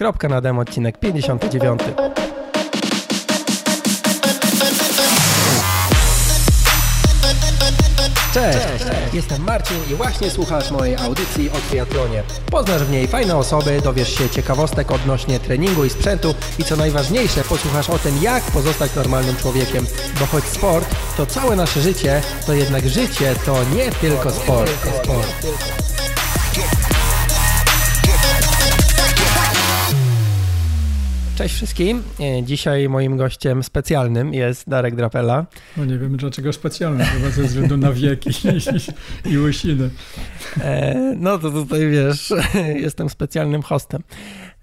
Kropka 0.00 0.28
na 0.28 0.40
demo, 0.40 0.60
odcinek 0.60 0.98
59. 0.98 1.80
Cześć, 8.32 8.58
Cześć, 8.58 8.84
jestem 9.12 9.42
Marcin 9.44 9.76
i 9.90 9.94
właśnie 9.94 10.30
słuchasz 10.30 10.70
mojej 10.70 10.96
audycji 10.96 11.50
o 11.50 11.70
triatlonie. 11.70 12.22
Poznasz 12.50 12.82
w 12.84 12.90
niej 12.90 13.08
fajne 13.08 13.36
osoby, 13.36 13.80
dowiesz 13.84 14.18
się 14.18 14.28
ciekawostek 14.28 14.90
odnośnie 14.90 15.40
treningu 15.40 15.84
i 15.84 15.90
sprzętu 15.90 16.34
i 16.58 16.64
co 16.64 16.76
najważniejsze, 16.76 17.44
posłuchasz 17.44 17.90
o 17.90 17.98
tym, 17.98 18.22
jak 18.22 18.42
pozostać 18.42 18.94
normalnym 18.94 19.36
człowiekiem. 19.36 19.86
Bo 20.20 20.26
choć 20.26 20.44
sport 20.44 20.94
to 21.16 21.26
całe 21.26 21.56
nasze 21.56 21.80
życie, 21.80 22.22
to 22.46 22.54
jednak 22.54 22.88
życie 22.88 23.34
to 23.46 23.56
nie 23.76 23.90
tylko 23.90 24.30
sport. 24.30 24.70
sport. 25.02 25.89
Cześć 31.40 31.54
wszystkim. 31.54 32.02
E, 32.20 32.42
dzisiaj 32.42 32.88
moim 32.88 33.16
gościem 33.16 33.62
specjalnym 33.62 34.34
jest 34.34 34.68
Darek 34.68 34.96
Drapela. 34.96 35.46
No 35.76 35.84
nie 35.84 35.98
wiem 35.98 36.16
dlaczego 36.16 36.52
specjalnym, 36.52 37.06
chyba 37.06 37.30
ze 37.30 37.42
względu 37.42 37.76
na 37.76 37.92
wieki 37.92 38.30
i, 38.30 39.30
i 39.30 39.38
łysiny. 39.38 39.90
E, 40.60 40.94
no 41.18 41.38
to 41.38 41.50
tutaj 41.50 41.88
wiesz, 41.88 42.32
jestem 42.86 43.10
specjalnym 43.10 43.62
hostem. 43.62 44.02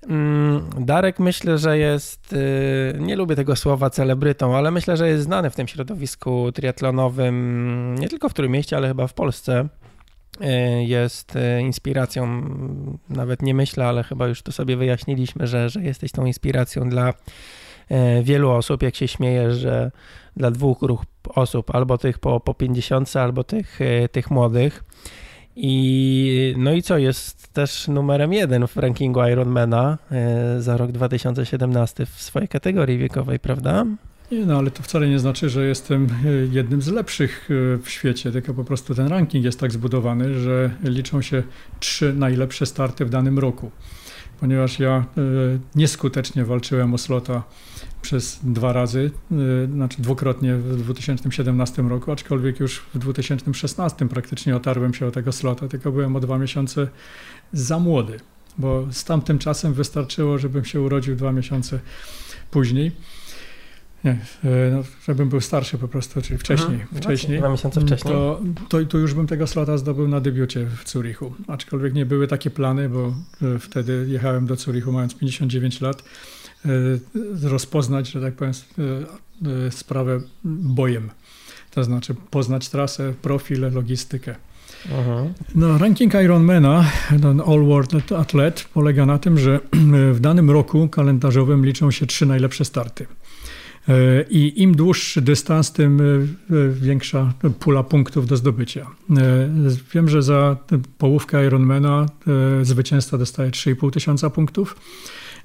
Mm, 0.07 0.69
Darek 0.79 1.19
myślę, 1.19 1.57
że 1.57 1.77
jest, 1.77 2.33
y, 2.33 2.97
nie 2.99 3.15
lubię 3.15 3.35
tego 3.35 3.55
słowa 3.55 3.89
celebrytą, 3.89 4.57
ale 4.57 4.71
myślę, 4.71 4.97
że 4.97 5.07
jest 5.07 5.23
znany 5.23 5.49
w 5.49 5.55
tym 5.55 5.67
środowisku 5.67 6.51
triatlonowym, 6.51 7.95
nie 7.99 8.09
tylko 8.09 8.29
w 8.29 8.33
którym 8.33 8.51
mieście, 8.51 8.77
ale 8.77 8.87
chyba 8.87 9.07
w 9.07 9.13
Polsce. 9.13 9.67
E, 10.41 10.83
jest 10.83 11.35
e, 11.35 11.61
inspiracją, 11.61 12.41
nawet 13.09 13.41
nie 13.41 13.53
myślę, 13.53 13.85
ale 13.85 14.03
chyba 14.03 14.27
już 14.27 14.41
to 14.41 14.51
sobie 14.51 14.77
wyjaśniliśmy, 14.77 15.47
że, 15.47 15.69
że 15.69 15.83
jesteś 15.83 16.11
tą 16.11 16.25
inspiracją 16.25 16.89
dla 16.89 17.13
e, 17.89 18.23
wielu 18.23 18.49
osób. 18.49 18.83
Jak 18.83 18.95
się 18.95 19.07
śmieję, 19.07 19.53
że 19.53 19.91
dla 20.35 20.51
dwóch 20.51 20.79
grup 20.79 21.05
osób, 21.29 21.75
albo 21.75 21.97
tych 21.97 22.19
po, 22.19 22.39
po 22.39 22.53
50, 22.53 23.15
albo 23.15 23.43
tych, 23.43 23.79
tych 24.11 24.31
młodych. 24.31 24.83
I 25.55 26.53
no 26.57 26.73
i 26.73 26.81
co, 26.81 26.97
jest 26.97 27.53
też 27.53 27.87
numerem 27.87 28.33
jeden 28.33 28.67
w 28.67 28.77
rankingu 28.77 29.19
Ironmana 29.27 29.97
za 30.59 30.77
rok 30.77 30.91
2017 30.91 32.05
w 32.05 32.09
swojej 32.09 32.47
kategorii 32.47 32.97
wiekowej, 32.97 33.39
prawda? 33.39 33.85
Nie, 34.31 34.45
no 34.45 34.57
ale 34.57 34.71
to 34.71 34.83
wcale 34.83 35.09
nie 35.09 35.19
znaczy, 35.19 35.49
że 35.49 35.67
jestem 35.67 36.07
e, 36.25 36.29
jednym 36.51 36.81
z 36.81 36.87
lepszych 36.87 37.49
e, 37.51 37.77
w 37.77 37.89
świecie, 37.89 38.31
tylko 38.31 38.53
po 38.53 38.63
prostu 38.63 38.95
ten 38.95 39.07
ranking 39.07 39.45
jest 39.45 39.59
tak 39.59 39.71
zbudowany, 39.71 40.39
że 40.39 40.71
liczą 40.83 41.21
się 41.21 41.43
trzy 41.79 42.13
najlepsze 42.13 42.65
starty 42.65 43.05
w 43.05 43.09
danym 43.09 43.39
roku. 43.39 43.71
Ponieważ 44.39 44.79
ja 44.79 44.91
e, 44.95 45.21
nieskutecznie 45.75 46.45
walczyłem 46.45 46.93
o 46.93 46.97
slota 46.97 47.43
przez 48.01 48.39
dwa 48.43 48.73
razy, 48.73 49.11
znaczy 49.73 50.01
dwukrotnie 50.01 50.55
w 50.55 50.77
2017 50.83 51.81
roku, 51.81 52.11
aczkolwiek 52.11 52.59
już 52.59 52.79
w 52.93 52.97
2016 52.97 54.07
praktycznie 54.07 54.55
otarłem 54.55 54.93
się 54.93 55.05
o 55.05 55.11
tego 55.11 55.31
slota, 55.31 55.67
tylko 55.67 55.91
byłem 55.91 56.15
o 56.15 56.19
dwa 56.19 56.37
miesiące 56.37 56.87
za 57.53 57.79
młody, 57.79 58.19
bo 58.57 58.87
z 58.91 59.03
tamtym 59.03 59.39
czasem 59.39 59.73
wystarczyło, 59.73 60.37
żebym 60.37 60.65
się 60.65 60.81
urodził 60.81 61.15
dwa 61.15 61.31
miesiące 61.31 61.79
później. 62.51 62.91
Nie, 64.03 64.11
e, 64.11 64.71
no, 64.71 64.83
żebym 65.07 65.29
był 65.29 65.41
starszy 65.41 65.77
po 65.77 65.87
prostu, 65.87 66.21
czyli 66.21 66.39
wcześniej. 66.39 66.81
Mhm. 66.81 67.01
wcześniej 67.01 67.39
dwa 67.39 67.49
miesiące 67.49 67.81
wcześniej. 67.81 68.13
To, 68.13 68.41
to, 68.69 68.85
to, 68.85 68.97
już 68.97 69.13
bym 69.13 69.27
tego 69.27 69.47
slota 69.47 69.77
zdobył 69.77 70.07
na 70.07 70.19
debiucie 70.19 70.65
w 70.65 70.89
Zurichu. 70.89 71.33
Aczkolwiek 71.47 71.93
nie 71.93 72.05
były 72.05 72.27
takie 72.27 72.49
plany, 72.49 72.89
bo 72.89 73.13
e, 73.55 73.59
wtedy 73.59 74.05
jechałem 74.09 74.45
do 74.45 74.55
Zurichu 74.55 74.91
mając 74.91 75.15
59 75.15 75.81
lat, 75.81 76.03
e, 76.65 76.69
rozpoznać, 77.49 78.09
że 78.11 78.21
tak 78.21 78.33
powiem, 78.33 78.53
sprawę 79.69 80.21
bojem. 80.43 81.09
To 81.71 81.83
znaczy 81.83 82.15
poznać 82.31 82.69
trasę, 82.69 83.13
profil, 83.21 83.73
logistykę. 83.73 84.35
Mhm. 84.85 85.33
No, 85.55 85.77
ranking 85.77 86.13
Ironmana, 86.13 86.91
ten 87.21 87.41
All 87.41 87.65
World 87.65 88.11
Athlete, 88.11 88.63
polega 88.73 89.05
na 89.05 89.17
tym, 89.17 89.39
że 89.39 89.59
w 90.13 90.19
danym 90.19 90.51
roku 90.51 90.87
kalendarzowym 90.89 91.65
liczą 91.65 91.91
się 91.91 92.05
trzy 92.05 92.25
najlepsze 92.25 92.65
starty. 92.65 93.05
E, 93.89 94.25
I 94.29 94.61
im 94.61 94.75
dłuższy 94.75 95.21
dystans, 95.21 95.71
tym 95.71 96.01
e, 96.01 96.69
większa 96.69 97.33
pula 97.59 97.83
punktów 97.83 98.27
do 98.27 98.37
zdobycia. 98.37 98.81
E, 98.81 99.49
wiem, 99.93 100.09
że 100.09 100.21
za 100.21 100.57
połówkę 100.97 101.45
Ironmana 101.45 102.05
zwycięzca 102.61 103.17
dostaje 103.17 103.51
3,5 103.51 103.91
tysiąca 103.91 104.29
punktów, 104.29 104.75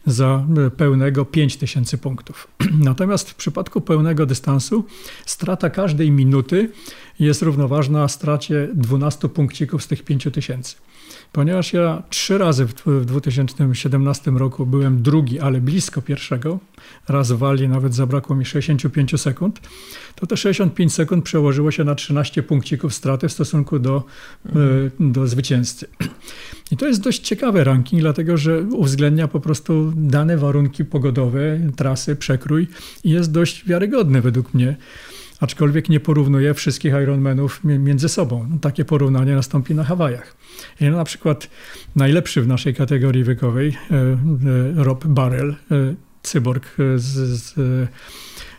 za 0.06 0.46
pełnego 0.76 1.24
5 1.24 1.56
tysięcy 1.56 1.98
punktów. 1.98 2.48
Natomiast 2.78 3.30
w 3.30 3.34
przypadku 3.34 3.80
pełnego 3.80 4.26
dystansu 4.26 4.84
strata 5.26 5.70
każdej 5.70 6.10
minuty 6.10 6.70
jest 7.18 7.42
równoważna 7.42 8.08
stracie 8.08 8.68
12 8.74 9.28
punkcików 9.28 9.82
z 9.82 9.86
tych 9.86 10.02
5 10.02 10.28
tysięcy. 10.32 10.76
Ponieważ 11.32 11.72
ja 11.72 12.02
trzy 12.10 12.38
razy 12.38 12.66
w 12.86 13.04
2017 13.04 14.30
roku 14.30 14.66
byłem 14.66 15.02
drugi, 15.02 15.40
ale 15.40 15.60
blisko 15.60 16.02
pierwszego, 16.02 16.58
raz 17.08 17.32
w 17.32 17.38
Walii 17.38 17.68
nawet 17.68 17.94
zabrakło 17.94 18.36
mi 18.36 18.44
65 18.44 19.20
sekund, 19.20 19.60
to 20.14 20.26
te 20.26 20.36
65 20.36 20.94
sekund 20.94 21.24
przełożyło 21.24 21.70
się 21.70 21.84
na 21.84 21.94
13 21.94 22.42
punkcików 22.42 22.94
straty 22.94 23.28
w 23.28 23.32
stosunku 23.32 23.78
do, 23.78 24.04
mhm. 24.46 25.12
do 25.12 25.26
zwycięzcy. 25.26 25.86
I 26.70 26.76
to 26.76 26.86
jest 26.86 27.00
dość 27.00 27.20
ciekawy 27.20 27.64
ranking, 27.64 28.02
dlatego 28.02 28.36
że 28.36 28.62
uwzględnia 28.62 29.28
po 29.28 29.40
prostu 29.40 29.92
dane 29.96 30.38
warunki 30.38 30.84
pogodowe, 30.84 31.60
trasy, 31.76 32.16
przekrój 32.16 32.68
i 33.04 33.10
jest 33.10 33.32
dość 33.32 33.66
wiarygodny 33.66 34.20
według 34.20 34.54
mnie 34.54 34.76
aczkolwiek 35.42 35.88
nie 35.88 36.00
porównuje 36.00 36.54
wszystkich 36.54 36.92
Ironmanów 37.02 37.60
między 37.64 38.08
sobą. 38.08 38.46
No, 38.50 38.58
takie 38.58 38.84
porównanie 38.84 39.34
nastąpi 39.34 39.74
na 39.74 39.84
Hawajach. 39.84 40.36
I 40.80 40.84
na 40.84 41.04
przykład 41.04 41.48
najlepszy 41.96 42.42
w 42.42 42.46
naszej 42.46 42.74
kategorii 42.74 43.24
wiekowej, 43.24 43.68
e, 43.90 43.94
e, 43.94 44.16
Rob 44.84 45.06
Barrel, 45.06 45.50
e, 45.50 45.54
cyborg 46.22 46.76
z, 46.96 47.12
z, 47.42 47.54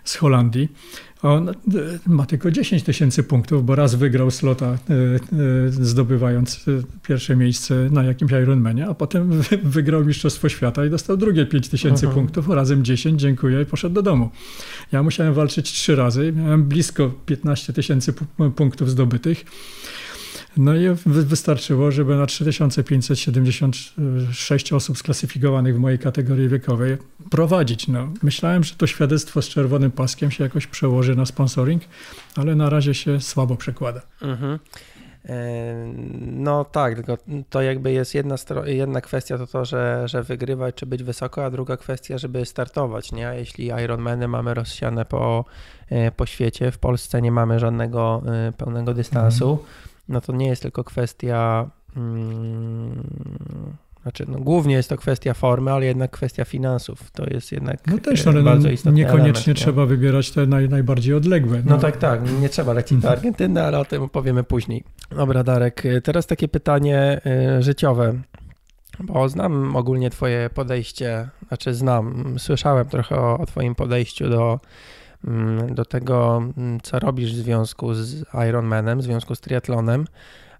z 0.03 0.15
Holandii, 0.15 0.69
on 1.23 1.49
e, 1.49 1.53
ma 2.07 2.25
tylko 2.25 2.51
10 2.51 2.83
tysięcy 2.83 3.23
punktów, 3.23 3.65
bo 3.65 3.75
raz 3.75 3.95
wygrał 3.95 4.31
slota, 4.31 4.65
e, 4.65 4.75
e, 4.75 4.77
zdobywając 5.69 6.65
pierwsze 7.07 7.35
miejsce 7.35 7.89
na 7.91 8.03
jakimś 8.03 8.31
Ironmanie, 8.31 8.87
a 8.87 8.93
potem 8.93 9.41
wygrał 9.63 10.05
Mistrzostwo 10.05 10.49
Świata 10.49 10.85
i 10.85 10.89
dostał 10.89 11.17
drugie 11.17 11.45
5 11.45 11.69
tysięcy 11.69 12.07
punktów, 12.07 12.49
razem 12.49 12.83
10, 12.83 13.21
dziękuję 13.21 13.61
i 13.61 13.65
poszedł 13.65 13.95
do 13.95 14.01
domu. 14.01 14.29
Ja 14.91 15.03
musiałem 15.03 15.33
walczyć 15.33 15.71
trzy 15.71 15.95
razy, 15.95 16.33
miałem 16.35 16.63
blisko 16.63 17.13
15 17.25 17.73
tysięcy 17.73 18.13
punktów 18.55 18.89
zdobytych. 18.89 19.45
No 20.57 20.75
i 20.75 20.89
wystarczyło, 21.05 21.91
żeby 21.91 22.15
na 22.15 22.25
3576 22.25 24.73
osób 24.73 24.97
sklasyfikowanych 24.97 25.75
w 25.75 25.79
mojej 25.79 25.99
kategorii 25.99 26.49
wiekowej 26.49 26.97
prowadzić. 27.29 27.87
No, 27.87 28.09
myślałem, 28.23 28.63
że 28.63 28.75
to 28.75 28.87
świadectwo 28.87 29.41
z 29.41 29.49
czerwonym 29.49 29.91
paskiem 29.91 30.31
się 30.31 30.43
jakoś 30.43 30.67
przełoży 30.67 31.15
na 31.15 31.25
sponsoring, 31.25 31.83
ale 32.35 32.55
na 32.55 32.69
razie 32.69 32.93
się 32.93 33.21
słabo 33.21 33.55
przekłada. 33.55 34.01
Mhm. 34.21 34.59
E, 35.29 35.75
no 36.21 36.65
tak, 36.65 36.95
tylko 36.95 37.17
to 37.49 37.61
jakby 37.61 37.91
jest 37.91 38.15
jedna, 38.15 38.35
jedna 38.65 39.01
kwestia 39.01 39.37
to 39.37 39.47
to, 39.47 39.65
że, 39.65 40.07
że 40.07 40.23
wygrywać 40.23 40.75
czy 40.75 40.85
być 40.85 41.03
wysoko, 41.03 41.45
a 41.45 41.49
druga 41.49 41.77
kwestia, 41.77 42.17
żeby 42.17 42.45
startować, 42.45 43.11
nie? 43.11 43.27
A 43.27 43.33
jeśli 43.33 43.71
Ironmany 43.83 44.27
mamy 44.27 44.53
rozsiane 44.53 45.05
po, 45.05 45.45
e, 45.89 46.11
po 46.11 46.25
świecie, 46.25 46.71
w 46.71 46.77
Polsce 46.77 47.21
nie 47.21 47.31
mamy 47.31 47.59
żadnego 47.59 48.23
e, 48.25 48.51
pełnego 48.51 48.93
dystansu, 48.93 49.51
mhm 49.51 49.92
no 50.07 50.21
to 50.21 50.33
nie 50.33 50.47
jest 50.47 50.61
tylko 50.61 50.83
kwestia. 50.83 51.69
Hmm, 51.93 53.03
znaczy, 54.01 54.25
no, 54.27 54.39
głównie 54.39 54.75
jest 54.75 54.89
to 54.89 54.97
kwestia 54.97 55.33
formy, 55.33 55.71
ale 55.71 55.85
jednak 55.85 56.11
kwestia 56.11 56.45
finansów. 56.45 57.11
To 57.11 57.25
jest 57.29 57.51
jednak 57.51 57.87
no 57.87 57.97
też, 57.97 58.27
ale 58.27 58.43
bardzo 58.43 58.67
no, 58.67 58.73
istotny 58.73 58.99
Niekoniecznie 58.99 59.43
element, 59.43 59.57
trzeba 59.57 59.81
nie? 59.81 59.87
wybierać 59.87 60.31
te 60.31 60.45
naj, 60.45 60.69
najbardziej 60.69 61.13
odległe. 61.13 61.57
No. 61.65 61.75
no. 61.75 61.77
tak, 61.77 61.97
tak. 61.97 62.21
Nie 62.41 62.49
trzeba 62.49 62.73
lecieć 62.73 62.99
do 62.99 63.09
Argentyny, 63.09 63.63
ale 63.63 63.79
o 63.79 63.85
tym 63.85 64.03
opowiemy 64.03 64.43
później. 64.43 64.83
Dobra, 65.09 65.43
Darek. 65.43 65.83
Teraz 66.03 66.27
takie 66.27 66.47
pytanie 66.47 67.21
y, 67.59 67.63
życiowe. 67.63 68.13
Bo 68.99 69.29
znam 69.29 69.75
ogólnie 69.75 70.09
Twoje 70.09 70.49
podejście, 70.53 71.29
znaczy 71.47 71.73
znam, 71.73 72.35
słyszałem 72.39 72.85
trochę 72.85 73.15
o, 73.15 73.37
o 73.37 73.45
Twoim 73.45 73.75
podejściu 73.75 74.29
do 74.29 74.59
do 75.69 75.85
tego, 75.85 76.43
mm, 76.57 76.79
co 76.81 76.99
robisz 76.99 77.33
w 77.33 77.35
związku 77.35 77.93
z 77.93 78.25
Ironmanem, 78.49 78.99
w 78.99 79.03
związku 79.03 79.35
z 79.35 79.41
triatlonem, 79.41 80.05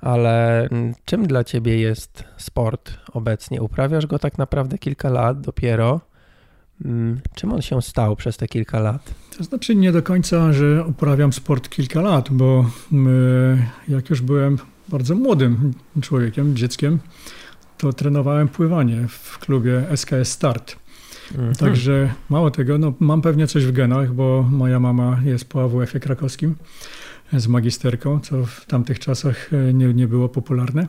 ale 0.02 0.68
mm, 0.68 0.94
czym 1.06 1.28
dla 1.28 1.44
ciebie 1.44 1.80
jest 1.80 2.24
sport 2.38 2.94
obecnie? 3.14 3.62
Uprawiasz 3.62 4.08
go 4.08 4.20
tak 4.20 4.38
naprawdę 4.38 4.78
kilka 4.78 5.10
lat 5.10 5.42
dopiero. 5.42 6.02
Czym 7.36 7.54
on 7.54 7.62
się 7.62 7.82
stał 7.82 8.16
przez 8.16 8.38
te 8.38 8.48
kilka 8.48 8.80
lat? 8.80 9.14
To 9.38 9.44
znaczy 9.44 9.76
nie 9.76 9.92
do 9.92 10.04
końca, 10.04 10.54
że 10.54 10.86
uprawiam 10.86 11.34
sport 11.34 11.70
kilka 11.70 12.02
lat, 12.02 12.30
bo 12.32 12.66
jak 13.88 14.10
już 14.10 14.22
byłem 14.22 14.58
bardzo 14.90 15.16
młodym 15.16 15.74
człowiekiem, 16.02 16.56
dzieckiem, 16.56 17.00
to 17.78 17.94
trenowałem 17.94 18.48
pływanie 18.48 19.08
w 19.08 19.40
klubie 19.40 19.84
SKS 19.96 20.32
Start. 20.32 20.83
Mhm. 21.32 21.56
Także 21.56 22.14
mało 22.30 22.52
tego, 22.52 22.78
no, 22.78 22.94
mam 23.00 23.22
pewnie 23.22 23.48
coś 23.48 23.66
w 23.66 23.72
genach, 23.72 24.14
bo 24.14 24.46
moja 24.52 24.80
mama 24.80 25.20
jest 25.26 25.46
po 25.46 25.64
AWF-ie 25.64 26.00
krakowskim 26.00 26.56
z 27.34 27.48
magisterką, 27.48 28.20
co 28.20 28.46
w 28.46 28.66
tamtych 28.66 29.00
czasach 29.00 29.50
nie, 29.74 29.94
nie 29.94 30.08
było 30.08 30.30
popularne. 30.30 30.88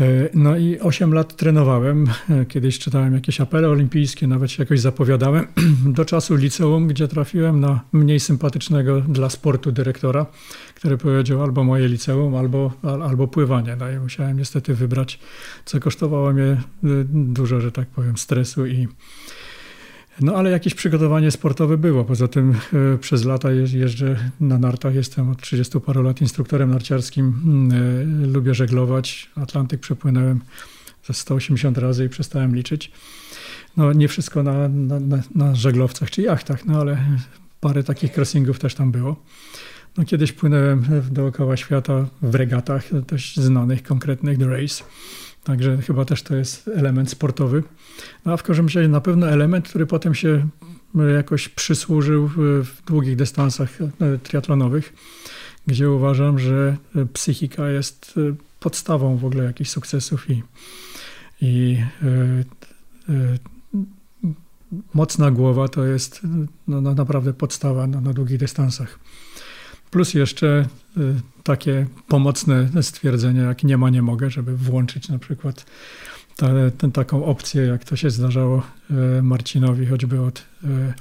E, 0.00 0.28
no 0.34 0.56
i 0.56 0.78
8 0.78 1.14
lat 1.14 1.36
trenowałem. 1.36 2.06
E, 2.30 2.46
kiedyś 2.46 2.78
czytałem 2.78 3.14
jakieś 3.14 3.40
apele 3.40 3.68
olimpijskie, 3.68 4.26
nawet 4.26 4.50
się 4.50 4.62
jakoś 4.62 4.80
zapowiadałem. 4.80 5.46
Do 5.96 6.04
czasu 6.04 6.34
liceum, 6.34 6.88
gdzie 6.88 7.08
trafiłem 7.08 7.60
na 7.60 7.80
mniej 7.92 8.20
sympatycznego 8.20 9.00
dla 9.00 9.30
sportu 9.30 9.72
dyrektora, 9.72 10.26
który 10.74 10.98
powiedział 10.98 11.42
albo 11.42 11.64
moje 11.64 11.88
liceum, 11.88 12.34
albo, 12.34 12.72
albo 12.82 13.28
pływanie. 13.28 13.76
No 13.76 13.90
i 13.90 13.98
musiałem 13.98 14.38
niestety 14.38 14.74
wybrać, 14.74 15.18
co 15.64 15.80
kosztowało 15.80 16.32
mnie 16.32 16.44
e, 16.44 16.58
dużo, 17.12 17.60
że 17.60 17.72
tak 17.72 17.88
powiem, 17.88 18.18
stresu 18.18 18.66
i, 18.66 18.88
no 20.20 20.34
ale 20.34 20.50
jakieś 20.50 20.74
przygotowanie 20.74 21.30
sportowe 21.30 21.78
było. 21.78 22.04
Poza 22.04 22.28
tym 22.28 22.54
e, 22.94 22.98
przez 22.98 23.24
lata 23.24 23.50
jeżdżę 23.52 24.16
na 24.40 24.58
nartach, 24.58 24.94
jestem 24.94 25.30
od 25.30 25.42
30 25.42 25.80
paru 25.80 26.02
lat 26.02 26.20
instruktorem 26.20 26.70
narciarskim. 26.70 27.34
E, 27.72 28.26
lubię 28.26 28.54
żeglować. 28.54 29.30
Atlantyk 29.36 29.80
przepłynąłem 29.80 30.40
ze 31.06 31.14
180 31.14 31.78
razy 31.78 32.04
i 32.04 32.08
przestałem 32.08 32.56
liczyć. 32.56 32.92
No 33.76 33.92
nie 33.92 34.08
wszystko 34.08 34.42
na, 34.42 34.68
na, 34.68 35.00
na, 35.00 35.22
na 35.34 35.54
żeglowcach 35.54 36.10
czy 36.10 36.22
jachtach, 36.22 36.66
no 36.66 36.80
ale 36.80 36.98
parę 37.60 37.82
takich 37.82 38.18
crossingów 38.18 38.58
też 38.58 38.74
tam 38.74 38.92
było. 38.92 39.16
No, 39.96 40.04
kiedyś 40.04 40.32
płynąłem 40.32 40.84
dookoła 41.10 41.56
świata 41.56 42.06
w 42.22 42.34
regatach 42.34 43.00
dość 43.04 43.40
znanych, 43.40 43.82
konkretnych, 43.82 44.38
The 44.38 44.46
Race. 44.46 44.84
Także 45.44 45.76
chyba 45.82 46.04
też 46.04 46.22
to 46.22 46.36
jest 46.36 46.68
element 46.68 47.10
sportowy. 47.10 47.62
No, 48.24 48.32
a 48.32 48.36
w 48.36 48.42
każdym 48.42 48.66
razie 48.66 48.88
na 48.88 49.00
pewno 49.00 49.28
element, 49.28 49.68
który 49.68 49.86
potem 49.86 50.14
się 50.14 50.48
e, 50.98 51.10
jakoś 51.10 51.48
przysłużył 51.48 52.28
w 52.36 52.82
długich 52.86 53.16
dystansach 53.16 53.78
e, 53.80 54.18
triatlonowych, 54.18 54.92
gdzie 55.66 55.90
uważam, 55.90 56.38
że 56.38 56.76
e, 56.96 57.06
psychika 57.06 57.68
jest 57.68 58.14
podstawą 58.60 59.16
w 59.16 59.24
ogóle 59.24 59.44
jakichś 59.44 59.70
sukcesów 59.70 60.30
i, 60.30 60.42
i 61.40 61.78
mocna 64.94 65.30
głowa 65.30 65.68
to 65.68 65.84
jest 65.84 66.20
no, 66.68 66.80
no, 66.80 66.94
naprawdę 66.94 67.32
podstawa 67.32 67.86
na 67.86 68.12
długich 68.12 68.38
dystansach. 68.38 68.98
Plus 69.90 70.14
jeszcze 70.14 70.66
y, 70.96 71.14
takie 71.42 71.86
pomocne 72.08 72.82
stwierdzenie, 72.82 73.40
jak 73.40 73.64
nie 73.64 73.78
ma, 73.78 73.90
nie 73.90 74.02
mogę, 74.02 74.30
żeby 74.30 74.56
włączyć 74.56 75.08
na 75.08 75.18
przykład 75.18 75.66
ten, 76.78 76.92
taką 76.92 77.24
opcję, 77.24 77.62
jak 77.62 77.84
to 77.84 77.96
się 77.96 78.10
zdarzało 78.10 78.62
y, 79.18 79.22
Marcinowi, 79.22 79.86
choćby 79.86 80.20
od 80.20 80.46
y, 80.64 80.92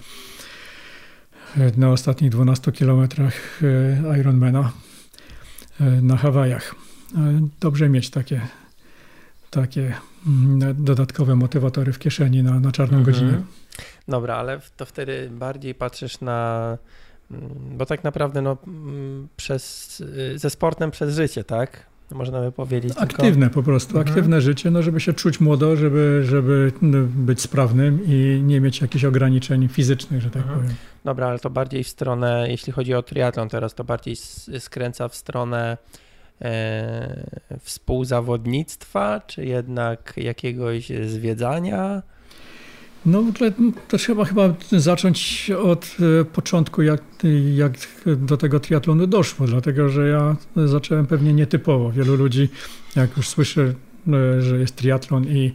na 1.77 1.89
ostatnich 1.89 2.31
12 2.31 2.71
kilometrach 2.71 3.59
Ironmana 4.19 4.71
na 6.01 6.17
Hawajach. 6.17 6.75
Dobrze 7.59 7.89
mieć 7.89 8.09
takie, 8.09 8.41
takie 9.49 9.93
mm, 10.27 10.83
dodatkowe 10.83 11.35
motywatory 11.35 11.93
w 11.93 11.99
kieszeni 11.99 12.43
na, 12.43 12.59
na 12.59 12.71
czarną 12.71 12.97
mhm. 12.97 13.15
godzinę. 13.15 13.41
Dobra, 14.07 14.35
ale 14.35 14.61
to 14.77 14.85
wtedy 14.85 15.29
bardziej 15.31 15.75
patrzysz 15.75 16.21
na 16.21 16.77
bo 17.77 17.85
tak 17.85 18.03
naprawdę 18.03 18.41
no, 18.41 18.57
mm, 18.67 19.27
przez, 19.37 19.99
y, 19.99 20.39
ze 20.39 20.49
sportem 20.49 20.91
przez 20.91 21.15
życie, 21.15 21.43
tak? 21.43 21.89
Można 22.11 22.41
by 22.41 22.51
powiedzieć. 22.51 22.93
Aktywne 22.97 23.45
tylko... 23.45 23.61
po 23.61 23.63
prostu, 23.63 23.97
mhm. 23.97 24.07
aktywne 24.07 24.41
życie, 24.41 24.71
no 24.71 24.81
żeby 24.81 24.99
się 24.99 25.13
czuć 25.13 25.39
młodo, 25.39 25.75
żeby, 25.75 26.21
żeby 26.25 26.71
no, 26.81 26.97
być 27.03 27.41
sprawnym 27.41 27.99
i 28.05 28.41
nie 28.43 28.61
mieć 28.61 28.81
jakichś 28.81 29.05
ograniczeń 29.05 29.67
fizycznych, 29.67 30.21
że 30.21 30.29
tak 30.29 30.41
mhm. 30.41 30.59
powiem. 30.59 30.75
Dobra, 31.05 31.27
ale 31.27 31.39
to 31.39 31.49
bardziej 31.49 31.83
w 31.83 31.87
stronę, 31.87 32.45
jeśli 32.49 32.73
chodzi 32.73 32.93
o 32.93 33.03
triatlon 33.03 33.49
teraz, 33.49 33.73
to 33.73 33.83
bardziej 33.83 34.15
skręca 34.59 35.07
w 35.07 35.15
stronę 35.15 35.77
e, 36.41 37.25
współzawodnictwa, 37.59 39.21
czy 39.27 39.45
jednak 39.45 40.13
jakiegoś 40.17 40.91
zwiedzania? 41.05 42.01
No 43.05 43.21
w 43.21 43.29
ogóle 43.29 43.51
to 43.87 43.97
trzeba 43.97 44.25
chyba 44.25 44.53
zacząć 44.71 45.51
od 45.63 45.97
e, 46.21 46.25
początku, 46.25 46.81
jak, 46.81 47.01
jak 47.55 47.73
do 48.17 48.37
tego 48.37 48.59
triatlonu 48.59 49.07
doszło, 49.07 49.47
dlatego 49.47 49.89
że 49.89 50.07
ja 50.07 50.35
zacząłem 50.55 51.07
pewnie 51.07 51.33
nietypowo. 51.33 51.91
Wielu 51.91 52.15
ludzi, 52.15 52.49
jak 52.95 53.17
już 53.17 53.27
słyszę, 53.27 53.73
e, 54.07 54.41
że 54.41 54.59
jest 54.59 54.75
triatlon 54.75 55.25
i, 55.27 55.53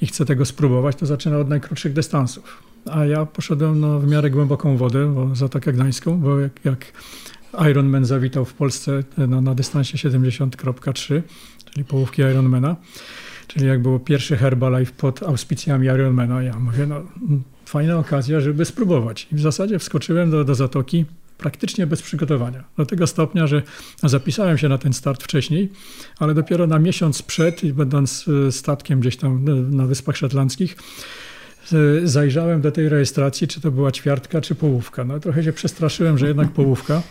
i 0.00 0.06
chce 0.06 0.24
tego 0.24 0.44
spróbować, 0.44 0.96
to 0.96 1.06
zaczyna 1.06 1.38
od 1.38 1.48
najkrótszych 1.48 1.92
dystansów. 1.92 2.62
A 2.90 3.04
ja 3.04 3.26
poszedłem 3.26 3.80
no, 3.80 4.00
w 4.00 4.06
miarę 4.06 4.30
głęboką 4.30 4.76
wodę, 4.76 5.14
bo 5.14 5.34
Zatokę 5.34 5.72
Gdańską, 5.72 6.20
bo 6.20 6.40
jak, 6.40 6.52
jak 6.64 6.92
Ironman 7.70 8.04
zawitał 8.04 8.44
w 8.44 8.54
Polsce 8.54 9.02
no, 9.28 9.40
na 9.40 9.54
dystansie 9.54 9.98
70.3, 9.98 11.22
czyli 11.64 11.84
połówki 11.84 12.22
Ironmana, 12.22 12.76
czyli 13.50 13.66
jak 13.66 13.82
było 13.82 13.98
pierwszy 13.98 14.36
Herbalife 14.36 14.92
pod 14.92 15.22
auspicjami 15.22 15.86
Ironmana. 15.86 16.42
Ja 16.42 16.58
mówię, 16.58 16.86
no 16.86 17.02
fajna 17.64 17.98
okazja, 17.98 18.40
żeby 18.40 18.64
spróbować. 18.64 19.28
I 19.32 19.34
w 19.34 19.40
zasadzie 19.40 19.78
wskoczyłem 19.78 20.30
do, 20.30 20.44
do 20.44 20.54
zatoki 20.54 21.04
praktycznie 21.38 21.86
bez 21.86 22.02
przygotowania. 22.02 22.64
Do 22.76 22.86
tego 22.86 23.06
stopnia, 23.06 23.46
że 23.46 23.62
zapisałem 24.02 24.58
się 24.58 24.68
na 24.68 24.78
ten 24.78 24.92
start 24.92 25.22
wcześniej, 25.22 25.68
ale 26.18 26.34
dopiero 26.34 26.66
na 26.66 26.78
miesiąc 26.78 27.22
przed, 27.22 27.72
będąc 27.72 28.26
e, 28.48 28.52
statkiem 28.52 29.00
gdzieś 29.00 29.16
tam 29.16 29.48
e, 29.48 29.54
na 29.54 29.86
Wyspach 29.86 30.16
Szetlandzkich, 30.16 30.76
zajrzałem 32.04 32.60
do 32.60 32.72
tej 32.72 32.88
rejestracji, 32.88 33.48
czy 33.48 33.60
to 33.60 33.70
była 33.70 33.92
ćwiartka, 33.92 34.40
czy 34.40 34.54
połówka. 34.54 35.04
No 35.04 35.20
trochę 35.20 35.44
się 35.44 35.52
przestraszyłem, 35.52 36.18
że 36.18 36.28
jednak 36.28 36.48
połówka. 36.48 37.02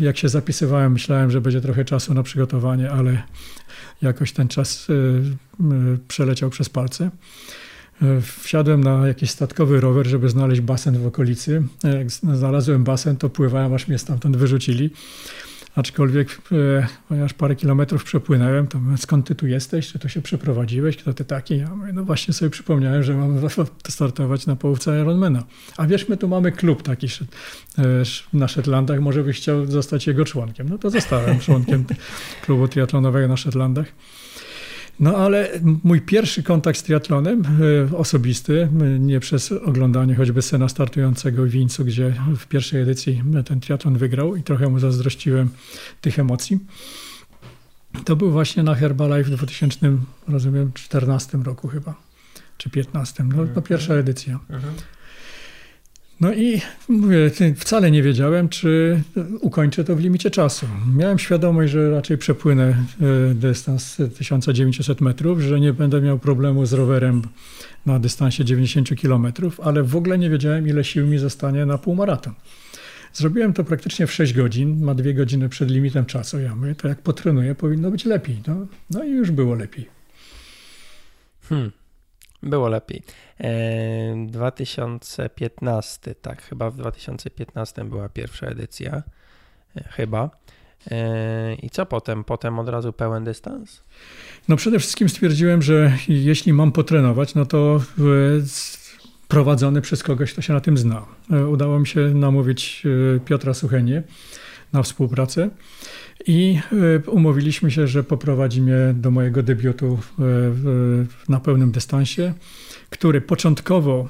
Jak 0.00 0.18
się 0.18 0.28
zapisywałem, 0.28 0.92
myślałem, 0.92 1.30
że 1.30 1.40
będzie 1.40 1.60
trochę 1.60 1.84
czasu 1.84 2.14
na 2.14 2.22
przygotowanie, 2.22 2.90
ale 2.90 3.22
jakoś 4.02 4.32
ten 4.32 4.48
czas 4.48 4.90
y, 4.90 4.92
y, 4.92 5.98
przeleciał 6.08 6.50
przez 6.50 6.68
palce. 6.68 7.10
Y, 8.02 8.20
wsiadłem 8.20 8.84
na 8.84 9.06
jakiś 9.06 9.30
statkowy 9.30 9.80
rower, 9.80 10.06
żeby 10.06 10.28
znaleźć 10.28 10.60
basen 10.60 10.98
w 10.98 11.06
okolicy. 11.06 11.62
Jak 11.84 12.10
znalazłem 12.10 12.84
basen, 12.84 13.16
to 13.16 13.30
pływałem, 13.30 13.74
aż 13.74 13.88
mnie 13.88 13.98
stamtąd 13.98 14.36
wyrzucili. 14.36 14.90
Aczkolwiek, 15.80 16.38
e, 16.52 16.86
ponieważ 17.08 17.34
parę 17.34 17.56
kilometrów 17.56 18.04
przepłynąłem, 18.04 18.66
to 18.66 18.78
mówię, 18.78 18.96
skąd 18.96 19.26
ty 19.26 19.34
tu 19.34 19.46
jesteś? 19.46 19.92
Czy 19.92 19.98
to 19.98 20.08
się 20.08 20.22
przeprowadziłeś? 20.22 20.96
Kto 20.96 21.14
ty 21.14 21.24
taki? 21.24 21.58
Ja 21.58 21.74
mówię, 21.74 21.92
no 21.92 22.04
właśnie 22.04 22.34
sobie 22.34 22.50
przypomniałem, 22.50 23.02
że 23.02 23.14
mam 23.14 23.40
startować 23.88 24.46
na 24.46 24.56
połówce 24.56 25.00
Ironmana. 25.00 25.44
A 25.76 25.86
wiesz, 25.86 26.08
my 26.08 26.16
tu 26.16 26.28
mamy 26.28 26.52
klub 26.52 26.82
taki 26.82 27.06
e, 27.06 27.82
na 28.32 28.48
Szetlandach, 28.48 29.00
może 29.00 29.24
byś 29.24 29.36
chciał 29.36 29.66
zostać 29.66 30.06
jego 30.06 30.24
członkiem. 30.24 30.68
No 30.68 30.78
to 30.78 30.90
zostałem 30.90 31.38
członkiem 31.38 31.84
klubu 32.44 32.68
triatlonowego 32.68 33.28
na 33.28 33.36
Szetlandach. 33.36 33.86
No 35.00 35.16
ale 35.16 35.50
mój 35.84 36.00
pierwszy 36.00 36.42
kontakt 36.42 36.78
z 36.78 36.82
triatlonem 36.82 37.42
e, 37.92 37.96
osobisty, 37.96 38.68
nie 38.98 39.20
przez 39.20 39.52
oglądanie 39.52 40.14
choćby 40.14 40.42
scena 40.42 40.68
startującego 40.68 41.42
w 41.42 41.48
Wińcu, 41.48 41.84
gdzie 41.84 42.14
w 42.36 42.46
pierwszej 42.46 42.82
edycji 42.82 43.22
ten 43.46 43.60
triatlon 43.60 43.98
wygrał 43.98 44.36
i 44.36 44.42
trochę 44.42 44.68
mu 44.68 44.78
zazdrościłem 44.78 45.48
tych 46.00 46.18
emocji. 46.18 46.58
To 48.04 48.16
był 48.16 48.30
właśnie 48.30 48.62
na 48.62 48.74
Herbalife 48.74 49.30
w 49.30 49.36
2014 49.36 51.38
roku 51.38 51.68
chyba, 51.68 51.94
czy 52.58 52.70
15. 52.70 53.24
No, 53.24 53.46
to 53.54 53.62
pierwsza 53.62 53.94
edycja. 53.94 54.38
Mhm. 54.50 54.74
No 56.20 56.32
i 56.32 56.60
mówię, 56.88 57.30
wcale 57.56 57.90
nie 57.90 58.02
wiedziałem, 58.02 58.48
czy 58.48 59.02
ukończę 59.40 59.84
to 59.84 59.96
w 59.96 60.00
limicie 60.00 60.30
czasu. 60.30 60.66
Miałem 60.96 61.18
świadomość, 61.18 61.72
że 61.72 61.90
raczej 61.90 62.18
przepłynę 62.18 62.64
e, 62.68 63.34
dystans 63.34 63.96
1900 64.18 65.00
metrów, 65.00 65.40
że 65.40 65.60
nie 65.60 65.72
będę 65.72 66.00
miał 66.00 66.18
problemu 66.18 66.66
z 66.66 66.72
rowerem 66.72 67.22
na 67.86 67.98
dystansie 67.98 68.44
90 68.44 68.88
km, 69.02 69.32
ale 69.62 69.82
w 69.82 69.96
ogóle 69.96 70.18
nie 70.18 70.30
wiedziałem, 70.30 70.68
ile 70.68 70.84
sił 70.84 71.06
mi 71.06 71.18
zostanie 71.18 71.66
na 71.66 71.78
półmaraton. 71.78 72.34
Zrobiłem 73.12 73.52
to 73.52 73.64
praktycznie 73.64 74.06
w 74.06 74.12
6 74.12 74.32
godzin, 74.32 74.84
ma 74.84 74.94
dwie 74.94 75.14
godziny 75.14 75.48
przed 75.48 75.70
limitem 75.70 76.06
czasu. 76.06 76.40
Ja 76.40 76.54
mówię, 76.56 76.74
to 76.74 76.88
jak 76.88 77.02
potrenuję, 77.02 77.54
powinno 77.54 77.90
być 77.90 78.04
lepiej. 78.04 78.42
No, 78.46 78.66
no 78.90 79.04
i 79.04 79.10
już 79.10 79.30
było 79.30 79.54
lepiej. 79.54 79.88
Hmm. 81.48 81.70
Było 82.42 82.68
lepiej. 82.68 83.02
2015, 84.26 86.14
tak, 86.14 86.42
chyba 86.42 86.70
w 86.70 86.76
2015 86.76 87.84
była 87.84 88.08
pierwsza 88.08 88.46
edycja. 88.46 89.02
E, 89.76 89.84
chyba. 89.88 90.30
E, 90.90 91.54
I 91.54 91.70
co 91.70 91.86
potem? 91.86 92.24
Potem 92.24 92.58
od 92.58 92.68
razu 92.68 92.92
pełen 92.92 93.24
dystans? 93.24 93.82
No 94.48 94.56
przede 94.56 94.78
wszystkim 94.78 95.08
stwierdziłem, 95.08 95.62
że 95.62 95.92
jeśli 96.08 96.52
mam 96.52 96.72
potrenować, 96.72 97.34
no 97.34 97.46
to 97.46 97.80
prowadzony 99.28 99.80
przez 99.80 100.02
kogoś, 100.02 100.32
kto 100.32 100.42
się 100.42 100.52
na 100.52 100.60
tym 100.60 100.78
zna. 100.78 101.06
E, 101.32 101.46
udało 101.46 101.78
mi 101.78 101.86
się 101.86 102.00
namówić 102.00 102.82
Piotra 103.24 103.54
Suchenie 103.54 104.02
na 104.72 104.82
współpracę. 104.82 105.50
I 106.26 106.60
umówiliśmy 107.06 107.70
się, 107.70 107.86
że 107.86 108.04
poprowadzi 108.04 108.62
mnie 108.62 108.94
do 108.94 109.10
mojego 109.10 109.42
debiutu 109.42 109.98
na 111.28 111.40
pełnym 111.40 111.70
dystansie, 111.70 112.34
który 112.90 113.20
początkowo 113.20 114.08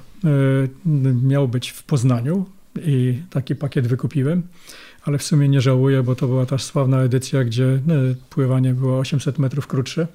miał 1.22 1.48
być 1.48 1.70
w 1.70 1.82
Poznaniu 1.82 2.46
i 2.82 3.22
taki 3.30 3.56
pakiet 3.56 3.86
wykupiłem 3.86 4.42
ale 5.02 5.18
w 5.18 5.22
sumie 5.22 5.48
nie 5.48 5.60
żałuję, 5.60 6.02
bo 6.02 6.14
to 6.14 6.26
była 6.26 6.46
ta 6.46 6.58
sławna 6.58 7.02
edycja, 7.02 7.44
gdzie 7.44 7.80
pływanie 8.30 8.74
było 8.74 8.98
800 8.98 9.38
metrów 9.38 9.66
krótsze. 9.66 10.06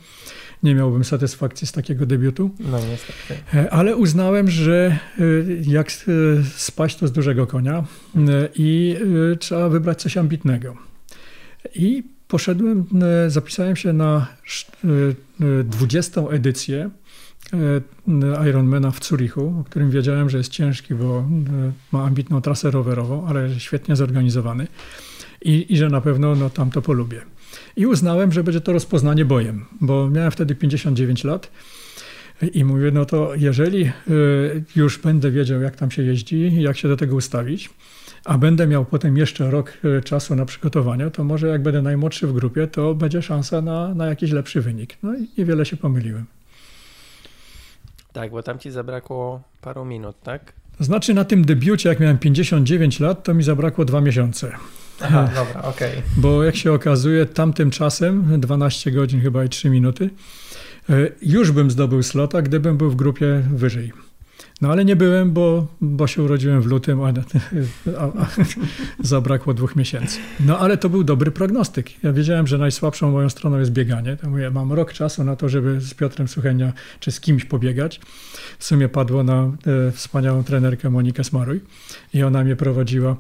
Nie 0.64 0.76
miałbym 0.76 1.04
satysfakcji 1.04 1.68
z 1.68 1.72
takiego 1.72 2.06
debiutu. 2.06 2.52
No 2.60 2.80
niestety. 2.80 3.44
E, 3.54 3.74
ale 3.74 3.96
uznałem, 3.96 4.50
że 4.50 5.00
e, 5.20 5.24
jak 5.62 5.88
e, 5.88 5.92
spaść 6.56 6.98
to 6.98 7.08
z 7.08 7.12
dużego 7.12 7.48
konia 7.48 7.84
i 8.56 8.98
trzeba 9.40 9.70
wybrać 9.70 10.02
coś 10.02 10.18
ambitnego. 10.18 10.76
I 11.76 12.04
poszedłem, 12.28 12.86
zapisałem 13.28 13.76
się 13.76 13.94
na 13.94 14.28
20. 15.64 16.22
edycję 16.22 16.90
Ironmana 18.50 18.92
w 18.92 19.06
Zurichu, 19.06 19.56
o 19.62 19.64
którym 19.64 19.92
wiedziałem, 19.92 20.30
że 20.30 20.38
jest 20.38 20.50
ciężki, 20.50 20.96
bo 20.96 21.28
ma 21.92 22.04
ambitną 22.04 22.42
trasę 22.42 22.72
rowerową, 22.72 23.28
ale 23.28 23.60
świetnie 23.60 23.96
zorganizowany 23.96 24.68
i, 25.42 25.66
i 25.74 25.78
że 25.78 25.90
na 25.90 26.02
pewno 26.02 26.36
no, 26.36 26.50
tam 26.50 26.72
to 26.72 26.82
polubię. 26.82 27.22
I 27.76 27.86
uznałem, 27.86 28.32
że 28.32 28.44
będzie 28.44 28.62
to 28.62 28.74
rozpoznanie 28.74 29.26
bojem, 29.26 29.66
bo 29.82 30.10
miałem 30.10 30.32
wtedy 30.32 30.56
59 30.56 31.24
lat. 31.24 31.52
I 32.54 32.64
mówię, 32.64 32.92
no 32.92 33.06
to 33.06 33.36
jeżeli 33.36 33.92
już 34.76 34.98
będę 34.98 35.32
wiedział, 35.32 35.62
jak 35.62 35.76
tam 35.76 35.92
się 35.92 36.04
jeździ, 36.04 36.62
jak 36.62 36.78
się 36.78 36.88
do 36.88 36.98
tego 36.98 37.16
ustawić, 37.16 37.70
a 38.26 38.38
będę 38.38 38.68
miał 38.68 38.86
potem 38.86 39.18
jeszcze 39.18 39.52
rok 39.52 39.74
y, 39.86 40.02
czasu 40.02 40.36
na 40.36 40.46
przygotowanie, 40.46 41.12
to 41.12 41.24
może 41.24 41.48
jak 41.48 41.64
będę 41.64 41.82
najmłodszy 41.82 42.28
w 42.28 42.34
grupie, 42.34 42.68
to 42.68 42.96
będzie 42.96 43.22
szansa 43.22 43.62
na, 43.62 43.96
na 43.96 44.06
jakiś 44.06 44.32
lepszy 44.32 44.62
wynik. 44.62 44.98
No 45.04 45.16
i 45.16 45.28
niewiele 45.38 45.66
się 45.66 45.78
pomyliłem. 45.78 46.26
Tak, 48.14 48.32
bo 48.32 48.44
tam 48.44 48.60
ci 48.60 48.72
zabrakło 48.72 49.42
paru 49.62 49.86
minut, 49.86 50.16
tak? 50.24 50.54
Znaczy 50.80 51.14
na 51.14 51.26
tym 51.26 51.46
debiucie, 51.46 51.90
jak 51.90 52.00
miałem 52.00 52.18
59 52.18 53.00
lat, 53.00 53.24
to 53.24 53.34
mi 53.34 53.44
zabrakło 53.44 53.86
dwa 53.86 54.02
miesiące. 54.02 54.52
Aha, 55.02 55.30
dobra, 55.36 55.62
okej. 55.62 55.92
Okay. 55.92 56.04
Bo 56.18 56.44
jak 56.44 56.56
się 56.56 56.74
okazuje, 56.74 57.26
tamtym 57.26 57.72
czasem, 57.72 58.40
12 58.40 58.92
godzin 58.92 59.22
chyba 59.22 59.44
i 59.44 59.50
3 59.50 59.70
minuty, 59.70 60.10
e, 60.90 60.94
już 61.22 61.52
bym 61.52 61.72
zdobył 61.72 62.04
slota, 62.04 62.42
gdybym 62.42 62.78
był 62.78 62.90
w 62.90 62.96
grupie 62.96 63.44
wyżej. 63.54 63.92
No 64.62 64.72
ale 64.72 64.86
nie 64.86 64.96
byłem, 64.96 65.32
bo, 65.32 65.68
bo 65.82 66.08
się 66.08 66.24
urodziłem 66.24 66.62
w 66.62 66.66
lutym, 66.66 67.02
a, 67.02 67.08
a, 67.98 68.04
a, 68.04 68.28
zabrakło 69.04 69.54
dwóch 69.54 69.76
miesięcy. 69.76 70.20
No 70.40 70.60
ale 70.60 70.78
to 70.78 70.90
był 70.90 71.04
dobry 71.04 71.32
prognostyk. 71.32 72.04
Ja 72.04 72.14
wiedziałem, 72.14 72.48
że 72.48 72.58
najsłabszą 72.58 73.12
moją 73.12 73.30
stroną 73.30 73.60
jest 73.60 73.72
bieganie. 73.72 74.18
To 74.18 74.30
mówię, 74.30 74.52
mam 74.52 74.74
rok 74.74 74.94
czasu 74.94 75.24
na 75.24 75.36
to, 75.36 75.50
żeby 75.50 75.82
z 75.82 75.94
Piotrem 75.94 76.28
Suchenia 76.28 76.74
czy 77.00 77.12
z 77.12 77.20
kimś 77.20 77.46
pobiegać. 77.46 78.02
W 78.60 78.66
sumie 78.66 78.90
padło 78.90 79.24
na 79.24 79.52
e, 79.88 79.92
wspaniałą 79.92 80.44
trenerkę 80.44 80.90
Monikę 80.90 81.24
Smaruj 81.24 81.62
i 82.14 82.24
ona 82.24 82.44
mnie 82.44 82.56
prowadziła, 82.56 83.16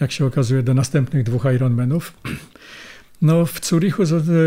jak 0.00 0.12
się 0.12 0.26
okazuje, 0.26 0.62
do 0.62 0.74
następnych 0.74 1.24
dwóch 1.24 1.44
Ironmanów. 1.54 2.12
No, 3.22 3.46
w 3.46 3.66
Zurichu 3.66 4.02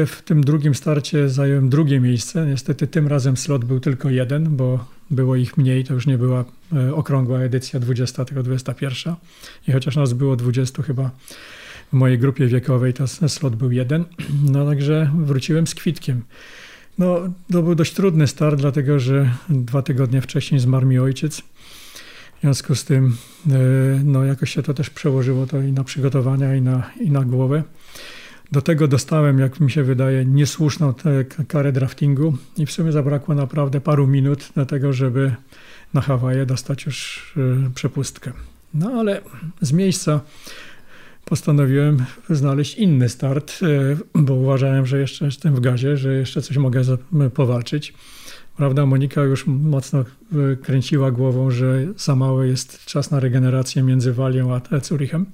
w 0.08 0.22
tym 0.26 0.44
drugim 0.44 0.76
starcie 0.76 1.30
zająłem 1.30 1.70
drugie 1.70 2.00
miejsce. 2.00 2.46
Niestety 2.46 2.88
tym 2.88 3.08
razem 3.08 3.38
slot 3.38 3.66
był 3.66 3.80
tylko 3.80 4.10
jeden, 4.10 4.56
bo 4.56 4.86
było 5.12 5.36
ich 5.36 5.58
mniej, 5.58 5.84
to 5.84 5.94
już 5.94 6.08
nie 6.08 6.18
była 6.18 6.46
e, 6.74 6.96
okrągła 6.96 7.40
edycja 7.40 7.80
20, 7.80 8.26
tylko 8.26 8.44
21. 8.44 9.16
I 9.68 9.72
chociaż 9.72 9.96
nas 9.96 10.14
było 10.14 10.36
20 10.36 10.84
chyba 10.84 11.12
w 11.90 11.94
mojej 11.94 12.20
grupie 12.20 12.48
wiekowej, 12.48 12.94
to 12.94 13.08
slot 13.08 13.56
był 13.56 13.72
jeden. 13.72 14.06
No 14.44 14.66
także 14.66 15.12
wróciłem 15.16 15.68
z 15.68 15.76
kwitkiem. 15.76 16.22
No, 16.98 17.20
to 17.52 17.64
był 17.64 17.76
dość 17.76 17.94
trudny 17.94 18.28
start, 18.28 18.60
dlatego 18.60 19.00
że 19.00 19.32
dwa 19.50 19.82
tygodnie 19.82 20.22
wcześniej 20.22 20.60
zmarł 20.60 20.88
mi 20.88 21.00
ojciec. 21.00 21.42
W 22.38 22.42
związku 22.42 22.76
z 22.76 22.86
tym 22.86 23.18
e, 23.50 23.52
no, 24.04 24.26
jakoś 24.26 24.54
się 24.54 24.64
to 24.64 24.74
też 24.74 24.90
przełożyło 24.90 25.48
to 25.48 25.62
i 25.62 25.72
na 25.72 25.84
przygotowania, 25.84 26.56
i 26.56 26.62
na, 26.62 26.92
i 27.02 27.12
na 27.12 27.24
głowę. 27.24 27.64
Do 28.52 28.62
tego 28.62 28.88
dostałem, 28.88 29.40
jak 29.40 29.60
mi 29.60 29.72
się 29.72 29.84
wydaje, 29.84 30.26
niesłuszną 30.26 30.94
karę 31.48 31.72
draftingu 31.72 32.38
i 32.58 32.66
w 32.66 32.72
sumie 32.72 32.92
zabrakło 32.92 33.36
naprawdę 33.36 33.82
paru 33.82 34.08
minut 34.08 34.50
do 34.56 34.66
tego, 34.66 34.94
żeby 34.94 35.36
na 35.94 36.02
Hawaje 36.02 36.46
dostać 36.46 36.86
już 36.86 37.32
y, 37.38 37.72
przepustkę. 37.76 38.32
No 38.74 38.92
ale 38.92 39.22
z 39.62 39.72
miejsca 39.72 40.22
postanowiłem 41.26 42.06
znaleźć 42.30 42.76
inny 42.76 43.10
start, 43.10 43.60
y, 43.64 43.98
bo 44.14 44.34
uważałem, 44.34 44.86
że 44.86 45.00
jeszcze 45.00 45.26
jestem 45.26 45.56
w 45.56 45.60
gazie, 45.60 45.98
że 45.98 46.14
jeszcze 46.14 46.42
coś 46.42 46.58
mogę 46.58 46.82
powalczyć. 47.34 47.94
Prawda, 48.58 48.86
Monika 48.86 49.24
już 49.24 49.48
mocno 49.48 50.06
y, 50.54 50.58
kręciła 50.58 51.12
głową, 51.12 51.52
że 51.52 51.86
za 51.98 52.16
mały 52.16 52.48
jest 52.48 52.86
czas 52.86 53.12
na 53.12 53.20
regenerację 53.20 53.84
między 53.84 54.14
Walią 54.14 54.56
a 54.56 54.80
Zurichem. 54.84 55.26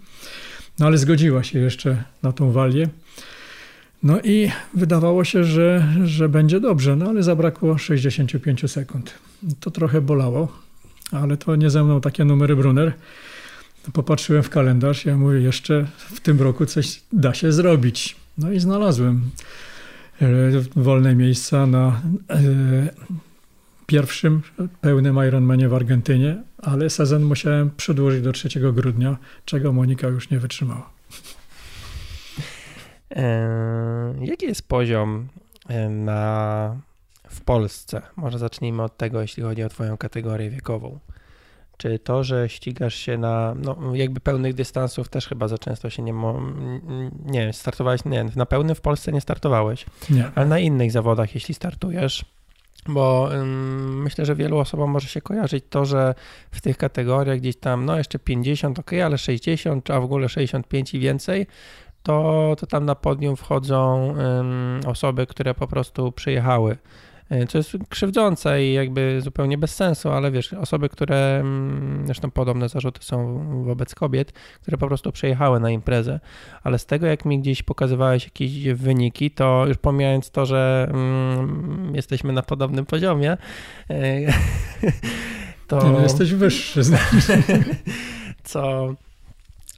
No 0.80 0.86
ale 0.86 0.98
zgodziła 0.98 1.44
się 1.44 1.60
jeszcze 1.60 2.04
na 2.24 2.32
tą 2.32 2.52
walię. 2.52 2.90
No 4.04 4.20
i 4.22 4.52
wydawało 4.74 5.24
się, 5.24 5.44
że, 5.44 5.88
że 6.04 6.30
będzie 6.30 6.60
dobrze, 6.60 6.96
no 6.96 7.10
ale 7.10 7.24
zabrakło 7.24 7.78
65 7.78 8.72
sekund. 8.72 9.14
To 9.60 9.72
trochę 9.72 10.02
bolało, 10.02 10.48
ale 11.12 11.38
to 11.38 11.56
nie 11.56 11.70
ze 11.70 11.84
mną 11.84 12.02
takie 12.02 12.26
numery 12.26 12.56
Brunner. 12.56 12.94
Popatrzyłem 13.94 14.44
w 14.44 14.50
kalendarz, 14.50 15.06
ja 15.06 15.18
mówię, 15.18 15.40
jeszcze 15.40 15.88
w 15.98 16.20
tym 16.20 16.42
roku 16.42 16.66
coś 16.66 17.02
da 17.14 17.34
się 17.34 17.52
zrobić. 17.52 18.16
No 18.38 18.52
i 18.52 18.60
znalazłem 18.60 19.22
e, 20.22 20.26
wolne 20.76 21.16
miejsca 21.16 21.68
na 21.68 22.02
e, 22.30 22.42
pierwszym 23.86 24.42
pełnym 24.82 25.18
Ironmanie 25.28 25.70
w 25.70 25.74
Argentynie, 25.74 26.44
ale 26.58 26.90
sezon 26.90 27.24
musiałem 27.24 27.72
przedłużyć 27.78 28.22
do 28.22 28.32
3 28.32 28.50
grudnia, 28.74 29.18
czego 29.46 29.74
Monika 29.74 30.08
już 30.08 30.30
nie 30.30 30.40
wytrzymała. 30.40 30.97
Jaki 34.22 34.46
jest 34.46 34.68
poziom 34.68 35.28
na, 35.90 36.76
w 37.30 37.42
Polsce? 37.42 38.02
Może 38.16 38.40
zacznijmy 38.40 38.84
od 38.84 38.98
tego, 38.98 39.22
jeśli 39.22 39.44
chodzi 39.44 39.64
o 39.64 39.70
Twoją 39.70 39.98
kategorię 39.98 40.50
wiekową. 40.50 41.00
Czy 41.78 42.00
to, 42.00 42.24
że 42.24 42.50
ścigasz 42.50 42.96
się 42.96 43.18
na 43.18 43.56
no, 43.56 43.78
jakby 43.94 44.20
pełnych 44.20 44.54
dystansów 44.54 45.10
też 45.10 45.28
chyba 45.28 45.48
za 45.48 45.58
często 45.58 45.90
się 45.90 46.04
nie 46.04 46.14
mo... 46.14 46.42
nie 47.26 47.54
startowałeś, 47.54 48.06
nie, 48.06 48.26
na 48.36 48.46
pełnym 48.46 48.76
w 48.76 48.82
Polsce 48.82 49.12
nie 49.12 49.22
startowałeś, 49.22 49.86
nie. 50.10 50.32
ale 50.36 50.46
na 50.46 50.60
innych 50.60 50.92
zawodach, 50.92 51.36
jeśli 51.36 51.54
startujesz, 51.54 52.26
bo 52.88 53.30
ym, 53.34 54.02
myślę, 54.04 54.26
że 54.26 54.36
wielu 54.36 54.58
osobom 54.58 54.92
może 54.92 55.08
się 55.08 55.22
kojarzyć 55.22 55.66
to, 55.70 55.86
że 55.86 56.16
w 56.52 56.62
tych 56.62 56.78
kategoriach 56.78 57.40
gdzieś 57.40 57.56
tam, 57.56 57.86
no 57.86 57.98
jeszcze 57.98 58.20
50, 58.20 58.80
ok, 58.80 58.94
ale 58.94 59.18
60, 59.18 59.92
a 59.92 60.00
w 60.02 60.04
ogóle 60.04 60.30
65 60.30 60.94
i 60.94 61.00
więcej, 61.00 61.48
to, 62.08 62.56
to 62.60 62.68
tam 62.68 62.86
na 62.86 62.96
podium 62.96 63.36
wchodzą 63.36 64.14
osoby, 64.86 65.28
które 65.28 65.54
po 65.54 65.68
prostu 65.68 66.12
przyjechały 66.12 66.78
E, 67.30 67.48
co 67.48 67.58
jest 67.58 67.78
krzywdzące 67.90 68.64
i 68.64 68.74
jakby 68.74 69.22
zupełnie 69.22 69.58
bez 69.58 69.76
sensu, 69.76 70.10
ale 70.10 70.32
wiesz, 70.32 70.54
osoby, 70.54 70.90
które, 70.90 71.44
zresztą 72.06 72.32
podobne 72.32 72.70
zarzuty 72.70 73.04
są 73.04 73.44
wobec 73.64 73.96
kobiet, 73.96 74.32
które 74.62 74.78
po 74.78 74.88
prostu 74.88 75.12
przyjechały 75.12 75.60
na 75.60 75.70
imprezę, 75.70 76.20
ale 76.64 76.80
z 76.80 76.86
tego 76.86 77.08
jak 77.08 77.26
mi 77.26 77.40
gdzieś 77.40 77.64
pokazywałeś 77.64 78.24
jakieś 78.24 78.64
wyniki, 78.64 79.32
to 79.32 79.66
już 79.68 79.78
pomijając 79.78 80.32
to, 80.32 80.46
że 80.46 80.88
mm, 80.90 81.96
jesteśmy 81.96 82.34
na 82.34 82.42
podobnym 82.42 82.86
poziomie, 82.86 83.38
e, 83.90 84.34
to... 85.68 85.92
No, 85.92 86.02
jesteś 86.02 86.34
wyższy. 86.34 86.82
co 88.44 88.94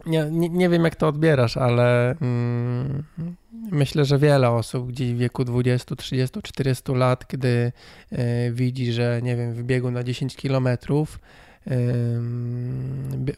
nie, 0.05 0.27
nie, 0.31 0.49
nie, 0.49 0.69
wiem, 0.69 0.83
jak 0.83 0.95
to 0.95 1.07
odbierasz, 1.07 1.57
ale 1.57 2.15
mm, 2.21 3.03
myślę, 3.71 4.05
że 4.05 4.17
wiele 4.17 4.49
osób 4.49 4.87
gdzieś 4.87 5.13
w 5.13 5.17
wieku 5.17 5.43
20, 5.45 5.95
30, 5.95 6.41
40 6.41 6.91
lat, 6.91 7.27
kiedy 7.27 7.71
y, 8.13 8.51
widzi, 8.51 8.93
że 8.93 9.19
nie 9.23 9.35
wiem, 9.35 9.53
w 9.53 9.63
biegu 9.63 9.91
na 9.91 10.03
10 10.03 10.35
kilometrów, 10.35 11.19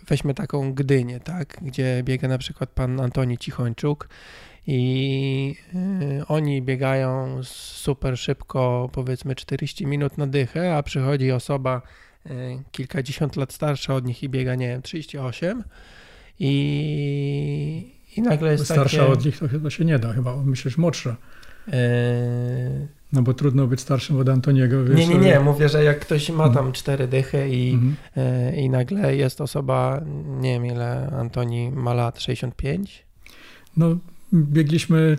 weźmy 0.07 0.33
taką 0.33 0.73
Gdynię, 0.73 1.19
tak, 1.19 1.57
gdzie 1.61 2.01
biega 2.03 2.27
na 2.27 2.37
przykład 2.37 2.69
pan 2.69 2.99
Antoni 2.99 3.37
Cichończuk 3.37 4.09
i 4.67 5.55
y, 6.21 6.27
oni 6.27 6.61
biegają 6.61 7.39
super 7.43 8.17
szybko, 8.17 8.89
powiedzmy 8.93 9.35
40 9.35 9.85
minut 9.87 10.17
na 10.17 10.27
dychę, 10.27 10.75
a 10.75 10.83
przychodzi 10.83 11.31
osoba 11.31 11.81
kilkadziesiąt 12.71 13.35
lat 13.35 13.53
starsza 13.53 13.95
od 13.95 14.05
nich 14.05 14.23
i 14.23 14.29
biega, 14.29 14.55
nie 14.55 14.67
wiem, 14.67 14.81
38 14.81 15.63
i, 16.43 17.91
i 18.17 18.21
nagle 18.21 18.51
jest 18.51 18.65
Starsza 18.65 18.97
takie... 18.97 19.11
od 19.11 19.25
nich 19.25 19.39
to 19.39 19.47
chyba 19.47 19.69
się 19.69 19.85
nie 19.85 19.99
da, 19.99 20.13
chyba 20.13 20.35
myślisz 20.43 20.77
młodsza. 20.77 21.15
Eee... 21.67 22.87
No 23.13 23.21
bo 23.21 23.33
trudno 23.33 23.67
być 23.67 23.81
starszym 23.81 24.17
od 24.17 24.29
Antoniego. 24.29 24.83
Wiesz, 24.83 24.99
nie, 24.99 25.15
nie, 25.15 25.19
nie. 25.19 25.39
Mówię, 25.39 25.69
że 25.69 25.83
jak 25.83 25.99
ktoś 25.99 26.29
ma 26.29 26.43
tam 26.43 26.57
mhm. 26.57 26.71
cztery 26.71 27.07
dychy 27.07 27.49
i, 27.49 27.73
mhm. 27.73 27.95
e, 28.15 28.55
i 28.55 28.69
nagle 28.69 29.15
jest 29.15 29.41
osoba, 29.41 30.01
nie 30.39 30.53
wiem 30.53 30.65
ile 30.65 31.11
Antoni 31.11 31.71
ma 31.71 31.93
lat, 31.93 32.21
65? 32.21 33.05
No, 33.77 33.97
biegliśmy, 34.33 35.17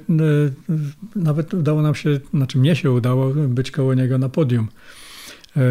nawet 1.16 1.54
udało 1.54 1.82
nam 1.82 1.94
się, 1.94 2.20
znaczy 2.34 2.58
mnie 2.58 2.76
się 2.76 2.90
udało 2.90 3.30
być 3.30 3.70
koło 3.70 3.94
niego 3.94 4.18
na 4.18 4.28
podium 4.28 4.68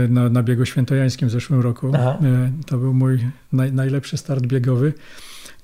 na, 0.10 0.30
na 0.30 0.44
biegu 0.44 0.66
świętojańskim 0.66 1.28
w 1.28 1.32
zeszłym 1.32 1.62
roku. 1.62 1.92
Aha. 1.96 2.20
To 2.66 2.78
był 2.78 2.94
mój 2.94 3.20
naj, 3.54 3.74
najlepszy 3.74 4.18
start 4.18 4.46
biegowy 4.46 4.94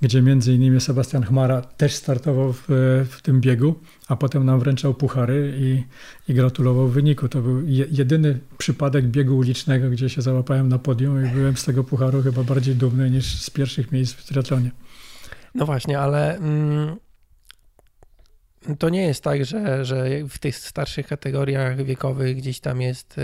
gdzie 0.02 0.22
między 0.22 0.54
innymi 0.54 0.82
Sebastian 0.82 1.24
Chmara 1.24 1.62
też 1.62 1.96
startował 1.96 2.54
w, 2.54 2.66
w 3.10 3.22
tym 3.22 3.42
biegu, 3.42 3.76
a 4.08 4.16
potem 4.16 4.46
nam 4.46 4.60
wręczał 4.60 4.94
puchary 4.94 5.54
i, 5.58 5.84
i 6.32 6.34
gratulował 6.34 6.88
wyniku. 6.88 7.30
To 7.30 7.42
był 7.42 7.68
je, 7.68 7.86
jedyny 7.92 8.40
przypadek 8.58 9.06
biegu 9.06 9.38
ulicznego, 9.38 9.90
gdzie 9.90 10.10
się 10.10 10.22
załapałem 10.22 10.70
na 10.70 10.80
podium 10.80 11.26
i 11.26 11.30
byłem 11.30 11.58
z 11.58 11.64
tego 11.64 11.84
pucharu 11.84 12.24
chyba 12.24 12.44
bardziej 12.44 12.76
dumny 12.76 13.10
niż 13.10 13.42
z 13.42 13.50
pierwszych 13.50 13.92
miejsc 13.92 14.14
w 14.14 14.26
triatlonie. 14.26 14.72
No 15.56 15.66
właśnie, 15.66 16.00
ale 16.00 16.38
mm, 16.38 16.98
to 18.80 18.90
nie 18.90 19.02
jest 19.02 19.24
tak, 19.24 19.46
że, 19.46 19.86
że 19.86 20.06
w 20.30 20.38
tych 20.40 20.56
starszych 20.56 21.08
kategoriach 21.08 21.84
wiekowych 21.84 22.38
gdzieś 22.38 22.60
tam 22.60 22.82
jest... 22.82 23.20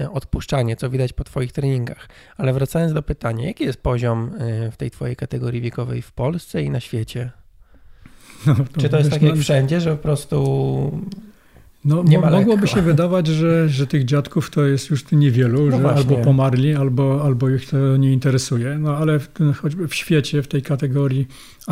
E, 0.00 0.10
odpuszczanie, 0.10 0.76
co 0.76 0.90
widać 0.90 1.12
po 1.12 1.24
Twoich 1.24 1.52
treningach. 1.52 2.08
Ale 2.36 2.52
wracając 2.52 2.92
do 2.92 3.02
pytania, 3.02 3.46
jaki 3.46 3.64
jest 3.64 3.82
poziom 3.82 4.30
e, 4.38 4.70
w 4.70 4.76
tej 4.76 4.90
Twojej 4.90 5.16
kategorii 5.16 5.60
wiekowej 5.60 6.02
w 6.02 6.12
Polsce 6.12 6.62
i 6.62 6.70
na 6.70 6.80
świecie? 6.80 7.30
No, 8.46 8.54
to 8.54 8.80
Czy 8.80 8.88
to 8.88 8.98
jest 8.98 9.10
tak 9.10 9.22
jak 9.22 9.36
no, 9.36 9.42
wszędzie, 9.42 9.80
że 9.80 9.90
po 9.90 10.02
prostu 10.02 11.00
no, 11.84 12.02
nie 12.02 12.18
ma 12.18 12.30
mogłoby 12.30 12.62
lekko. 12.62 12.76
się 12.76 12.82
wydawać, 12.82 13.26
że, 13.26 13.68
że 13.68 13.86
tych 13.86 14.04
dziadków 14.04 14.50
to 14.50 14.64
jest 14.64 14.90
już 14.90 15.12
niewielu, 15.12 15.66
no 15.66 15.78
że 15.78 15.88
albo 15.94 16.16
pomarli, 16.16 16.74
albo, 16.74 17.24
albo 17.24 17.50
ich 17.50 17.68
to 17.68 17.96
nie 17.96 18.12
interesuje. 18.12 18.78
No 18.78 18.96
ale 18.96 19.18
w, 19.18 19.30
choćby 19.56 19.88
w 19.88 19.94
świecie, 19.94 20.42
w 20.42 20.48
tej 20.48 20.62
kategorii 20.62 21.26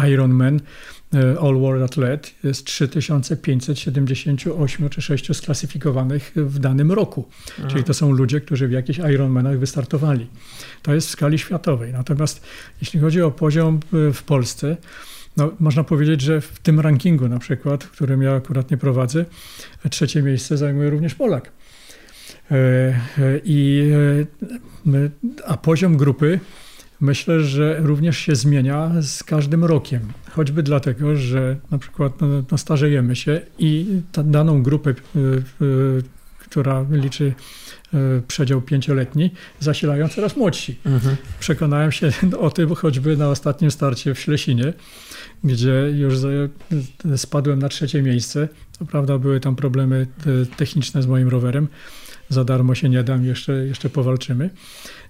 Ironman, 0.08 0.60
All 1.40 1.60
World 1.60 1.82
Athlete 1.82 2.28
jest 2.44 2.64
3578 2.64 4.88
czy 4.88 5.02
6 5.02 5.36
sklasyfikowanych 5.36 6.32
w 6.36 6.58
danym 6.58 6.92
roku. 6.92 7.28
Aha. 7.58 7.68
Czyli 7.68 7.84
to 7.84 7.94
są 7.94 8.12
ludzie, 8.12 8.40
którzy 8.40 8.68
w 8.68 8.72
jakichś 8.72 8.98
Ironmanach 8.98 9.58
wystartowali. 9.58 10.26
To 10.82 10.94
jest 10.94 11.08
w 11.08 11.10
skali 11.10 11.38
światowej. 11.38 11.92
Natomiast 11.92 12.46
jeśli 12.80 13.00
chodzi 13.00 13.22
o 13.22 13.30
poziom 13.30 13.80
e, 14.08 14.12
w 14.12 14.22
Polsce, 14.22 14.76
no, 15.36 15.52
można 15.60 15.84
powiedzieć, 15.84 16.20
że 16.20 16.40
w 16.40 16.58
tym 16.58 16.80
rankingu 16.80 17.28
na 17.28 17.38
przykład, 17.38 17.84
w 17.84 17.90
którym 17.90 18.22
ja 18.22 18.34
akurat 18.34 18.70
nie 18.70 18.76
prowadzę, 18.76 19.24
trzecie 19.90 20.22
miejsce 20.22 20.56
zajmuje 20.56 20.90
również 20.90 21.14
Polak. 21.14 21.52
E, 22.50 22.94
I, 23.44 23.90
a 25.46 25.56
poziom 25.56 25.96
grupy 25.96 26.40
myślę, 27.00 27.40
że 27.40 27.80
również 27.80 28.18
się 28.18 28.36
zmienia 28.36 28.92
z 29.02 29.22
każdym 29.22 29.64
rokiem. 29.64 30.00
Choćby 30.30 30.62
dlatego, 30.62 31.16
że 31.16 31.56
na 31.70 31.78
przykład 31.78 32.20
no, 32.20 32.26
no 32.50 32.58
starzejemy 32.58 33.16
się 33.16 33.40
i 33.58 34.00
daną 34.24 34.62
grupę, 34.62 34.90
y, 34.90 34.94
y, 35.62 36.02
która 36.38 36.86
liczy 36.90 37.24
y, 37.94 38.22
przedział 38.28 38.62
pięcioletni, 38.62 39.30
zasilają 39.60 40.08
coraz 40.08 40.36
młodsi. 40.36 40.78
Mhm. 40.84 41.16
Przekonałem 41.40 41.92
się 41.92 42.10
o 42.40 42.50
tym 42.50 42.74
choćby 42.74 43.16
na 43.16 43.28
ostatnim 43.28 43.70
starcie 43.70 44.14
w 44.14 44.20
Ślesinie, 44.20 44.72
gdzie 45.44 45.90
już 45.94 46.14
spadłem 47.16 47.58
na 47.58 47.68
trzecie 47.68 48.02
miejsce. 48.02 48.48
Co 48.78 48.84
prawda 48.84 49.18
były 49.18 49.40
tam 49.40 49.56
problemy 49.56 50.06
techniczne 50.56 51.02
z 51.02 51.06
moim 51.06 51.28
rowerem. 51.28 51.68
Za 52.28 52.44
darmo 52.44 52.74
się 52.74 52.88
nie 52.88 53.04
dam, 53.04 53.24
jeszcze, 53.24 53.52
jeszcze 53.52 53.90
powalczymy. 53.90 54.50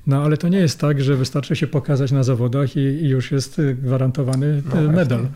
No 0.07 0.23
ale 0.25 0.37
to 0.37 0.49
nie 0.49 0.59
jest 0.59 0.81
tak, 0.81 1.03
że 1.03 1.17
wystarczy 1.17 1.57
się 1.57 1.67
pokazać 1.67 2.13
na 2.13 2.23
zawodach 2.23 2.77
i, 2.77 2.81
i 2.81 3.09
już 3.09 3.33
jest 3.33 3.59
y, 3.59 3.75
gwarantowany 3.75 4.63
no, 4.75 4.83
y, 4.83 4.89
medal. 4.89 5.29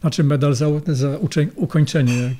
Znaczy 0.00 0.24
medal 0.24 0.54
za, 0.54 0.66
za 0.86 1.18
ukończenie. 1.56 2.34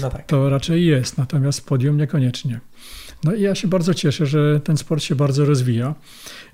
No 0.00 0.10
tak. 0.10 0.26
To 0.26 0.50
raczej 0.50 0.86
jest, 0.86 1.18
natomiast 1.18 1.66
podium 1.66 1.96
niekoniecznie. 1.96 2.60
No 3.24 3.34
i 3.34 3.42
ja 3.42 3.54
się 3.54 3.68
bardzo 3.68 3.94
cieszę, 3.94 4.26
że 4.26 4.60
ten 4.60 4.76
sport 4.76 5.02
się 5.02 5.14
bardzo 5.14 5.44
rozwija 5.44 5.94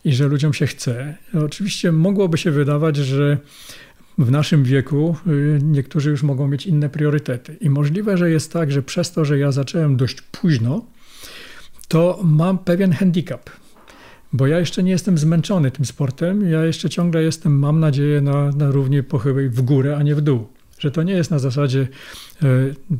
i 0.04 0.12
że 0.12 0.28
ludziom 0.28 0.52
się 0.52 0.66
chce. 0.66 1.14
Oczywiście 1.44 1.92
mogłoby 1.92 2.38
się 2.38 2.50
wydawać, 2.50 2.96
że 2.96 3.38
w 4.18 4.30
naszym 4.30 4.64
wieku 4.64 5.16
y, 5.26 5.58
niektórzy 5.62 6.10
już 6.10 6.22
mogą 6.22 6.48
mieć 6.48 6.66
inne 6.66 6.88
priorytety. 6.88 7.56
I 7.60 7.70
możliwe, 7.70 8.16
że 8.16 8.30
jest 8.30 8.52
tak, 8.52 8.72
że 8.72 8.82
przez 8.82 9.12
to, 9.12 9.24
że 9.24 9.38
ja 9.38 9.52
zacząłem 9.52 9.96
dość 9.96 10.20
późno, 10.20 10.84
to 11.88 12.20
mam 12.24 12.58
pewien 12.58 12.92
handicap 12.92 13.50
bo 14.32 14.46
ja 14.46 14.58
jeszcze 14.58 14.82
nie 14.82 14.90
jestem 14.90 15.18
zmęczony 15.18 15.70
tym 15.70 15.84
sportem. 15.84 16.50
Ja 16.50 16.64
jeszcze 16.64 16.90
ciągle 16.90 17.22
jestem, 17.22 17.58
mam 17.58 17.80
nadzieję, 17.80 18.20
na, 18.20 18.50
na 18.50 18.70
równi 18.70 19.02
pochyłej 19.02 19.48
w 19.48 19.62
górę, 19.62 19.96
a 19.96 20.02
nie 20.02 20.14
w 20.14 20.20
dół. 20.20 20.46
Że 20.78 20.90
to 20.90 21.02
nie 21.02 21.12
jest 21.12 21.30
na 21.30 21.38
zasadzie 21.38 21.88
e, 22.42 22.46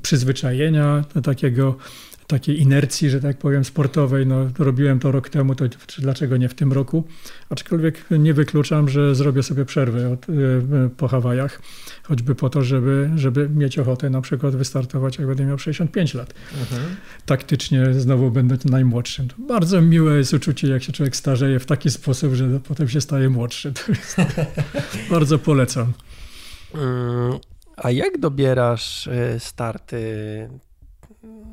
przyzwyczajenia, 0.02 1.04
takiego 1.22 1.76
takiej 2.26 2.60
inercji, 2.60 3.10
że 3.10 3.20
tak 3.20 3.38
powiem, 3.38 3.64
sportowej. 3.64 4.26
No, 4.26 4.48
robiłem 4.58 5.00
to 5.00 5.12
rok 5.12 5.28
temu, 5.28 5.54
to 5.54 5.64
dlaczego 5.98 6.36
nie 6.36 6.48
w 6.48 6.54
tym 6.54 6.72
roku? 6.72 7.04
Aczkolwiek 7.50 8.04
nie 8.10 8.34
wykluczam, 8.34 8.88
że 8.88 9.14
zrobię 9.14 9.42
sobie 9.42 9.64
przerwę 9.64 10.10
od, 10.10 10.26
e, 10.28 10.32
po 10.96 11.08
Hawajach, 11.08 11.62
choćby 12.02 12.34
po 12.34 12.50
to, 12.50 12.62
żeby, 12.62 13.10
żeby 13.16 13.48
mieć 13.48 13.78
ochotę 13.78 14.10
na 14.10 14.20
przykład 14.20 14.56
wystartować, 14.56 15.18
jak 15.18 15.26
będę 15.26 15.44
miał 15.44 15.58
65 15.58 16.14
lat. 16.14 16.34
Mhm. 16.60 16.96
Taktycznie 17.26 17.94
znowu 17.94 18.30
będę 18.30 18.56
najmłodszym. 18.64 19.28
To 19.28 19.34
bardzo 19.48 19.82
miłe 19.82 20.16
jest 20.16 20.34
uczucie, 20.34 20.68
jak 20.68 20.82
się 20.82 20.92
człowiek 20.92 21.16
starzeje 21.16 21.60
w 21.60 21.66
taki 21.66 21.90
sposób, 21.90 22.34
że 22.34 22.60
potem 22.68 22.88
się 22.88 23.00
staje 23.00 23.30
młodszy. 23.30 23.72
bardzo 25.10 25.38
polecam. 25.38 25.92
Mm, 26.74 27.38
a 27.76 27.90
jak 27.90 28.18
dobierasz 28.18 29.08
e, 29.08 29.40
starty 29.40 30.02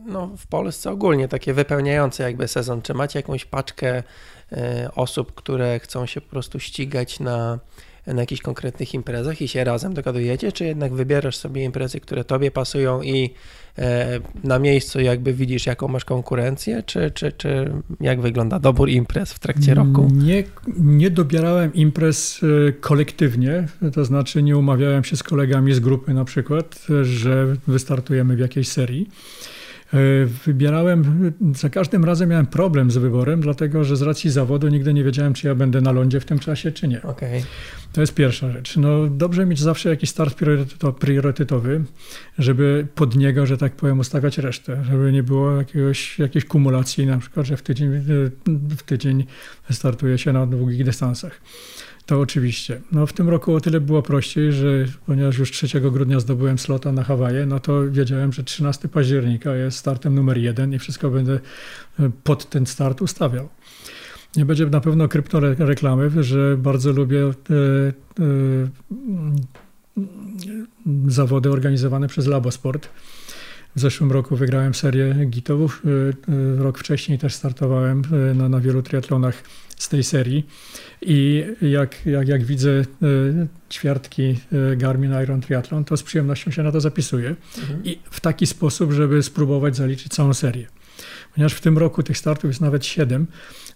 no, 0.05 0.29
w 0.37 0.47
Polsce 0.47 0.91
ogólnie 0.91 1.27
takie 1.27 1.53
wypełniające 1.53 2.23
jakby 2.23 2.47
sezon? 2.47 2.81
Czy 2.81 2.93
macie 2.93 3.19
jakąś 3.19 3.45
paczkę 3.45 4.03
e, 4.51 4.89
osób, 4.95 5.33
które 5.35 5.79
chcą 5.79 6.05
się 6.05 6.21
po 6.21 6.29
prostu 6.29 6.59
ścigać 6.59 7.19
na, 7.19 7.59
na 8.07 8.21
jakichś 8.21 8.41
konkretnych 8.41 8.93
imprezach 8.93 9.41
i 9.41 9.47
się 9.47 9.63
razem 9.63 9.93
dogadujecie, 9.93 10.51
czy 10.51 10.65
jednak 10.65 10.93
wybierasz 10.93 11.37
sobie 11.37 11.63
imprezy, 11.63 11.99
które 11.99 12.23
tobie 12.23 12.51
pasują 12.51 13.01
i 13.01 13.33
e, 13.77 14.19
na 14.43 14.59
miejscu 14.59 14.99
jakby 14.99 15.33
widzisz, 15.33 15.65
jaką 15.65 15.87
masz 15.87 16.05
konkurencję, 16.05 16.83
czy, 16.83 17.11
czy, 17.11 17.31
czy 17.31 17.73
jak 18.01 18.21
wygląda 18.21 18.59
dobór 18.59 18.89
imprez 18.89 19.33
w 19.33 19.39
trakcie 19.39 19.73
roku? 19.73 20.07
Nie, 20.13 20.43
nie 20.79 21.09
dobierałem 21.09 21.73
imprez 21.73 22.41
e, 22.67 22.71
kolektywnie, 22.71 23.67
to 23.93 24.05
znaczy 24.05 24.43
nie 24.43 24.57
umawiałem 24.57 25.03
się 25.03 25.17
z 25.17 25.23
kolegami 25.23 25.73
z 25.73 25.79
grupy 25.79 26.13
na 26.13 26.25
przykład, 26.25 26.85
że 27.01 27.55
wystartujemy 27.67 28.35
w 28.35 28.39
jakiejś 28.39 28.67
serii. 28.67 29.09
E, 29.93 30.25
wybierałem, 30.45 31.31
za 31.55 31.69
każdym 31.69 32.05
razem 32.05 32.29
miałem 32.29 32.45
problem 32.45 32.91
z 32.91 32.97
wyborem, 32.97 33.41
dlatego 33.41 33.83
że 33.83 33.95
z 33.95 34.01
racji 34.01 34.29
zawodu 34.29 34.67
nigdy 34.67 34.93
nie 34.93 35.03
wiedziałem, 35.03 35.33
czy 35.33 35.47
ja 35.47 35.55
będę 35.55 35.81
na 35.81 35.91
lądzie 35.91 36.19
w 36.19 36.25
tym 36.25 36.39
czasie, 36.39 36.71
czy 36.71 36.87
nie. 36.87 37.01
Okay. 37.01 37.41
To 37.93 38.01
jest 38.01 38.13
pierwsza 38.13 38.51
rzecz. 38.51 38.77
No, 38.77 39.07
dobrze 39.07 39.45
mieć 39.45 39.59
zawsze 39.59 39.89
jakiś 39.89 40.09
start 40.09 40.37
priorytetowy, 40.99 41.83
żeby 42.37 42.87
pod 42.95 43.15
niego, 43.15 43.45
że 43.45 43.57
tak 43.57 43.75
powiem, 43.75 43.99
ustawiać 43.99 44.37
resztę, 44.37 44.83
żeby 44.89 45.11
nie 45.11 45.23
było 45.23 45.51
jakiegoś, 45.51 46.19
jakiejś 46.19 46.45
kumulacji, 46.45 47.05
na 47.05 47.17
przykład, 47.17 47.45
że 47.45 47.57
w 47.57 47.61
tydzień, 47.61 47.89
w 48.77 48.83
tydzień 48.83 49.25
startuje 49.71 50.17
się 50.17 50.33
na 50.33 50.45
długich 50.45 50.85
dystansach. 50.85 51.41
To 52.09 52.19
oczywiście. 52.19 52.81
No 52.91 53.07
w 53.07 53.13
tym 53.13 53.29
roku 53.29 53.55
o 53.55 53.61
tyle 53.61 53.81
było 53.81 54.01
prościej, 54.01 54.53
że 54.53 54.67
ponieważ 55.05 55.37
już 55.37 55.51
3 55.51 55.81
grudnia 55.81 56.19
zdobyłem 56.19 56.59
slota 56.59 56.91
na 56.91 57.03
Hawaje, 57.03 57.45
no 57.45 57.59
to 57.59 57.91
wiedziałem, 57.91 58.33
że 58.33 58.43
13 58.43 58.87
października 58.87 59.55
jest 59.55 59.77
startem 59.77 60.15
numer 60.15 60.37
jeden 60.37 60.73
i 60.73 60.79
wszystko 60.79 61.09
będę 61.09 61.39
e, 61.99 62.11
pod 62.23 62.49
ten 62.49 62.65
start 62.65 63.01
ustawiał. 63.01 63.49
Nie 64.35 64.45
będzie 64.45 64.65
na 64.65 64.81
pewno 64.81 65.07
kryptoreklamy, 65.07 66.23
że 66.23 66.57
bardzo 66.57 66.91
lubię 66.91 67.23
e, 67.25 67.29
e, 67.29 67.33
zawody 71.07 71.51
organizowane 71.51 72.07
przez 72.07 72.27
Labosport. 72.27 72.89
W 73.79 73.81
zeszłym 73.81 74.11
roku 74.11 74.35
wygrałem 74.35 74.73
serię 74.73 75.15
gitowów. 75.25 75.83
Rok 76.57 76.77
wcześniej 76.77 77.17
też 77.17 77.33
startowałem 77.33 78.01
na, 78.35 78.49
na 78.49 78.59
wielu 78.59 78.81
triatlonach 78.81 79.43
z 79.77 79.89
tej 79.89 80.03
serii. 80.03 80.47
I 81.01 81.45
jak, 81.61 82.05
jak, 82.05 82.27
jak 82.27 82.43
widzę 82.43 82.83
ćwiartki 83.71 84.39
Garmin 84.77 85.11
Iron 85.23 85.41
Triathlon, 85.41 85.85
to 85.85 85.97
z 85.97 86.03
przyjemnością 86.03 86.51
się 86.51 86.63
na 86.63 86.71
to 86.71 86.81
zapisuję. 86.81 87.35
Mhm. 87.59 87.85
I 87.85 87.99
w 88.11 88.19
taki 88.19 88.47
sposób, 88.47 88.91
żeby 88.91 89.23
spróbować 89.23 89.75
zaliczyć 89.75 90.13
całą 90.13 90.33
serię. 90.33 90.67
Ponieważ 91.33 91.53
w 91.53 91.61
tym 91.61 91.77
roku 91.77 92.03
tych 92.03 92.17
startów 92.17 92.49
jest 92.49 92.61
nawet 92.61 92.85
7, 92.85 93.27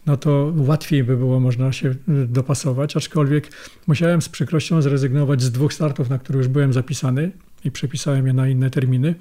no 0.06 0.18
to 0.18 0.54
łatwiej 0.56 1.04
by 1.04 1.18
było 1.18 1.40
można 1.40 1.72
się 1.72 1.96
dopasować, 2.08 2.98
aczkolwiek 2.98 3.52
musiałem 3.88 4.22
z 4.22 4.30
przykrością 4.30 4.82
zrezygnować 4.82 5.42
z 5.42 5.52
dwóch 5.52 5.74
startów, 5.74 6.10
na 6.10 6.20
które 6.20 6.38
już 6.38 6.48
byłem 6.48 6.74
zapisany 6.74 7.32
i 7.66 7.72
przepisałem 7.72 8.28
je 8.28 8.34
na 8.34 8.48
inne 8.48 8.70
terminy, 8.70 9.16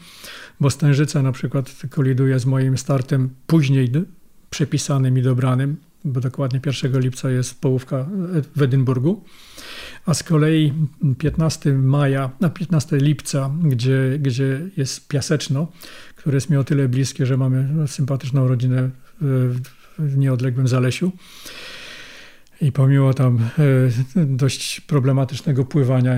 bo 0.60 0.70
Stężyca 0.70 1.22
na 1.22 1.32
przykład 1.32 1.82
koliduje 1.90 2.38
z 2.38 2.46
moim 2.46 2.78
startem 2.78 3.30
później 3.46 3.92
przepisanym 4.50 5.18
i 5.18 5.22
dobranym 5.22 5.76
bo 6.04 6.20
dokładnie 6.20 6.60
1 6.66 7.00
lipca 7.00 7.30
jest 7.30 7.60
połówka 7.60 8.08
w 8.56 8.62
Edynburgu. 8.62 9.24
A 10.06 10.14
z 10.14 10.22
kolei 10.22 10.72
15 11.18 11.72
maja, 11.72 12.30
na 12.40 12.50
15 12.50 12.96
lipca, 12.96 13.50
gdzie, 13.62 14.18
gdzie 14.20 14.60
jest 14.76 15.08
Piaseczno, 15.08 15.72
które 16.16 16.36
jest 16.36 16.50
mi 16.50 16.56
o 16.56 16.64
tyle 16.64 16.88
bliskie, 16.88 17.26
że 17.26 17.36
mamy 17.36 17.88
sympatyczną 17.88 18.48
rodzinę 18.48 18.90
w 19.98 20.16
nieodległym 20.16 20.68
Zalesiu. 20.68 21.12
I 22.62 22.72
pomimo 22.72 23.14
tam 23.14 23.38
e, 24.16 24.26
dość 24.26 24.80
problematycznego 24.80 25.64
pływania, 25.64 26.16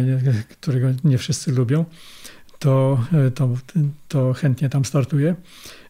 którego 0.50 0.88
nie 1.04 1.18
wszyscy 1.18 1.52
lubią, 1.52 1.84
to, 2.58 3.00
e, 3.12 3.30
to, 3.30 3.48
to 4.08 4.32
chętnie 4.32 4.68
tam 4.68 4.84
startuję. 4.84 5.34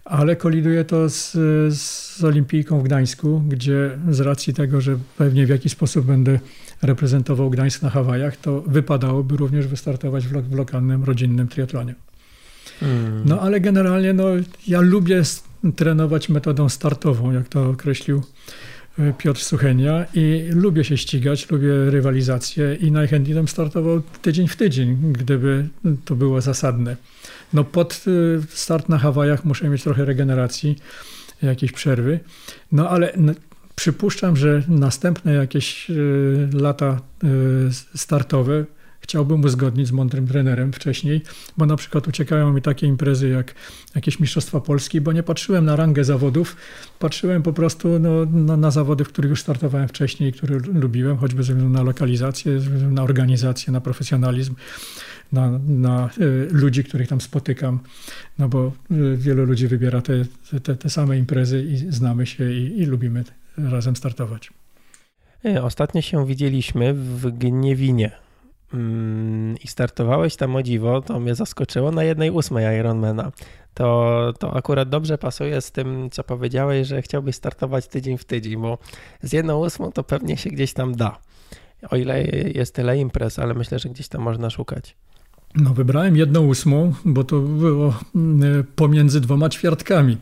Ale 0.04 0.36
koliduje 0.36 0.84
to 0.84 1.08
z, 1.08 1.32
z 1.78 2.24
Olimpijką 2.24 2.80
w 2.80 2.82
Gdańsku, 2.82 3.42
gdzie 3.48 3.98
z 4.10 4.20
racji 4.20 4.54
tego, 4.54 4.80
że 4.80 4.98
pewnie 5.18 5.46
w 5.46 5.48
jakiś 5.48 5.72
sposób 5.72 6.06
będę 6.06 6.38
reprezentował 6.82 7.50
Gdańsk 7.50 7.82
na 7.82 7.90
Hawajach, 7.90 8.36
to 8.36 8.60
wypadałoby 8.60 9.36
również 9.36 9.66
wystartować 9.66 10.26
w, 10.26 10.32
w 10.32 10.54
lokalnym, 10.54 11.04
rodzinnym 11.04 11.48
triatlonie. 11.48 11.94
Hmm. 12.80 13.22
No 13.24 13.40
ale 13.40 13.60
generalnie 13.60 14.12
no, 14.12 14.24
ja 14.68 14.80
lubię 14.80 15.22
trenować 15.76 16.28
metodą 16.28 16.68
startową, 16.68 17.32
jak 17.32 17.48
to 17.48 17.70
określił 17.70 18.22
Piotr 19.18 19.40
Suchenia 19.40 20.06
i 20.14 20.48
lubię 20.50 20.84
się 20.84 20.96
ścigać, 20.96 21.50
lubię 21.50 21.90
rywalizację 21.90 22.74
i 22.74 22.92
najchętniej 22.92 23.34
bym 23.34 23.48
startował 23.48 24.02
tydzień 24.22 24.48
w 24.48 24.56
tydzień, 24.56 25.12
gdyby 25.12 25.68
to 26.04 26.14
było 26.14 26.40
zasadne. 26.40 26.96
No 27.52 27.64
pod 27.64 28.04
e, 28.06 28.42
start 28.48 28.88
na 28.88 28.98
Hawajach 28.98 29.44
muszę 29.44 29.68
mieć 29.68 29.82
trochę 29.82 30.04
regeneracji, 30.04 30.76
jakiejś 31.42 31.72
przerwy, 31.72 32.20
no 32.72 32.88
ale 32.88 33.12
przypuszczam, 33.74 34.36
że 34.36 34.62
następne 34.68 35.34
jakieś 35.34 35.90
e, 35.90 35.94
lata 36.52 37.00
startowe 37.94 38.64
chciałbym 39.04 39.44
uzgodnić 39.44 39.88
z 39.88 39.92
mądrym 39.92 40.26
trenerem 40.26 40.72
wcześniej, 40.72 41.22
bo 41.56 41.66
na 41.66 41.76
przykład 41.76 42.08
uciekają 42.08 42.52
mi 42.52 42.62
takie 42.62 42.86
imprezy 42.86 43.28
jak 43.28 43.54
jakieś 43.94 44.20
Mistrzostwa 44.20 44.60
Polski, 44.60 45.00
bo 45.00 45.12
nie 45.12 45.22
patrzyłem 45.22 45.64
na 45.64 45.76
rangę 45.76 46.04
zawodów, 46.04 46.56
patrzyłem 46.98 47.42
po 47.42 47.52
prostu 47.52 47.98
no, 47.98 48.24
na, 48.24 48.56
na 48.56 48.70
zawody, 48.70 49.04
w 49.04 49.08
których 49.08 49.30
już 49.30 49.40
startowałem 49.40 49.88
wcześniej, 49.88 50.32
które 50.32 50.58
lubiłem, 50.58 51.16
choćby 51.16 51.42
ze 51.42 51.52
względu 51.52 51.78
na 51.78 51.82
lokalizację, 51.82 52.52
ze 52.52 52.70
względu 52.70 52.94
na 52.94 53.02
organizację, 53.02 53.72
na 53.72 53.80
profesjonalizm. 53.80 54.54
Na, 55.32 55.60
na 55.68 56.10
y, 56.20 56.48
ludzi, 56.50 56.84
których 56.84 57.08
tam 57.08 57.20
spotykam, 57.20 57.78
no 58.38 58.48
bo 58.48 58.72
y, 58.90 59.16
wielu 59.16 59.44
ludzi 59.44 59.68
wybiera 59.68 60.02
te, 60.02 60.24
te, 60.62 60.76
te 60.76 60.90
same 60.90 61.18
imprezy 61.18 61.62
i 61.62 61.76
znamy 61.76 62.26
się 62.26 62.52
i, 62.52 62.80
i 62.80 62.86
lubimy 62.86 63.24
razem 63.56 63.96
startować. 63.96 64.50
E, 65.44 65.62
ostatnio 65.62 66.00
się 66.00 66.26
widzieliśmy 66.26 66.94
w 66.94 67.38
Gniewinie 67.38 68.23
Mm, 68.74 69.56
i 69.64 69.68
startowałeś 69.68 70.36
tam 70.36 70.56
o 70.56 70.62
dziwo, 70.62 71.02
to 71.02 71.20
mnie 71.20 71.34
zaskoczyło 71.34 71.90
na 71.90 72.04
jednej 72.04 72.30
ósmej 72.30 72.78
Ironmana. 72.78 73.32
To, 73.74 74.32
to 74.38 74.56
akurat 74.56 74.88
dobrze 74.88 75.18
pasuje 75.18 75.60
z 75.60 75.72
tym, 75.72 76.10
co 76.10 76.24
powiedziałeś, 76.24 76.88
że 76.88 77.02
chciałbyś 77.02 77.36
startować 77.36 77.88
tydzień 77.88 78.18
w 78.18 78.24
tydzień, 78.24 78.56
bo 78.56 78.78
z 79.22 79.32
jedną 79.32 79.64
ósmą 79.64 79.92
to 79.92 80.04
pewnie 80.04 80.36
się 80.36 80.50
gdzieś 80.50 80.72
tam 80.72 80.94
da. 80.94 81.18
O 81.90 81.96
ile 81.96 82.22
jest 82.54 82.74
tyle 82.74 82.98
imprez, 82.98 83.38
ale 83.38 83.54
myślę, 83.54 83.78
że 83.78 83.88
gdzieś 83.88 84.08
tam 84.08 84.22
można 84.22 84.50
szukać. 84.50 84.96
No, 85.54 85.74
wybrałem 85.74 86.16
jedną 86.16 86.46
ósmą, 86.46 86.92
bo 87.04 87.24
to 87.24 87.40
było 87.40 87.94
mm, 88.14 88.64
pomiędzy 88.76 89.20
dwoma 89.20 89.48
ćwiartkami. 89.48 90.16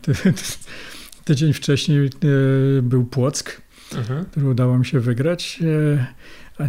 Tydzień 1.25 1.53
wcześniej 1.53 2.05
e, 2.05 2.09
był 2.81 3.05
Płock, 3.05 3.61
mhm. 3.95 4.25
który 4.25 4.49
udało 4.49 4.77
mi 4.77 4.85
się 4.85 4.99
wygrać. 4.99 5.59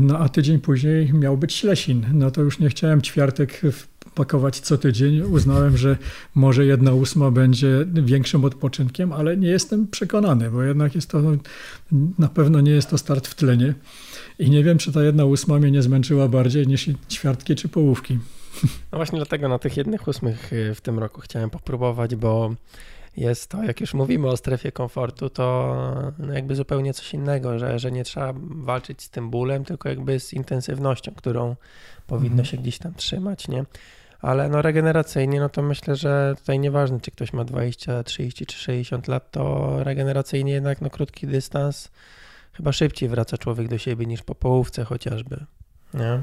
No 0.01 0.18
a 0.18 0.29
tydzień 0.29 0.59
później 0.59 1.12
miał 1.12 1.37
być 1.37 1.55
Ślesin. 1.55 2.07
No 2.12 2.31
to 2.31 2.40
już 2.40 2.59
nie 2.59 2.68
chciałem 2.68 3.03
ćwiartek 3.03 3.61
pakować 4.14 4.61
co 4.61 4.79
tydzień. 4.79 5.20
Uznałem, 5.20 5.77
że 5.77 5.97
może 6.35 6.64
jedna 6.64 6.92
ósma 6.92 7.31
będzie 7.31 7.87
większym 7.92 8.44
odpoczynkiem, 8.44 9.12
ale 9.12 9.37
nie 9.37 9.49
jestem 9.49 9.87
przekonany, 9.87 10.51
bo 10.51 10.62
jednak 10.62 10.94
jest 10.94 11.11
to, 11.11 11.23
na 12.18 12.29
pewno 12.29 12.61
nie 12.61 12.73
jest 12.73 12.90
to 12.90 12.99
start 12.99 13.27
w 13.27 13.35
tlenie. 13.35 13.75
I 14.38 14.51
nie 14.51 14.64
wiem, 14.64 14.79
czy 14.79 14.92
ta 14.92 15.03
jedna 15.03 15.25
ósma 15.25 15.59
mnie 15.59 15.70
nie 15.70 15.83
zmęczyła 15.83 16.29
bardziej 16.29 16.66
niż 16.66 16.90
ćwiartki 17.11 17.55
czy 17.55 17.68
połówki. 17.68 18.18
No 18.92 18.99
właśnie 18.99 19.18
dlatego 19.18 19.49
na 19.49 19.59
tych 19.59 19.77
jednych 19.77 20.09
ósmych 20.09 20.53
y, 20.53 20.75
w 20.75 20.81
tym 20.81 20.99
roku 20.99 21.20
chciałem 21.20 21.51
popróbować, 21.51 22.16
bo 22.16 22.55
jest 23.16 23.50
to, 23.50 23.62
jak 23.62 23.81
już 23.81 23.94
mówimy 23.94 24.29
o 24.29 24.37
strefie 24.37 24.72
komfortu, 24.72 25.31
to 25.31 25.77
no 26.18 26.33
jakby 26.33 26.55
zupełnie 26.55 26.94
coś 26.94 27.14
innego, 27.14 27.59
że, 27.59 27.79
że 27.79 27.92
nie 27.92 28.05
trzeba 28.05 28.33
walczyć 28.50 29.03
z 29.03 29.11
tym 29.11 29.31
bólem, 29.31 29.64
tylko 29.64 29.88
jakby 29.88 30.20
z 30.20 30.33
intensywnością, 30.33 31.12
którą 31.16 31.57
powinno 32.07 32.31
mhm. 32.31 32.44
się 32.44 32.57
gdzieś 32.57 32.79
tam 32.79 32.94
trzymać, 32.94 33.48
nie? 33.48 33.64
Ale 34.20 34.48
no 34.48 34.62
regeneracyjnie, 34.62 35.40
no 35.40 35.48
to 35.48 35.62
myślę, 35.62 35.96
że 35.96 36.35
tutaj 36.38 36.59
nieważne, 36.59 37.00
czy 37.00 37.11
ktoś 37.11 37.33
ma 37.33 37.44
20, 37.44 38.03
30 38.03 38.46
czy 38.46 38.59
60 38.59 39.09
lat, 39.09 39.31
to 39.31 39.70
regeneracyjnie 39.85 40.53
jednak 40.53 40.81
no 40.81 40.90
krótki 40.90 41.27
dystans 41.27 41.90
chyba 42.53 42.72
szybciej 42.72 43.09
wraca 43.09 43.38
człowiek 43.38 43.68
do 43.68 43.79
siebie 43.79 44.07
niż 44.07 44.22
po 44.22 44.35
połówce 44.35 44.85
chociażby, 44.85 45.44
nie? 45.94 46.22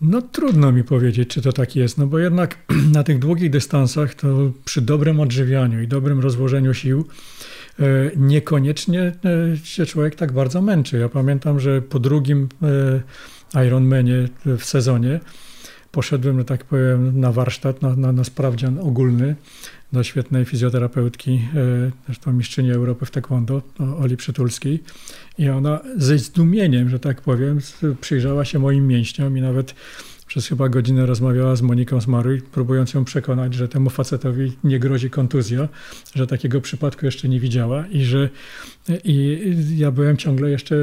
No 0.00 0.22
trudno 0.22 0.72
mi 0.72 0.84
powiedzieć, 0.84 1.28
czy 1.28 1.42
to 1.42 1.52
tak 1.52 1.76
jest, 1.76 1.98
no 1.98 2.06
bo 2.06 2.18
jednak 2.18 2.56
na 2.96 3.04
tych 3.04 3.18
długich 3.18 3.50
dystansach 3.50 4.14
to 4.14 4.52
przy 4.64 4.82
dobrym 4.82 5.20
odżywianiu 5.20 5.82
i 5.82 5.88
dobrym 5.88 6.20
rozłożeniu 6.20 6.74
sił 6.74 7.06
e, 7.78 7.84
niekoniecznie 8.16 9.00
e, 9.00 9.56
się 9.64 9.86
człowiek 9.86 10.14
tak 10.14 10.32
bardzo 10.32 10.62
męczy. 10.62 10.98
Ja 10.98 11.08
pamiętam, 11.08 11.60
że 11.60 11.82
po 11.82 11.98
drugim 11.98 12.48
e, 13.54 13.66
Ironmanie 13.66 14.28
w 14.44 14.64
sezonie 14.64 15.20
poszedłem, 15.92 16.38
że 16.38 16.44
tak 16.44 16.64
powiem, 16.64 17.20
na 17.20 17.32
warsztat, 17.32 17.82
na, 17.82 17.96
na, 17.96 18.12
na 18.12 18.24
sprawdzian 18.24 18.78
ogólny 18.78 19.36
do 19.92 20.02
świetnej 20.02 20.44
fizjoterapeutki, 20.44 21.48
zresztą 22.06 22.32
mistrzyni 22.32 22.72
Europy 22.72 23.06
w 23.06 23.10
taekwondo, 23.10 23.62
Oli 24.00 24.16
Przytulskiej. 24.16 24.82
I 25.38 25.48
ona 25.48 25.80
ze 25.96 26.18
zdumieniem, 26.18 26.88
że 26.88 27.00
tak 27.00 27.20
powiem, 27.20 27.58
przyjrzała 28.00 28.44
się 28.44 28.58
moim 28.58 28.86
mięśniom 28.86 29.38
i 29.38 29.40
nawet 29.40 29.74
przez 30.26 30.46
chyba 30.48 30.68
godzinę 30.68 31.06
rozmawiała 31.06 31.56
z 31.56 31.62
Moniką 31.62 32.00
Smaruj, 32.00 32.42
próbując 32.42 32.94
ją 32.94 33.04
przekonać, 33.04 33.54
że 33.54 33.68
temu 33.68 33.90
facetowi 33.90 34.52
nie 34.64 34.78
grozi 34.78 35.10
kontuzja, 35.10 35.68
że 36.14 36.26
takiego 36.26 36.60
przypadku 36.60 37.06
jeszcze 37.06 37.28
nie 37.28 37.40
widziała 37.40 37.86
i 37.86 38.04
że 38.04 38.28
i 39.04 39.38
ja 39.76 39.90
byłem 39.90 40.16
ciągle 40.16 40.50
jeszcze 40.50 40.76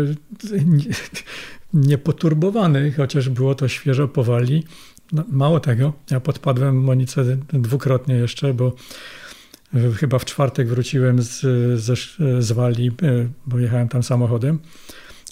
niepoturbowany, 1.74 2.92
chociaż 2.92 3.30
było 3.30 3.56
to 3.56 3.68
świeżo 3.68 4.08
powali. 4.08 4.64
No, 5.12 5.24
mało 5.30 5.60
tego, 5.60 5.94
ja 6.12 6.20
podpadłem 6.20 6.84
Monice 6.84 7.38
dwukrotnie 7.54 8.16
jeszcze, 8.16 8.54
bo 8.54 8.76
Chyba 9.98 10.20
w 10.20 10.26
czwartek 10.26 10.68
wróciłem 10.68 11.22
z, 11.22 11.40
z, 11.82 12.16
z 12.40 12.52
Walii, 12.52 12.88
e, 12.88 13.28
bo 13.46 13.60
jechałem 13.60 13.90
tam 13.90 14.04
samochodem, 14.04 14.60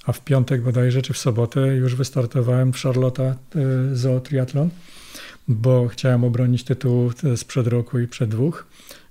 a 0.06 0.12
w 0.12 0.22
piątek 0.22 0.62
bodajże, 0.62 1.02
czy 1.02 1.14
w 1.14 1.18
sobotę 1.18 1.68
już 1.68 1.96
wystartowałem 1.96 2.74
w 2.74 2.78
Charlotte 2.78 3.24
e, 3.24 3.36
Zoo 3.94 4.20
Triathlon, 4.20 4.70
bo 5.48 5.88
chciałem 5.88 6.24
obronić 6.24 6.64
tytuł 6.64 7.12
sprzed 7.36 7.68
roku 7.68 8.00
i 8.00 8.08
przed 8.08 8.30
dwóch. 8.30 8.66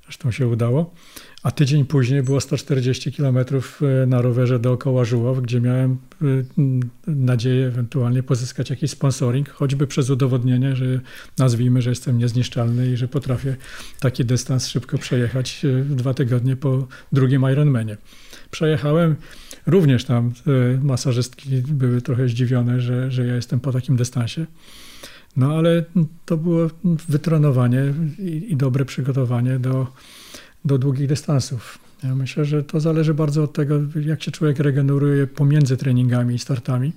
Zresztą 0.04 0.30
się 0.30 0.48
udało. 0.48 0.94
A 1.42 1.50
tydzień 1.50 1.84
później 1.84 2.22
było 2.22 2.40
140 2.40 3.12
km 3.12 3.38
e, 3.38 4.06
na 4.06 4.22
rowerze 4.22 4.58
dookoła 4.58 5.04
Żuław, 5.04 5.40
gdzie 5.40 5.60
miałem 5.60 5.92
e, 5.92 6.26
nadzieję 7.06 7.66
ewentualnie 7.66 8.22
pozyskać 8.22 8.70
jakiś 8.70 8.90
sponsoring, 8.90 9.50
choćby 9.50 9.86
przez 9.86 10.10
udowodnienie, 10.10 10.76
że 10.76 10.84
nazwijmy, 11.38 11.82
że 11.82 11.90
jestem 11.90 12.18
niezniszczalny 12.18 12.92
i 12.92 12.96
że 12.96 13.08
potrafię 13.08 13.56
taki 14.00 14.24
dystans 14.24 14.66
szybko 14.66 14.98
przejechać 14.98 15.64
e, 15.64 15.82
w 15.82 15.94
dwa 15.94 16.14
tygodnie 16.14 16.56
po 16.56 16.86
drugim 17.12 17.50
Ironmanie. 17.52 17.96
Przejechałem, 18.50 19.16
również 19.66 20.04
tam 20.04 20.32
masażystki 20.82 21.48
były 21.68 22.02
trochę 22.02 22.28
zdziwione, 22.28 22.80
że, 22.80 23.10
że 23.10 23.26
ja 23.26 23.34
jestem 23.34 23.60
po 23.60 23.72
takim 23.72 23.96
dystansie. 23.96 24.46
No 25.36 25.54
ale 25.54 25.84
to 26.24 26.36
było 26.36 26.70
wytrenowanie 27.08 27.94
i, 28.18 28.52
i 28.52 28.56
dobre 28.56 28.84
przygotowanie 28.84 29.58
do, 29.58 29.86
do 30.64 30.78
długich 30.78 31.08
dystansów. 31.08 31.78
Ja 32.04 32.14
myślę, 32.14 32.44
że 32.44 32.62
to 32.62 32.80
zależy 32.80 33.14
bardzo 33.14 33.42
od 33.42 33.52
tego, 33.52 33.74
jak 34.06 34.22
się 34.22 34.30
człowiek 34.30 34.58
regeneruje 34.58 35.26
pomiędzy 35.26 35.76
treningami 35.76 36.34
i 36.34 36.38
startami. 36.38 36.92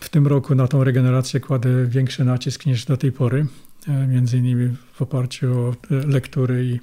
W 0.00 0.08
tym 0.08 0.26
roku 0.26 0.54
na 0.54 0.68
tą 0.68 0.84
regenerację 0.84 1.40
kładę 1.40 1.86
większy 1.86 2.24
nacisk 2.24 2.66
niż 2.66 2.84
do 2.84 2.96
tej 2.96 3.12
pory, 3.12 3.46
e, 3.88 4.06
między 4.06 4.38
innymi 4.38 4.76
w 4.92 5.02
oparciu 5.02 5.58
o 5.58 5.70
e, 5.70 6.06
lektury 6.06 6.64
i, 6.64 6.80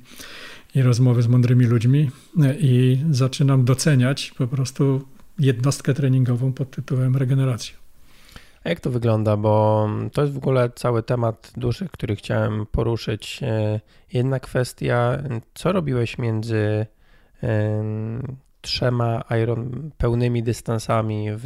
i 0.80 0.82
rozmowy 0.82 1.22
z 1.22 1.28
mądrymi 1.28 1.66
ludźmi 1.66 2.12
e, 2.42 2.56
i 2.60 3.04
zaczynam 3.12 3.66
doceniać 3.66 4.34
po 4.38 4.48
prostu 4.48 5.02
jednostkę 5.40 5.94
treningową 5.94 6.54
pod 6.54 6.72
tytułem 6.72 7.18
regeneracja. 7.18 7.81
A 8.64 8.70
jak 8.70 8.80
to 8.80 8.90
wygląda? 8.90 9.38
Bo 9.38 9.88
to 10.14 10.22
jest 10.22 10.34
w 10.34 10.38
ogóle 10.38 10.70
cały 10.76 11.04
temat 11.04 11.52
duży, 11.58 11.90
który 11.92 12.16
chciałem 12.16 12.66
poruszyć. 12.72 13.40
E, 13.44 13.80
jedna 14.14 14.40
kwestia, 14.40 15.18
co 15.54 15.72
robiłeś 15.72 16.18
między 16.18 16.86
trzema 18.62 19.24
Iron 19.44 19.92
pełnymi 19.98 20.44
dystansami 20.44 21.28
w, 21.32 21.46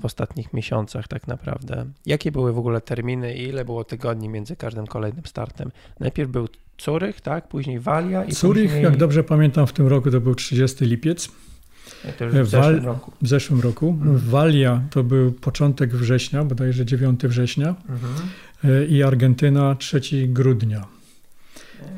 w 0.00 0.04
ostatnich 0.04 0.52
miesiącach 0.52 1.08
tak 1.08 1.26
naprawdę. 1.26 1.84
Jakie 2.06 2.32
były 2.32 2.52
w 2.52 2.58
ogóle 2.58 2.80
terminy 2.80 3.34
i 3.34 3.42
ile 3.42 3.64
było 3.64 3.84
tygodni 3.84 4.28
między 4.28 4.56
każdym 4.56 4.86
kolejnym 4.86 5.26
startem? 5.26 5.70
Najpierw 6.00 6.30
był 6.30 6.48
Curych, 6.78 7.20
tak? 7.20 7.48
Później 7.48 7.80
Walia 7.80 8.24
i 8.24 8.32
Curych, 8.32 8.64
później... 8.64 8.82
jak 8.82 8.96
dobrze 8.96 9.24
pamiętam, 9.24 9.66
w 9.66 9.72
tym 9.72 9.86
roku 9.86 10.10
to 10.10 10.20
był 10.20 10.34
30 10.34 10.84
lipiec. 10.84 11.28
To 12.18 12.24
już 12.24 12.34
w 12.34 12.48
zeszłym 12.50 12.84
roku. 12.84 13.12
W 13.22 13.28
zeszłym 13.28 13.60
roku. 13.60 13.88
Mhm. 13.88 14.18
Walia 14.18 14.82
to 14.90 15.04
był 15.04 15.32
początek 15.32 15.94
września, 15.94 16.44
bodajże 16.44 16.84
9 16.86 17.20
września 17.26 17.74
Mhm. 17.88 18.12
e, 18.64 18.84
i 18.86 19.02
Argentyna 19.02 19.74
3 19.74 20.00
grudnia. 20.28 20.84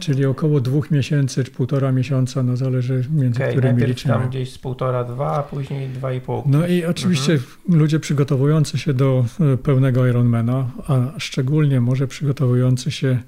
Czyli 0.00 0.24
około 0.26 0.60
dwóch 0.60 0.90
miesięcy, 0.90 1.44
czy 1.44 1.50
półtora 1.50 1.92
miesiąca, 1.92 2.42
no 2.42 2.56
zależy 2.56 3.04
między 3.14 3.38
Okej, 3.42 3.52
którymi 3.56 3.78
najpierw 3.78 4.02
tam 4.02 4.12
liczymy. 4.12 4.28
gdzieś 4.30 4.52
z 4.52 4.58
półtora, 4.58 5.04
dwa, 5.04 5.32
a 5.38 5.42
później 5.42 5.88
dwa 5.88 6.12
i 6.12 6.20
pół. 6.20 6.42
No 6.46 6.66
i 6.66 6.84
oczywiście 6.84 7.32
Mhm. 7.32 7.80
ludzie 7.80 8.00
przygotowujący 8.00 8.78
się 8.78 8.94
do 8.94 9.24
e, 9.40 9.56
pełnego 9.56 10.06
Ironmana, 10.06 10.70
a 10.86 10.98
szczególnie 11.18 11.80
może 11.80 12.06
przygotowujący 12.08 12.90
się 12.90 13.18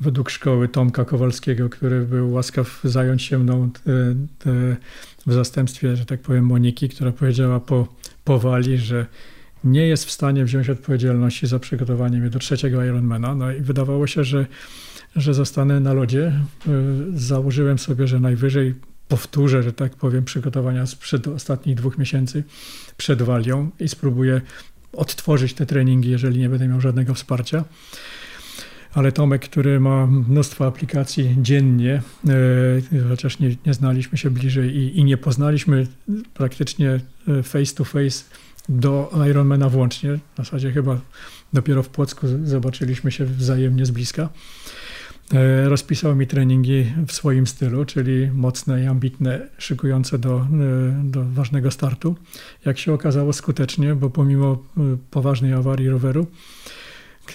według 0.00 0.30
szkoły 0.30 0.68
Tomka 0.68 1.04
Kowalskiego, 1.04 1.68
który 1.68 2.00
był 2.00 2.32
łaskaw 2.32 2.80
zająć 2.84 3.22
się 3.22 3.38
mną 3.38 3.70
e, 3.86 3.90
e, 4.50 4.76
w 5.26 5.32
zastępstwie, 5.32 5.96
że 5.96 6.06
tak 6.06 6.20
powiem, 6.20 6.46
Moniki, 6.46 6.88
która 6.88 7.12
powiedziała 7.12 7.60
po, 7.60 7.88
po 8.24 8.38
wali, 8.38 8.78
że 8.78 9.06
nie 9.64 9.86
jest 9.86 10.04
w 10.04 10.10
stanie 10.10 10.44
wziąć 10.44 10.70
odpowiedzialności 10.70 11.46
za 11.46 11.58
przygotowanie 11.58 12.18
mnie 12.18 12.30
do 12.30 12.38
trzeciego 12.38 12.84
Ironmana. 12.84 13.34
No 13.34 13.52
i 13.52 13.60
wydawało 13.60 14.06
się, 14.06 14.24
że, 14.24 14.46
że 15.16 15.34
zostanę 15.34 15.80
na 15.80 15.92
lodzie. 15.92 16.26
E, 16.26 16.72
Założyłem 17.14 17.78
sobie, 17.78 18.06
że 18.06 18.20
najwyżej 18.20 18.74
powtórzę, 19.08 19.62
że 19.62 19.72
tak 19.72 19.96
powiem, 19.96 20.24
przygotowania 20.24 20.86
sprzed 20.86 21.28
ostatnich 21.28 21.76
dwóch 21.76 21.98
miesięcy 21.98 22.44
przed 22.96 23.22
walią 23.22 23.70
i 23.80 23.88
spróbuję 23.88 24.40
odtworzyć 24.92 25.54
te 25.54 25.66
treningi, 25.66 26.10
jeżeli 26.10 26.38
nie 26.38 26.48
będę 26.48 26.68
miał 26.68 26.80
żadnego 26.80 27.14
wsparcia. 27.14 27.64
Ale 28.94 29.12
Tomek, 29.12 29.42
który 29.42 29.80
ma 29.80 30.06
mnóstwo 30.06 30.66
aplikacji 30.66 31.36
dziennie, 31.38 32.02
e, 32.28 33.08
chociaż 33.08 33.38
nie, 33.38 33.56
nie 33.66 33.74
znaliśmy 33.74 34.18
się 34.18 34.30
bliżej 34.30 34.76
i, 34.76 34.98
i 34.98 35.04
nie 35.04 35.16
poznaliśmy 35.16 35.86
praktycznie 36.34 37.00
e, 37.28 37.42
face 37.42 37.74
to 37.74 37.84
face 37.84 38.24
do 38.68 39.12
Ironmana 39.30 39.68
włącznie, 39.68 40.18
w 40.34 40.36
zasadzie 40.36 40.72
chyba 40.72 41.00
dopiero 41.52 41.82
w 41.82 41.88
Płocku 41.88 42.26
zobaczyliśmy 42.44 43.12
się 43.12 43.24
wzajemnie 43.24 43.86
z 43.86 43.90
bliska. 43.90 44.28
E, 45.34 45.68
Rozpisał 45.68 46.16
mi 46.16 46.26
treningi 46.26 46.86
w 47.06 47.12
swoim 47.12 47.46
stylu, 47.46 47.84
czyli 47.84 48.30
mocne 48.32 48.82
i 48.82 48.86
ambitne, 48.86 49.48
szykujące 49.58 50.18
do, 50.18 50.46
do 51.04 51.24
ważnego 51.24 51.70
startu. 51.70 52.16
Jak 52.64 52.78
się 52.78 52.92
okazało 52.92 53.32
skutecznie, 53.32 53.94
bo 53.94 54.10
pomimo 54.10 54.64
poważnej 55.10 55.52
awarii 55.52 55.88
roweru, 55.88 56.26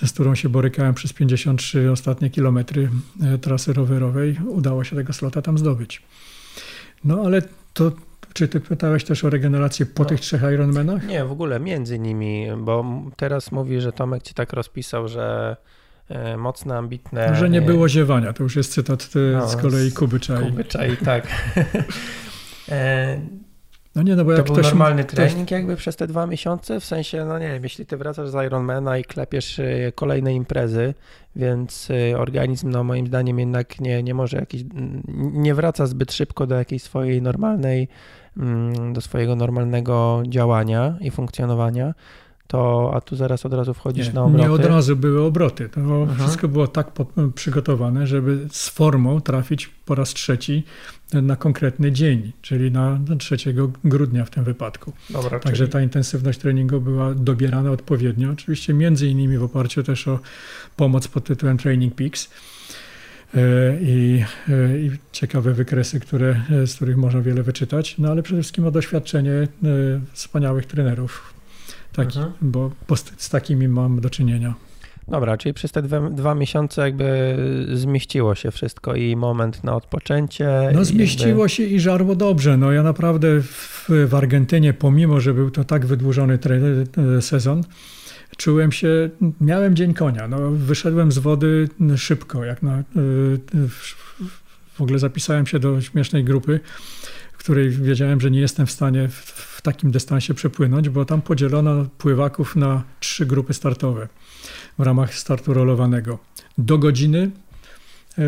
z 0.04 0.12
którą 0.14 0.36
się 0.36 0.50
borykałem 0.50 0.94
przez 0.94 1.14
53 1.14 1.92
ostatnie 1.92 2.30
kilometry 2.30 2.90
e, 3.24 3.38
trasy 3.38 3.74
rowerowej, 3.74 4.38
udało 4.48 4.84
się 4.84 4.96
tego 4.96 5.14
slota 5.14 5.42
tam 5.42 5.58
zdobyć. 5.58 6.02
No 7.04 7.22
ale 7.26 7.42
to, 7.74 7.92
czy 8.34 8.48
ty 8.48 8.60
pytałeś 8.60 9.04
też 9.04 9.24
o 9.24 9.30
regenerację 9.30 9.86
po 9.86 10.04
No. 10.04 10.10
tych 10.10 10.20
trzech 10.20 10.42
Ironmanach? 10.54 11.08
Nie, 11.08 11.26
w 11.26 11.32
ogóle 11.32 11.60
między 11.60 12.00
nimi, 12.00 12.46
bo 12.58 12.86
teraz 13.16 13.52
mówi, 13.52 13.82
że 13.82 13.92
Tomek 13.92 14.24
ci 14.24 14.34
tak 14.34 14.54
rozpisał, 14.54 15.08
że 15.08 15.56
e, 16.10 16.38
mocne, 16.38 16.78
ambitne. 16.78 17.36
Że 17.36 17.50
nie 17.50 17.62
było 17.62 17.90
ziewania, 17.90 18.34
to 18.34 18.44
już 18.44 18.56
jest 18.56 18.74
cytat 18.74 19.10
e, 19.16 19.38
No, 19.38 19.50
z 19.50 19.56
kolei 19.56 19.92
Kuby 19.92 20.20
Czaj. 20.20 20.44
Kuby 20.46 20.66
czai, 20.66 20.98
tak. 20.98 21.28
No 23.96 24.04
nie, 24.04 24.16
no 24.16 24.26
bo 24.26 24.32
to 24.32 24.38
jak 24.38 24.46
był 24.46 24.54
ktoś... 24.56 24.66
normalny 24.66 25.04
ktoś- 25.04 25.16
trening 25.16 25.52
jakby 25.52 25.76
przez 25.76 25.96
te 25.96 26.08
dwa 26.08 26.28
miesiące, 26.28 26.80
w 26.80 26.86
sensie, 26.86 27.26
no 27.26 27.40
nie 27.40 27.48
wiem, 27.48 27.64
jeśli 27.64 27.86
ty 27.86 27.98
wracasz 27.98 28.30
z 28.30 28.46
Ironmana 28.46 28.98
i 28.98 29.04
klepiesz 29.04 29.60
e, 29.60 29.92
kolejne 29.96 30.34
imprezy, 30.34 30.94
więc 31.36 31.88
e, 32.12 32.18
organizm, 32.18 32.70
no 32.70 32.84
moim 32.84 33.08
zdaniem 33.08 33.40
jednak 33.40 33.80
nie, 33.80 34.04
nie 34.04 34.14
może 34.14 34.38
jakiś, 34.38 34.64
nie 35.34 35.56
wraca 35.56 35.86
zbyt 35.86 36.14
szybko 36.14 36.48
do 36.48 36.56
jakiejś 36.56 36.82
swojej 36.84 37.22
normalnej, 37.22 37.88
mm, 38.38 38.94
do 38.94 39.02
swojego 39.02 39.36
normalnego 39.36 40.24
działania 40.28 40.96
i 41.02 41.12
funkcjonowania, 41.12 41.94
to, 42.48 42.92
a 42.96 43.02
tu 43.02 43.16
zaraz 43.16 43.46
od 43.46 43.54
razu 43.54 43.74
wchodzisz 43.74 44.08
Nie, 44.08 44.14
na 44.14 44.24
obroty. 44.24 44.44
nie 44.46 44.52
od 44.52 44.66
razu 44.66 44.96
były 44.96 45.22
obroty. 45.24 45.70
To 45.70 45.80
Mhm. 45.82 46.18
wszystko 46.20 46.48
było 46.48 46.68
tak 46.68 46.92
przygotowane, 47.36 48.08
żeby 48.08 48.48
z 48.52 48.70
formą 48.70 49.22
trafić 49.22 49.68
po 49.68 49.96
raz 49.96 50.10
trzeci 50.14 50.64
na 51.14 51.36
konkretny 51.36 51.92
dzień, 51.92 52.32
czyli 52.42 52.72
na 52.72 53.00
3 53.20 53.38
grudnia 53.84 54.26
w 54.26 54.30
tym 54.30 54.44
wypadku. 54.44 54.94
Dobra, 55.10 55.40
Także 55.40 55.64
czyli- 55.64 55.72
ta 55.74 55.82
intensywność 55.82 56.40
treningu 56.40 56.82
była 56.82 57.14
dobierana 57.14 57.72
odpowiednio. 57.72 58.32
Oczywiście 58.32 58.74
między 58.74 59.08
innymi 59.08 59.38
w 59.38 59.44
oparciu 59.44 59.84
też 59.84 60.08
o 60.08 60.20
pomoc 60.76 61.08
pod 61.08 61.26
tytułem 61.26 61.58
Training 61.58 61.96
Peaks 61.96 62.30
e, 63.36 63.40
i, 63.82 64.24
e, 64.50 64.80
i 64.80 64.92
ciekawe 65.12 65.54
wykresy, 65.54 66.00
które, 66.00 66.42
e, 66.64 66.68
z 66.68 66.76
których 66.76 66.98
można 66.98 67.22
wiele 67.22 67.44
wyczytać, 67.44 67.96
no 67.98 68.10
ale 68.12 68.24
przede 68.24 68.42
wszystkim 68.42 68.66
o 68.66 68.72
doświadczenie 68.72 69.48
wspaniałych 70.14 70.66
trenerów. 70.66 71.34
Taki, 71.94 72.18
Mhm. 72.20 72.34
Bo 72.42 72.72
z 73.18 73.30
takimi 73.30 73.68
mam 73.68 74.02
do 74.02 74.10
czynienia. 74.10 74.54
Dobra, 75.08 75.38
czyli 75.38 75.54
przez 75.54 75.72
te 75.72 75.82
dwa, 75.82 76.10
dwa 76.10 76.36
miesiące 76.36 76.82
jakby 76.82 77.38
zmieściło 77.74 78.36
się 78.36 78.52
wszystko 78.52 78.96
i 78.96 79.16
moment 79.16 79.64
na 79.64 79.76
odpoczęcie. 79.76 80.50
No 80.74 80.86
zmieściło 80.86 81.48
się 81.48 81.64
i 81.64 81.80
żarło 81.80 82.16
dobrze. 82.16 82.58
No 82.58 82.72
ja 82.72 82.84
naprawdę 82.84 83.42
w, 83.42 83.90
w 84.08 84.16
Argentynie, 84.16 84.74
pomimo, 84.74 85.20
że 85.20 85.34
był 85.34 85.52
to 85.52 85.64
tak 85.64 85.86
wydłużony 85.86 86.40
e, 87.18 87.22
sezon, 87.22 87.64
czułem 88.38 88.72
się, 88.72 89.10
miałem 89.42 89.76
dzień 89.76 89.94
konia. 89.94 90.28
No, 90.28 90.52
wyszedłem 90.52 91.12
z 91.12 91.18
wody 91.18 91.70
szybko, 91.98 92.46
jak 92.46 92.64
na, 92.64 92.78
e, 92.78 92.84
w, 93.68 93.96
w 94.74 94.82
ogóle 94.82 95.00
zapisałem 95.00 95.46
się 95.46 95.60
do 95.60 95.82
śmiesznej 95.82 96.24
grupy, 96.24 96.60
w 97.34 97.38
której 97.38 97.70
wiedziałem, 97.70 98.22
że 98.22 98.32
nie 98.32 98.40
jestem 98.40 98.66
w 98.66 98.72
stanie 98.72 99.08
w, 99.08 99.16
w 99.58 99.62
takim 99.62 99.92
dystansie 99.92 100.34
przepłynąć, 100.34 100.90
bo 100.90 101.06
tam 101.06 101.22
podzielono 101.22 101.86
pływaków 101.98 102.56
na 102.56 102.84
trzy 103.00 103.26
grupy 103.26 103.54
startowe 103.54 104.08
w 104.80 104.82
ramach 104.82 105.14
startu 105.14 105.54
rolowanego. 105.54 106.20
Do 106.58 106.78
godziny 106.78 107.32
e, 108.18 108.22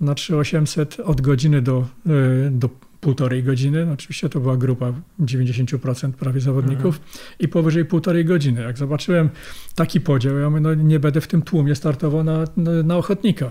na 0.00 0.14
3800, 0.14 1.00
od 1.00 1.20
godziny 1.20 1.62
do, 1.62 1.86
e, 2.06 2.50
do 2.50 2.68
półtorej 3.02 3.42
godziny. 3.42 3.92
Oczywiście 3.92 4.28
to 4.28 4.40
była 4.40 4.56
grupa 4.56 4.92
90% 5.20 6.12
prawie 6.12 6.40
zawodników 6.40 7.00
i 7.38 7.48
powyżej 7.48 7.84
półtorej 7.84 8.24
godziny. 8.24 8.60
Jak 8.60 8.78
zobaczyłem 8.78 9.30
taki 9.74 10.00
podział, 10.00 10.38
ja 10.38 10.50
mówię, 10.50 10.60
no 10.60 10.74
nie 10.74 11.00
będę 11.00 11.20
w 11.20 11.26
tym 11.26 11.42
tłumie 11.42 11.74
startował 11.74 12.24
na, 12.24 12.44
na, 12.56 12.82
na 12.82 12.96
ochotnika. 12.96 13.50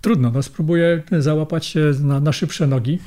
Trudno, 0.00 0.30
no 0.30 0.42
spróbuję 0.42 1.02
załapać 1.18 1.66
się 1.66 1.92
na, 2.00 2.20
na 2.20 2.32
szybsze 2.32 2.66
nogi 2.66 2.94
e, 2.94 2.98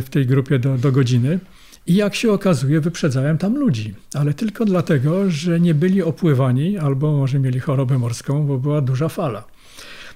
w 0.00 0.06
tej 0.10 0.26
grupie 0.26 0.58
do, 0.58 0.78
do 0.78 0.92
godziny. 0.92 1.38
I 1.86 1.94
jak 1.94 2.14
się 2.14 2.32
okazuje, 2.32 2.80
wyprzedzałem 2.80 3.38
tam 3.38 3.56
ludzi, 3.56 3.94
ale 4.14 4.34
tylko 4.34 4.64
dlatego, 4.64 5.30
że 5.30 5.60
nie 5.60 5.74
byli 5.74 6.02
opływani 6.02 6.78
albo 6.78 7.12
może 7.12 7.38
mieli 7.38 7.60
chorobę 7.60 7.98
morską, 7.98 8.46
bo 8.46 8.58
była 8.58 8.80
duża 8.80 9.08
fala. 9.08 9.44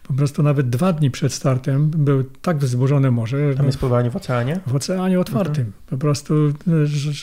Po 0.02 0.14
prostu 0.14 0.42
nawet 0.42 0.68
dwa 0.70 0.92
dni 0.92 1.10
przed 1.10 1.32
startem 1.32 1.90
był 1.90 2.24
tak 2.42 2.58
wzburzone 2.58 3.10
morze, 3.10 3.54
Tam 3.56 3.66
jest 3.66 3.78
pływanie 3.78 4.10
w 4.10 4.16
oceanie? 4.16 4.60
w 4.66 4.74
oceanie 4.74 5.20
otwartym. 5.20 5.72
Po 5.86 5.96
prostu 5.98 6.34
e, 6.48 6.52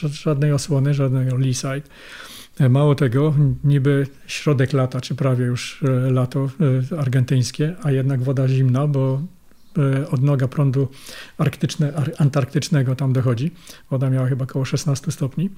żadnej 0.10 0.51
osłony, 0.51 0.93
żadnego 0.93 1.38
lee 1.38 1.53
side. 1.53 1.81
Mało 2.69 2.95
tego, 2.95 3.33
niby 3.63 4.07
środek 4.27 4.73
lata, 4.73 5.01
czy 5.01 5.15
prawie 5.15 5.45
już 5.45 5.83
e, 5.83 6.12
lato 6.12 6.49
e, 6.93 6.99
argentyńskie, 6.99 7.75
a 7.83 7.91
jednak 7.91 8.23
woda 8.23 8.47
zimna, 8.47 8.88
bo 8.88 9.21
odnoga 10.12 10.48
prądu 10.48 10.88
arktyczne, 11.38 11.94
ar- 11.96 12.12
antarktycznego 12.18 12.96
tam 12.96 13.13
dochodzi. 13.13 13.52
Woda 13.90 14.10
miała 14.10 14.28
chyba 14.28 14.44
około 14.44 14.66
16 14.66 15.12
stopni. 15.12 15.50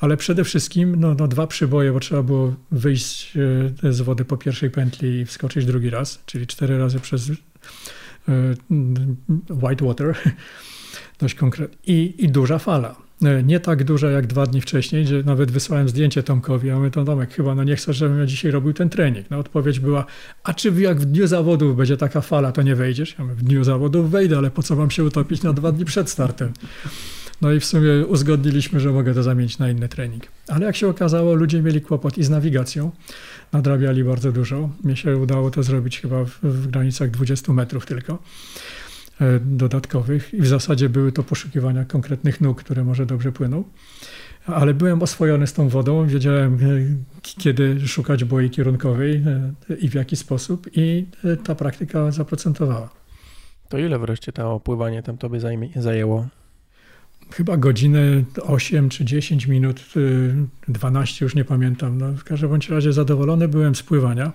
Ale 0.00 0.16
przede 0.16 0.44
wszystkim 0.44 1.00
no, 1.00 1.14
no, 1.14 1.28
dwa 1.28 1.46
przyboje, 1.46 1.92
bo 1.92 2.00
trzeba 2.00 2.22
było 2.22 2.54
wyjść 2.70 3.36
e, 3.82 3.92
z 3.92 4.00
wody 4.00 4.24
po 4.24 4.36
pierwszej 4.36 4.70
pętli 4.70 5.08
i 5.20 5.26
wskoczyć 5.26 5.66
drugi 5.66 5.90
raz, 5.90 6.22
czyli 6.26 6.46
cztery 6.46 6.78
razy 6.78 7.00
przez 7.00 7.30
e, 7.30 7.34
Whitewater, 9.50 10.14
dość 11.20 11.34
konkretnie. 11.34 11.94
I, 11.94 12.24
I 12.24 12.28
duża 12.28 12.58
fala. 12.58 13.01
E, 13.24 13.42
Nie 13.42 13.60
tak 13.60 13.84
duża 13.84 14.10
jak 14.10 14.26
dwa 14.26 14.46
dni 14.46 14.60
wcześniej, 14.60 15.04
gdzie 15.04 15.22
nawet 15.22 15.50
wysłałem 15.50 15.88
zdjęcie 15.88 16.22
Tomkowi, 16.22 16.70
a 16.70 16.78
my 16.78 16.90
to 16.90 17.04
Tomek, 17.04 17.34
chyba 17.34 17.54
no 17.54 17.64
nie 17.64 17.76
chcesz, 17.76 17.96
żebym 17.96 18.18
ja 18.18 18.26
dzisiaj 18.26 18.50
robił 18.50 18.72
ten 18.72 18.88
trening. 18.88 19.30
No 19.30 19.38
odpowiedź 19.38 19.80
była, 19.80 20.04
a 20.44 20.54
czy 20.54 20.70
jak 20.70 21.00
w 21.00 21.04
dniu 21.04 21.26
zawodów 21.26 21.76
będzie 21.76 21.96
taka 21.96 22.20
fala, 22.20 22.52
to 22.52 22.62
nie 22.62 22.76
wejdziesz? 22.76 23.14
Ja 23.18 23.24
mówię, 23.24 23.34
w 23.36 23.42
dniu 23.42 23.64
zawodów 23.64 24.10
wejdę, 24.10 24.38
ale 24.38 24.50
po 24.50 24.62
co 24.62 24.76
mam 24.76 24.90
się 24.90 25.04
utopić 25.04 25.42
na 25.42 25.52
dwa 25.52 25.72
dni 25.72 25.84
przed 25.84 26.10
startem? 26.10 26.52
No 27.40 27.52
i 27.52 27.60
w 27.60 27.64
sumie 27.64 28.06
uzgodniliśmy, 28.06 28.80
że 28.80 28.90
mogę 28.92 29.14
to 29.14 29.22
zamienić 29.22 29.58
na 29.58 29.70
inny 29.70 29.88
trening. 29.88 30.22
Ale 30.48 30.66
jak 30.66 30.76
się 30.76 30.88
okazało, 30.88 31.34
ludzie 31.34 31.62
mieli 31.62 31.80
kłopot 31.80 32.18
i 32.18 32.24
z 32.24 32.30
nawigacją. 32.30 32.90
Nadrabiali 33.52 34.04
bardzo 34.04 34.32
dużo. 34.32 34.70
Mnie 34.84 34.96
się 34.96 35.16
udało 35.16 35.50
to 35.50 35.62
zrobić 35.62 36.00
chyba 36.00 36.24
w, 36.24 36.38
w 36.42 36.66
granicach 36.66 37.10
20 37.10 37.52
metrów 37.52 37.86
tylko. 37.86 38.18
Dodatkowych 39.40 40.34
i 40.34 40.40
w 40.40 40.46
zasadzie 40.46 40.88
były 40.88 41.12
to 41.12 41.22
poszukiwania 41.22 41.84
konkretnych 41.84 42.40
nóg, 42.40 42.62
które 42.62 42.84
może 42.84 43.06
dobrze 43.06 43.32
płyną. 43.32 43.64
Ale 44.46 44.74
byłem 44.74 45.02
oswojony 45.02 45.46
z 45.46 45.52
tą 45.52 45.68
wodą, 45.68 46.06
wiedziałem 46.06 46.58
kiedy 47.22 47.88
szukać 47.88 48.24
boi 48.24 48.50
kierunkowej 48.50 49.22
i 49.80 49.88
w 49.88 49.94
jaki 49.94 50.16
sposób 50.16 50.66
i 50.72 51.06
ta 51.44 51.54
praktyka 51.54 52.10
zaprocentowała. 52.10 52.90
To 53.68 53.78
ile 53.78 53.98
wreszcie 53.98 54.32
to 54.32 54.60
pływanie 54.60 55.02
tam 55.02 55.18
tobie 55.18 55.40
zajęło? 55.76 56.28
chyba 57.32 57.56
godzinę 57.56 58.00
8 58.42 58.88
czy 58.88 59.04
10 59.04 59.46
minut, 59.46 59.84
12 60.68 61.24
y, 61.24 61.24
już 61.24 61.34
nie 61.34 61.44
pamiętam. 61.44 61.98
No, 61.98 62.12
w 62.12 62.24
każdym 62.24 62.50
bądź 62.50 62.68
razie 62.68 62.92
zadowolony 62.92 63.48
byłem 63.48 63.74
z 63.74 63.82
pływania. 63.82 64.32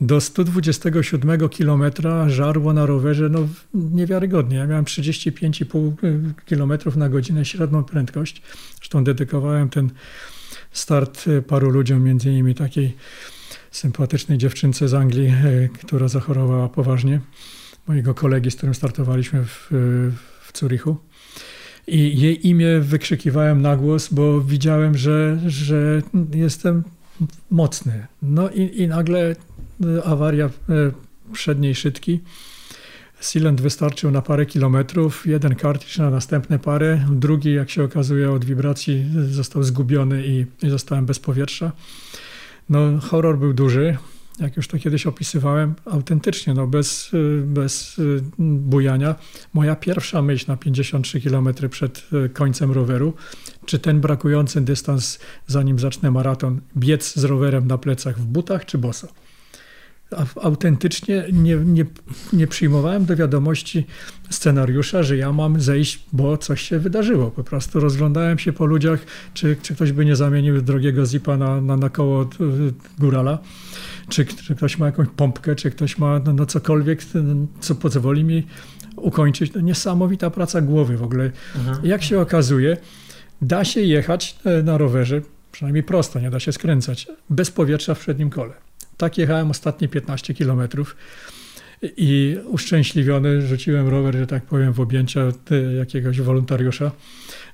Do 0.00 0.20
127 0.20 1.48
km 1.48 1.82
żarło 2.26 2.72
na 2.72 2.86
rowerze 2.86 3.28
no, 3.28 3.48
niewiarygodnie. 3.74 4.56
Ja 4.56 4.66
miałem 4.66 4.84
35,5 4.84 5.92
km 6.46 6.98
na 6.98 7.08
godzinę 7.08 7.44
średnią 7.44 7.84
prędkość. 7.84 8.42
Zresztą 8.76 9.04
dedykowałem 9.04 9.68
ten 9.68 9.90
start 10.72 11.28
y, 11.28 11.42
paru 11.42 11.70
ludziom, 11.70 12.02
między 12.04 12.30
innymi 12.30 12.54
takiej 12.54 12.96
sympatycznej 13.70 14.38
dziewczynce 14.38 14.88
z 14.88 14.94
Anglii, 14.94 15.28
y, 15.28 15.68
która 15.86 16.08
zachorowała 16.08 16.68
poważnie. 16.68 17.20
Mojego 17.86 18.14
kolegi, 18.14 18.50
z 18.50 18.56
którym 18.56 18.74
startowaliśmy 18.74 19.44
w, 19.44 19.68
w 20.52 20.58
Zurichu 20.58 20.96
i 21.86 22.20
jej 22.20 22.48
imię 22.48 22.80
wykrzykiwałem 22.80 23.62
na 23.62 23.76
głos, 23.76 24.08
bo 24.12 24.40
widziałem, 24.40 24.98
że, 24.98 25.40
że 25.46 26.02
jestem 26.34 26.82
mocny. 27.50 28.06
No 28.22 28.50
i, 28.50 28.82
i 28.82 28.88
nagle 28.88 29.36
awaria 30.04 30.46
e, 30.46 30.50
przedniej 31.32 31.74
szydki. 31.74 32.20
Sealant 33.20 33.60
wystarczył 33.60 34.10
na 34.10 34.22
parę 34.22 34.46
kilometrów, 34.46 35.26
jeden 35.26 35.54
kartridż 35.54 35.98
na 35.98 36.10
następne 36.10 36.58
parę, 36.58 37.06
drugi, 37.10 37.54
jak 37.54 37.70
się 37.70 37.84
okazuje, 37.84 38.30
od 38.30 38.44
wibracji 38.44 39.04
został 39.30 39.62
zgubiony 39.62 40.26
i, 40.26 40.46
i 40.62 40.70
zostałem 40.70 41.06
bez 41.06 41.18
powietrza. 41.18 41.72
No, 42.68 43.00
horror 43.00 43.38
był 43.38 43.52
duży 43.52 43.96
jak 44.40 44.56
już 44.56 44.68
to 44.68 44.78
kiedyś 44.78 45.06
opisywałem, 45.06 45.74
autentycznie, 45.84 46.54
no 46.54 46.66
bez, 46.66 47.10
bez 47.44 47.98
y, 47.98 48.22
bujania. 48.38 49.14
Moja 49.54 49.76
pierwsza 49.76 50.22
myśl 50.22 50.44
na 50.48 50.56
53 50.56 51.20
km 51.20 51.48
przed 51.70 52.02
y, 52.26 52.28
końcem 52.28 52.72
roweru, 52.72 53.14
czy 53.66 53.78
ten 53.78 54.00
brakujący 54.00 54.60
dystans, 54.60 55.18
zanim 55.46 55.78
zacznę 55.78 56.10
maraton, 56.10 56.60
biec 56.76 57.14
z 57.14 57.24
rowerem 57.24 57.66
na 57.66 57.78
plecach 57.78 58.18
w 58.18 58.24
butach 58.24 58.64
czy 58.64 58.78
boso 58.78 59.08
autentycznie 60.42 61.24
nie, 61.32 61.56
nie, 61.56 61.84
nie 62.32 62.46
przyjmowałem 62.46 63.04
do 63.04 63.16
wiadomości 63.16 63.86
scenariusza, 64.30 65.02
że 65.02 65.16
ja 65.16 65.32
mam 65.32 65.60
zejść, 65.60 66.04
bo 66.12 66.38
coś 66.38 66.62
się 66.62 66.78
wydarzyło. 66.78 67.30
Po 67.30 67.44
prostu 67.44 67.80
rozglądałem 67.80 68.38
się 68.38 68.52
po 68.52 68.66
ludziach, 68.66 69.00
czy, 69.34 69.56
czy 69.62 69.74
ktoś 69.74 69.92
by 69.92 70.04
nie 70.04 70.16
zamienił 70.16 70.62
drogiego 70.62 71.06
zipa 71.06 71.36
na, 71.36 71.60
na, 71.60 71.76
na 71.76 71.90
koło 71.90 72.28
górala, 72.98 73.38
czy, 74.08 74.24
czy 74.24 74.54
ktoś 74.54 74.78
ma 74.78 74.86
jakąś 74.86 75.08
pompkę, 75.16 75.54
czy 75.54 75.70
ktoś 75.70 75.98
ma 75.98 76.18
no, 76.18 76.32
no 76.32 76.46
cokolwiek, 76.46 77.00
co 77.60 77.74
pozwoli 77.74 78.24
mi 78.24 78.46
ukończyć. 78.96 79.52
To 79.52 79.60
niesamowita 79.60 80.30
praca 80.30 80.60
głowy 80.60 80.96
w 80.96 81.02
ogóle. 81.02 81.30
Mhm. 81.56 81.86
Jak 81.86 82.02
się 82.02 82.20
okazuje, 82.20 82.76
da 83.42 83.64
się 83.64 83.80
jechać 83.80 84.36
e, 84.44 84.62
na 84.62 84.78
rowerze, 84.78 85.20
przynajmniej 85.52 85.82
prosto, 85.82 86.20
nie 86.20 86.30
da 86.30 86.40
się 86.40 86.52
skręcać, 86.52 87.06
bez 87.30 87.50
powietrza 87.50 87.94
w 87.94 87.98
przednim 87.98 88.30
kole. 88.30 88.52
Tak 89.02 89.18
jechałem 89.18 89.50
ostatnie 89.50 89.88
15 89.88 90.34
kilometrów 90.34 90.96
i 91.96 92.36
uszczęśliwiony 92.46 93.46
rzuciłem 93.46 93.88
rower, 93.88 94.16
że 94.16 94.26
tak 94.26 94.44
powiem, 94.44 94.72
w 94.72 94.80
objęcia 94.80 95.20
jakiegoś 95.78 96.20
wolontariusza, 96.20 96.90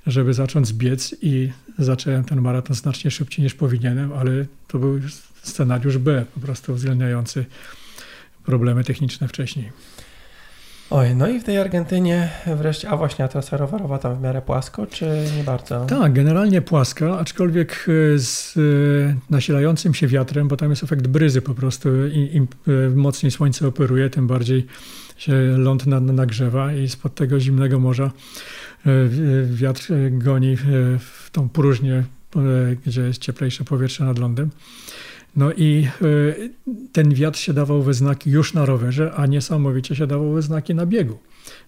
żeby 0.07 0.35
zacząć 0.35 0.73
biec 0.73 1.15
i 1.23 1.53
zacząłem 1.79 2.25
ten 2.25 2.41
maraton 2.41 2.77
znacznie 2.77 3.11
szybciej 3.11 3.43
niż 3.45 3.55
powinienem, 3.55 4.13
ale 4.13 4.47
to 4.67 4.79
był 4.79 5.01
scenariusz 5.43 5.99
B, 5.99 6.25
po 6.35 6.41
prostu 6.41 6.73
uwzględniający 6.73 7.45
problemy 8.45 8.85
techniczne 8.85 9.29
wcześniej. 9.29 9.73
Oj, 10.91 11.15
no 11.15 11.29
i 11.29 11.41
w 11.41 11.45
tej 11.45 11.59
Argentynie 11.59 12.31
wreszcie, 12.57 12.89
a 12.89 12.97
właśnie, 12.97 13.25
a 13.25 13.29
trasa 13.29 13.57
rowerowa 13.57 13.99
tam 13.99 14.17
w 14.17 14.21
miarę 14.21 14.43
płasko, 14.43 14.87
czy 14.87 15.25
nie 15.37 15.45
bardzo? 15.45 15.87
Tak, 15.87 16.13
generalnie 16.13 16.63
płaska, 16.63 17.19
aczkolwiek 17.19 17.87
e, 18.15 18.19
z 18.19 18.57
e, 18.57 18.61
nasilającym 19.31 19.95
się 19.95 20.07
wiatrem, 20.07 20.49
bo 20.49 20.57
tam 20.57 20.71
jest 20.71 20.85
efekt 20.85 21.07
bryzy 21.07 21.43
po 21.43 21.55
prostu. 21.55 22.07
Im, 22.07 22.33
im 22.33 22.49
e, 22.69 22.91
mocniej 22.91 23.33
słońce 23.33 23.69
operuje, 23.69 24.11
tym 24.11 24.27
bardziej 24.27 24.67
się 25.17 25.33
ląd 25.57 25.87
nagrzewa 25.87 26.73
i 26.73 26.89
spod 26.89 27.15
tego 27.15 27.41
zimnego 27.41 27.79
morza 27.79 28.11
wiatr 29.45 29.93
goni 30.11 30.57
w 30.99 31.29
tą 31.33 31.49
próżnię, 31.49 32.05
gdzie 32.87 33.03
jest 33.03 33.21
cieplejsze 33.21 33.65
powietrze 33.65 34.05
nad 34.05 34.19
lądem. 34.19 34.51
No 35.37 35.53
i 35.53 35.89
y, 36.03 36.51
ten 36.93 37.15
wiatr 37.15 37.39
się 37.39 37.53
dawał 37.53 37.83
we 37.83 37.95
znaki 37.95 38.31
już 38.31 38.55
na 38.55 38.67
rowerze, 38.67 39.13
a 39.17 39.27
niesamowicie 39.27 39.97
się 39.97 40.07
dawał 40.07 40.33
we 40.33 40.43
znaki 40.43 40.75
na 40.75 40.87
biegu. 40.87 41.19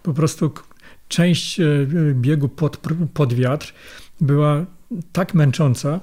Po 0.02 0.14
prostu 0.14 0.50
część 1.08 1.60
y, 1.60 1.86
biegu 2.14 2.48
pod, 2.48 2.78
pod 3.14 3.34
wiatr 3.34 3.74
była 4.20 4.66
tak 5.12 5.34
męcząca, 5.34 6.00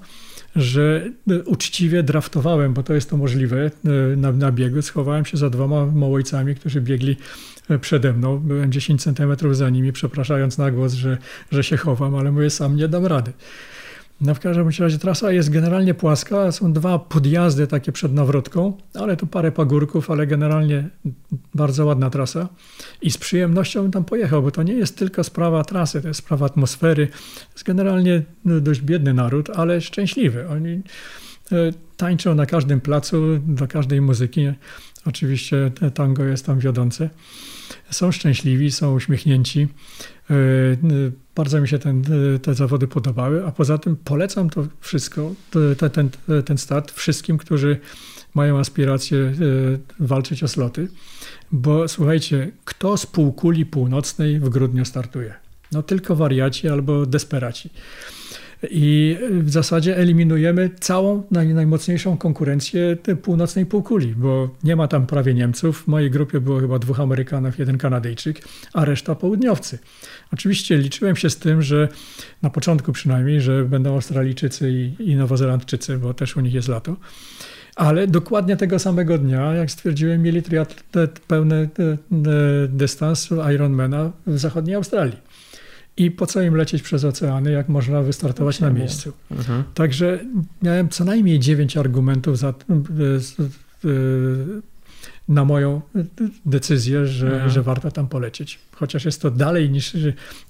że 0.56 1.10
y, 1.32 1.44
uczciwie 1.44 2.04
draftowałem, 2.04 2.74
bo 2.74 2.84
to 2.84 2.94
jest 2.94 3.10
to 3.10 3.18
możliwe 3.18 3.72
na, 4.18 4.32
na 4.32 4.52
biegu. 4.52 4.82
Schowałem 4.82 5.26
się 5.26 5.38
za 5.38 5.50
dwoma 5.50 5.86
małojcami, 5.86 6.56
którzy 6.56 6.82
biegli 6.82 7.18
przede 7.82 8.14
mną. 8.14 8.38
Byłem 8.40 8.72
10 8.72 9.04
centymetrów 9.04 9.58
za 9.58 9.70
nimi, 9.70 9.92
przepraszając 9.94 10.58
na 10.58 10.72
głos, 10.72 10.94
że, 10.94 11.18
że 11.52 11.64
się 11.64 11.78
chowam, 11.78 12.16
ale 12.16 12.32
mówię, 12.32 12.50
sam 12.50 12.76
nie 12.76 12.88
dam 12.88 13.06
rady. 13.06 13.34
No 14.22 14.36
w 14.36 14.40
każdym 14.40 14.70
razie 14.80 14.98
trasa 14.98 15.32
jest 15.32 15.50
generalnie 15.50 15.94
płaska, 15.94 16.52
są 16.52 16.74
dwa 16.74 17.00
podjazdy 17.00 17.68
takie 17.68 17.92
przed 17.92 18.14
nawrotką, 18.14 18.74
ale 18.94 19.18
tu 19.18 19.28
parę 19.28 19.52
pagórków, 19.52 20.12
ale 20.12 20.28
generalnie 20.28 20.90
bardzo 21.56 21.86
ładna 21.86 22.10
trasa 22.10 22.50
i 23.02 23.12
z 23.12 23.18
przyjemnością 23.18 23.82
bym 23.82 23.92
tam 23.92 24.06
pojechał, 24.06 24.44
bo 24.44 24.52
to 24.52 24.64
nie 24.64 24.74
jest 24.74 24.98
tylko 24.98 25.24
sprawa 25.24 25.64
trasy, 25.64 26.02
to 26.02 26.08
jest 26.08 26.20
sprawa 26.20 26.46
atmosfery. 26.46 27.08
Jest 27.54 27.66
generalnie 27.66 28.24
no, 28.46 28.60
dość 28.60 28.82
biedny 28.82 29.14
naród, 29.14 29.50
ale 29.50 29.82
szczęśliwy. 29.82 30.48
Oni 30.50 30.72
e, 30.72 30.82
tańczą 31.98 32.36
na 32.36 32.46
każdym 32.46 32.82
placu, 32.82 33.40
do 33.48 33.68
każdej 33.68 34.02
muzyki. 34.02 34.48
Oczywiście 35.08 35.72
tango 35.94 36.24
jest 36.24 36.46
tam 36.46 36.60
wiodące. 36.60 37.10
Są 37.92 38.12
szczęśliwi, 38.12 38.72
są 38.72 38.96
uśmiechnięci. 38.96 39.68
E, 40.30 40.34
bardzo 41.36 41.62
mi 41.62 41.68
się 41.68 41.80
ten, 41.80 42.04
te 42.42 42.54
zawody 42.54 42.88
podobały, 42.88 43.46
a 43.46 43.52
poza 43.52 43.78
tym 43.78 43.96
polecam 43.96 44.50
to 44.50 44.68
wszystko, 44.82 45.34
ten, 45.78 45.90
ten, 45.90 46.10
ten 46.46 46.58
start 46.58 46.92
wszystkim, 46.92 47.38
którzy 47.38 47.80
mają 48.34 48.60
aspiracje 48.60 49.18
e, 49.20 49.34
walczyć 50.00 50.44
o 50.44 50.48
sloty, 50.48 50.88
bo 51.52 51.88
słuchajcie, 51.88 52.52
kto 52.66 52.98
z 52.98 53.06
półkuli 53.06 53.66
północnej 53.66 54.40
w 54.40 54.50
grudniu 54.50 54.86
startuje? 54.86 55.34
No 55.72 55.84
tylko 55.84 56.16
wariaci 56.16 56.68
albo 56.68 57.06
desperaci. 57.06 57.70
I 58.70 59.18
w 59.32 59.50
zasadzie 59.50 59.98
eliminujemy 59.98 60.70
całą 60.80 61.24
naj, 61.32 61.48
najmocniejszą 61.48 62.18
konkurencję 62.18 62.98
północnej 63.22 63.66
półkuli, 63.66 64.16
bo 64.16 64.50
nie 64.64 64.76
ma 64.76 64.88
tam 64.88 65.08
prawie 65.08 65.34
Niemców. 65.34 65.82
W 65.82 65.88
mojej 65.88 66.12
grupie 66.12 66.42
było 66.42 66.60
chyba 66.60 66.80
dwóch 66.80 67.00
Amerykanów, 67.00 67.60
jeden 67.60 67.78
Kanadyjczyk, 67.78 68.48
a 68.74 68.86
reszta 68.86 69.16
południowcy. 69.16 69.80
Oczywiście 70.34 70.78
liczyłem 70.78 71.16
się 71.16 71.30
z 71.30 71.38
tym, 71.38 71.62
że 71.62 71.88
na 72.42 72.50
początku 72.50 72.92
przynajmniej, 72.92 73.42
że 73.42 73.66
będą 73.66 73.94
Australijczycy 73.94 74.72
i, 74.72 75.12
i 75.12 75.16
Nowozelandczycy, 75.16 75.98
bo 75.98 76.14
też 76.14 76.38
u 76.38 76.42
nich 76.42 76.54
jest 76.54 76.68
lato. 76.68 76.96
Ale 77.76 78.08
dokładnie 78.08 78.58
tego 78.58 78.80
samego 78.80 79.18
dnia, 79.18 79.54
jak 79.54 79.72
stwierdziłem, 79.72 80.22
mieli 80.22 80.44
triatlet 80.44 81.20
pełny 81.20 81.70
dystans 82.70 83.30
Ironmana 83.56 84.12
w 84.28 84.40
zachodniej 84.40 84.76
Australii. 84.76 85.18
I 85.98 86.12
po 86.12 86.26
co 86.26 86.42
im 86.42 86.56
lecieć 86.56 86.82
przez 86.82 87.04
oceany, 87.04 87.52
jak 87.52 87.70
można 87.70 88.02
wystartować 88.02 88.60
na 88.60 88.70
miejscu? 88.70 89.14
Mhm. 89.32 89.64
Także 89.74 90.20
miałem 90.62 90.90
co 90.90 91.06
najmniej 91.06 91.40
dziewięć 91.40 91.78
argumentów 91.78 92.38
za, 92.38 92.54
na 95.28 95.46
moją 95.46 95.82
decyzję, 96.46 97.06
że, 97.06 97.28
mhm. 97.28 97.50
że 97.50 97.62
warto 97.62 97.92
tam 97.92 98.08
polecieć. 98.08 98.60
Chociaż 98.72 99.06
jest 99.06 99.22
to 99.22 99.32
dalej 99.32 99.70
niż 99.70 99.98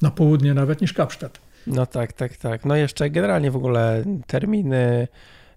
na 0.02 0.12
południe 0.12 0.54
nawet 0.54 0.82
niż 0.82 0.94
Kapsztad. 0.94 1.40
No 1.68 1.86
tak, 1.86 2.14
tak, 2.14 2.38
tak. 2.38 2.66
No 2.66 2.76
jeszcze 2.76 3.10
generalnie 3.10 3.52
w 3.52 3.56
ogóle 3.56 4.04
terminy 4.28 5.08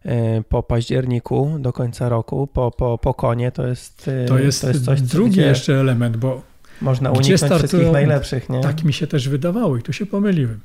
e, 0.04 0.42
po 0.48 0.62
październiku 0.62 1.56
do 1.58 1.72
końca 1.72 2.08
roku, 2.08 2.46
po, 2.46 2.70
po, 2.70 2.98
po 2.98 3.14
konie 3.14 3.52
to 3.52 3.66
jest 3.66 4.10
To 4.28 4.38
jest, 4.38 4.60
to 4.60 4.68
jest 4.68 4.84
coś, 4.84 5.02
drugi 5.02 5.30
gdzie... 5.30 5.42
jeszcze 5.42 5.80
element, 5.80 6.16
bo 6.16 6.49
Można 6.82 7.10
uniknąć 7.10 7.38
startują, 7.38 7.58
wszystkich 7.58 7.92
najlepszych, 7.92 8.48
nie? 8.48 8.60
Tak 8.60 8.84
mi 8.84 8.92
się 8.92 9.06
też 9.06 9.28
wydawało 9.28 9.76
i 9.76 9.82
tu 9.82 9.92
się 9.92 10.06
pomyliłem. 10.06 10.60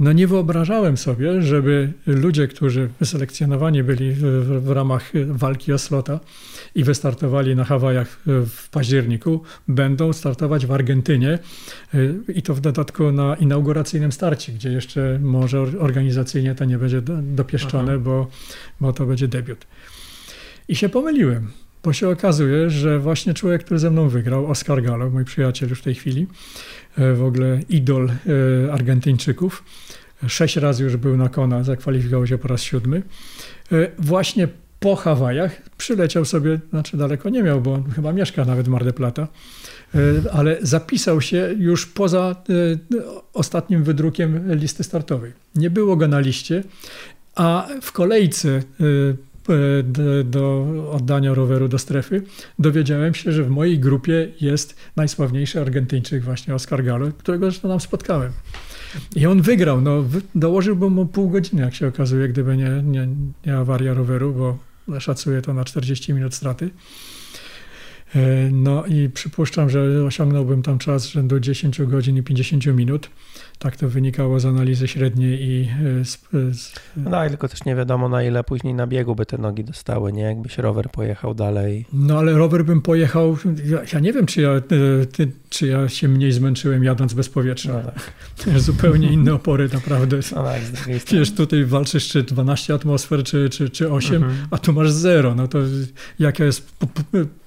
No 0.00 0.12
nie 0.12 0.26
wyobrażałem 0.26 0.96
sobie, 0.96 1.42
żeby 1.42 1.92
ludzie, 2.06 2.48
którzy 2.48 2.88
wyselekcjonowani 3.00 3.82
byli 3.82 4.12
w, 4.12 4.22
w 4.64 4.70
ramach 4.70 5.12
walki 5.26 5.72
o 5.72 5.78
slota 5.78 6.20
i 6.74 6.84
wystartowali 6.84 7.56
na 7.56 7.64
Hawajach 7.64 8.20
w 8.26 8.68
październiku, 8.70 9.42
będą 9.68 10.12
startować 10.12 10.66
w 10.66 10.72
Argentynie 10.72 11.38
i 12.34 12.42
to 12.42 12.54
w 12.54 12.60
dodatku 12.60 13.12
na 13.12 13.34
inauguracyjnym 13.34 14.12
starcie, 14.12 14.52
gdzie 14.52 14.72
jeszcze 14.72 15.18
może 15.22 15.60
organizacyjnie 15.60 16.54
to 16.54 16.64
nie 16.64 16.78
będzie 16.78 17.02
dopieszczone, 17.22 17.98
bo, 17.98 18.26
bo 18.80 18.92
to 18.92 19.06
będzie 19.06 19.28
debiut. 19.28 19.66
I 20.68 20.76
się 20.76 20.88
pomyliłem. 20.88 21.50
Bo 21.88 21.92
się 21.92 22.08
okazuje, 22.08 22.70
że 22.70 22.98
właśnie 22.98 23.34
człowiek, 23.34 23.64
który 23.64 23.80
ze 23.80 23.90
mną 23.90 24.08
wygrał, 24.08 24.46
Oscar 24.46 24.82
Gallo, 24.82 25.10
mój 25.10 25.24
przyjaciel 25.24 25.68
już 25.68 25.78
w 25.78 25.82
tej 25.82 25.94
chwili, 25.94 26.26
e, 26.98 27.14
w 27.14 27.24
ogóle 27.24 27.60
idol 27.68 28.10
e, 28.10 28.72
Argentyńczyków, 28.72 29.64
sześć 30.26 30.56
razy 30.56 30.84
już 30.84 30.96
był 30.96 31.16
na 31.16 31.28
Kona, 31.28 31.64
zakwalifikował 31.64 32.26
się 32.26 32.38
po 32.38 32.48
raz 32.48 32.62
siódmy, 32.62 33.02
e, 33.72 33.90
właśnie 33.98 34.48
po 34.80 34.96
Hawajach 34.96 35.62
przyleciał 35.78 36.24
sobie, 36.24 36.60
znaczy 36.70 36.96
daleko 36.96 37.28
nie 37.28 37.42
miał, 37.42 37.60
bo 37.60 37.74
on 37.74 37.90
chyba 37.90 38.12
mieszka 38.12 38.44
nawet 38.44 38.66
w 38.66 38.68
Mar 38.68 38.84
del 38.84 38.94
Plata, 38.94 39.28
ale 40.32 40.58
zapisał 40.62 41.20
się 41.20 41.54
już 41.58 41.86
poza 41.86 42.36
ostatnim 43.32 43.84
wydrukiem 43.84 44.54
listy 44.54 44.84
startowej. 44.84 45.32
Nie 45.54 45.70
było 45.70 45.96
go 45.96 46.08
na 46.08 46.20
liście, 46.20 46.62
a 47.34 47.68
w 47.82 47.92
kolejce 47.92 48.62
do, 49.84 50.24
do 50.24 50.66
oddania 50.92 51.34
roweru 51.34 51.68
do 51.68 51.78
strefy, 51.78 52.22
dowiedziałem 52.58 53.14
się, 53.14 53.32
że 53.32 53.44
w 53.44 53.50
mojej 53.50 53.78
grupie 53.78 54.28
jest 54.40 54.76
najsławniejszy 54.96 55.60
Argentyńczyk, 55.60 56.24
właśnie 56.24 56.54
Oscar 56.54 56.84
Gallo, 56.84 57.08
którego 57.18 57.46
zresztą 57.46 57.68
tam 57.68 57.80
spotkałem. 57.80 58.32
I 59.16 59.26
on 59.26 59.42
wygrał. 59.42 59.80
No, 59.80 60.04
dołożyłbym 60.34 60.92
mu 60.92 61.06
pół 61.06 61.30
godziny, 61.30 61.62
jak 61.62 61.74
się 61.74 61.86
okazuje, 61.86 62.28
gdyby 62.28 62.56
nie, 62.56 62.82
nie, 62.84 63.08
nie 63.46 63.56
awaria 63.56 63.94
roweru, 63.94 64.34
bo 64.34 65.00
szacuję 65.00 65.42
to 65.42 65.54
na 65.54 65.64
40 65.64 66.12
minut 66.12 66.34
straty. 66.34 66.70
E, 68.14 68.50
no 68.52 68.86
i 68.86 69.08
przypuszczam, 69.08 69.70
że 69.70 70.04
osiągnąłbym 70.04 70.62
tam 70.62 70.78
czas 70.78 71.06
rzędu 71.06 71.40
10 71.40 71.82
godzin 71.82 72.16
i 72.16 72.22
50 72.22 72.66
minut. 72.66 73.10
Tak 73.58 73.76
to 73.76 73.88
wynikało 73.88 74.40
z 74.40 74.46
analizy 74.46 74.88
średniej 74.88 75.42
i 75.42 75.70
e, 76.00 76.04
z, 76.04 76.18
z... 76.52 76.74
No, 76.96 77.28
tylko 77.28 77.48
też 77.48 77.64
nie 77.64 77.74
wiadomo 77.74 78.08
na 78.08 78.22
ile 78.22 78.44
później 78.44 78.74
na 78.74 78.86
biegu 78.86 79.14
by 79.14 79.26
te 79.26 79.38
nogi 79.38 79.64
dostały, 79.64 80.12
nie? 80.12 80.22
Jakbyś 80.22 80.58
rower 80.58 80.90
pojechał 80.90 81.34
dalej. 81.34 81.86
No 81.92 82.18
ale 82.18 82.32
rower 82.32 82.64
bym 82.64 82.82
pojechał, 82.82 83.36
ja, 83.64 83.78
ja 83.92 84.00
nie 84.00 84.12
wiem, 84.12 84.26
czy 84.26 84.42
ja, 84.42 84.50
e, 84.50 84.60
ty, 85.06 85.32
czy 85.48 85.66
ja 85.66 85.88
się 85.88 86.08
mniej 86.08 86.32
zmęczyłem 86.32 86.84
jadąc 86.84 87.14
bez 87.14 87.28
powietrza. 87.28 87.72
No 87.72 87.82
tak. 87.82 88.60
Zupełnie 88.60 89.12
inne 89.12 89.34
opory 89.34 89.68
naprawdę. 89.72 90.18
No 90.36 90.44
tak, 90.44 90.62
Wiesz, 91.12 91.34
tutaj 91.34 91.64
walczysz 91.64 92.08
czy 92.08 92.22
12 92.22 92.74
atmosfer, 92.74 93.24
czy, 93.24 93.48
czy, 93.48 93.70
czy 93.70 93.92
8, 93.92 94.14
mhm. 94.16 94.46
a 94.50 94.58
tu 94.58 94.72
masz 94.72 94.90
zero. 94.90 95.34
No 95.34 95.48
to 95.48 95.58
jaka 96.18 96.44
jest 96.44 96.72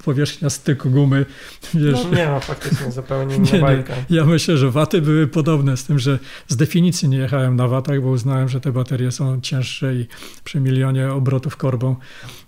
powierzchnia 0.04 0.50
styku 0.50 0.90
gumy. 0.90 1.26
Wiesz. 1.74 2.00
No 2.04 2.18
nie 2.18 2.28
ma 2.28 2.40
faktycznie 2.40 2.92
zupełnie 2.92 3.36
inna 3.36 3.52
nie, 3.52 3.60
bajka. 3.60 3.94
Nie. 4.10 4.18
Ja 4.18 4.26
myślę, 4.26 4.58
że 4.58 4.72
waty 4.72 5.02
były 5.02 5.28
podobne 5.28 5.78
z 5.78 5.84
tym, 5.84 6.00
że 6.00 6.20
z 6.48 6.56
definicji 6.56 7.10
nie 7.10 7.18
jechałem 7.18 7.56
na 7.56 7.68
watach, 7.68 8.02
bo 8.02 8.10
uznałem, 8.10 8.50
że 8.50 8.62
te 8.62 8.72
baterie 8.72 9.12
są 9.12 9.42
cięższe 9.42 9.96
i 9.96 10.08
przy 10.44 10.60
milionie 10.60 11.12
obrotów 11.12 11.58
korbą 11.58 11.96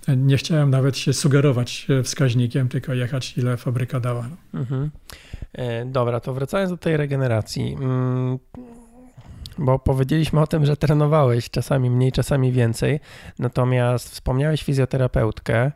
nie 0.08 0.38
chciałem 0.38 0.70
nawet 0.70 0.98
się 0.98 1.14
sugerować 1.14 1.88
wskaźnikiem, 2.04 2.70
tylko 2.70 2.94
jechać 2.94 3.38
ile 3.38 3.58
fabryka 3.58 4.00
dała. 4.00 4.30
Mhm. 4.54 4.90
E, 5.54 5.86
dobra, 5.86 6.20
to 6.20 6.34
wracając 6.34 6.72
do 6.72 6.78
tej 6.78 6.98
regeneracji. 6.98 7.74
Mm, 7.74 8.40
bo 9.58 9.80
powiedzieliśmy 9.80 10.42
o 10.42 10.48
tym, 10.48 10.66
że 10.66 10.78
trenowałeś 10.78 11.50
czasami 11.50 11.90
mniej, 11.90 12.12
czasami 12.12 12.52
więcej, 12.52 13.00
natomiast 13.40 14.10
wspomniałeś 14.10 14.64
fizjoterapeutkę. 14.64 15.72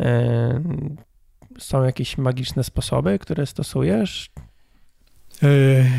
E, 0.00 0.62
są 1.58 1.84
jakieś 1.84 2.18
magiczne 2.18 2.64
sposoby, 2.64 3.18
które 3.18 3.46
stosujesz? 3.46 4.30
E, 5.42 5.46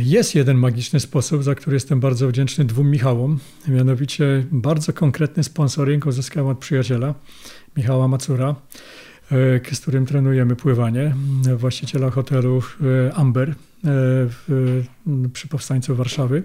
jest 0.01 0.36
jeden 0.36 0.57
magiczny 0.57 0.99
sposób, 0.99 1.43
za 1.43 1.55
który 1.55 1.76
jestem 1.76 1.99
bardzo 1.99 2.28
wdzięczny 2.28 2.65
dwóm 2.65 2.91
Michałom. 2.91 3.39
Mianowicie 3.67 4.43
bardzo 4.51 4.93
konkretny 4.93 5.43
sponsoring 5.43 6.05
uzyskałem 6.05 6.49
od 6.49 6.59
przyjaciela 6.59 7.13
Michała 7.78 8.07
Macura, 8.07 8.55
z 9.71 9.80
którym 9.80 10.05
trenujemy 10.05 10.55
pływanie, 10.55 11.15
właściciela 11.57 12.09
hotelu 12.09 12.61
e, 13.07 13.13
Amber 13.13 13.55
w, 13.84 14.84
przy 15.34 15.47
powstańcu 15.47 15.95
Warszawy. 15.95 16.43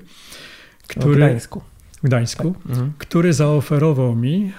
Który, 0.89 1.15
w 1.15 1.17
Gdańsku. 1.17 1.63
W 2.03 2.07
Gdańsku, 2.07 2.55
tak. 2.63 2.71
mhm. 2.71 2.93
który 2.99 3.33
zaoferował 3.33 4.17
mi 4.17 4.53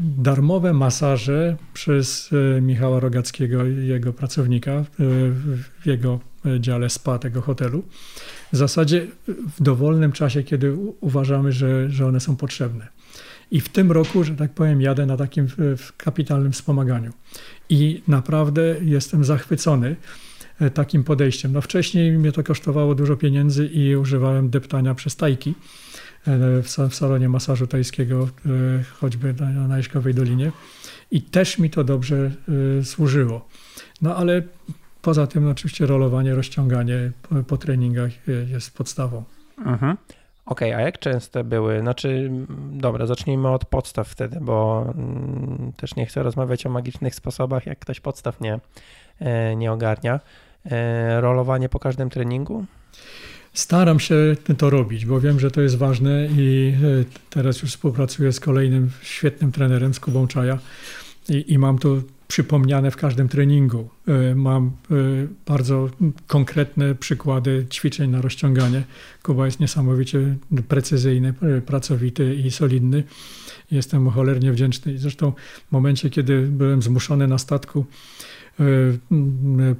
darmowe 0.00 0.72
masaże 0.72 1.56
przez 1.74 2.30
Michała 2.62 3.00
Rogackiego, 3.00 3.64
jego 3.64 4.12
pracownika, 4.12 4.84
w 4.98 5.86
jego 5.86 6.20
dziale 6.60 6.90
spa 6.90 7.18
tego 7.18 7.40
hotelu. 7.40 7.82
W 8.52 8.56
zasadzie 8.56 9.06
w 9.28 9.62
dowolnym 9.62 10.12
czasie, 10.12 10.42
kiedy 10.42 10.76
uważamy, 11.00 11.52
że, 11.52 11.90
że 11.90 12.06
one 12.06 12.20
są 12.20 12.36
potrzebne. 12.36 12.88
I 13.52 13.60
w 13.60 13.68
tym 13.68 13.92
roku, 13.92 14.24
że 14.24 14.36
tak 14.36 14.52
powiem, 14.52 14.80
jadę 14.80 15.06
na 15.06 15.16
takim 15.16 15.46
kapitalnym 15.96 16.52
wspomaganiu. 16.52 17.12
I 17.68 18.02
naprawdę 18.08 18.76
jestem 18.82 19.24
zachwycony 19.24 19.96
e, 20.60 20.70
takim 20.70 21.04
podejściem. 21.04 21.52
No 21.52 21.60
wcześniej 21.60 22.12
mnie 22.12 22.32
to 22.32 22.42
kosztowało 22.42 22.94
dużo 22.94 23.16
pieniędzy 23.16 23.66
i 23.66 23.96
używałem 23.96 24.50
deptania 24.50 24.94
przez 24.94 25.16
tajki 25.16 25.54
e, 26.26 26.88
w 26.88 26.94
salonie 26.94 27.28
masażu 27.28 27.66
tajskiego, 27.66 28.28
e, 28.46 28.48
choćby 29.00 29.34
na 29.34 29.68
Najszkowej 29.68 30.14
Dolinie. 30.14 30.52
I 31.10 31.22
też 31.22 31.58
mi 31.58 31.70
to 31.70 31.84
dobrze 31.84 32.30
służyło. 32.82 33.48
No 34.02 34.16
ale 34.16 34.42
Poza 35.02 35.26
tym 35.26 35.48
oczywiście 35.48 35.86
rolowanie, 35.86 36.34
rozciąganie 36.34 37.12
po, 37.22 37.42
po 37.42 37.56
treningach 37.56 38.12
jest 38.50 38.76
podstawą. 38.76 39.24
Mhm. 39.58 39.96
Okej, 40.46 40.68
okay, 40.72 40.82
a 40.82 40.86
jak 40.86 40.98
częste 40.98 41.44
były? 41.44 41.80
Znaczy, 41.80 42.30
dobra, 42.72 43.06
zacznijmy 43.06 43.48
od 43.48 43.64
podstaw 43.64 44.08
wtedy, 44.08 44.38
bo 44.40 44.86
mm, 44.94 45.72
też 45.76 45.96
nie 45.96 46.06
chcę 46.06 46.22
rozmawiać 46.22 46.66
o 46.66 46.70
magicznych 46.70 47.14
sposobach, 47.14 47.66
jak 47.66 47.78
ktoś 47.78 48.00
podstaw 48.00 48.40
nie, 48.40 48.60
e, 49.20 49.56
nie 49.56 49.72
ogarnia. 49.72 50.20
E, 50.70 51.20
rolowanie 51.20 51.68
po 51.68 51.78
każdym 51.78 52.10
treningu? 52.10 52.64
Staram 53.52 54.00
się 54.00 54.16
to 54.58 54.70
robić, 54.70 55.06
bo 55.06 55.20
wiem, 55.20 55.40
że 55.40 55.50
to 55.50 55.60
jest 55.60 55.78
ważne 55.78 56.26
i 56.26 56.74
e, 57.00 57.04
teraz 57.30 57.62
już 57.62 57.70
współpracuję 57.70 58.32
z 58.32 58.40
kolejnym 58.40 58.90
świetnym 59.02 59.52
trenerem, 59.52 59.94
z 59.94 60.00
Kubą 60.00 60.26
Czaja 60.26 60.58
i, 61.28 61.52
i 61.52 61.58
mam 61.58 61.78
tu 61.78 62.02
przypomniane 62.32 62.90
w 62.90 62.96
każdym 62.96 63.28
treningu. 63.28 63.88
E, 64.08 64.34
mam 64.34 64.66
e, 64.66 64.94
bardzo 65.46 65.90
konkretne 66.26 66.94
przykłady 66.94 67.66
ćwiczeń 67.70 68.10
na 68.10 68.20
rozciąganie. 68.22 68.82
Kuba 69.22 69.46
jest 69.46 69.60
niesamowicie 69.60 70.36
precyzyjny, 70.68 71.34
e, 71.42 71.60
pracowity 71.60 72.34
i 72.34 72.50
solidny. 72.50 73.04
Jestem 73.70 74.02
mu 74.02 74.10
cholernie 74.10 74.52
wdzięczny. 74.52 74.98
Zresztą 74.98 75.32
w 75.68 75.72
momencie, 75.72 76.10
kiedy 76.10 76.42
byłem 76.42 76.82
zmuszony 76.82 77.28
na 77.28 77.38
statku 77.38 77.86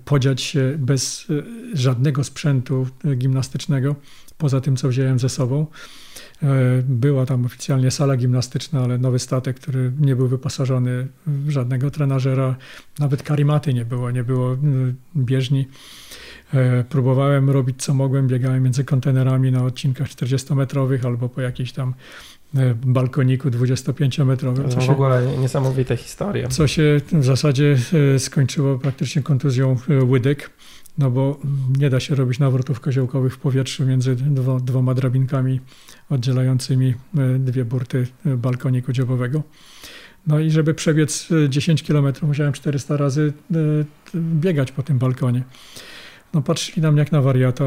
podziać 0.05 0.43
się 0.43 0.75
bez 0.79 1.27
żadnego 1.75 2.25
sprzętu 2.25 2.87
gimnastycznego, 3.17 3.97
poza 4.39 4.61
tym, 4.61 4.77
co 4.77 4.89
wziąłem 4.89 5.19
ze 5.19 5.29
sobą, 5.29 5.67
E, 6.43 6.83
była 6.89 7.27
tam 7.27 7.45
oficjalnie 7.45 7.91
sala 7.91 8.17
gimnastyczna, 8.17 8.81
ale 8.81 8.99
nowy 8.99 9.19
statek, 9.19 9.61
który 9.61 9.93
nie 10.01 10.17
był 10.17 10.29
wyposażony 10.29 11.07
w 11.27 11.51
żadnego 11.51 11.91
trenażera, 11.91 12.57
nawet 12.99 13.23
karimaty 13.23 13.75
nie 13.75 13.85
było, 13.85 14.11
nie 14.11 14.25
było 14.25 14.57
bieżni. 15.17 15.69
E, 16.55 16.85
próbowałem 16.85 17.51
robić 17.51 17.83
co 17.83 17.95
mogłem, 17.95 18.29
biegałem 18.29 18.63
między 18.63 18.85
kontenerami 18.85 19.53
na 19.53 19.65
odcinkach 19.65 20.09
40-metrowych 20.09 21.07
albo 21.07 21.29
po 21.29 21.41
jakiejś 21.41 21.73
tam 21.73 21.95
e, 22.57 22.75
balkoniku 22.75 23.51
25-metrowym. 23.51 24.75
To 24.75 24.81
w 24.81 24.91
ogóle 24.91 25.37
niesamowite 25.41 25.97
historie. 25.97 26.49
Co 26.49 26.67
się 26.67 27.01
w 27.13 27.25
zasadzie 27.25 27.77
skończyło 28.19 28.79
praktycznie 28.79 29.23
kontuzją 29.23 29.77
łydek 30.03 30.51
no 30.99 31.11
bo 31.11 31.41
nie 31.79 31.91
da 31.91 32.01
się 32.01 32.15
robić 32.15 32.39
nawrotów 32.39 32.81
koziołkowych 32.81 33.35
w 33.35 33.39
powietrzu 33.39 33.87
między 33.87 34.17
dwo, 34.17 34.61
dwoma 34.61 34.95
drabinkami 34.95 35.61
oddzielającymi 36.11 36.95
e, 37.19 37.39
dwie 37.39 37.65
burty 37.65 38.07
e, 38.27 38.37
balkoniku 38.37 38.93
dziobowego. 38.93 39.43
No 40.27 40.39
i 40.39 40.51
żeby 40.51 40.75
przebiec 40.75 41.29
10 41.49 41.83
km 41.83 42.07
musiałem 42.23 42.53
400 42.53 42.97
razy 42.97 43.33
e, 43.51 43.57
biegać 44.15 44.73
po 44.73 44.83
tym 44.83 44.99
balkonie. 44.99 45.43
No 46.35 46.43
patrzyli 46.43 46.83
na 46.83 46.93
mnie 46.93 46.99
jak 47.01 47.13
na 47.13 47.23
wariata, 47.23 47.65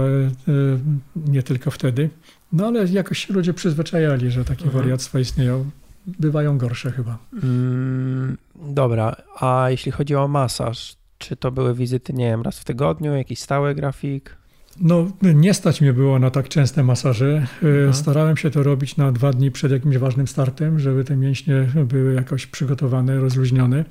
nie 1.15 1.43
tylko 1.43 1.71
wtedy. 1.71 2.09
No 2.51 2.67
ale 2.67 2.85
jakoś 2.85 3.25
się 3.25 3.33
ludzie 3.33 3.53
przyzwyczajali, 3.53 4.31
że 4.31 4.45
takie 4.45 4.65
mhm. 4.65 4.83
wariactwa 4.83 5.19
istnieją. 5.19 5.69
Bywają 6.07 6.57
gorsze 6.57 6.91
chyba. 6.91 7.17
Mm, 7.43 8.37
dobra, 8.55 9.15
a 9.39 9.67
jeśli 9.69 9.91
chodzi 9.91 10.15
o 10.15 10.27
masaż, 10.27 10.95
czy 11.17 11.35
to 11.35 11.51
były 11.51 11.73
wizyty, 11.75 12.13
nie 12.13 12.25
wiem, 12.25 12.41
raz 12.41 12.59
w 12.59 12.63
tygodniu, 12.65 13.15
jakiś 13.15 13.39
stały 13.39 13.75
grafik? 13.75 14.35
No, 14.81 15.07
nie 15.21 15.53
stać 15.53 15.81
mnie 15.81 15.93
było 15.93 16.19
na 16.19 16.29
tak 16.29 16.49
częste 16.49 16.83
masaże. 16.83 17.47
E, 17.63 17.67
Mhm. 17.67 17.93
Starałem 17.93 18.37
się 18.37 18.51
to 18.51 18.63
robić 18.63 18.97
na 18.97 19.11
dwa 19.11 19.33
dni 19.33 19.51
przed 19.51 19.71
jakimś 19.71 19.97
ważnym 19.97 20.27
startem, 20.27 20.79
żeby 20.79 21.03
te 21.03 21.15
mięśnie 21.17 21.67
były 21.85 22.13
jakoś 22.13 22.45
przygotowane, 22.47 23.19
rozluźnione. 23.19 23.85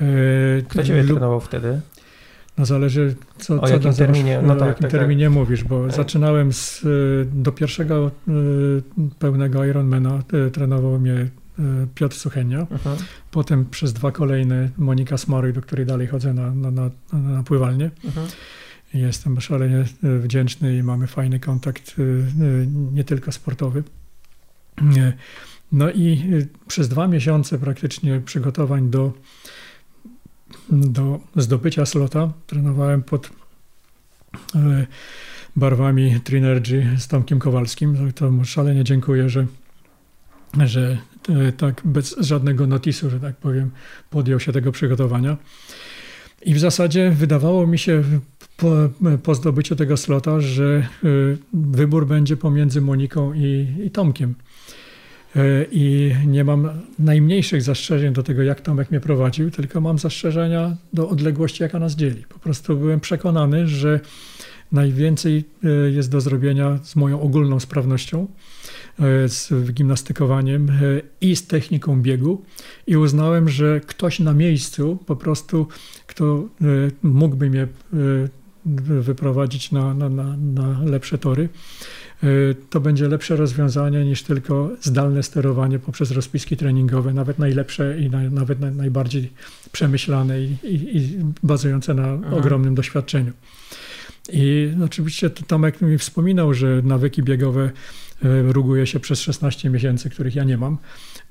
E, 0.00 0.04
Kto 0.68 0.82
ciebie 0.82 1.02
lub- 1.02 1.10
trenował 1.12 1.40
wtedy? 1.40 1.80
No 2.58 2.66
zależy, 2.66 3.14
co, 3.38 3.54
O 3.54 3.58
co 3.58 3.72
jakim 3.72 3.76
na 3.88 3.92
zaraz- 3.92 3.96
terminie? 3.96 4.40
No 4.42 4.56
tak, 4.56 4.68
jakim 4.68 4.82
tak, 4.82 4.90
tak. 4.90 5.00
terminie 5.00 5.30
mówisz, 5.30 5.64
bo 5.64 5.86
Tak. 5.86 5.96
zaczynałem 5.96 6.52
z, 6.52 6.84
y, 6.84 7.26
do 7.32 7.52
pierwszego 7.52 8.10
pełnego 9.18 9.64
Ironmana 9.64 10.22
trenował 10.52 10.98
mnie 11.00 11.28
Piotr 11.94 12.16
Suchenia, 12.16 12.66
Mhm. 12.70 12.96
potem 13.30 13.64
przez 13.70 13.92
dwa 13.92 14.12
kolejne 14.12 14.70
Monika 14.78 15.18
Smaruj, 15.18 15.52
do 15.52 15.60
której 15.62 15.86
dalej 15.86 16.06
chodzę 16.06 16.34
na, 16.34 16.54
na, 16.54 16.70
na, 16.70 16.90
na 17.12 17.42
pływalnię. 17.42 17.90
Mhm. 18.04 18.26
Jestem 18.94 19.40
szalenie 19.40 19.84
y, 20.04 20.18
wdzięczny 20.18 20.76
i 20.76 20.82
mamy 20.82 21.06
fajny 21.06 21.40
kontakt, 21.40 21.98
y, 21.98 22.02
y, 22.02 22.66
nie 22.92 23.04
tylko 23.04 23.32
sportowy. 23.32 23.82
No 25.72 25.90
i 25.90 26.22
y, 26.32 26.48
przez 26.68 26.88
dwa 26.88 27.08
miesiące 27.08 27.58
praktycznie 27.58 28.20
przygotowań 28.20 28.90
do, 28.90 29.12
do 30.70 31.20
zdobycia 31.36 31.86
slota 31.86 32.32
trenowałem 32.46 33.02
pod 33.02 33.26
y, 33.26 33.30
barwami 35.56 36.20
Trinergy 36.20 36.86
z 36.98 37.08
Tomkiem 37.08 37.38
Kowalskim. 37.38 38.12
To 38.12 38.30
mu 38.30 38.44
szalenie 38.44 38.84
dziękuję, 38.84 39.28
że, 39.28 39.46
że 40.66 40.80
y, 40.90 41.09
tak 41.56 41.82
bez 41.84 42.16
żadnego 42.18 42.66
notisu, 42.66 43.10
że 43.10 43.20
tak 43.20 43.36
powiem, 43.36 43.70
podjął 44.10 44.40
się 44.40 44.52
tego 44.52 44.72
przygotowania. 44.72 45.36
I 46.42 46.54
w 46.54 46.58
zasadzie 46.58 47.10
wydawało 47.10 47.66
mi 47.66 47.78
się 47.78 48.02
po, 48.56 48.76
po 49.22 49.34
zdobyciu 49.34 49.76
tego 49.76 49.96
slota, 49.96 50.40
że 50.40 50.88
y, 51.04 51.38
wybór 51.52 52.06
będzie 52.06 52.36
pomiędzy 52.36 52.80
Moniką 52.80 53.32
i, 53.34 53.66
i 53.84 53.90
Tomkiem. 53.90 54.34
Y, 55.36 55.66
I 55.70 56.14
nie 56.26 56.44
mam 56.44 56.70
najmniejszych 56.98 57.62
zastrzeżeń 57.62 58.12
do 58.12 58.22
tego, 58.22 58.42
jak 58.42 58.60
Tomek 58.60 58.90
mnie 58.90 59.00
prowadził, 59.00 59.50
tylko 59.50 59.80
mam 59.80 59.98
zastrzeżenia 59.98 60.76
do 60.92 61.08
odległości, 61.08 61.62
jaka 61.62 61.78
nas 61.78 61.96
dzieli. 61.96 62.24
Po 62.28 62.38
prostu 62.38 62.76
byłem 62.76 63.00
przekonany, 63.00 63.68
że 63.68 64.00
najwięcej 64.72 65.44
jest 65.92 66.10
do 66.10 66.20
zrobienia 66.20 66.78
z 66.82 66.96
moją 66.96 67.20
ogólną 67.20 67.60
sprawnością, 67.60 68.26
z 69.26 69.72
gimnastykowaniem 69.72 70.68
y, 70.70 71.02
i 71.20 71.36
z 71.36 71.46
techniką 71.46 72.02
biegu. 72.02 72.42
I 72.86 72.96
uznałem, 72.96 73.48
że 73.48 73.80
ktoś 73.86 74.18
na 74.18 74.32
miejscu 74.32 74.98
po 75.06 75.16
prostu, 75.16 75.66
kto 76.06 76.44
y, 76.62 76.90
mógłby 77.02 77.50
mnie 77.50 77.68
wyprowadzić 78.84 79.72
na, 79.72 79.94
na, 79.94 80.08
na, 80.08 80.36
na 80.36 80.82
lepsze 80.84 81.18
tory, 81.18 81.48
to 82.70 82.80
będzie 82.80 83.08
lepsze 83.08 83.36
rozwiązanie 83.36 84.04
niż 84.04 84.22
tylko 84.22 84.70
zdalne 84.80 85.22
sterowanie 85.22 85.78
poprzez 85.78 86.10
rozpiski 86.10 86.56
treningowe, 86.56 87.12
nawet 87.14 87.38
najlepsze 87.38 88.00
i 88.00 88.10
na, 88.10 88.30
nawet 88.30 88.60
na, 88.60 88.70
najbardziej 88.70 89.32
przemyślane 89.72 90.40
i, 90.42 90.56
i, 90.62 90.96
i 90.96 91.16
bazujące 91.42 91.94
na 91.94 92.08
Mhm. 92.08 92.34
ogromnym 92.34 92.74
doświadczeniu. 92.74 93.32
I 94.32 94.72
oczywiście 94.84 95.30
to 95.30 95.44
Tomek 95.46 95.80
mi 95.80 95.98
wspominał, 95.98 96.54
że 96.54 96.82
nawyki 96.84 97.22
biegowe 97.22 97.62
e, 97.64 97.70
ruguje 98.48 98.86
się 98.86 99.00
przez 99.00 99.20
16 99.20 99.70
miesięcy, 99.70 100.10
których 100.10 100.34
ja 100.34 100.44
nie 100.44 100.56
mam. 100.56 100.78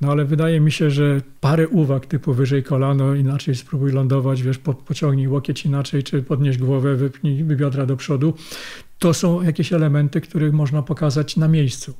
No 0.02 0.12
ale 0.12 0.26
wydaje 0.26 0.60
mi 0.60 0.72
się, 0.72 0.92
że 0.92 1.22
parę 1.42 1.68
uwag 1.68 2.06
typu 2.06 2.34
wyżej 2.34 2.64
kolano, 2.64 3.16
inaczej 3.16 3.56
spróbuj 3.56 3.92
lądować, 3.92 4.44
wiesz, 4.44 4.58
po, 4.58 4.74
pociągnij 4.74 5.28
łokieć 5.28 5.66
inaczej, 5.66 6.04
czy 6.04 6.24
podnieś 6.24 6.58
głowę, 6.58 6.96
wypnij 6.96 7.44
biodra 7.44 7.86
do 7.86 7.98
przodu. 7.98 8.34
To 9.00 9.14
są 9.14 9.42
jakieś 9.42 9.74
elementy, 9.74 10.22
których 10.22 10.54
można 10.54 10.82
pokazać 10.82 11.38
na 11.38 11.48
miejscu. 11.48 11.94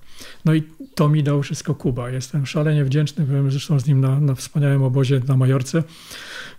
No 0.46 0.54
i 0.54 0.64
to 0.96 1.10
mi 1.10 1.24
dał 1.24 1.44
wszystko 1.44 1.76
Kuba. 1.76 2.10
Jestem 2.10 2.46
szalenie 2.46 2.86
wdzięczny. 2.86 3.26
Byłem 3.26 3.52
zresztą 3.52 3.80
z 3.80 3.86
nim 3.86 4.02
na, 4.02 4.20
na 4.20 4.36
wspaniałym 4.36 4.84
obozie 4.84 5.22
na 5.28 5.38
Majorce. 5.38 5.84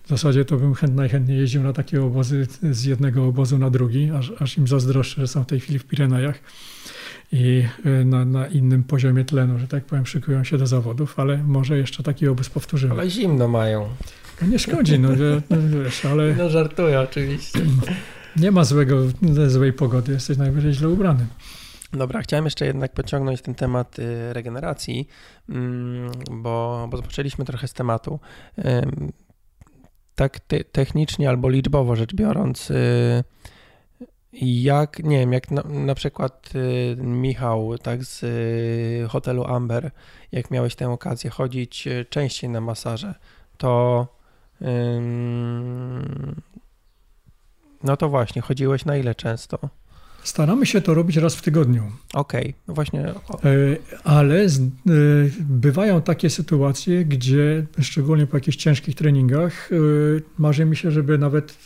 W 0.05 0.09
zasadzie 0.09 0.45
to 0.45 0.57
bym 0.57 0.74
chęt, 0.74 0.95
najchętniej 0.95 1.39
jeździł 1.39 1.62
na 1.62 1.72
takie 1.72 2.03
obozy 2.03 2.47
z 2.70 2.85
jednego 2.85 3.26
obozu 3.26 3.59
na 3.59 3.70
drugi, 3.70 4.11
aż, 4.11 4.33
aż 4.39 4.59
im 4.59 4.68
zazdroszczę, 4.68 5.20
że 5.20 5.28
są 5.28 5.45
w 5.45 5.47
tej 5.47 5.61
chwili 5.61 5.78
w 5.78 5.85
Pirenejach 5.85 6.41
i 7.33 7.64
y, 7.87 8.05
na, 8.05 8.24
na 8.24 8.47
innym 8.47 8.85
poziomie 8.85 9.24
tlenu, 9.24 9.59
że 9.59 9.68
tak 9.68 9.85
powiem, 9.85 10.07
szykują 10.07 10.45
się 10.45 10.59
do 10.59 10.66
zawodów, 10.66 11.18
ale 11.18 11.39
może 11.39 11.78
jeszcze 11.78 12.03
taki 12.03 12.28
obóz 12.28 12.49
powtórzymy. 12.49 12.95
Ale 12.95 13.11
zimno 13.11 13.49
mają. 13.49 13.89
No 14.43 14.49
nie 14.49 14.59
szkodzi, 14.59 14.99
no, 14.99 15.09
no 15.51 15.57
wiesz, 15.85 16.05
ale 16.05 16.35
No 16.35 16.49
żartuję 16.49 17.01
oczywiście. 17.01 17.61
nie 18.37 18.51
ma 18.51 18.64
złego, 18.64 18.97
złej 19.47 19.72
pogody, 19.72 20.12
jesteś 20.12 20.39
najwyżej 20.39 20.72
źle 20.72 20.89
ubrany. 20.89 21.26
Dobra, 21.93 22.22
chciałem 22.22 22.45
jeszcze 22.45 22.66
jednak 22.66 22.93
pociągnąć 22.93 23.43
ten 23.43 23.55
temat 23.55 23.99
y, 23.99 24.33
regeneracji, 24.33 25.09
mm, 25.49 26.11
bo, 26.31 26.89
bo 26.91 26.97
zaczęliśmy 26.97 27.45
trochę 27.45 27.68
z 27.68 27.72
tematu. 27.72 28.20
Tak 30.14 30.41
te, 30.41 30.64
technicznie 30.64 31.28
albo 31.28 31.49
liczbowo 31.49 31.97
rzecz 31.97 32.14
biorąc, 32.14 32.70
y, 32.70 33.24
jak, 34.33 34.99
nie 34.99 35.18
wiem, 35.18 35.33
jak 35.33 35.51
na, 35.51 35.62
na 35.62 35.95
przykład 35.95 36.51
y, 36.55 36.97
Michał, 36.97 37.78
tak 37.78 38.05
z 38.05 38.22
y, 38.22 39.09
hotelu 39.09 39.45
Amber, 39.45 39.91
jak 40.33 40.51
miałeś 40.51 40.74
tę 40.74 40.91
okazję 40.91 41.31
chodzić 41.31 41.87
y, 41.87 42.07
częściej 42.11 42.51
na 42.51 42.61
masaże, 42.61 43.14
to 43.59 44.07
ym, 44.62 46.43
no 47.83 47.97
to 47.97 48.09
właśnie, 48.09 48.43
chodziłeś 48.43 48.85
na 48.85 48.97
ile 48.97 49.14
często? 49.14 49.59
Staramy 50.23 50.66
się 50.66 50.81
to 50.81 50.95
robić 50.95 51.16
raz 51.16 51.37
w 51.37 51.43
tygodniu. 51.43 51.83
Okej, 52.14 52.55
no 52.68 52.75
właśnie. 52.75 53.09
E, 53.09 53.14
Ale 54.05 54.45
e, 54.45 54.49
bywają 55.41 56.03
takie 56.03 56.31
sytuacje, 56.31 57.05
gdzie 57.05 57.66
szczególnie 57.81 58.27
po 58.27 58.37
jakichś 58.37 58.57
ciężkich 58.57 58.95
treningach 58.95 59.71
e, 59.73 59.77
marzy 60.39 60.64
mi 60.64 60.77
się, 60.77 60.91
żeby 60.91 61.18
nawet 61.18 61.59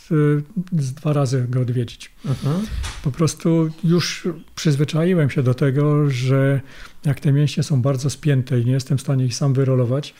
z 0.71 0.93
dwa 0.93 1.13
razy 1.13 1.45
go 1.49 1.61
odwiedzić. 1.61 2.11
mhm. 2.25 2.65
Po 3.03 3.11
prostu 3.11 3.69
już 3.83 4.27
przyzwyczaiłem 4.55 5.29
się 5.29 5.43
do 5.43 5.53
tego, 5.53 6.09
że 6.09 6.61
jak 7.05 7.19
te 7.19 7.31
mięśnie 7.31 7.63
są 7.63 7.81
bardzo 7.81 8.09
spięte 8.09 8.59
i 8.59 8.65
nie 8.65 8.71
jestem 8.71 8.97
w 8.97 9.01
stanie 9.01 9.25
ich 9.25 9.35
sam 9.35 9.53
wyrolować, 9.53 10.13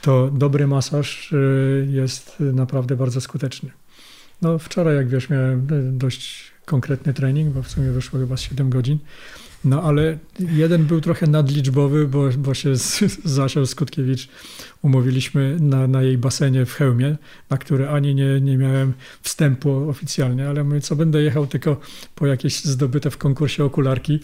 to 0.00 0.30
dobry 0.30 0.66
masaż 0.66 1.34
jest 1.88 2.36
naprawdę 2.40 2.96
bardzo 2.96 3.20
skuteczny. 3.20 3.70
No 4.42 4.58
wczoraj, 4.58 4.96
jak 4.96 5.08
wiesz, 5.08 5.30
miałem 5.30 5.66
dość 5.98 6.55
konkretny 6.66 7.14
trening, 7.14 7.54
bo 7.54 7.62
w 7.62 7.70
sumie 7.70 7.90
wyszło 7.90 8.18
chyba 8.18 8.36
z 8.36 8.40
7 8.40 8.70
godzin. 8.70 8.98
No 9.64 9.82
ale 9.82 10.18
jeden 10.38 10.84
był 10.84 11.00
trochę 11.00 11.26
nadliczbowy, 11.26 12.08
bo, 12.08 12.28
bo 12.38 12.54
się 12.54 12.76
z, 12.76 12.98
z 13.24 13.24
Zasią 13.24 13.66
Skutkiewicz 13.66 14.28
umówiliśmy 14.82 15.56
na, 15.60 15.86
na 15.86 16.02
jej 16.02 16.18
basenie 16.18 16.66
w 16.66 16.72
Chełmie, 16.72 17.16
na 17.50 17.58
który 17.58 17.88
ani 17.88 18.14
nie, 18.14 18.40
nie 18.40 18.58
miałem 18.58 18.92
wstępu 19.22 19.88
oficjalnie, 19.88 20.48
ale 20.48 20.64
mówię, 20.64 20.80
co 20.80 20.96
będę 20.96 21.22
jechał 21.22 21.46
tylko 21.46 21.76
po 22.14 22.26
jakieś 22.26 22.64
zdobyte 22.64 23.10
w 23.10 23.18
konkursie 23.18 23.64
okularki, 23.64 24.20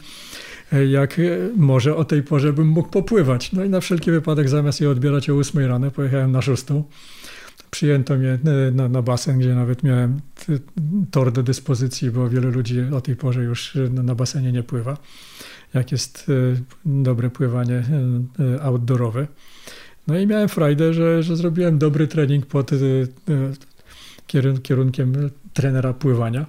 e, 0.72 0.86
jak 0.86 1.18
e, 1.18 1.22
może 1.56 1.96
o 1.96 2.04
tej 2.04 2.22
porze 2.22 2.52
bym 2.52 2.66
mógł 2.66 2.88
popływać. 2.88 3.52
No 3.52 3.64
i 3.64 3.68
na 3.68 3.80
wszelki 3.80 4.10
wypadek 4.10 4.48
zamiast 4.48 4.80
je 4.80 4.90
odbierać 4.90 5.30
o 5.30 5.34
8 5.34 5.66
rano, 5.66 5.90
pojechałem 5.90 6.32
na 6.32 6.42
6. 6.42 6.64
Przyjęto 7.74 8.16
mnie 8.16 8.30
e, 8.30 8.70
na, 8.70 8.88
na 8.88 9.02
basen, 9.02 9.38
gdzie 9.38 9.54
nawet 9.54 9.82
miałem 9.82 10.20
tor 11.10 11.32
do 11.32 11.42
dyspozycji, 11.42 12.10
bo 12.10 12.28
wielu 12.28 12.50
ludzi 12.50 12.80
o 12.80 13.00
tej 13.00 13.16
porze 13.16 13.42
już 13.42 13.76
e, 13.76 13.88
na, 13.88 14.14
basenie 14.14 14.52
nie 14.52 14.62
pływa. 14.62 14.96
Jak 15.74 15.92
jest 15.92 16.26
e, 16.28 16.32
dobre 16.84 17.30
pływanie 17.30 17.82
outdoorowe. 18.62 19.26
No 20.06 20.18
i 20.18 20.26
miałem 20.26 20.48
frajdę, 20.48 20.94
że, 20.94 21.22
że 21.22 21.36
zrobiłem 21.36 21.78
dobry 21.78 22.06
trening 22.06 22.46
pod 22.46 22.70
kierun- 24.28 24.60
kierunkiem 24.62 25.30
trenera 25.52 25.92
pływania. 25.92 26.46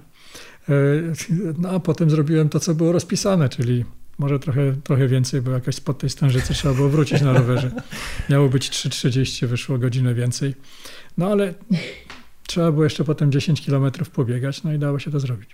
No 1.58 1.70
a 1.70 1.80
potem 1.80 2.10
zrobiłem 2.10 2.48
to, 2.48 2.60
co 2.60 2.74
było 2.74 2.92
rozpisane, 2.92 3.48
czyli 3.48 3.84
może 4.18 4.38
trochę, 4.38 4.72
trochę 4.84 5.08
więcej, 5.08 5.42
bo 5.42 5.50
jakoś 5.50 5.74
spod 5.74 5.98
tej 5.98 6.10
stężycy 6.10 6.54
trzeba 6.54 6.74
było 6.74 6.88
wrócić 6.88 7.22
na 7.22 7.32
rowerze. 7.32 7.70
Miało 8.30 8.48
być 8.48 8.70
3,30, 8.70 9.46
wyszło 9.46 9.78
godzinę 9.78 10.14
więcej. 10.14 10.54
No 11.18 11.26
ale 11.30 11.54
trzeba 12.46 12.72
było 12.72 12.84
jeszcze 12.84 13.04
potem 13.04 13.32
10 13.32 13.66
km 13.66 13.90
pobiegać, 14.14 14.62
no 14.62 14.72
i 14.72 14.78
dało 14.78 14.98
się 14.98 15.10
to 15.10 15.20
zrobić. 15.20 15.50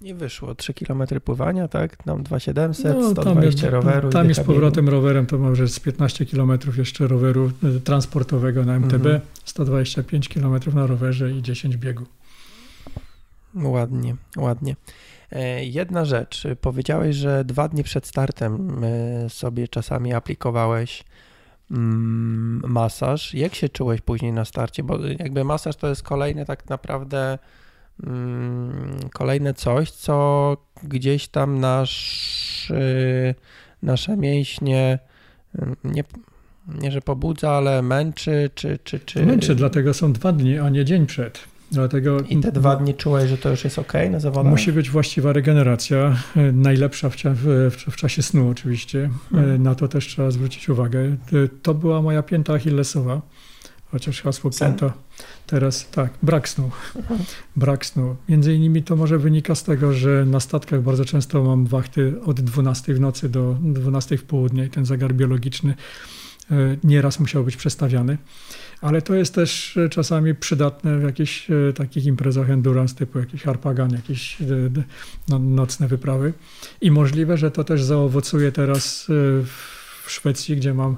Nie 0.00 0.14
wyszło. 0.14 0.54
3 0.54 0.74
km 0.74 1.02
pływania, 1.24 1.68
tak? 1.68 1.96
Tam 1.96 2.22
2700, 2.22 2.96
No, 2.96 3.10
120 3.10 3.70
roweru. 3.70 4.08
i 4.08 4.12
Tam 4.12 4.28
jest 4.28 4.40
powrotem 4.44 4.88
rowerem, 4.88 5.26
to 5.26 5.38
może 5.38 5.68
z 5.68 5.80
15 5.80 6.26
km 6.26 6.58
jeszcze 6.78 7.06
roweru 7.06 7.52
e, 7.76 7.80
transportowego 7.80 8.64
na 8.64 8.74
MTB, 8.76 8.94
Mhm. 9.06 9.20
125 9.44 10.28
km 10.28 10.54
na 10.74 10.86
rowerze 10.86 11.32
i 11.32 11.42
10 11.42 11.76
biegu. 11.76 12.04
biegu. 13.54 13.70
Ładnie, 13.72 14.16
ładnie. 14.36 14.76
E, 15.32 15.64
Jedna 15.64 16.04
rzecz. 16.04 16.46
Powiedziałeś, 16.60 17.16
że 17.16 17.44
dwa 17.44 17.68
dni 17.68 17.82
przed 17.82 18.06
startem 18.06 18.84
e, 18.84 19.30
sobie 19.30 19.68
czasami 19.68 20.12
aplikowałeś 20.12 21.04
mm, 21.70 22.62
masaż. 22.66 23.34
Jak 23.34 23.54
się 23.54 23.68
czułeś 23.68 24.00
później 24.00 24.32
na 24.32 24.44
starcie? 24.44 24.82
Bo 24.82 24.98
jakby 25.18 25.44
masaż 25.44 25.76
to 25.76 25.88
jest 25.88 26.02
kolejny 26.02 26.46
tak 26.46 26.68
naprawdę 26.68 27.38
mm, 28.06 29.00
kolejne 29.12 29.54
coś, 29.54 29.90
co 29.90 30.56
gdzieś 30.82 31.28
tam 31.28 31.60
nasz, 31.60 32.70
y, 32.70 33.34
nasze 33.82 34.16
mięśnie 34.16 34.98
y, 35.58 35.62
nie, 35.84 36.04
nie, 36.68 36.90
że 36.90 37.00
pobudza, 37.00 37.50
ale 37.50 37.82
męczy, 37.82 38.50
czy, 38.54 38.78
czy, 38.84 39.00
czy... 39.00 39.26
Męczy, 39.26 39.54
dlatego 39.54 39.94
są 39.94 40.12
dwa 40.12 40.32
dni, 40.32 40.58
a 40.58 40.68
nie 40.68 40.84
dzień 40.84 41.06
przed. 41.06 41.44
Dlatego 41.70 42.20
I 42.20 42.40
te 42.40 42.52
dwa 42.52 42.76
dni 42.76 42.94
czułeś, 42.94 43.30
że 43.30 43.38
to 43.38 43.50
już 43.50 43.64
jest 43.64 43.78
ok 43.78 43.92
na 44.10 44.20
zawodach? 44.20 44.50
Musi 44.50 44.72
być 44.72 44.90
właściwa 44.90 45.32
regeneracja, 45.32 46.16
e, 46.36 46.52
najlepsza 46.52 47.10
w, 47.10 47.16
w, 47.70 47.92
w 47.92 47.96
czasie 47.96 48.22
snu 48.22 48.48
oczywiście. 48.48 49.10
Hmm. 49.30 49.62
Na 49.62 49.74
to 49.74 49.88
też 49.88 50.06
trzeba 50.06 50.30
zwrócić 50.30 50.68
uwagę. 50.68 51.00
E, 51.00 51.16
to 51.62 51.74
była 51.74 52.02
moja 52.02 52.22
pięta 52.22 52.52
achillesowa, 52.54 53.22
chociaż 53.90 54.22
hasło 54.22 54.52
Sen? 54.52 54.68
pięta 54.68 54.92
teraz, 55.46 55.90
tak, 55.90 56.12
brak 56.22 56.48
snu. 56.48 56.70
Hmm. 56.92 57.24
Brak 57.56 57.86
snu. 57.86 58.16
Między 58.28 58.54
innymi 58.54 58.82
to 58.82 58.96
może 58.96 59.18
wynika 59.18 59.54
z 59.54 59.64
tego, 59.64 59.92
że 59.92 60.24
na 60.26 60.40
statkach 60.40 60.82
bardzo 60.82 61.04
często 61.04 61.44
mam 61.44 61.66
wachty 61.66 62.14
od 62.24 62.40
12 62.40 62.94
w 62.94 63.00
nocy 63.00 63.28
do 63.28 63.56
12 63.60 64.16
w 64.16 64.24
południe 64.24 64.64
i 64.64 64.70
ten 64.70 64.86
zegar 64.86 65.14
biologiczny 65.14 65.74
nieraz 66.84 67.20
musiał 67.20 67.44
być 67.44 67.56
przestawiany 67.56 68.18
ale 68.80 69.02
to 69.02 69.14
jest 69.14 69.34
też 69.34 69.76
e, 69.76 69.88
czasami 69.88 70.34
przydatne 70.34 70.98
w 70.98 71.02
jakichś 71.02 71.50
e, 71.50 71.72
takich 71.72 72.06
imprezach 72.06 72.50
endurance 72.50 72.94
typu 72.94 73.18
jakiś 73.18 73.42
harpagan, 73.42 73.90
jakieś 73.90 74.42
e, 74.42 74.44
no, 75.28 75.38
nocne 75.38 75.88
wyprawy. 75.88 76.32
I 76.80 76.90
możliwe, 76.90 77.38
że 77.38 77.50
to 77.50 77.64
też 77.64 77.82
zaowocuje 77.82 78.52
teraz 78.52 79.06
w 80.04 80.10
Szwecji, 80.10 80.56
gdzie 80.56 80.74
mam, 80.74 80.96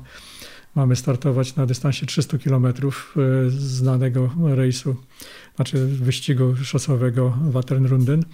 mamy 0.75 0.97
startować 0.97 1.57
na 1.57 1.67
dystansie 1.67 2.07
300 2.07 2.39
km 2.39 2.67
znanego 3.49 4.31
rejsu, 4.45 4.97
znaczy 5.57 5.87
wyścigu 5.87 6.57
szosowego 6.57 7.39
Waternrunden, 7.51 8.25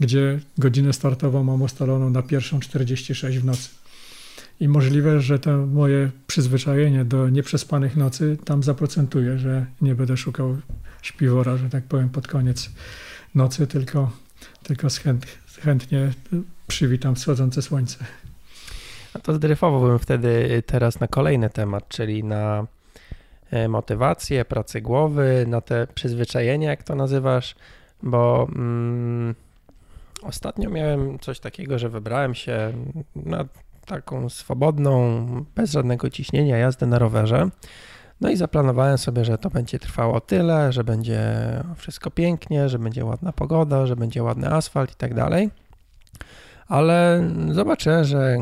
gdzie 0.00 0.40
godzinę 0.58 0.92
startową 0.92 1.44
mam 1.44 1.62
ustaloną 1.62 2.10
na 2.10 2.22
pierwszą 2.22 2.60
46 2.60 3.38
w 3.38 3.44
nocy. 3.44 3.79
I 4.60 4.68
możliwe, 4.68 5.20
że 5.20 5.38
to 5.38 5.66
moje 5.66 6.10
przyzwyczajenie 6.26 7.04
do 7.04 7.28
nieprzespanych 7.28 7.96
nocy 7.96 8.36
tam 8.44 8.62
zaprocentuje, 8.62 9.38
że 9.38 9.66
nie 9.80 9.94
będę 9.94 10.16
szukał 10.16 10.56
śpiwora, 11.02 11.56
że 11.56 11.70
tak 11.70 11.84
powiem, 11.84 12.08
pod 12.08 12.28
koniec 12.28 12.70
nocy, 13.34 13.66
tylko, 13.66 14.10
tylko 14.62 14.88
chęt, 15.04 15.26
chętnie 15.62 16.12
przywitam 16.66 17.14
wschodzące 17.14 17.62
słońce. 17.62 18.04
A 19.14 19.18
to 19.18 19.34
zdryfowałbym 19.34 19.98
wtedy 19.98 20.62
teraz 20.66 21.00
na 21.00 21.08
kolejny 21.08 21.50
temat, 21.50 21.88
czyli 21.88 22.24
na 22.24 22.66
e, 23.50 23.68
motywację, 23.68 24.44
pracę 24.44 24.82
głowy, 24.82 25.44
na 25.48 25.60
te 25.60 25.86
przyzwyczajenia, 25.94 26.70
jak 26.70 26.82
to 26.82 26.94
nazywasz, 26.94 27.54
bo 28.02 28.48
mm, 28.54 29.34
ostatnio 30.22 30.70
miałem 30.70 31.18
coś 31.18 31.40
takiego, 31.40 31.78
że 31.78 31.88
wybrałem 31.88 32.34
się 32.34 32.72
na 33.16 33.44
taką 33.90 34.28
swobodną, 34.28 35.26
bez 35.54 35.72
żadnego 35.72 36.10
ciśnienia 36.10 36.58
jazdę 36.58 36.86
na 36.86 36.98
rowerze. 36.98 37.48
No 38.20 38.30
i 38.30 38.36
zaplanowałem 38.36 38.98
sobie, 38.98 39.24
że 39.24 39.38
to 39.38 39.50
będzie 39.50 39.78
trwało 39.78 40.20
tyle, 40.20 40.72
że 40.72 40.84
będzie 40.84 41.20
wszystko 41.76 42.10
pięknie, 42.10 42.68
że 42.68 42.78
będzie 42.78 43.04
ładna 43.04 43.32
pogoda, 43.32 43.86
że 43.86 43.96
będzie 43.96 44.22
ładny 44.22 44.52
asfalt 44.52 44.92
i 44.92 44.96
tak 44.96 45.14
dalej. 45.14 45.50
Ale 46.68 47.28
zobaczyłem, 47.50 48.04
że 48.04 48.36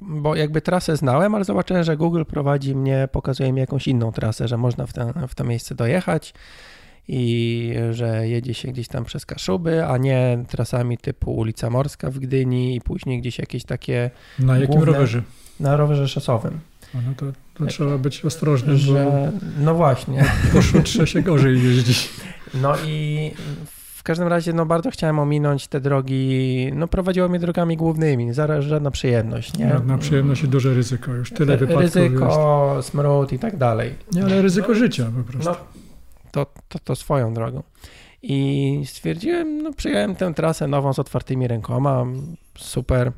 bo 0.00 0.36
jakby 0.36 0.60
trasę 0.60 0.96
znałem, 0.96 1.34
ale 1.34 1.44
zobaczyłem, 1.44 1.84
że 1.84 1.96
Google 1.96 2.24
prowadzi 2.24 2.74
mnie, 2.74 3.08
pokazuje 3.12 3.52
mi 3.52 3.60
jakąś 3.60 3.88
inną 3.88 4.12
trasę, 4.12 4.48
że 4.48 4.56
można 4.56 4.86
w, 4.86 4.92
ten, 4.92 5.12
w 5.28 5.34
to 5.34 5.44
miejsce 5.44 5.74
dojechać 5.74 6.34
i 7.08 7.74
że 7.90 8.28
jedzie 8.28 8.54
się 8.54 8.68
gdzieś 8.68 8.88
tam 8.88 9.04
przez 9.04 9.26
Kaszuby, 9.26 9.86
a 9.86 9.96
nie 9.98 10.44
trasami 10.48 10.98
typu 10.98 11.36
ulica 11.36 11.70
Morska 11.70 12.10
w 12.10 12.18
Gdyni 12.18 12.76
i 12.76 12.80
później 12.80 13.20
gdzieś 13.20 13.38
jakieś 13.38 13.64
takie. 13.64 14.10
Na 14.38 14.58
jakim 14.58 14.76
główne, 14.76 14.92
rowerze? 14.92 15.22
Na 15.60 15.76
rowerze 15.76 16.08
szosowym. 16.08 16.58
no 16.94 17.00
to, 17.16 17.26
to 17.54 17.66
trzeba 17.66 17.98
być 17.98 18.24
ostrożnym, 18.24 18.76
że, 18.76 19.32
No 19.58 19.74
właśnie. 19.74 20.24
Po 20.52 20.62
szutrze 20.62 21.06
się 21.06 21.22
gorzej 21.22 21.62
jeździ. 21.64 22.08
No 22.54 22.74
i 22.86 23.30
w 23.94 24.02
każdym 24.02 24.28
razie 24.28 24.52
no 24.52 24.66
bardzo 24.66 24.90
chciałem 24.90 25.18
ominąć 25.18 25.68
te 25.68 25.80
drogi, 25.80 26.70
no 26.74 26.88
prowadziło 26.88 27.28
mnie 27.28 27.38
drogami 27.38 27.76
głównymi, 27.76 28.32
zaraz 28.32 28.64
żadna 28.64 28.90
przyjemność, 28.90 29.58
nie? 29.58 29.68
Żadna 29.68 29.98
przyjemność 29.98 30.42
i 30.42 30.48
duże 30.48 30.74
ryzyko, 30.74 31.14
już 31.14 31.30
tyle 31.30 31.56
wypadków 31.56 31.82
Ryzyko, 31.82 32.74
jest. 32.76 32.88
smród 32.88 33.32
i 33.32 33.38
tak 33.38 33.56
dalej. 33.56 33.94
Nie, 34.12 34.24
ale 34.24 34.42
ryzyko 34.42 34.68
no, 34.68 34.74
życia 34.74 35.10
po 35.16 35.32
prostu. 35.32 35.50
No, 35.50 35.56
to, 36.32 36.46
to, 36.68 36.78
to 36.78 36.96
swoją 36.96 37.34
drogą. 37.34 37.62
I 38.22 38.82
stwierdziłem, 38.86 39.62
no 39.62 39.72
przyjąłem 39.72 40.16
tę 40.16 40.34
trasę 40.34 40.68
nową 40.68 40.92
z 40.92 40.98
otwartymi 40.98 41.48
rękoma, 41.48 42.06
super, 42.58 43.12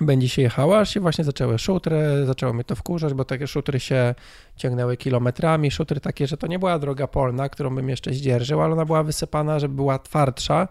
będzie 0.00 0.28
się 0.28 0.42
jechała, 0.42 0.78
aż 0.78 0.94
się 0.94 1.00
właśnie 1.00 1.24
zaczęły 1.24 1.58
szutry, 1.58 2.26
zaczęło 2.26 2.52
mnie 2.52 2.64
to 2.64 2.76
wkurzać, 2.76 3.14
bo 3.14 3.24
takie 3.24 3.46
szutry 3.46 3.80
się 3.80 4.14
ciągnęły 4.56 4.96
kilometrami, 4.96 5.70
szutry 5.70 6.00
takie, 6.00 6.26
że 6.26 6.36
to 6.36 6.46
nie 6.46 6.58
była 6.58 6.78
droga 6.78 7.06
polna, 7.06 7.48
którą 7.48 7.74
bym 7.74 7.88
jeszcze 7.88 8.12
zdzierżył, 8.12 8.60
ale 8.60 8.72
ona 8.72 8.84
była 8.84 9.02
wysypana, 9.02 9.58
żeby 9.58 9.74
była 9.74 9.98
twardsza, 9.98 10.68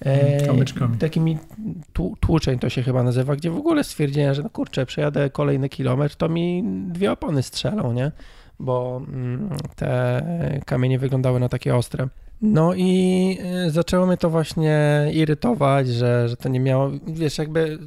e, 0.00 0.46
Kamyczkami. 0.46 0.98
Takimi 0.98 1.38
tłuczeń 2.20 2.58
to 2.58 2.68
się 2.68 2.82
chyba 2.82 3.02
nazywa, 3.02 3.36
gdzie 3.36 3.50
w 3.50 3.56
ogóle 3.56 3.84
stwierdziłem, 3.84 4.34
że 4.34 4.42
no 4.42 4.50
kurczę, 4.50 4.86
przejadę 4.86 5.30
kolejny 5.30 5.68
kilometr, 5.68 6.16
to 6.16 6.28
mi 6.28 6.64
dwie 6.88 7.12
opony 7.12 7.42
strzelą, 7.42 7.92
nie? 7.92 8.12
Bo 8.62 9.02
mm, 9.08 9.48
te 9.76 10.60
kamienie 10.66 10.98
wyglądały 10.98 11.40
na 11.40 11.48
takie 11.48 11.76
ostre. 11.76 12.08
No 12.42 12.74
i 12.74 13.38
y, 13.66 13.70
zaczęło 13.70 14.06
mnie 14.06 14.16
to 14.16 14.30
właśnie 14.30 15.06
irytować, 15.12 15.88
że, 15.88 16.28
że 16.28 16.36
to 16.36 16.48
nie 16.48 16.60
miało, 16.60 16.90
wiesz, 17.06 17.38
jakby 17.38 17.78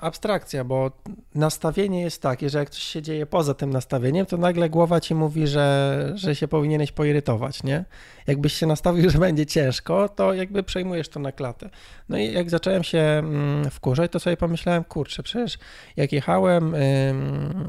abstrakcja, 0.00 0.64
bo 0.64 0.90
nastawienie 1.34 2.02
jest 2.02 2.22
takie, 2.22 2.50
że 2.50 2.58
jak 2.58 2.70
coś 2.70 2.82
się 2.82 3.02
dzieje 3.02 3.26
poza 3.26 3.54
tym 3.54 3.70
nastawieniem, 3.70 4.26
to 4.26 4.36
nagle 4.36 4.70
głowa 4.70 5.00
ci 5.00 5.14
mówi, 5.14 5.46
że, 5.46 6.12
że 6.14 6.36
się 6.36 6.48
powinieneś 6.48 6.92
poirytować, 6.92 7.62
nie? 7.62 7.84
Jakbyś 8.26 8.52
się 8.52 8.66
nastawił, 8.66 9.10
że 9.10 9.18
będzie 9.18 9.46
ciężko, 9.46 10.08
to 10.08 10.34
jakby 10.34 10.62
przejmujesz 10.62 11.08
to 11.08 11.20
na 11.20 11.32
klatę. 11.32 11.70
No 12.08 12.18
i 12.18 12.32
jak 12.32 12.50
zacząłem 12.50 12.84
się 12.84 12.98
mm, 12.98 13.70
wkurzać, 13.70 14.12
to 14.12 14.20
sobie 14.20 14.36
pomyślałem, 14.36 14.84
kurczę, 14.84 15.22
przecież 15.22 15.58
jak 15.96 16.12
jechałem 16.12 16.74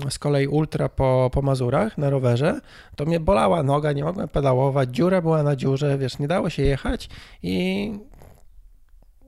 z 0.10 0.20
kolei 0.20 0.48
ultra 0.48 0.90
po, 0.90 1.30
po 1.34 1.42
Mazurach 1.42 1.98
na 1.98 2.10
rowerze, 2.10 2.62
to 2.96 3.06
mnie 3.06 3.20
bolała 3.20 3.64
noga, 3.64 3.92
nie 3.92 4.04
mogłem 4.04 4.28
pedałować, 4.28 4.90
dziura 4.90 5.22
była 5.22 5.44
na 5.44 5.56
dziurze, 5.56 5.98
wiesz, 5.98 6.20
nie 6.20 6.28
dało 6.28 6.50
się 6.50 6.64
jechać 6.64 7.10
i 7.44 7.92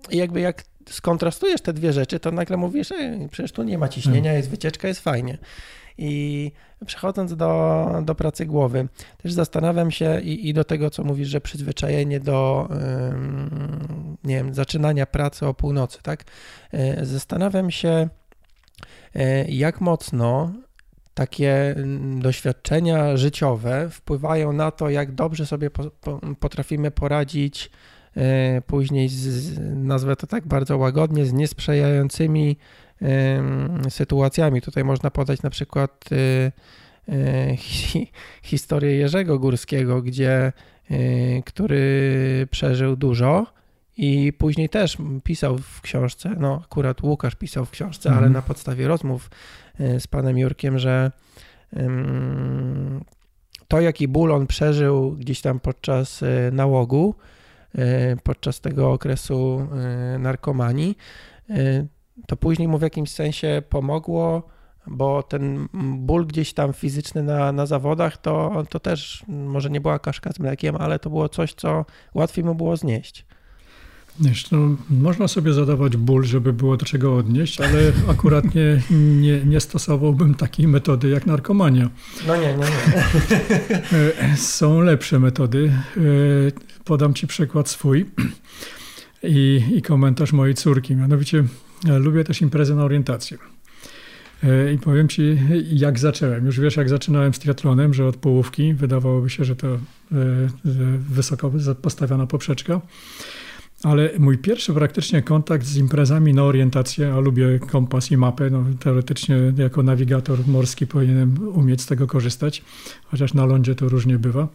i 0.09 0.17
jakby 0.17 0.41
jak 0.41 0.63
skontrastujesz 0.89 1.61
te 1.61 1.73
dwie 1.73 1.93
rzeczy, 1.93 2.19
to 2.19 2.31
nagle 2.31 2.57
mówisz, 2.57 2.91
Ej, 2.91 3.29
przecież 3.29 3.51
tu 3.51 3.63
nie 3.63 3.77
ma 3.77 3.89
ciśnienia, 3.89 4.21
hmm. 4.21 4.37
jest 4.37 4.49
wycieczka, 4.49 4.87
jest 4.87 4.99
fajnie. 4.99 5.37
I 5.97 6.51
przechodząc 6.85 7.35
do, 7.35 7.85
do 8.05 8.15
pracy 8.15 8.45
głowy, 8.45 8.87
też 9.17 9.33
zastanawiam 9.33 9.91
się 9.91 10.21
i, 10.21 10.49
i 10.49 10.53
do 10.53 10.63
tego, 10.63 10.89
co 10.89 11.03
mówisz, 11.03 11.27
że 11.27 11.41
przyzwyczajenie 11.41 12.19
do, 12.19 12.69
nie 14.23 14.35
wiem, 14.35 14.53
zaczynania 14.53 15.05
pracy 15.05 15.47
o 15.47 15.53
północy, 15.53 15.99
tak? 16.03 16.23
E, 16.71 17.05
zastanawiam 17.05 17.71
się, 17.71 18.09
e, 19.15 19.45
jak 19.45 19.81
mocno 19.81 20.53
takie 21.13 21.75
doświadczenia 22.15 23.17
życiowe 23.17 23.89
wpływają 23.89 24.53
na 24.53 24.71
to, 24.71 24.89
jak 24.89 25.11
dobrze 25.11 25.45
sobie 25.45 25.69
potrafimy 26.39 26.91
poradzić 26.91 27.71
później 28.67 29.09
z, 29.09 29.59
nazwę 29.75 30.15
to 30.15 30.27
tak 30.27 30.47
bardzo 30.47 30.77
łagodnie, 30.77 31.25
z 31.25 31.33
niesprzyjającymi 31.33 32.57
sytuacjami. 33.89 34.61
Tutaj 34.61 34.83
można 34.83 35.11
podać 35.11 35.41
na 35.41 35.49
przykład 35.49 36.09
e, 36.11 36.51
e, 37.13 37.55
hi, 37.57 38.11
historię 38.43 38.95
Jerzego 38.95 39.39
Górskiego, 39.39 40.01
gdzie, 40.01 40.53
który 41.45 42.47
przeżył 42.51 42.95
dużo 42.95 43.45
i 43.97 44.33
później 44.33 44.69
też 44.69 44.97
pisał 45.23 45.57
w 45.57 45.81
książce, 45.81 46.35
no 46.39 46.61
akurat 46.65 47.03
Łukasz 47.03 47.35
pisał 47.35 47.65
w 47.65 47.71
książce, 47.71 48.09
mhm. 48.09 48.23
ale 48.23 48.33
na 48.33 48.41
podstawie 48.41 48.87
rozmów 48.87 49.29
z 49.99 50.07
panem 50.07 50.37
Jurkiem, 50.37 50.79
że 50.79 51.11
to 53.67 53.81
jaki 53.81 54.07
ból 54.07 54.31
on 54.31 54.47
przeżył 54.47 55.11
gdzieś 55.11 55.41
tam 55.41 55.59
podczas 55.59 56.23
nałogu, 56.51 57.15
E, 57.15 57.42
podczas 58.23 58.61
tego 58.61 58.91
okresu 58.91 59.67
e, 60.15 60.19
narkomanii, 60.19 60.97
e, 61.49 61.85
to 62.27 62.37
później 62.37 62.67
mu 62.67 62.77
w 62.77 62.81
jakimś 62.81 63.11
sensie 63.11 63.61
pomogło, 63.69 64.47
bo 64.87 65.23
ten 65.23 65.67
ból 65.97 66.27
gdzieś 66.27 66.53
tam 66.53 66.73
fizyczny 66.73 67.23
na, 67.23 67.51
na 67.51 67.65
zawodach, 67.65 68.17
to, 68.17 68.63
to 68.69 68.79
też 68.79 69.25
może 69.27 69.69
nie 69.69 69.81
była 69.81 69.99
kaszka 69.99 70.31
z 70.33 70.39
mlekiem, 70.39 70.75
ale 70.75 70.99
to 70.99 71.09
było 71.09 71.29
coś, 71.29 71.53
co 71.53 71.85
łatwiej 72.13 72.45
mu 72.45 72.55
było 72.55 72.77
znieść. 72.77 73.25
Wiesz, 74.19 74.51
no, 74.51 74.75
można 74.89 75.27
sobie 75.27 75.53
zadawać 75.53 75.97
ból, 75.97 76.23
żeby 76.23 76.53
było 76.53 76.77
do 76.77 76.85
czego 76.85 77.15
odnieść, 77.15 77.61
ale 77.61 77.91
akurat 78.09 78.55
nie, 78.55 78.81
nie, 79.21 79.45
nie 79.45 79.59
stosowałbym 79.59 80.35
takiej 80.35 80.67
metody 80.67 81.09
jak 81.09 81.25
narkomania. 81.25 81.89
No 82.27 82.35
nie, 82.35 82.41
nie, 82.41 82.57
nie. 82.57 82.63
E, 84.31 84.37
są 84.37 84.81
lepsze 84.81 85.19
metody. 85.19 85.71
E, 85.97 86.01
podam 86.83 87.13
ci 87.13 87.27
przykład 87.27 87.69
swój 87.69 88.05
i, 89.23 89.63
i 89.75 89.81
komentarz 89.81 90.33
mojej 90.33 90.55
córki. 90.55 90.95
Mianowicie 90.95 91.43
e, 91.89 91.99
lubię 91.99 92.23
też 92.23 92.41
imprezy 92.41 92.75
na 92.75 92.83
orientację. 92.83 93.37
I 94.75 94.77
powiem 94.77 95.07
ci, 95.07 95.37
jak 95.71 95.99
zacząłem. 95.99 96.45
Już 96.45 96.59
wiesz, 96.59 96.75
jak 96.75 96.89
zaczynałem 96.89 97.33
z 97.33 97.39
triatlonem, 97.39 97.93
że 97.93 98.07
od 98.07 98.17
połówki 98.17 98.73
wydawałoby 98.73 99.29
się, 99.29 99.43
że 99.43 99.55
to 99.55 99.67
wysoko 101.09 101.51
postawiona 101.81 102.27
poprzeczka. 102.27 102.81
Ale 103.83 104.09
mój 104.19 104.37
pierwszy 104.37 104.73
praktycznie 104.73 105.21
kontakt 105.21 105.65
z 105.65 105.77
imprezami 105.77 106.33
na 106.33 106.43
orientację, 106.43 107.13
a 107.13 107.19
lubię 107.19 107.59
kompas 107.59 108.11
i 108.11 108.17
mapę, 108.17 108.49
no, 108.49 108.63
teoretycznie 108.79 109.35
jako 109.57 109.83
nawigator 109.83 110.39
morski 110.47 110.87
powinienem 110.87 111.35
umieć 111.53 111.81
z 111.81 111.85
tego 111.85 112.07
korzystać, 112.07 112.63
chociaż 113.05 113.33
na 113.33 113.45
lądzie 113.45 113.75
to 113.75 113.89
różnie 113.89 114.19
bywa. 114.19 114.47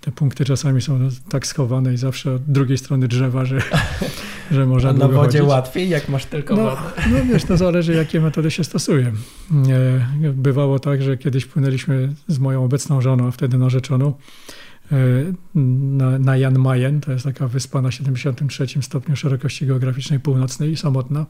Te 0.00 0.12
punkty 0.12 0.44
czasami 0.44 0.82
są 0.82 1.08
tak 1.30 1.46
schowane 1.46 1.94
i 1.94 1.96
zawsze 1.96 2.34
od 2.34 2.42
drugiej 2.42 2.78
strony 2.78 3.08
drzewa, 3.08 3.44
że, 3.44 3.58
że 4.50 4.66
można 4.66 4.92
na 4.92 5.08
wodzie 5.08 5.38
chodzić. 5.38 5.50
łatwiej, 5.50 5.88
jak 5.88 6.08
masz 6.08 6.24
tylko 6.24 6.56
no, 6.56 6.62
wodę? 6.62 6.82
No 7.12 7.24
wiesz, 7.32 7.44
to 7.44 7.56
zależy 7.56 7.94
jakie 7.94 8.20
metody 8.20 8.50
się 8.50 8.64
stosuje. 8.64 9.12
Bywało 10.34 10.78
tak, 10.78 11.02
że 11.02 11.16
kiedyś 11.16 11.46
płynęliśmy 11.46 12.14
z 12.28 12.38
moją 12.38 12.64
obecną 12.64 13.00
żoną, 13.00 13.28
a 13.28 13.30
wtedy 13.30 13.58
narzeczoną, 13.58 14.14
na, 15.54 16.18
na 16.18 16.36
Jan 16.36 16.58
Mayen, 16.58 17.00
to 17.00 17.12
jest 17.12 17.24
taka 17.24 17.48
wyspa 17.48 17.82
na 17.82 17.90
73 17.90 18.66
stopniu 18.82 19.16
szerokości 19.16 19.66
geograficznej 19.66 20.20
północnej, 20.20 20.76
samotna, 20.76 21.26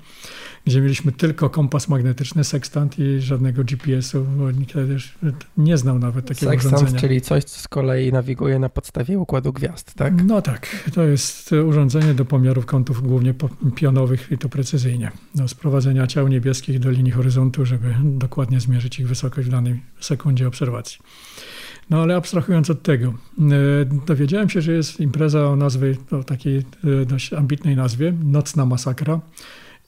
gdzie 0.64 0.80
mieliśmy 0.80 1.12
tylko 1.12 1.50
kompas 1.50 1.88
magnetyczny, 1.88 2.44
sekstant 2.44 2.98
i 2.98 3.20
żadnego 3.20 3.64
GPS-u, 3.64 4.24
bo 4.24 4.50
nikt 4.50 4.72
też 4.72 5.14
nie 5.56 5.78
znał 5.78 5.98
nawet 5.98 6.26
takiego 6.26 6.52
sekstant, 6.52 6.74
urządzenia. 6.74 7.00
czyli 7.00 7.20
coś, 7.20 7.44
co 7.44 7.60
z 7.60 7.68
kolei 7.68 8.12
nawiguje 8.12 8.58
na 8.58 8.68
podstawie 8.68 9.18
układu 9.18 9.52
gwiazd, 9.52 9.94
tak? 9.94 10.24
No 10.24 10.42
tak, 10.42 10.90
to 10.94 11.02
jest 11.02 11.52
urządzenie 11.52 12.14
do 12.14 12.24
pomiarów 12.24 12.66
kątów 12.66 13.02
głównie 13.02 13.34
pionowych 13.74 14.28
i 14.30 14.38
to 14.38 14.48
precyzyjnie, 14.48 15.10
do 15.34 15.48
sprowadzenia 15.48 16.06
ciał 16.06 16.28
niebieskich 16.28 16.78
do 16.78 16.90
linii 16.90 17.12
horyzontu, 17.12 17.66
żeby 17.66 17.94
dokładnie 18.04 18.60
zmierzyć 18.60 19.00
ich 19.00 19.08
wysokość 19.08 19.48
w 19.48 19.50
danej 19.50 19.80
sekundzie 20.00 20.48
obserwacji. 20.48 20.98
No 21.90 22.02
ale 22.02 22.16
abstrahując 22.16 22.70
od 22.70 22.82
tego, 22.82 23.08
e, 23.08 23.14
dowiedziałem 24.06 24.50
się, 24.50 24.60
że 24.60 24.72
jest 24.72 25.00
impreza 25.00 25.48
o 25.48 25.56
nazwie, 25.56 25.96
o 26.10 26.24
takiej 26.24 26.58
e, 26.58 26.62
dość 27.06 27.32
ambitnej 27.32 27.76
nazwie, 27.76 28.14
Nocna 28.24 28.66
Masakra. 28.66 29.20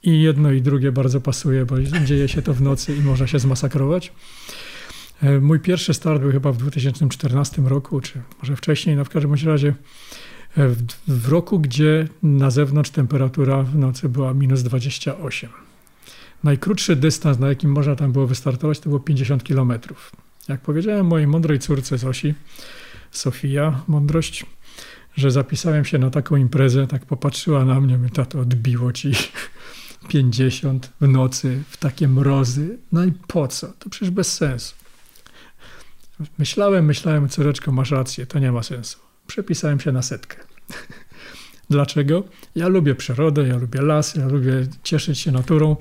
I 0.02 0.22
jedno 0.22 0.52
i 0.52 0.62
drugie 0.62 0.92
bardzo 0.92 1.20
pasuje, 1.20 1.66
bo 1.66 1.80
dzieje 1.82 2.28
się 2.28 2.42
to 2.42 2.54
w 2.54 2.62
nocy 2.62 2.96
i 2.96 3.00
można 3.00 3.26
się 3.26 3.38
zmasakrować. 3.38 4.12
E, 5.22 5.40
mój 5.40 5.60
pierwszy 5.60 5.94
start 5.94 6.20
był 6.20 6.32
chyba 6.32 6.52
w 6.52 6.56
2014 6.56 7.62
roku, 7.62 8.00
czy 8.00 8.20
może 8.42 8.56
wcześniej, 8.56 8.96
no 8.96 9.04
w 9.04 9.08
każdym 9.08 9.34
razie 9.34 9.74
w, 11.08 11.28
roku, 11.28 11.60
gdzie 11.60 12.08
na 12.22 12.50
zewnątrz 12.50 12.90
temperatura 12.90 13.62
w 13.62 13.76
nocy 13.76 14.08
była 14.08 14.34
minus 14.34 14.62
28. 14.62 15.50
Najkrótszy 16.44 16.96
dystans, 16.96 17.38
na 17.38 17.48
jakim 17.48 17.72
można 17.72 17.96
tam 17.96 18.12
było 18.12 18.26
wystartować, 18.26 18.80
to 18.80 18.88
było 18.88 19.00
50 19.00 19.44
kilometrów. 19.44 20.12
Jak 20.48 20.60
powiedziałem 20.60 21.06
mojej 21.06 21.26
mądrej 21.26 21.58
córce 21.58 21.98
Zosi, 21.98 22.34
Sofia, 23.10 23.80
mądrość, 23.88 24.46
że 25.16 25.30
zapisałem 25.30 25.84
się 25.84 25.98
na 25.98 26.10
taką 26.10 26.36
imprezę, 26.36 26.86
tak 26.86 27.06
popatrzyła 27.06 27.64
na 27.64 27.80
mnie, 27.80 27.98
mi 27.98 28.10
tato 28.10 28.40
odbiło 28.40 28.92
ci 28.92 29.12
50 30.08 30.90
w 31.00 31.08
nocy, 31.08 31.62
w 31.68 31.76
takie 31.76 32.08
mrozy. 32.08 32.78
No 32.92 33.04
i 33.04 33.12
po 33.12 33.48
co? 33.48 33.66
To 33.78 33.90
przecież 33.90 34.10
bez 34.10 34.36
sensu. 34.36 34.74
Myślałem, 36.38 36.84
myślałem, 36.84 37.28
córeczko, 37.28 37.72
masz 37.72 37.90
rację, 37.90 38.26
to 38.26 38.38
nie 38.38 38.52
ma 38.52 38.62
sensu. 38.62 38.98
Przepisałem 39.26 39.80
się 39.80 39.92
na 39.92 40.02
setkę. 40.02 40.36
Dlaczego? 41.70 42.24
Ja 42.54 42.68
lubię 42.68 42.94
przyrodę, 42.94 43.48
ja 43.48 43.56
lubię 43.56 43.82
las, 43.82 44.14
ja 44.14 44.26
lubię 44.26 44.66
cieszyć 44.82 45.18
się 45.18 45.32
naturą, 45.32 45.76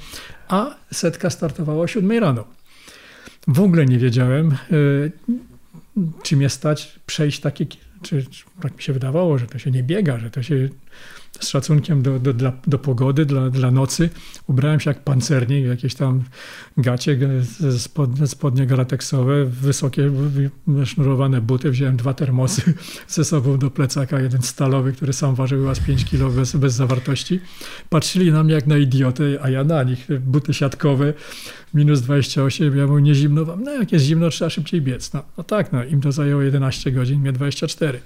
a 0.48 0.76
setka 0.94 1.30
startowała 1.30 1.84
o 1.84 1.88
7 1.88 2.12
rano. 2.20 2.59
W 3.50 3.60
ogóle 3.60 3.86
nie 3.86 3.98
wiedziałem, 3.98 4.52
e, 4.52 4.56
czy 6.24 6.38
mnie 6.38 6.50
stać 6.50 7.00
przejść 7.06 7.40
takie, 7.40 7.66
czy, 8.02 8.24
czy 8.26 8.44
tak 8.62 8.78
mi 8.78 8.84
się 8.84 8.94
wydawało, 8.94 9.38
że 9.38 9.48
to 9.48 9.60
się 9.60 9.72
nie 9.72 9.84
biega, 9.84 10.20
że 10.20 10.32
to 10.32 10.44
się 10.44 10.70
z 11.40 11.50
szacunkiem 11.50 12.02
do, 12.02 12.20
do, 12.20 12.52
do 12.68 12.80
pogody, 12.80 13.26
dla, 13.26 13.50
dla 13.50 13.72
nocy. 13.72 14.10
Ubrałem 14.48 14.80
się 14.80 14.90
jak 14.90 15.04
pancernik, 15.04 15.66
jakieś 15.66 15.96
tam 15.96 16.24
gacie, 16.78 17.18
spodnie, 17.78 18.28
spodnie 18.28 18.66
galateksowe, 18.66 19.46
wysokie, 19.46 20.12
sznurowane 20.86 21.42
buty. 21.42 21.72
Wziąłem 21.72 21.98
dwa 21.98 22.14
termosy 22.14 22.74
ze 23.08 23.26
sobą 23.26 23.58
do 23.58 23.72
plecaka, 23.72 24.20
jeden 24.20 24.42
stalowy, 24.42 24.94
który 24.94 25.14
sam 25.14 25.36
ważył 25.36 25.60
chyba 25.60 25.76
z 25.76 25.80
5 25.80 26.06
kg 26.06 26.36
bez, 26.36 26.56
bez 26.56 26.74
zawartości. 26.74 27.40
Patrzyli 27.90 28.32
na 28.32 28.44
mnie 28.44 28.54
jak 28.54 28.68
na 28.68 28.78
idiotę, 28.78 29.24
a 29.42 29.50
ja 29.50 29.64
na 29.64 29.84
nich. 29.84 30.08
Buty 30.20 30.54
siatkowe, 30.54 31.14
minus 31.74 32.02
28, 32.02 32.78
ja 32.78 32.88
mówię, 32.88 33.02
nie 33.02 33.16
zimno 33.16 33.46
wam? 33.46 33.64
No 33.64 33.72
jak 33.72 33.92
jest 33.92 34.06
zimno, 34.06 34.30
trzeba 34.30 34.50
szybciej 34.50 34.82
biec. 34.82 35.14
No, 35.14 35.24
no 35.38 35.44
tak, 35.44 35.72
no 35.72 35.84
im 35.84 36.02
to 36.02 36.12
zajęło 36.12 36.42
11 36.42 36.92
godzin, 36.92 37.20
mnie 37.20 37.32
24. 37.32 38.00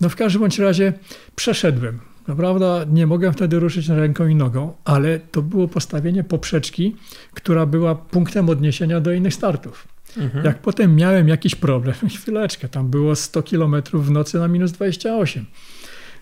No 0.00 0.08
w 0.08 0.16
każdym 0.16 0.40
bądź 0.40 0.58
razie 0.58 0.92
przeszedłem. 1.36 2.09
Naprawdę 2.28 2.86
nie 2.92 3.06
mogłem 3.06 3.32
wtedy 3.32 3.58
ruszyć 3.58 3.88
ręką 3.88 4.26
i 4.26 4.34
nogą, 4.34 4.72
ale 4.84 5.18
to 5.18 5.42
było 5.42 5.68
postawienie 5.68 6.24
poprzeczki, 6.24 6.96
która 7.34 7.66
była 7.66 7.94
punktem 7.94 8.48
odniesienia 8.48 9.00
do 9.00 9.12
innych 9.12 9.34
startów. 9.34 9.88
Mhm. 10.16 10.44
Jak 10.44 10.58
potem 10.58 10.96
miałem 10.96 11.28
jakiś 11.28 11.54
problem, 11.54 11.94
chwileczkę, 12.18 12.68
tam 12.68 12.90
było 12.90 13.16
100 13.16 13.42
km 13.42 13.76
w 13.92 14.10
nocy 14.10 14.38
na 14.38 14.48
minus 14.48 14.72
28 14.72 15.46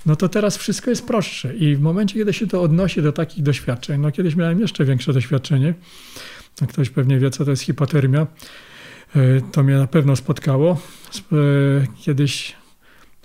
no 0.07 0.17
to 0.17 0.29
teraz 0.29 0.57
wszystko 0.57 0.91
jest 0.91 1.07
prostsze. 1.07 1.55
I 1.55 1.77
w 1.77 1.81
momencie, 1.81 2.15
kiedy 2.15 2.33
się 2.33 2.47
to 2.47 2.63
odnosi 2.63 3.03
do 3.03 3.13
takich 3.13 3.43
doświadczeń, 3.43 4.01
no 4.01 4.11
kiedyś 4.11 4.37
miałem 4.37 4.61
jeszcze 4.61 4.85
większe 4.85 5.13
doświadczenie, 5.13 5.75
ktoś 6.69 6.91
pewnie 6.91 7.19
wie, 7.19 7.31
co 7.31 7.45
to 7.45 7.51
jest 7.51 7.63
hipotermia, 7.63 8.27
e, 9.17 9.41
to 9.53 9.63
mnie 9.63 9.75
na 9.75 9.87
pewno 9.87 10.17
spotkało. 10.17 10.81
E, 11.33 11.37
kiedyś 12.01 12.57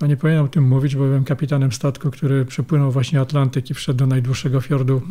no 0.02 0.08
nie 0.08 0.18
powinienem 0.18 0.46
o 0.46 0.50
tym 0.50 0.64
mówić, 0.64 0.96
bo 0.96 1.04
byłem 1.04 1.24
kapitanem 1.24 1.72
statku, 1.72 2.12
który 2.12 2.46
przepłynął 2.46 2.92
właśnie 2.92 3.22
Atlantyk 3.22 3.70
i 3.70 3.74
wszedł 3.74 4.00
do 4.00 4.08
najdłuższego 4.08 4.62
fiordu 4.62 5.02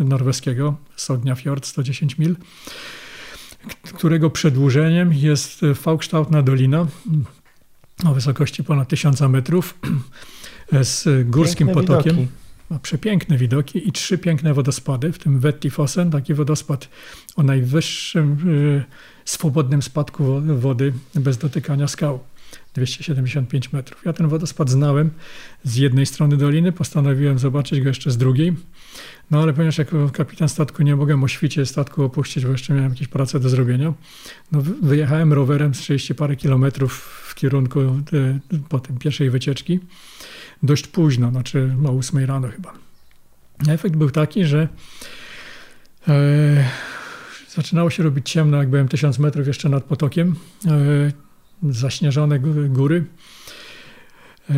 e, 0.00 0.04
norweskiego, 0.04 0.76
Sognia 0.96 1.34
Fjord, 1.34 1.66
110 1.66 2.18
mil, 2.18 2.36
którego 3.94 4.30
przedłużeniem 4.30 5.12
jest 5.12 5.60
V-kształtna 5.60 6.42
dolina 6.42 6.86
o 8.04 8.14
wysokości 8.14 8.64
ponad 8.64 8.88
1000 8.88 9.20
metrów 9.20 9.78
z 10.82 11.28
górskim 11.28 11.66
Piękne 11.66 11.82
potokiem. 11.82 12.16
Widoki. 12.16 12.40
Ma 12.70 12.78
przepiękne 12.78 13.36
widoki 13.36 13.88
i 13.88 13.92
trzy 13.92 14.18
piękne 14.18 14.54
wodospady, 14.54 15.12
w 15.12 15.18
tym 15.18 15.40
Vettifossen, 15.40 16.10
taki 16.10 16.34
wodospad 16.34 16.88
o 17.36 17.42
najwyższym 17.42 18.48
y, 18.48 18.84
swobodnym 19.24 19.82
spadku 19.82 20.40
wody 20.40 20.92
bez 21.14 21.38
dotykania 21.38 21.88
skał. 21.88 22.20
275 22.74 23.72
metrów. 23.72 24.02
Ja 24.04 24.12
ten 24.12 24.28
wodospad 24.28 24.70
znałem 24.70 25.10
z 25.64 25.76
jednej 25.76 26.06
strony 26.06 26.36
doliny, 26.36 26.72
postanowiłem 26.72 27.38
zobaczyć 27.38 27.80
go 27.80 27.88
jeszcze 27.88 28.10
z 28.10 28.16
drugiej. 28.16 28.56
No 29.30 29.42
ale 29.42 29.52
ponieważ 29.52 29.78
jako 29.78 30.10
kapitan 30.10 30.48
statku 30.48 30.82
nie 30.82 30.96
mogłem 30.96 31.24
o 31.24 31.28
świcie 31.28 31.66
statku 31.66 32.04
opuścić, 32.04 32.44
bo 32.44 32.52
jeszcze 32.52 32.74
miałem 32.74 32.90
jakieś 32.90 33.08
prace 33.08 33.40
do 33.40 33.48
zrobienia, 33.48 33.92
no 34.52 34.62
wyjechałem 34.82 35.32
rowerem 35.32 35.74
z 35.74 35.78
30 35.78 36.14
parę 36.14 36.36
kilometrów 36.36 36.92
w 37.28 37.34
kierunku 37.34 37.80
y, 37.80 38.40
po 38.68 38.80
tym 38.80 38.98
pierwszej 38.98 39.30
wycieczki 39.30 39.80
dość 40.62 40.86
późno, 40.86 41.30
znaczy 41.30 41.76
o 41.86 41.90
8 41.90 42.24
rano 42.24 42.48
chyba. 42.48 42.72
Efekt 43.68 43.96
był 43.96 44.10
taki, 44.10 44.44
że 44.44 44.68
e, 46.08 46.64
zaczynało 47.48 47.90
się 47.90 48.02
robić 48.02 48.30
ciemno, 48.30 48.56
jak 48.56 48.68
byłem 48.70 48.88
1000 48.88 49.18
metrów 49.18 49.46
jeszcze 49.46 49.68
nad 49.68 49.84
potokiem, 49.84 50.34
e, 50.66 50.70
zaśnieżone 51.62 52.38
góry. 52.68 53.04
E, 54.50 54.54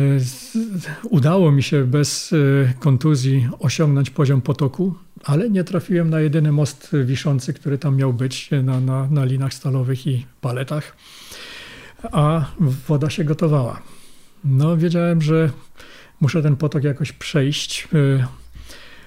udało 1.09 1.51
mi 1.51 1.63
się 1.63 1.85
bez 1.85 2.33
e, 2.33 2.73
kontuzji 2.79 3.49
osiągnąć 3.59 4.09
poziom 4.09 4.41
potoku, 4.41 4.95
ale 5.23 5.49
nie 5.49 5.63
trafiłem 5.63 6.09
na 6.09 6.19
jedyny 6.19 6.51
most 6.51 6.95
wiszący, 7.05 7.53
który 7.53 7.77
tam 7.77 7.95
miał 7.95 8.13
być 8.13 8.49
na, 8.63 8.79
na, 8.79 9.07
na 9.07 9.25
linach 9.25 9.53
stalowych 9.53 10.07
i 10.07 10.25
paletach, 10.41 10.97
a 12.11 12.45
woda 12.87 13.09
się 13.09 13.23
gotowała. 13.23 13.81
No, 14.43 14.77
wiedziałem, 14.77 15.21
że 15.21 15.49
muszę 16.21 16.41
ten 16.41 16.55
potok 16.55 16.83
jakoś 16.83 17.11
przejść. 17.11 17.87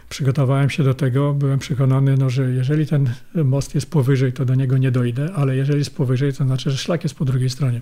Przygotowałem 0.09 0.71
się 0.71 0.83
do 0.83 0.95
tego, 0.95 1.35
byłem 1.35 1.59
przekonany, 1.59 2.17
no, 2.17 2.31
że 2.31 2.51
jeżeli 2.51 2.87
ten 2.87 3.11
most 3.35 3.75
jest 3.75 3.91
powyżej, 3.91 4.33
to 4.33 4.45
do 4.45 4.55
niego 4.55 4.79
nie 4.79 4.91
dojdę, 4.91 5.29
ale 5.35 5.57
jeżeli 5.57 5.79
jest 5.79 5.97
powyżej, 5.97 6.33
to 6.33 6.45
znaczy, 6.45 6.71
że 6.71 6.77
szlak 6.77 7.03
jest 7.03 7.15
po 7.15 7.25
drugiej 7.25 7.51
stronie. 7.51 7.81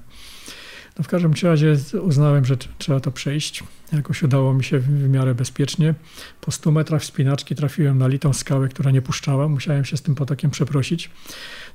No 0.99 1.05
w 1.05 1.09
każdym 1.09 1.33
razie 1.43 1.77
uznałem, 2.03 2.45
że 2.45 2.57
trzeba 2.79 3.01
to 3.01 3.11
przejść. 3.11 3.65
Jakoś 3.93 4.23
udało 4.23 4.55
mi 4.55 4.65
się 4.65 4.79
w 4.79 5.09
miarę 5.09 5.35
bezpiecznie. 5.35 5.95
Po 6.41 6.51
100 6.51 6.71
metrach 6.71 7.03
wspinaczki 7.03 7.55
trafiłem 7.55 7.99
na 7.99 8.09
litą 8.09 8.33
skałę, 8.33 8.69
która 8.69 8.91
nie 8.91 9.03
puszczała. 9.03 9.49
Musiałem 9.49 9.85
się 9.85 9.97
z 9.97 10.03
tym 10.03 10.15
potokiem 10.15 10.51
przeprosić. 10.51 11.11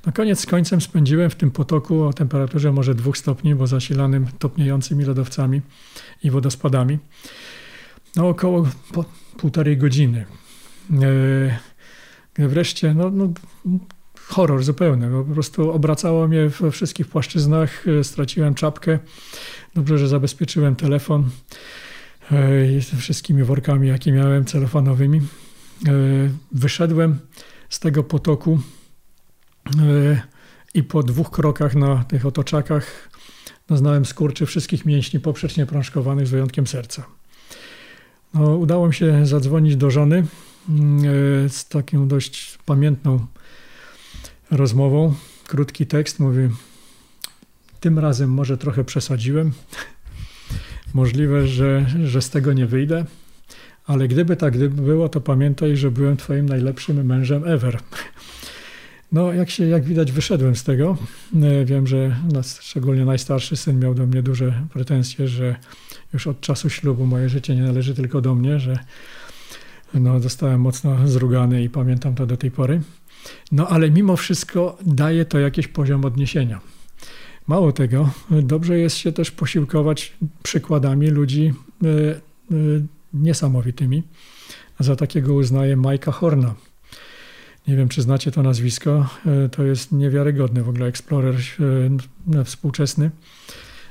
Na 0.05 0.11
koniec 0.11 0.39
z 0.39 0.45
końcem 0.45 0.81
spędziłem 0.81 1.29
w 1.29 1.35
tym 1.35 1.51
potoku 1.51 2.03
o 2.03 2.13
temperaturze 2.13 2.71
może 2.71 2.95
dwóch 2.95 3.17
stopni, 3.17 3.55
bo 3.55 3.67
zasilanym 3.67 4.27
topniejącymi 4.39 5.05
lodowcami 5.05 5.61
i 6.23 6.31
wodospadami. 6.31 6.99
No 8.15 8.29
około 8.29 8.67
po, 8.93 9.05
półtorej 9.37 9.77
godziny. 9.77 10.25
E, 12.39 12.47
wreszcie, 12.47 12.93
no, 12.93 13.09
no 13.09 13.29
horror 14.19 14.63
zupełny. 14.63 15.09
Po 15.11 15.33
prostu 15.33 15.71
obracało 15.71 16.27
mnie 16.27 16.49
we 16.49 16.71
wszystkich 16.71 17.07
płaszczyznach, 17.07 17.87
e, 17.87 18.03
straciłem 18.03 18.55
czapkę. 18.55 18.99
Dobrze, 19.75 19.97
że 19.97 20.07
zabezpieczyłem 20.07 20.75
telefon 20.75 21.29
e, 22.31 22.97
wszystkimi 22.97 23.43
workami, 23.43 23.87
jakie 23.87 24.11
miałem, 24.11 24.45
telefonowymi. 24.45 25.21
Wyszedłem 26.51 27.19
z 27.69 27.79
tego 27.79 28.03
potoku 28.03 28.59
i 30.73 30.83
po 30.83 31.03
dwóch 31.03 31.31
krokach 31.31 31.75
na 31.75 32.03
tych 32.03 32.25
otoczakach 32.25 33.09
doznałem 33.67 34.05
skurczy 34.05 34.45
wszystkich 34.45 34.85
mięśni 34.85 35.19
poprzecznie 35.19 35.65
prążkowanych 35.65 36.27
z 36.27 36.29
wyjątkiem 36.29 36.67
serca. 36.67 37.18
No, 38.33 38.55
udało 38.55 38.87
mi 38.87 38.93
się 38.93 39.25
zadzwonić 39.25 39.75
do 39.75 39.91
żony 39.91 40.25
mm, 40.69 40.99
e, 41.45 41.49
z 41.49 41.67
taką 41.67 42.07
dość 42.07 42.57
pamiętną 42.65 43.25
rozmową. 44.51 45.13
Krótki 45.47 45.85
tekst 45.85 46.19
mówi: 46.19 46.49
Tym 47.79 47.99
razem 47.99 48.31
może 48.31 48.57
trochę 48.57 48.83
przesadziłem. 48.83 49.51
Możliwe, 50.93 51.47
że, 51.47 51.85
że 52.03 52.21
z 52.21 52.29
tego 52.29 52.53
nie 52.53 52.65
wyjdę, 52.65 53.05
ale 53.85 54.07
gdyby 54.07 54.35
tak 54.35 54.53
gdyby 54.53 54.81
było, 54.81 55.09
to 55.09 55.21
pamiętaj, 55.21 55.77
że 55.77 55.91
byłem 55.91 56.17
Twoim 56.17 56.49
najlepszym 56.49 57.05
mężem 57.05 57.47
ever. 57.47 57.79
No, 59.11 59.33
jak, 59.33 59.49
się, 59.49 59.65
jak 59.65 59.83
widać, 59.83 60.11
wyszedłem 60.11 60.55
z 60.55 60.63
tego. 60.63 60.97
E, 61.43 61.65
wiem, 61.65 61.87
że 61.87 62.15
nas, 62.33 62.61
szczególnie 62.61 63.05
najstarszy 63.05 63.57
syn 63.57 63.79
miał 63.79 63.93
do 63.95 64.07
mnie 64.07 64.23
duże 64.23 64.53
pretensje, 64.73 65.27
że 65.27 65.55
już 66.13 66.27
od 66.27 66.41
czasu 66.41 66.69
ślubu 66.69 67.05
moje 67.05 67.29
życie 67.29 67.55
nie 67.55 67.61
należy 67.61 67.95
tylko 67.95 68.21
do 68.21 68.35
mnie, 68.35 68.59
że 68.59 68.79
no, 69.93 70.19
zostałem 70.19 70.61
mocno 70.61 71.07
zrugany 71.07 71.63
i 71.63 71.69
pamiętam 71.69 72.15
to 72.15 72.25
do 72.25 72.37
tej 72.37 72.51
pory. 72.51 72.81
No 73.51 73.67
ale 73.67 73.91
mimo 73.91 74.17
wszystko 74.17 74.77
daje 74.85 75.25
to 75.25 75.39
jakiś 75.39 75.67
poziom 75.67 76.05
odniesienia. 76.05 76.59
Mało 77.47 77.71
tego, 77.71 78.09
dobrze 78.29 78.79
jest 78.79 78.97
się 78.97 79.11
też 79.11 79.31
posiłkować 79.31 80.13
przykładami 80.43 81.07
ludzi 81.07 81.53
y, 81.83 81.87
y, 82.51 82.83
niesamowitymi. 83.13 84.03
Za 84.79 84.95
takiego 84.95 85.33
uznaję 85.33 85.77
Majka 85.77 86.11
Horna. 86.11 86.55
Nie 87.67 87.75
wiem, 87.75 87.89
czy 87.89 88.01
znacie 88.01 88.31
to 88.31 88.43
nazwisko. 88.43 89.09
Y, 89.45 89.49
to 89.49 89.63
jest 89.63 89.91
niewiarygodny 89.91 90.63
w 90.63 90.69
ogóle 90.69 90.85
eksplorer 90.85 91.35
współczesny 92.45 93.11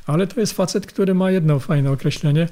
ale 0.09 0.27
to 0.27 0.41
jest 0.41 0.53
facet, 0.53 0.87
który 0.87 1.15
ma 1.15 1.31
jedno 1.31 1.59
fajne 1.59 1.91
określenie. 1.91 2.49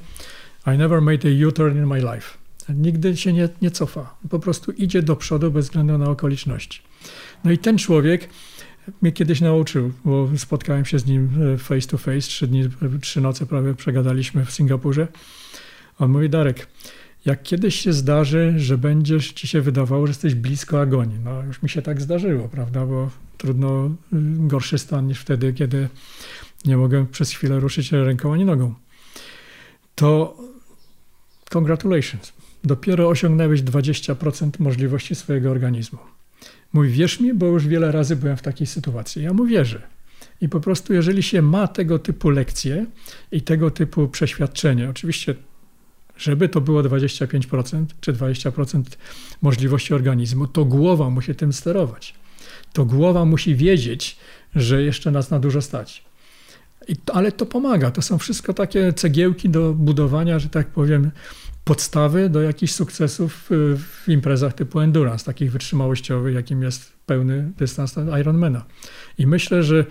I 0.74 0.78
never 0.78 1.02
made 1.02 1.28
a 1.28 1.46
U-turn 1.46 1.78
in 1.78 1.86
my 1.86 1.98
life. 1.98 2.38
Nigdy 2.68 3.16
się 3.16 3.32
nie, 3.32 3.48
nie 3.62 3.70
cofa. 3.70 4.14
Po 4.30 4.38
prostu 4.38 4.72
idzie 4.72 5.02
do 5.02 5.16
przodu 5.16 5.50
bez 5.50 5.64
względu 5.64 5.98
na 5.98 6.10
okoliczności. 6.10 6.80
No 7.44 7.50
i 7.50 7.58
ten 7.58 7.78
człowiek 7.78 8.28
mnie 9.02 9.12
kiedyś 9.12 9.40
nauczył, 9.40 9.92
bo 10.04 10.28
spotkałem 10.36 10.84
się 10.84 10.98
z 10.98 11.06
nim 11.06 11.30
e, 11.54 11.58
face 11.58 11.88
to 11.88 11.98
face, 11.98 12.20
trzy 12.20 12.46
dni, 12.46 12.68
trzy 13.00 13.20
noce 13.20 13.46
prawie 13.46 13.74
przegadaliśmy 13.74 14.44
w 14.44 14.50
Singapurze. 14.50 15.08
On 15.98 16.10
mówi, 16.10 16.30
Darek, 16.30 16.66
jak 17.24 17.42
kiedyś 17.42 17.80
się 17.80 17.92
zdarzy, 17.92 18.54
że 18.56 18.78
będziesz 18.78 19.32
ci 19.32 19.48
się 19.48 19.60
wydawało, 19.60 20.06
że 20.06 20.10
jesteś 20.10 20.34
blisko 20.34 20.80
agonii. 20.80 21.18
No 21.24 21.42
już 21.42 21.62
mi 21.62 21.68
się 21.68 21.82
tak 21.82 22.00
zdarzyło, 22.00 22.48
prawda, 22.48 22.86
bo 22.86 23.10
trudno, 23.38 23.86
y, 23.86 23.90
gorszy 24.38 24.78
stan 24.78 25.06
niż 25.06 25.20
wtedy, 25.20 25.52
kiedy 25.52 25.88
nie 26.66 26.76
mogę 26.76 27.06
przez 27.06 27.30
chwilę 27.30 27.60
ruszyć 27.60 27.92
ręką 27.92 28.32
ani 28.32 28.44
nogą, 28.44 28.74
to 29.94 30.36
congratulations. 31.50 32.32
Dopiero 32.64 33.08
osiągnąłeś 33.08 33.62
20% 33.62 34.50
możliwości 34.58 35.14
swojego 35.14 35.50
organizmu. 35.50 35.98
Mój 36.72 36.88
wierz 36.88 37.20
mi, 37.20 37.34
bo 37.34 37.46
już 37.46 37.66
wiele 37.66 37.92
razy 37.92 38.16
byłem 38.16 38.36
w 38.36 38.42
takiej 38.42 38.66
sytuacji. 38.66 39.22
Ja 39.22 39.32
mu 39.32 39.46
wierzę. 39.46 39.82
I 40.40 40.48
po 40.48 40.60
prostu, 40.60 40.92
jeżeli 40.92 41.22
się 41.22 41.42
ma 41.42 41.68
tego 41.68 41.98
typu 41.98 42.30
lekcje 42.30 42.86
i 43.32 43.42
tego 43.42 43.70
typu 43.70 44.08
przeświadczenie, 44.08 44.90
oczywiście, 44.90 45.34
żeby 46.16 46.48
to 46.48 46.60
było 46.60 46.82
25% 46.82 47.84
czy 48.00 48.12
20% 48.12 48.82
możliwości 49.42 49.94
organizmu, 49.94 50.46
to 50.46 50.64
głowa 50.64 51.10
musi 51.10 51.34
tym 51.34 51.52
sterować. 51.52 52.14
To 52.72 52.84
głowa 52.84 53.24
musi 53.24 53.54
wiedzieć, 53.54 54.16
że 54.54 54.82
jeszcze 54.82 55.10
nas 55.10 55.30
na 55.30 55.38
dużo 55.38 55.62
stać. 55.62 56.04
To, 57.04 57.14
ale 57.14 57.32
to 57.32 57.46
pomaga. 57.46 57.90
To 57.90 58.02
są 58.02 58.18
wszystko 58.18 58.54
takie 58.54 58.92
cegiełki 58.92 59.48
do 59.48 59.72
budowania, 59.72 60.38
że 60.38 60.48
tak 60.48 60.66
powiem, 60.66 61.10
podstawy 61.64 62.30
do 62.30 62.42
jakichś 62.42 62.72
sukcesów 62.72 63.50
w 63.76 64.08
imprezach 64.08 64.52
typu 64.52 64.80
endurance, 64.80 65.24
takich 65.24 65.52
wytrzymałościowych, 65.52 66.34
jakim 66.34 66.62
jest 66.62 66.92
pełny 67.06 67.52
dystans 67.58 67.94
Ironmana. 68.20 68.64
I 69.18 69.26
myślę, 69.26 69.62
że 69.62 69.84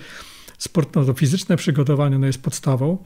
sport, 0.58 0.96
no 0.96 1.06
to 1.06 1.14
fizyczne 1.14 1.58
przygotowanie 1.58 2.20
no 2.20 2.28
jest 2.28 2.41
podstawą, 2.41 2.98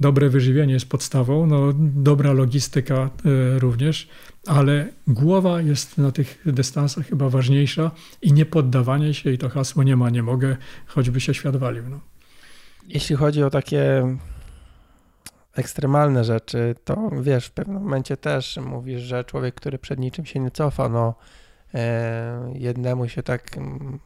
dobre 0.00 0.28
wyżywienie 0.28 0.74
jest 0.74 0.88
podstawą, 0.88 1.46
no 1.46 1.72
dobra 1.78 2.32
logistyka 2.32 3.10
y, 3.56 3.58
również, 3.58 4.08
ale 4.46 4.88
głowa 5.06 5.62
jest 5.62 5.98
na 5.98 6.12
tych 6.12 6.42
dystansach 6.46 7.06
chyba 7.06 7.30
ważniejsza 7.30 7.90
i 8.22 8.32
nie 8.32 8.46
poddawanie 8.46 9.14
się 9.14 9.32
i 9.32 9.38
to 9.38 9.48
hasło 9.48 9.82
nie 9.82 9.96
ma, 9.96 10.10
nie 10.10 10.22
mogę, 10.22 10.56
choćby 10.86 11.20
się 11.20 11.34
świat 11.34 11.56
walił. 11.56 11.82
No. 11.88 12.15
Jeśli 12.88 13.16
chodzi 13.16 13.42
o 13.42 13.50
takie 13.50 14.16
ekstremalne 15.56 16.24
rzeczy, 16.24 16.74
to 16.84 17.10
wiesz, 17.20 17.46
w 17.46 17.50
pewnym 17.50 17.82
momencie 17.82 18.16
też 18.16 18.56
mówisz, 18.56 19.02
że 19.02 19.24
człowiek, 19.24 19.54
który 19.54 19.78
przed 19.78 19.98
niczym 19.98 20.26
się 20.26 20.40
nie 20.40 20.50
cofa, 20.50 20.88
no 20.88 21.14
e, 21.74 22.52
jednemu 22.54 23.08
się 23.08 23.22
tak 23.22 23.56
mm, 23.56 23.98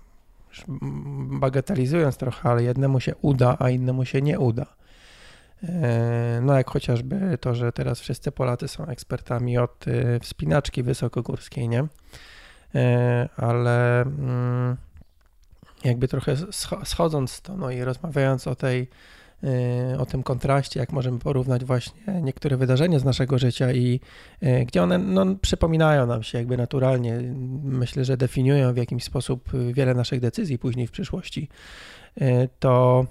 bagatelizując 1.40 2.16
trochę, 2.16 2.48
ale 2.48 2.62
jednemu 2.62 3.00
się 3.00 3.14
uda, 3.22 3.56
a 3.58 3.70
innemu 3.70 4.04
się 4.04 4.22
nie 4.22 4.38
uda. 4.38 4.66
E, 5.62 6.40
no 6.42 6.54
jak 6.54 6.70
chociażby 6.70 7.38
to, 7.40 7.54
że 7.54 7.72
teraz 7.72 8.00
wszyscy 8.00 8.32
Polacy 8.32 8.68
są 8.68 8.86
ekspertami 8.86 9.58
od 9.58 9.88
e, 9.88 10.20
wspinaczki 10.20 10.82
wysokogórskiej, 10.82 11.68
nie? 11.68 11.86
Ale 13.36 14.02
mm, 14.02 14.76
jakby 15.84 16.08
trochę 16.08 16.36
schodząc 16.84 17.40
to, 17.40 17.56
no 17.56 17.70
i 17.70 17.80
rozmawiając 17.80 18.46
o 18.46 18.54
tej, 18.54 18.88
y, 19.94 19.98
o 19.98 20.06
tym 20.06 20.22
kontraście, 20.22 20.80
jak 20.80 20.92
możemy 20.92 21.18
porównać 21.18 21.64
właśnie 21.64 22.20
niektóre 22.22 22.56
wydarzenia 22.56 22.98
z 22.98 23.04
naszego 23.04 23.38
życia 23.38 23.72
i 23.72 24.00
y, 24.42 24.64
gdzie 24.66 24.82
one 24.82 24.98
no, 24.98 25.26
przypominają 25.42 26.06
nam 26.06 26.22
się 26.22 26.38
jakby 26.38 26.56
naturalnie, 26.56 27.20
myślę, 27.62 28.04
że 28.04 28.16
definiują 28.16 28.72
w 28.72 28.76
jakiś 28.76 29.04
sposób 29.04 29.50
wiele 29.72 29.94
naszych 29.94 30.20
decyzji 30.20 30.58
później 30.58 30.86
w 30.86 30.90
przyszłości, 30.90 31.48
y, 32.22 32.48
to 32.58 33.06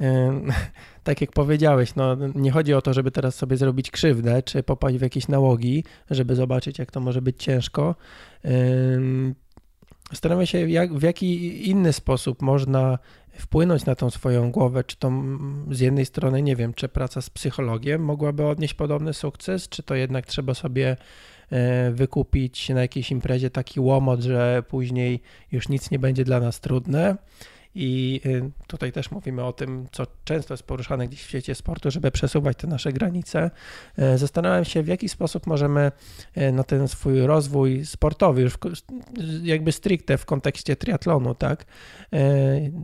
tak 1.04 1.20
jak 1.20 1.32
powiedziałeś, 1.32 1.94
no, 1.94 2.16
nie 2.34 2.50
chodzi 2.50 2.74
o 2.74 2.82
to, 2.82 2.94
żeby 2.94 3.10
teraz 3.10 3.34
sobie 3.34 3.56
zrobić 3.56 3.90
krzywdę, 3.90 4.42
czy 4.42 4.62
popaść 4.62 4.96
w 4.96 5.00
jakieś 5.00 5.28
nałogi, 5.28 5.84
żeby 6.10 6.34
zobaczyć, 6.34 6.78
jak 6.78 6.90
to 6.90 7.00
może 7.00 7.22
być 7.22 7.42
ciężko 7.42 7.94
Zastanawiam 10.10 10.46
się, 10.46 10.70
jak, 10.70 10.94
w 10.94 11.02
jaki 11.02 11.70
inny 11.70 11.92
sposób 11.92 12.42
można 12.42 12.98
wpłynąć 13.38 13.84
na 13.84 13.94
tą 13.94 14.10
swoją 14.10 14.50
głowę, 14.50 14.84
czy 14.84 14.96
to 14.96 15.12
z 15.70 15.80
jednej 15.80 16.06
strony, 16.06 16.42
nie 16.42 16.56
wiem, 16.56 16.74
czy 16.74 16.88
praca 16.88 17.22
z 17.22 17.30
psychologiem 17.30 18.04
mogłaby 18.04 18.46
odnieść 18.46 18.74
podobny 18.74 19.14
sukces, 19.14 19.68
czy 19.68 19.82
to 19.82 19.94
jednak 19.94 20.26
trzeba 20.26 20.54
sobie 20.54 20.96
e, 21.50 21.90
wykupić 21.90 22.68
na 22.68 22.80
jakiejś 22.80 23.10
imprezie 23.10 23.50
taki 23.50 23.80
łomot, 23.80 24.20
że 24.20 24.62
później 24.68 25.20
już 25.52 25.68
nic 25.68 25.90
nie 25.90 25.98
będzie 25.98 26.24
dla 26.24 26.40
nas 26.40 26.60
trudne. 26.60 27.16
I 27.74 28.20
y, 28.26 28.50
tutaj 28.66 28.92
też 28.92 29.10
mówimy 29.10 29.44
o 29.44 29.52
tym, 29.52 29.86
co 29.92 30.06
często 30.24 30.54
jest 30.54 30.62
poruszane 30.62 31.08
gdzieś 31.08 31.22
w 31.22 31.28
świecie 31.28 31.54
sportu, 31.54 31.90
żeby 31.90 32.10
przesuwać 32.10 32.56
te 32.56 32.66
nasze 32.66 32.92
granice. 32.92 33.50
E, 33.98 34.18
zastanawiam 34.18 34.64
się, 34.64 34.82
w 34.82 34.88
jaki 34.88 35.08
sposób 35.08 35.46
możemy 35.46 35.92
e, 36.34 36.52
na 36.52 36.64
ten 36.64 36.88
swój 36.88 37.20
rozwój 37.20 37.84
sportowy, 37.84 38.42
już 38.42 38.58
jakby 39.42 39.72
stricte 39.72 40.18
w 40.18 40.24
kontekście 40.24 40.76
triatlonu, 40.76 41.34
tak, 41.34 41.64
e, 42.12 42.26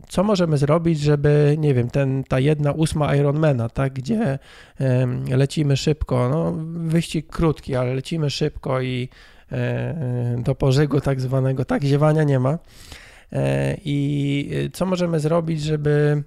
co 0.09 0.23
możemy 0.23 0.57
zrobić, 0.57 0.99
żeby, 0.99 1.55
nie 1.59 1.73
wiem, 1.73 1.89
ten, 1.89 2.23
ta 2.23 2.39
jedna 2.39 2.71
ósma 2.71 3.15
Ironmana, 3.15 3.69
tak, 3.69 3.93
gdzie 3.93 4.39
lecimy 5.29 5.77
szybko, 5.77 6.29
no 6.29 6.53
wyścig 6.89 7.27
krótki, 7.27 7.75
ale 7.75 7.93
lecimy 7.93 8.29
szybko 8.29 8.81
i 8.81 9.09
do 10.37 10.55
pożygu 10.55 11.01
tak 11.01 11.21
zwanego, 11.21 11.65
tak, 11.65 11.83
ziewania 11.83 12.23
nie 12.23 12.39
ma. 12.39 12.57
E, 13.31 13.77
I 13.85 14.49
e, 14.65 14.69
co 14.69 14.85
możemy 14.85 15.19
zrobić, 15.19 15.61
żeby 15.61 16.23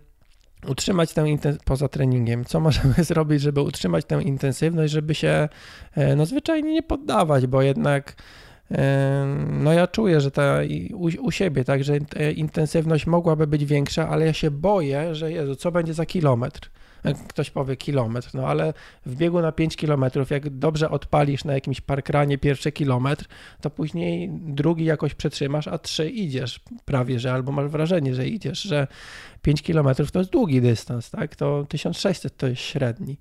utrzymać 0.68 1.12
tę 1.12 1.24
poza 1.64 1.88
treningiem, 1.88 2.44
co 2.44 2.60
możemy 2.60 2.94
zrobić, 3.04 3.42
żeby 3.42 3.60
utrzymać 3.60 4.04
tę 4.04 4.22
intensywność, 4.22 4.92
żeby 4.92 5.14
się 5.14 5.48
e, 5.94 6.16
no, 6.16 6.26
zwyczajnie 6.26 6.72
nie 6.72 6.82
poddawać, 6.82 7.46
bo 7.46 7.62
jednak 7.62 8.16
no 9.48 9.72
ja 9.72 9.86
czuję, 9.86 10.20
że 10.20 10.30
ta 10.30 10.60
u, 10.94 11.08
u, 11.26 11.30
siebie, 11.30 11.64
tak, 11.64 11.84
że 11.84 11.98
intensywność 12.34 13.06
mogłaby 13.06 13.46
być 13.46 13.64
większa, 13.64 14.08
ale 14.08 14.26
ja 14.26 14.32
się 14.32 14.50
boję, 14.50 15.14
że 15.14 15.32
Jezu, 15.32 15.56
co 15.56 15.72
będzie 15.72 15.94
za 15.94 16.06
kilometr? 16.06 16.70
Ktoś 17.28 17.50
powie 17.50 17.76
kilometr, 17.76 18.30
no 18.34 18.46
ale 18.46 18.74
w 19.06 19.16
biegu 19.16 19.40
na 19.40 19.52
5 19.52 19.76
kilometrów, 19.76 20.30
jak 20.30 20.50
dobrze 20.50 20.90
odpalisz 20.90 21.44
na 21.44 21.54
jakimś 21.54 21.80
parkranie 21.80 22.38
pierwszy 22.38 22.72
kilometr, 22.72 23.24
to 23.60 23.70
później 23.70 24.30
drugi 24.32 24.84
jakoś 24.84 25.14
przetrzymasz, 25.14 25.68
a 25.68 25.78
trzy 25.78 26.10
idziesz 26.10 26.60
prawie, 26.84 27.20
że 27.20 27.32
albo 27.32 27.52
masz 27.52 27.70
wrażenie, 27.70 28.14
że 28.14 28.28
idziesz, 28.28 28.62
że 28.62 28.86
5 29.42 29.62
kilometrów 29.62 30.10
to 30.10 30.18
jest 30.18 30.30
długi 30.30 30.60
dystans, 30.60 31.10
tak? 31.10 31.36
To 31.36 31.66
1600 31.68 32.36
to 32.36 32.46
jest 32.46 32.62
średni. 32.62 33.16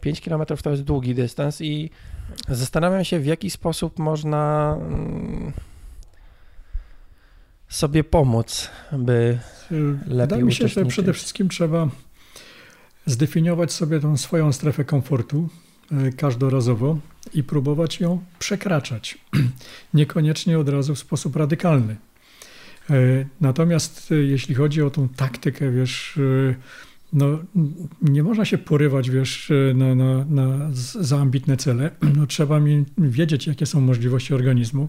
5 0.00 0.18
e, 0.18 0.22
kilometrów 0.22 0.62
to 0.62 0.70
jest 0.70 0.82
długi 0.82 1.14
dystans 1.14 1.60
i 1.60 1.90
zastanawiam 2.48 3.04
się, 3.04 3.20
w 3.20 3.26
jaki 3.26 3.50
sposób 3.50 3.98
można 3.98 4.76
mm, 4.80 5.52
sobie 7.68 8.04
pomóc, 8.04 8.70
by 8.92 9.38
lepiej 9.70 10.16
Wydaje 10.16 10.42
mi 10.42 10.52
się, 10.52 10.68
że 10.68 10.86
przede 10.86 11.12
wszystkim 11.12 11.48
trzeba 11.48 11.88
zdefiniować 13.06 13.72
sobie 13.72 14.00
tą 14.00 14.16
swoją 14.16 14.52
strefę 14.52 14.84
komfortu 14.84 15.48
e, 15.92 16.12
każdorazowo 16.12 16.98
i 17.34 17.42
próbować 17.42 18.00
ją 18.00 18.24
przekraczać. 18.38 19.18
Niekoniecznie 19.94 20.58
od 20.58 20.68
razu 20.68 20.94
w 20.94 20.98
sposób 20.98 21.36
radykalny. 21.36 21.96
E, 22.90 22.94
natomiast 23.40 24.10
jeśli 24.10 24.54
chodzi 24.54 24.82
o 24.82 24.90
tą 24.90 25.08
taktykę, 25.08 25.70
wiesz, 25.70 26.18
no, 27.12 27.38
nie 28.02 28.22
można 28.22 28.44
się 28.44 28.58
porywać, 28.58 29.10
wiesz, 29.10 29.52
na, 29.74 29.94
na, 29.94 30.24
na 30.24 30.70
za 31.00 31.18
ambitne 31.18 31.56
cele. 31.56 31.90
No, 32.16 32.26
trzeba 32.26 32.60
mi 32.60 32.84
wiedzieć, 32.98 33.46
jakie 33.46 33.66
są 33.66 33.80
możliwości 33.80 34.34
organizmu. 34.34 34.88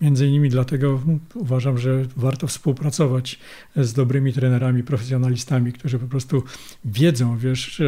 Między 0.00 0.26
innymi 0.26 0.48
dlatego 0.48 1.02
uważam, 1.34 1.78
że 1.78 2.04
warto 2.16 2.46
współpracować 2.46 3.38
z 3.76 3.92
dobrymi 3.92 4.32
trenerami, 4.32 4.82
profesjonalistami, 4.82 5.72
którzy 5.72 5.98
po 5.98 6.06
prostu 6.06 6.42
wiedzą, 6.84 7.38
wiesz, 7.38 7.82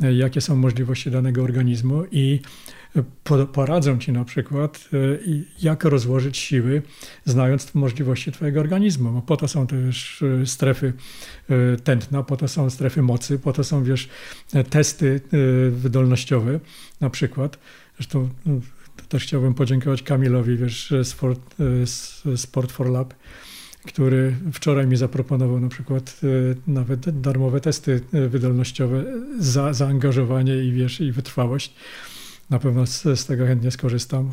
jakie 0.00 0.40
są 0.40 0.56
możliwości 0.56 1.10
danego 1.10 1.42
organizmu 1.42 2.04
i 2.12 2.40
poradzą 3.52 3.98
ci 3.98 4.12
na 4.12 4.24
przykład, 4.24 4.88
e, 4.92 4.96
jak 5.62 5.84
rozłożyć 5.84 6.38
siły, 6.38 6.82
znając 7.24 7.74
możliwości 7.74 8.32
twojego 8.32 8.60
organizmu. 8.60 9.12
Bo 9.12 9.22
po 9.22 9.36
to 9.36 9.48
są 9.48 9.66
też 9.66 10.22
e, 10.42 10.46
strefy 10.46 10.92
e, 11.48 11.76
tętna, 11.76 12.22
po 12.22 12.36
to 12.36 12.48
są 12.48 12.70
strefy 12.70 13.02
mocy, 13.02 13.38
po 13.38 13.52
to 13.52 13.64
są, 13.64 13.84
wiesz, 13.84 14.08
testy 14.70 15.20
wydolnościowe 15.70 16.60
na 17.00 17.10
przykład. 17.10 17.58
Zresztą 17.96 18.28
też 19.08 19.22
chciałbym 19.22 19.54
podziękować 19.54 20.02
Kamilowi, 20.02 20.56
wiesz, 20.56 20.94
Sport, 21.02 21.54
Sport 22.36 22.72
for 22.72 22.90
Lab, 22.90 23.14
który 23.86 24.36
wczoraj 24.52 24.86
mi 24.86 24.96
zaproponował 24.96 25.60
na 25.60 25.68
przykład 25.68 26.20
nawet 26.66 27.20
darmowe 27.20 27.60
testy 27.60 28.00
wydolnościowe 28.12 29.04
za 29.38 29.72
zaangażowanie 29.72 30.56
i 30.56 30.72
wiesz, 30.72 31.00
i 31.00 31.12
wytrwałość 31.12 31.74
na 32.50 32.58
pewno 32.58 32.86
z, 32.86 33.02
z 33.02 33.26
tego 33.26 33.46
chętnie 33.46 33.70
skorzystam, 33.70 34.30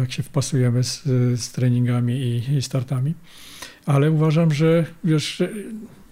jak 0.00 0.12
się 0.12 0.22
wpasujemy 0.22 0.84
z, 0.84 1.02
z 1.40 1.52
treningami 1.52 2.14
i, 2.14 2.56
i 2.56 2.62
startami. 2.62 3.14
Ale 3.86 4.10
uważam, 4.10 4.54
że 4.54 4.86
wiesz, 5.04 5.42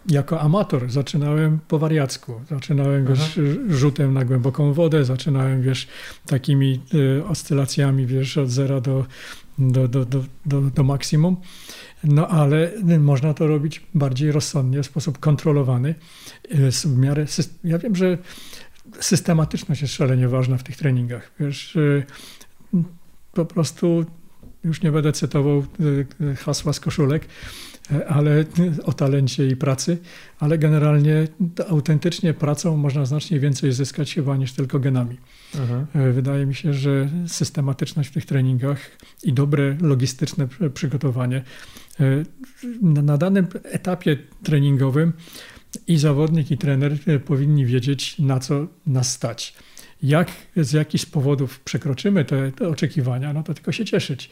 jako 0.09 0.41
amator 0.41 0.91
zaczynałem 0.91 1.59
po 1.69 1.79
wariacku. 1.79 2.41
Zaczynałem 2.51 3.07
wiesz, 3.07 3.41
rzutem 3.69 4.15
na 4.15 4.25
głęboką 4.25 4.73
wodę, 4.73 5.05
zaczynałem 5.05 5.63
wiesz, 5.63 5.89
takimi 6.27 6.81
y, 6.95 7.25
oscylacjami 7.25 8.07
wiesz, 8.07 8.39
od 8.39 8.51
zera 8.51 8.81
do, 8.81 9.07
do, 9.59 9.89
do, 9.89 10.05
do, 10.05 10.25
do, 10.47 10.61
do 10.61 10.83
maksimum. 10.83 11.37
No 12.05 12.29
ale 12.29 12.73
można 12.99 13.35
to 13.35 13.47
robić 13.47 13.83
bardziej 13.95 14.33
rozsądnie, 14.33 14.83
w 14.83 14.87
sposób 14.87 15.19
kontrolowany. 15.19 15.95
Y, 16.55 16.71
w 16.73 16.99
miarę, 16.99 17.27
ja 17.65 17.79
wiem, 17.79 17.97
że 17.97 18.19
systematyczność 19.01 19.83
jest 19.83 19.95
szalenie 19.95 20.29
ważna 20.29 20.59
w 20.59 20.63
tych 20.63 20.77
treningach. 20.77 21.31
Wiesz, 21.41 21.77
y, 21.77 22.05
po 23.33 23.45
prostu 23.45 24.07
już 24.65 24.83
nie 24.83 24.93
będę 24.93 25.13
cytował 25.13 25.65
y, 26.21 26.37
hasła 26.37 26.73
z 26.73 26.81
koszulek, 26.81 27.27
ale 28.09 28.45
o 28.85 28.93
talencie 28.93 29.47
i 29.47 29.57
pracy, 29.57 29.99
ale 30.39 30.59
generalnie 30.59 31.29
autentycznie 31.69 32.35
pracą 32.35 32.77
można 32.77 33.07
znacznie 33.07 33.41
więcej 33.41 33.73
zyskać 33.73 34.15
chyba 34.15 34.37
niż 34.37 34.53
tylko 34.53 34.79
genami. 34.79 35.17
Aha. 35.55 35.87
Y, 36.09 36.13
wydaje 36.13 36.47
mi 36.47 36.55
się, 36.55 36.75
że 36.75 37.09
systematyczność 37.27 38.09
w 38.09 38.13
tych 38.13 38.27
treningach 38.27 38.79
i 39.23 39.33
dobre 39.33 39.77
logistyczne 39.81 40.49
przygotowanie 40.75 41.43
na 42.83 43.19
danym 43.19 43.47
etapie 43.65 44.17
treningowym 44.43 45.13
i 45.87 45.99
zawodnik, 45.99 46.51
i 46.51 46.59
trener 46.59 46.99
e, 47.07 47.19
powinni 47.19 47.67
wiedzieć, 47.67 48.19
na 48.19 48.41
co 48.41 48.67
nas 48.87 49.13
stać. 49.13 49.55
Jak 50.03 50.31
z 50.57 50.73
jakichś 50.73 51.07
powodów 51.07 51.61
przekroczymy 51.61 52.25
te, 52.25 52.53
te 52.53 52.69
oczekiwania, 52.69 53.33
no 53.33 53.43
to 53.43 53.55
tylko 53.55 53.73
się 53.73 53.85
cieszyć. 53.85 54.31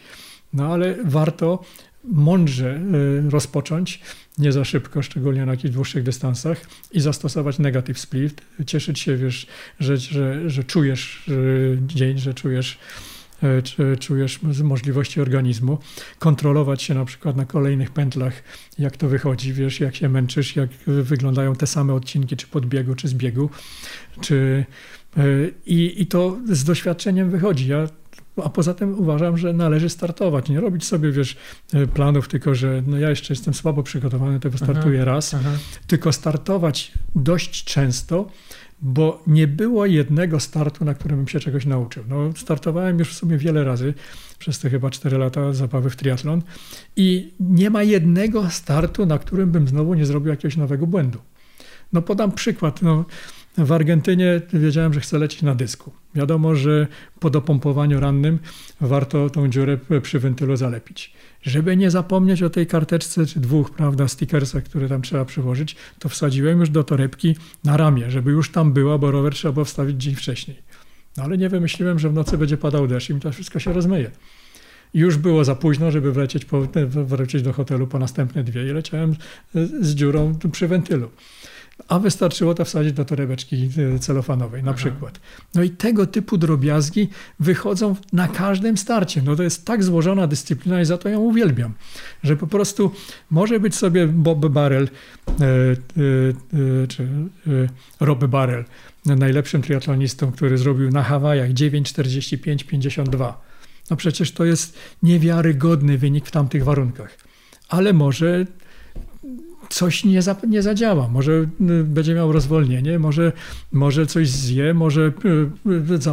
No 0.53 0.73
ale 0.73 0.97
warto 1.05 1.65
mądrze 2.05 2.81
e, 3.27 3.31
rozpocząć, 3.31 4.01
nie 4.39 4.53
za 4.53 4.65
szybko, 4.65 5.03
szczególnie 5.03 5.47
na 5.47 5.53
jakichś 5.53 5.75
dłuższych 5.75 6.03
dystansach 6.03 6.61
i 6.93 7.01
zastosować 7.01 7.59
negative 7.59 7.99
split, 7.99 8.43
cieszyć 8.67 8.99
się, 8.99 9.17
wiesz, 9.17 9.47
że, 9.81 9.97
że, 9.97 10.51
że 10.51 10.65
czujesz 10.65 11.31
dzień, 11.87 12.19
że 12.19 12.35
czujesz 12.35 12.79
E, 12.79 13.16
czy 13.65 13.97
czujesz 13.97 14.41
możliwości 14.63 15.21
organizmu, 15.21 15.79
kontrolować 16.19 16.83
się 16.83 16.95
na 16.95 17.05
przykład 17.05 17.37
na 17.37 17.45
kolejnych 17.45 17.91
pętlach, 17.91 18.43
jak 18.79 18.97
to 18.97 19.09
wychodzi, 19.09 19.53
wiesz, 19.53 19.81
jak 19.81 19.97
się 19.97 20.09
męczysz, 20.09 20.57
jak 20.57 20.71
wyglądają 20.87 21.55
te 21.55 21.67
same 21.67 21.95
odcinki, 21.95 22.37
czy 22.37 22.47
podbiegu, 22.47 22.95
czy 22.95 23.09
zbiegu, 23.09 23.51
czy 24.21 24.65
e, 25.17 25.23
i, 25.67 26.03
i 26.03 26.07
to 26.07 26.37
z 26.49 26.65
doświadczeniem 26.65 27.31
wychodzi. 27.31 27.69
Ja 27.69 27.87
a 28.45 28.49
poza 28.49 28.75
tym 28.75 28.99
uważam, 28.99 29.39
że 29.39 29.53
należy 29.53 29.89
startować, 29.89 30.49
nie 30.49 30.61
robić 30.61 30.85
sobie, 30.85 31.13
wiesz, 31.13 31.37
e, 31.73 31.87
planów, 31.87 32.29
tylko 32.29 32.55
że 32.55 32.83
no 32.87 32.99
ja 32.99 33.11
jeszcze 33.11 33.35
jestem 33.35 33.55
słabo 33.55 33.83
przygotowany, 33.83 34.41
to 34.41 34.51
wystartuję 34.51 35.03
aha, 35.03 35.13
raz, 35.13 35.35
aha. 35.35 35.51
tylko 35.87 36.13
startować 36.13 36.93
dość 37.15 37.65
często, 37.65 38.31
bo 38.83 39.23
nie 39.27 39.49
było 39.49 39.87
jednego 39.87 40.41
startu, 40.41 40.85
na 40.85 40.95
którym 40.95 41.17
bym 41.17 41.29
się 41.29 41.41
czegoś 41.41 41.67
nauczył. 41.67 42.05
No, 42.09 42.31
startowałem 42.37 42.99
już 42.99 43.09
w 43.09 43.17
sumie 43.17 43.39
wiele 43.39 43.65
razy 43.65 43.95
przez 44.39 44.59
te 44.59 44.71
chyba 44.71 44.91
4 44.91 45.19
lata 45.19 45.53
zabawy 45.53 45.91
w 45.91 45.97
triatlon 45.97 46.43
i 46.97 47.33
nie 47.41 47.71
ma 47.71 47.83
jednego 47.83 48.51
startu, 48.51 49.07
na 49.07 49.19
którym 49.19 49.51
bym 49.51 49.69
znowu 49.69 49.95
nie 49.95 50.07
zrobił 50.07 50.31
jakiegoś 50.31 50.57
nowego 50.57 50.87
błędu. 50.87 51.19
No 51.93 52.03
podam 52.03 52.33
przykład. 52.33 52.83
No, 52.83 53.05
w 53.59 53.73
Argentynie 53.73 54.41
wiedziałem, 54.53 54.95
że 54.95 55.01
chcę 55.01 55.19
lecieć 55.19 55.43
na 55.43 55.55
dysku. 55.55 55.93
Wiadomo, 56.15 56.55
że 56.55 56.87
po 57.21 57.31
dopompowaniu 57.31 58.01
rannym 58.01 58.39
warto 58.81 59.31
tą 59.31 59.49
dziurę 59.49 59.79
przy 60.03 60.19
wentylu 60.19 60.57
zalepić. 60.57 61.13
Żeby 61.47 61.77
nie 61.77 61.91
zapomnieć 61.91 62.43
o 62.43 62.51
tej 62.51 62.67
karteczce 62.67 63.27
czy 63.27 63.41
dwóch, 63.41 63.71
prawda, 63.71 64.09
stickersach, 64.09 64.65
które 64.65 64.89
tam 64.89 65.03
trzeba 65.03 65.25
przyłożyć, 65.25 65.77
to 65.99 66.09
wsadziłem 66.09 66.61
już 66.61 66.71
do 66.71 66.85
torebki 66.85 67.37
na 67.65 67.77
ramię, 67.77 68.11
żeby 68.11 68.31
już 68.31 68.53
tam 68.53 68.73
była, 68.73 68.99
bo 68.99 69.11
rower 69.11 69.35
trzeba 69.35 69.53
było 69.53 69.65
wstawić 69.65 70.03
dzień 70.03 70.15
wcześniej. 70.15 70.57
No 71.17 71.23
ale 71.23 71.39
nie 71.39 71.49
wymyśliłem, 71.49 71.99
że 71.99 72.09
w 72.09 72.15
nocy 72.15 72.39
będzie 72.39 72.57
padał 72.57 72.87
deszcz 72.87 73.11
i 73.11 73.15
mi 73.15 73.21
to 73.21 73.33
wszystko 73.33 73.59
się 73.59 73.73
rozmyje. 73.73 74.11
Już 74.95 75.17
było 75.17 75.45
za 75.45 75.55
późno, 75.55 75.91
żeby 75.91 76.13
wlecieć, 76.13 76.45
po, 76.45 76.69
wrócić 76.85 77.43
do 77.43 77.53
hotelu 77.53 77.87
po 77.87 77.99
następne 77.99 78.45
dwie 78.45 78.71
i 78.71 78.73
leciałem 78.73 79.17
z 79.81 79.95
dziurą 79.95 80.39
przy 80.53 80.69
wentylu 80.69 81.11
a 81.89 81.99
wystarczyło 81.99 82.55
to 82.55 82.65
wsadzić 82.65 82.93
do 82.93 83.05
torebeczki 83.05 83.71
e, 83.95 83.99
celofanowej 83.99 84.63
na 84.63 84.71
Aha. 84.71 84.79
przykład. 84.79 85.21
No 85.55 85.63
i 85.63 85.71
tego 85.71 86.07
typu 86.07 86.39
drobiazgi 86.39 87.09
wychodzą 87.41 87.97
na 88.13 88.29
każdym 88.29 88.77
starcie. 88.77 89.23
No 89.23 89.37
to 89.37 89.43
jest 89.43 89.65
tak 89.65 89.85
złożona 89.85 90.27
dyscyplina 90.27 90.81
i 90.81 90.85
za 90.85 90.99
to 90.99 91.09
ją 91.09 91.21
uwielbiam, 91.21 91.75
że 92.23 92.37
po 92.37 92.47
prostu 92.47 92.91
może 93.31 93.61
być 93.61 93.75
sobie 93.75 94.07
Bob 94.07 94.47
Barrel 94.47 94.89
e, 95.29 95.45
e, 95.45 96.87
czy 96.87 97.09
Rob 98.01 98.25
Barrel, 98.25 98.65
najlepszym 99.07 99.63
triatlonistą, 99.63 100.33
który 100.33 100.59
zrobił 100.59 100.91
na 100.91 101.03
Hawajach 101.03 101.51
9,45,52. 101.51 103.33
No 103.91 103.97
przecież 103.97 104.33
to 104.33 104.45
jest 104.45 104.79
niewiarygodny 105.03 105.99
wynik 105.99 106.27
w 106.27 106.31
tamtych 106.31 106.65
warunkach. 106.65 107.19
Ale 107.69 107.93
może 107.93 108.47
coś 109.69 110.05
nie, 110.05 110.23
za, 110.23 110.37
nie 110.49 110.63
zadziała. 110.63 111.09
Może 111.09 111.33
y, 111.33 111.85
będzie 111.85 112.15
miał 112.15 112.33
rozwolnienie, 112.33 112.99
może, 112.99 113.33
może 113.73 114.07
coś 114.07 114.29
zje, 114.29 114.75
może 114.75 115.13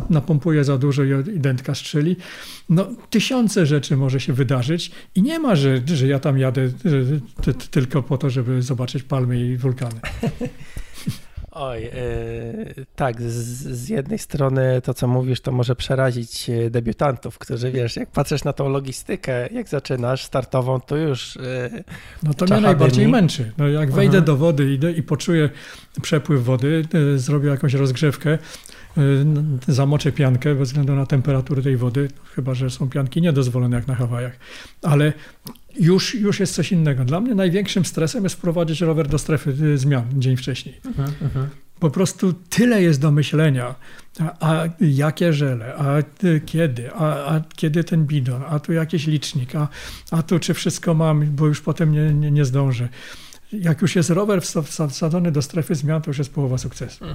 napompuje 0.09 0.63
za 0.63 0.77
dużo 0.77 1.03
i 1.03 1.39
dętka 1.39 1.75
strzeli. 1.75 2.15
No, 2.69 2.87
tysiące 3.09 3.65
rzeczy 3.65 3.97
może 3.97 4.19
się 4.19 4.33
wydarzyć 4.33 4.91
i 5.15 5.21
nie 5.21 5.39
ma, 5.39 5.55
że, 5.55 5.81
że 5.85 6.07
ja 6.07 6.19
tam 6.19 6.37
jadę 6.37 6.69
tylko 7.71 8.03
po 8.03 8.17
to, 8.17 8.29
żeby 8.29 8.61
zobaczyć 8.61 9.03
palmy 9.03 9.39
i 9.39 9.57
wulkany. 9.57 9.99
Oj, 11.55 11.81
yy, 11.83 12.85
tak, 12.95 13.21
z, 13.21 13.33
z, 13.77 13.89
jednej 13.89 14.19
strony 14.19 14.81
to, 14.83 14.93
co 14.93 15.07
mówisz, 15.07 15.41
to 15.41 15.51
może 15.51 15.75
przerazić 15.75 16.49
e, 16.49 16.69
debiutantów, 16.69 17.37
którzy, 17.37 17.71
wiesz, 17.71 17.95
jak 17.95 18.11
patrzysz 18.11 18.43
na 18.43 18.53
tą 18.53 18.69
logistykę, 18.69 19.47
jak 19.47 19.67
zaczynasz 19.67 20.23
startową, 20.23 20.79
to 20.79 20.97
już 20.97 21.35
yy, 21.35 21.83
No 22.23 22.33
to 22.33 22.45
mnie 22.45 22.61
najbardziej 22.61 23.07
męczy. 23.07 23.51
No 23.57 23.67
jak 23.67 23.91
wejdę 23.91 24.17
mhm. 24.17 24.25
do 24.25 24.37
wody 24.37 24.73
idę 24.73 24.91
i 24.91 25.03
poczuję 25.03 25.49
przepływ 26.01 26.43
wody, 26.43 26.85
yy, 26.93 27.19
zrobię 27.19 27.49
jakąś 27.49 27.73
rozgrzewkę, 27.73 28.37
zamoczę 29.67 30.11
piankę 30.11 30.55
bez 30.55 30.67
względu 30.69 30.95
na 30.95 31.05
temperaturę 31.05 31.61
tej 31.61 31.77
wody, 31.77 32.07
chyba, 32.35 32.53
że 32.53 32.69
są 32.69 32.89
pianki 32.89 33.21
niedozwolone 33.21 33.75
jak 33.75 33.87
na 33.87 33.95
Hawajach, 33.95 34.33
ale 34.81 35.13
już, 35.80 36.15
już 36.15 36.39
jest 36.39 36.53
coś 36.53 36.71
innego. 36.71 37.05
Dla 37.05 37.19
mnie 37.19 37.36
największym 37.36 37.86
stresem 37.86 38.24
jest 38.24 38.36
wprowadzić 38.36 38.82
rower 38.82 39.07
do 39.07 39.17
strefy 39.17 39.55
y, 39.61 39.78
zmian 39.78 40.05
dzień 40.13 40.38
wcześniej. 40.38 40.80
Uh 40.86 40.91
-huh. 40.95 41.47
Po 41.80 41.89
prostu 41.89 42.34
tyle 42.34 42.82
jest 42.82 43.01
do 43.01 43.11
myślenia. 43.11 43.76
A, 44.19 44.49
a 44.49 44.69
jakie 44.80 45.34
żele, 45.34 45.76
a 45.76 45.95
kiedy, 46.45 46.91
a, 46.91 47.36
a, 47.36 47.41
kiedy 47.55 47.84
ten 47.84 48.05
bidon, 48.05 48.41
a 48.49 48.59
tu 48.59 48.74
jakiś 48.74 49.07
licznik, 49.07 49.55
a, 49.55 49.67
a 50.11 50.24
tu 50.24 50.39
czy 50.39 50.53
wszystko 50.53 50.93
mam, 50.93 51.36
bo 51.36 51.47
już 51.47 51.61
potem 51.61 51.91
nie, 51.91 52.13
nie, 52.13 52.32
nie 52.32 52.45
zdążę 52.45 52.89
jak 53.59 53.81
już 53.81 53.95
jest 53.95 54.09
rower 54.09 54.41
wsadzony 54.89 55.31
do 55.31 55.41
strefy 55.41 55.75
zmian, 55.75 56.01
to 56.01 56.09
już 56.09 56.17
jest 56.17 56.33
połowa 56.33 56.57
sukcesu. 56.57 57.05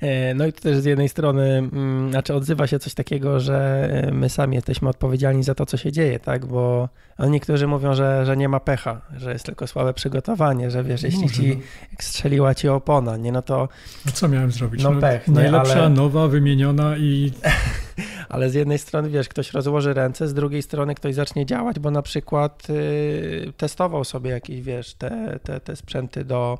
E, 0.00 0.34
no 0.34 0.46
i 0.46 0.52
to 0.52 0.60
też 0.60 0.76
z 0.76 0.84
jednej 0.84 1.08
strony, 1.08 1.42
mm, 1.42 2.10
znaczy 2.10 2.34
odzywa 2.34 2.66
się 2.66 2.78
coś 2.78 2.94
takiego, 2.94 3.40
że 3.40 3.88
e, 3.90 4.12
my 4.12 4.28
sami 4.28 4.56
jesteśmy 4.56 4.88
odpowiedzialni 4.88 5.42
za 5.42 5.54
to, 5.54 5.66
co 5.66 5.76
się 5.76 5.92
dzieje, 5.92 6.18
tak? 6.18 6.46
Bo 6.46 6.88
niektórzy 7.18 7.66
mówią, 7.66 7.94
że, 7.94 8.26
że 8.26 8.36
nie 8.36 8.48
ma 8.48 8.60
pecha, 8.60 9.00
że 9.16 9.32
jest 9.32 9.46
tylko 9.46 9.66
słabe 9.66 9.94
przygotowanie, 9.94 10.70
że 10.70 10.84
wiesz, 10.84 11.02
jeśli 11.02 11.22
Może, 11.22 11.34
ci 11.34 11.56
no. 11.56 11.96
strzeliła 11.98 12.54
ci 12.54 12.68
opona, 12.68 13.16
nie, 13.16 13.32
no 13.32 13.42
to... 13.42 13.68
No 14.06 14.12
co 14.12 14.28
miałem 14.28 14.52
zrobić? 14.52 14.82
No, 14.82 14.90
no 14.90 15.00
pech, 15.00 15.28
Najlepsza, 15.28 15.72
ale... 15.72 15.88
nowa, 15.88 16.28
wymieniona 16.28 16.96
i... 16.96 17.32
ale 18.30 18.50
z 18.50 18.54
jednej 18.54 18.78
strony, 18.78 19.10
wiesz, 19.10 19.28
ktoś 19.28 19.52
rozłoży 19.52 19.94
ręce, 19.94 20.28
z 20.28 20.34
drugiej 20.34 20.62
strony 20.62 20.94
ktoś 20.94 21.14
zacznie 21.14 21.46
działać, 21.46 21.78
bo 21.78 21.90
na 21.90 22.02
przykład 22.02 22.70
y, 22.70 23.52
testował 23.56 24.04
sobie 24.04 24.30
jakieś, 24.30 24.60
wiesz, 24.60 24.94
te, 24.94 25.38
te, 25.42 25.60
te 25.60 25.76
sprzęty 25.76 26.24
do 26.24 26.58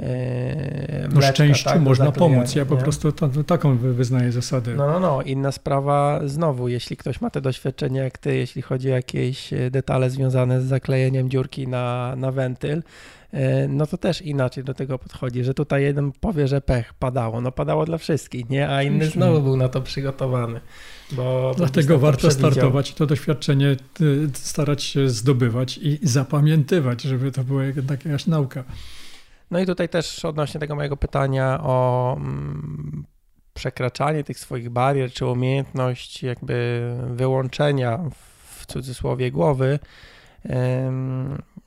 Yy, 0.00 1.08
no 1.14 1.22
szczęściu 1.22 1.64
tak, 1.64 1.80
można 1.80 2.12
pomóc. 2.12 2.54
Ja 2.54 2.66
po 2.66 2.74
nie? 2.74 2.80
prostu 2.80 3.12
to, 3.12 3.28
taką 3.46 3.76
wyznaję 3.76 4.32
zasadę. 4.32 4.74
No, 4.74 4.86
no, 4.86 5.00
no. 5.00 5.22
Inna 5.22 5.52
sprawa, 5.52 6.20
znowu, 6.24 6.68
jeśli 6.68 6.96
ktoś 6.96 7.20
ma 7.20 7.30
te 7.30 7.40
doświadczenie 7.40 8.00
jak 8.00 8.18
ty, 8.18 8.36
jeśli 8.36 8.62
chodzi 8.62 8.92
o 8.92 8.94
jakieś 8.94 9.52
e, 9.52 9.70
detale 9.70 10.10
związane 10.10 10.60
z 10.60 10.64
zaklejeniem 10.64 11.30
dziurki 11.30 11.68
na, 11.68 12.16
na 12.16 12.32
wentyl, 12.32 12.82
no 13.68 13.86
to 13.86 13.98
też 13.98 14.22
inaczej 14.22 14.64
do 14.64 14.74
tego 14.74 14.98
podchodzi, 14.98 15.44
że 15.44 15.54
tutaj 15.54 15.82
jeden 15.82 16.12
powie, 16.12 16.48
że 16.48 16.60
pech, 16.60 16.94
padało. 16.94 17.40
No 17.40 17.52
padało 17.52 17.84
dla 17.84 17.98
wszystkich, 17.98 18.50
nie? 18.50 18.68
A 18.68 18.82
inny 18.82 19.06
znowu 19.06 19.40
był 19.40 19.56
na 19.56 19.68
to 19.68 19.82
przygotowany. 19.82 20.60
Bo 21.12 21.54
Dlatego 21.56 21.98
warto 21.98 22.30
startować 22.30 22.90
i 22.90 22.94
to 22.94 23.06
doświadczenie 23.06 23.76
y, 24.00 24.28
starać 24.34 24.82
się 24.82 25.08
zdobywać 25.08 25.78
i 25.82 25.98
zapamiętywać, 26.02 27.02
żeby 27.02 27.32
to 27.32 27.44
była 27.44 27.64
jednak 27.64 28.04
jakaś 28.04 28.26
nauka. 28.26 28.64
No 29.50 29.60
i 29.60 29.66
tutaj 29.66 29.88
też 29.88 30.24
odnośnie 30.24 30.60
tego 30.60 30.74
mojego 30.74 30.96
pytania 30.96 31.60
o 31.62 32.16
mm, 32.16 33.04
przekraczanie 33.54 34.24
tych 34.24 34.38
swoich 34.38 34.70
barier, 34.70 35.12
czy 35.12 35.26
umiejętność 35.26 36.22
jakby 36.22 36.82
wyłączenia 37.10 38.00
w 38.58 38.66
cudzysłowie 38.66 39.30
głowy, 39.30 39.78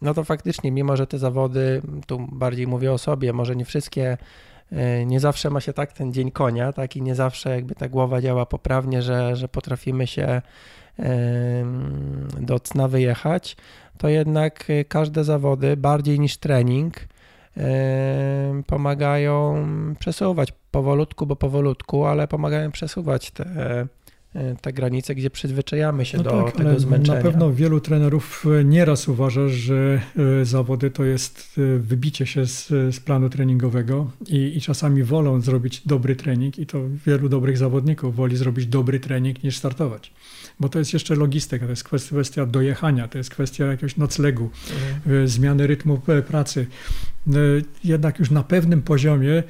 no 0.03 0.13
to 0.13 0.23
faktycznie, 0.23 0.71
mimo 0.71 0.97
że 0.97 1.07
te 1.07 1.19
zawody, 1.19 1.81
tu 2.07 2.27
bardziej 2.31 2.67
mówię 2.67 2.91
o 2.91 2.97
sobie, 2.97 3.33
może 3.33 3.55
nie 3.55 3.65
wszystkie, 3.65 4.17
e, 4.71 5.05
nie 5.05 5.19
zawsze 5.19 5.49
ma 5.49 5.61
się 5.61 5.73
tak 5.73 5.93
ten 5.93 6.13
dzień 6.13 6.31
konia, 6.31 6.73
tak 6.73 6.95
i 6.95 7.01
nie 7.01 7.15
zawsze 7.15 7.49
jakby 7.49 7.75
ta 7.75 7.89
głowa 7.89 8.21
działa 8.21 8.45
poprawnie, 8.45 9.01
że, 9.01 9.35
że 9.35 9.47
potrafimy 9.47 10.07
się 10.07 10.41
do 12.39 12.59
cna 12.59 12.87
wyjechać, 12.87 13.57
to 13.97 14.09
jednak 14.09 14.67
każde 14.87 15.23
zawody, 15.23 15.77
bardziej 15.77 16.19
niż 16.19 16.37
trening, 16.37 16.93
pomagają 18.67 19.65
przesuwać 19.99 20.53
powolutku, 20.71 21.25
bo 21.25 21.35
powolutku, 21.35 22.05
ale 22.05 22.27
pomagają 22.27 22.71
przesuwać 22.71 23.31
te, 23.31 23.43
e, 23.43 23.87
te 24.61 24.73
granice, 24.73 25.15
gdzie 25.15 25.29
przyzwyczajamy 25.29 26.05
się 26.05 26.17
no 26.17 26.23
do 26.23 26.43
tak, 26.43 26.55
tego 26.55 26.79
zmęczenia. 26.79 27.17
Na 27.17 27.23
pewno 27.23 27.53
wielu 27.53 27.79
trenerów 27.79 28.45
e, 28.59 28.63
nieraz 28.63 29.07
uważa, 29.07 29.47
że 29.47 30.01
e, 30.41 30.45
zawody 30.45 30.91
to 30.91 31.03
jest 31.03 31.59
wybicie 31.79 32.25
się 32.25 32.45
z, 32.45 32.67
z 32.67 32.99
planu 32.99 33.29
treningowego 33.29 34.11
i, 34.27 34.57
i, 34.57 34.61
czasami 34.61 35.03
wolą 35.03 35.41
zrobić 35.41 35.81
dobry 35.85 36.15
trening 36.15 36.59
i 36.59 36.65
to 36.65 36.79
wielu 37.05 37.29
dobrych 37.29 37.57
zawodników 37.57 38.15
woli 38.15 38.37
zrobić 38.37 38.65
dobry 38.65 38.99
trening 38.99 39.43
niż 39.43 39.57
startować. 39.57 40.11
Bo 40.59 40.69
to 40.69 40.79
jest 40.79 40.93
jeszcze 40.93 41.15
logistyka, 41.15 41.65
to 41.65 41.71
jest 41.71 41.83
kwestia 41.83 42.45
dojechania, 42.45 43.07
to 43.07 43.17
jest 43.17 43.29
kwestia 43.29 43.65
jakiegoś 43.65 43.97
noclegu, 43.97 44.49
mhm. 45.05 45.27
zmiany 45.27 45.67
rytmu 45.67 46.01
pracy. 46.27 46.67
E, 47.27 47.31
jednak 47.83 48.19
już 48.19 48.31
na 48.31 48.43
pewnym 48.43 48.81
poziomie 48.81 49.43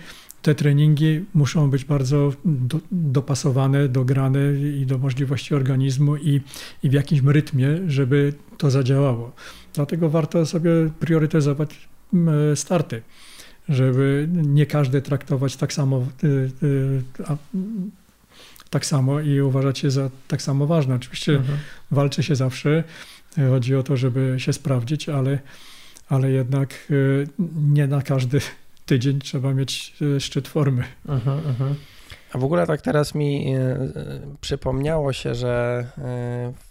te 0.44 0.56
treningi 0.56 1.26
muszą 1.34 1.70
być 1.70 1.86
bardzo 1.86 2.34
do, 2.46 2.80
dopasowane, 2.92 3.90
dograne 3.90 4.40
i 4.82 4.86
do 4.86 4.98
możliwości 4.98 5.56
organizmu 5.56 6.18
i, 6.18 6.42
i 6.84 6.90
w 6.90 6.94
jakimś 6.94 7.22
rytmie, 7.26 7.68
żeby 7.88 8.34
to 8.58 8.72
zadziałało. 8.72 9.32
Dlatego 9.74 10.10
warto 10.10 10.46
sobie 10.46 10.72
priorytetyzować 11.00 11.88
starty, 12.56 13.02
żeby 13.70 14.28
nie 14.32 14.66
każdy 14.66 15.02
traktować 15.02 15.56
tak 15.56 15.74
samo, 15.74 15.98
e, 15.98 16.28
e, 17.30 17.38
tak 18.70 18.86
samo 18.86 19.20
i 19.20 19.42
uważać 19.42 19.84
je 19.84 19.92
za 19.92 20.10
tak 20.28 20.42
samo 20.42 20.68
ważne. 20.68 20.96
Oczywiście 20.96 21.36
mhm. 21.36 21.58
walczy 21.92 22.24
się 22.24 22.36
zawsze, 22.36 22.84
chodzi 23.50 23.76
o 23.76 23.84
to, 23.84 23.98
żeby 23.98 24.36
się 24.38 24.54
sprawdzić, 24.54 25.10
ale 25.10 25.40
ale 26.10 26.32
jednak 26.32 26.74
y, 26.92 27.28
nie 27.56 27.88
na 27.88 28.02
każdy 28.02 28.40
tydzień 28.86 29.20
trzeba 29.20 29.54
mieć 29.54 29.96
y, 30.02 30.20
szczyt 30.20 30.48
formy. 30.48 30.84
Uh 31.06 31.16
-huh. 31.16 31.76
A 32.34 32.38
w 32.38 32.44
ogóle 32.44 32.68
tak 32.68 32.82
teraz 32.82 33.16
mi 33.16 33.56
y, 33.56 33.78
przypomniało 34.42 35.14
się, 35.14 35.36
że 35.36 35.86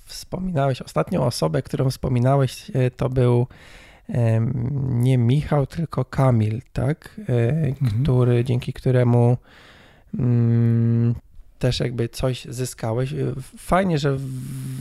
wspominałeś 0.04 0.82
ostatnią 0.82 1.24
osobę, 1.24 1.62
którą 1.62 1.90
wspominałeś, 1.90 2.70
to 2.96 3.08
był 3.08 3.46
nie 4.88 5.18
Michał, 5.18 5.66
tylko 5.66 6.04
Kamil, 6.04 6.62
tak? 6.72 7.20
Mhm. 7.58 8.02
Który, 8.02 8.44
dzięki 8.44 8.72
któremu 8.72 9.36
mm, 10.18 11.14
też 11.62 11.80
jakby 11.80 12.08
coś 12.08 12.44
zyskałeś. 12.44 13.14
Fajnie, 13.58 13.98
że 13.98 14.16
w, 14.16 14.28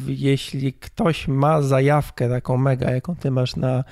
jeśli 0.07 0.73
ktoś 0.73 1.27
ma 1.27 1.61
zajawkę 1.61 2.29
taką 2.29 2.57
mega, 2.57 2.91
jaką 2.91 3.15
ty 3.15 3.31
masz 3.31 3.55
na 3.55 3.83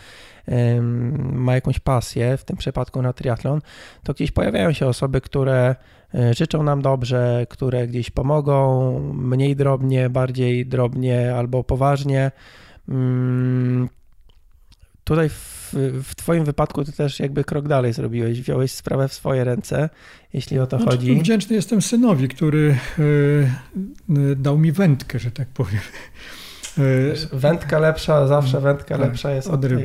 ma 1.32 1.56
jakąś 1.56 1.80
pasję, 1.80 2.38
w 2.38 2.44
tym 2.44 2.58
przypadku 2.58 3.02
na 3.02 3.14
triatlon, 3.14 3.62
to 4.04 4.14
gdzieś 4.14 4.32
pojawiają 4.32 4.74
się 4.74 4.88
osoby, 4.88 5.22
które 5.22 5.76
e, 6.16 6.34
życzą 6.34 6.64
nam 6.64 6.82
dobrze, 6.82 7.46
które 7.50 7.88
gdzieś 7.88 8.10
pomogą 8.10 9.00
mniej 9.14 9.56
drobnie, 9.56 10.10
bardziej 10.10 10.66
drobnie 10.66 11.36
albo 11.36 11.64
poważnie. 11.64 12.32
Mm, 12.90 13.90
tutaj 15.10 15.30
w, 15.30 15.74
w, 16.04 16.16
Twoim 16.16 16.46
wypadku 16.46 16.84
ty 16.84 16.92
też 16.92 17.20
jakby 17.20 17.44
krok 17.44 17.68
dalej 17.68 17.94
zrobiłeś, 17.94 18.42
wziąłeś 18.42 18.72
sprawę 18.72 19.08
w 19.08 19.14
swoje 19.14 19.44
ręce, 19.44 19.90
jeśli 20.34 20.60
o 20.60 20.68
to 20.68 20.78
znaczy, 20.78 20.98
chodzi. 20.98 21.20
Wdzięczny 21.20 21.56
jestem 21.56 21.82
synowi, 21.82 22.28
który 22.28 22.78
y, 23.00 24.36
dał 24.36 24.58
mi 24.58 24.72
wędkę, 24.72 25.20
że 25.20 25.32
tak 25.32 25.48
powiem. 25.48 25.82
Wędka 27.34 27.80
lepsza, 27.80 28.28
zawsze 28.28 28.62
wędka 28.62 28.98
tak, 28.98 29.00
lepsza 29.00 29.32
jest 29.32 29.48
od 29.48 29.66
ryby. 29.66 29.84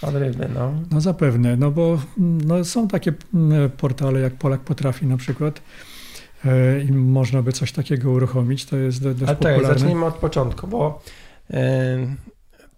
Tej 0.00 0.08
od 0.08 0.14
ryby, 0.14 0.48
no. 0.54 0.74
No 0.90 1.00
zapewne, 1.00 1.56
no 1.56 1.70
bo 1.70 1.98
no, 2.18 2.64
są 2.64 2.88
takie 2.88 3.12
mm, 3.34 3.70
portale 3.70 4.20
jak 4.20 4.34
Polak 4.34 4.60
Potrafi 4.60 5.06
na 5.06 5.16
przykład 5.16 5.60
e, 6.44 6.80
i 6.80 6.92
można 6.92 7.42
by 7.42 7.52
coś 7.52 7.72
takiego 7.72 8.10
uruchomić, 8.10 8.64
to 8.64 8.76
jest 8.76 9.02
dość 9.02 9.22
Ale 9.22 9.36
popularne. 9.36 9.62
Tak, 9.62 9.78
zacznijmy 9.78 10.04
od 10.04 10.14
początku, 10.14 10.66
bo 10.66 11.02
e, 11.50 12.06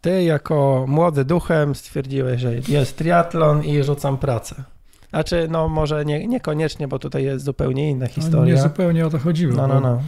ty 0.01 0.23
jako 0.23 0.85
młody 0.89 1.24
duchem 1.24 1.74
stwierdziłeś, 1.74 2.40
że 2.40 2.55
jest 2.68 2.97
triatlon 2.97 3.64
i 3.64 3.82
rzucam 3.82 4.18
pracę. 4.18 4.64
Znaczy, 5.10 5.47
no 5.51 5.68
może 5.68 6.05
nie, 6.05 6.27
niekoniecznie, 6.27 6.89
bo 6.89 6.98
tutaj 6.98 7.24
jest 7.24 7.44
zupełnie 7.44 7.90
inna 7.90 8.06
historia. 8.06 8.55
nie 8.55 8.62
zupełnie 8.62 9.06
o 9.06 9.10
to 9.10 9.18
chodziło. 9.18 9.55
No, 9.55 9.68
no, 9.68 9.81
no. 9.81 10.02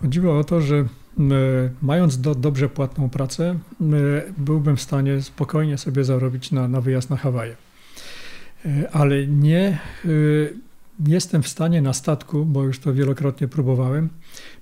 Chodziło 0.00 0.38
o 0.38 0.44
to, 0.44 0.60
że 0.60 0.84
mając 1.82 2.20
do, 2.20 2.34
dobrze 2.34 2.68
płatną 2.68 3.10
pracę, 3.10 3.58
byłbym 4.38 4.76
w 4.76 4.80
stanie 4.80 5.22
spokojnie 5.22 5.78
sobie 5.78 6.04
zarobić 6.04 6.52
na, 6.52 6.68
na 6.68 6.80
wyjazd 6.80 7.10
na 7.10 7.16
Hawaje. 7.16 7.56
ale 8.92 9.26
nie 9.26 9.78
jestem 11.06 11.42
w 11.42 11.48
stanie 11.48 11.82
na 11.82 11.92
statku, 11.92 12.44
bo 12.44 12.64
już 12.64 12.78
to 12.78 12.94
wielokrotnie 12.94 13.48
próbowałem, 13.48 14.08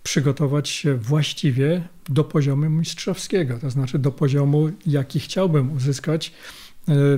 przygotować 0.03 0.69
się 0.69 0.95
właściwie 0.95 1.89
do 2.09 2.25
poziomu 2.25 2.71
mistrzowskiego, 2.71 3.59
to 3.59 3.71
znaczy 3.71 3.99
do 3.99 4.13
poziomu, 4.13 4.71
jaki 4.87 5.21
chciałbym 5.21 5.73
uzyskać 5.73 6.33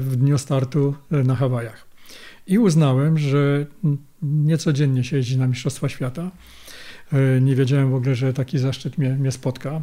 w 0.00 0.16
dniu 0.16 0.38
startu 0.38 0.94
na 1.10 1.34
Hawajach. 1.34 1.86
I 2.46 2.58
uznałem, 2.58 3.18
że 3.18 3.66
niecodziennie 4.22 5.04
się 5.04 5.16
jeździ 5.16 5.38
na 5.38 5.46
Mistrzostwa 5.46 5.88
Świata. 5.88 6.30
E, 7.12 7.40
nie 7.40 7.56
wiedziałem 7.56 7.90
w 7.90 7.94
ogóle, 7.94 8.14
że 8.14 8.32
taki 8.32 8.58
zaszczyt 8.58 8.98
mnie, 8.98 9.10
mnie 9.10 9.32
spotka. 9.32 9.82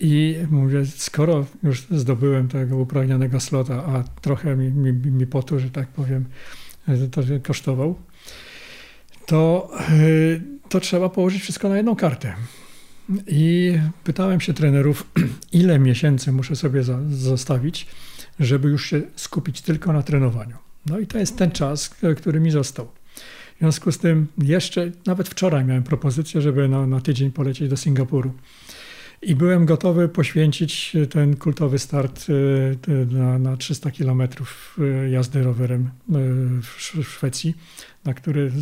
I 0.00 0.36
mówię, 0.50 0.86
skoro 0.86 1.46
już 1.62 1.86
zdobyłem 1.90 2.48
tego 2.48 2.76
upragnionego 2.76 3.40
slota, 3.40 3.84
a 3.84 4.02
trochę 4.20 4.56
mi, 4.56 4.70
mi, 4.70 4.92
mi 4.92 5.26
potu, 5.26 5.58
że 5.58 5.70
tak 5.70 5.88
powiem, 5.88 6.24
e, 6.88 7.08
to 7.08 7.22
kosztował, 7.42 7.94
to, 9.26 9.70
e, 9.80 9.88
to 10.68 10.80
trzeba 10.80 11.08
położyć 11.08 11.42
wszystko 11.42 11.68
na 11.68 11.76
jedną 11.76 11.96
kartę. 11.96 12.34
I 13.26 13.78
pytałem 14.04 14.40
się 14.40 14.54
trenerów, 14.54 15.06
ile 15.52 15.78
miesięcy 15.78 16.32
muszę 16.32 16.56
sobie 16.56 16.82
za, 16.82 16.98
zostawić, 17.10 17.86
żeby 18.40 18.68
już 18.68 18.86
się 18.86 19.02
skupić 19.16 19.60
tylko 19.60 19.92
na 19.92 20.02
trenowaniu. 20.02 20.56
No 20.86 20.98
i 20.98 21.06
to 21.06 21.18
jest 21.18 21.36
ten 21.36 21.50
czas, 21.50 21.90
który 22.16 22.40
mi 22.40 22.50
został. 22.50 22.88
W 23.56 23.58
związku 23.58 23.92
z 23.92 23.98
tym 23.98 24.26
jeszcze, 24.38 24.90
nawet 25.06 25.28
wczoraj 25.28 25.64
miałem 25.64 25.82
propozycję, 25.82 26.40
żeby 26.40 26.68
na, 26.68 26.86
na 26.86 27.00
tydzień 27.00 27.30
polecieć 27.30 27.68
do 27.68 27.76
Singapuru. 27.76 28.32
I 29.22 29.34
byłem 29.34 29.66
gotowy 29.66 30.08
poświęcić 30.08 30.96
ten 31.10 31.36
kultowy 31.36 31.78
start 31.78 32.26
e, 32.88 33.14
na, 33.14 33.38
na 33.38 33.56
300 33.56 33.90
kilometrów 33.90 34.78
e, 35.04 35.10
jazdy 35.10 35.42
rowerem 35.42 35.90
w 36.62 36.82
Szwecji, 37.04 37.54
na 38.04 38.14
który 38.14 38.52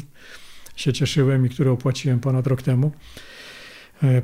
się 0.77 0.93
cieszyłem 0.93 1.47
i 1.47 1.49
który 1.49 1.71
opłaciłem 1.71 2.21
ponad 2.21 2.47
rok 2.47 2.63
temu. 2.63 2.93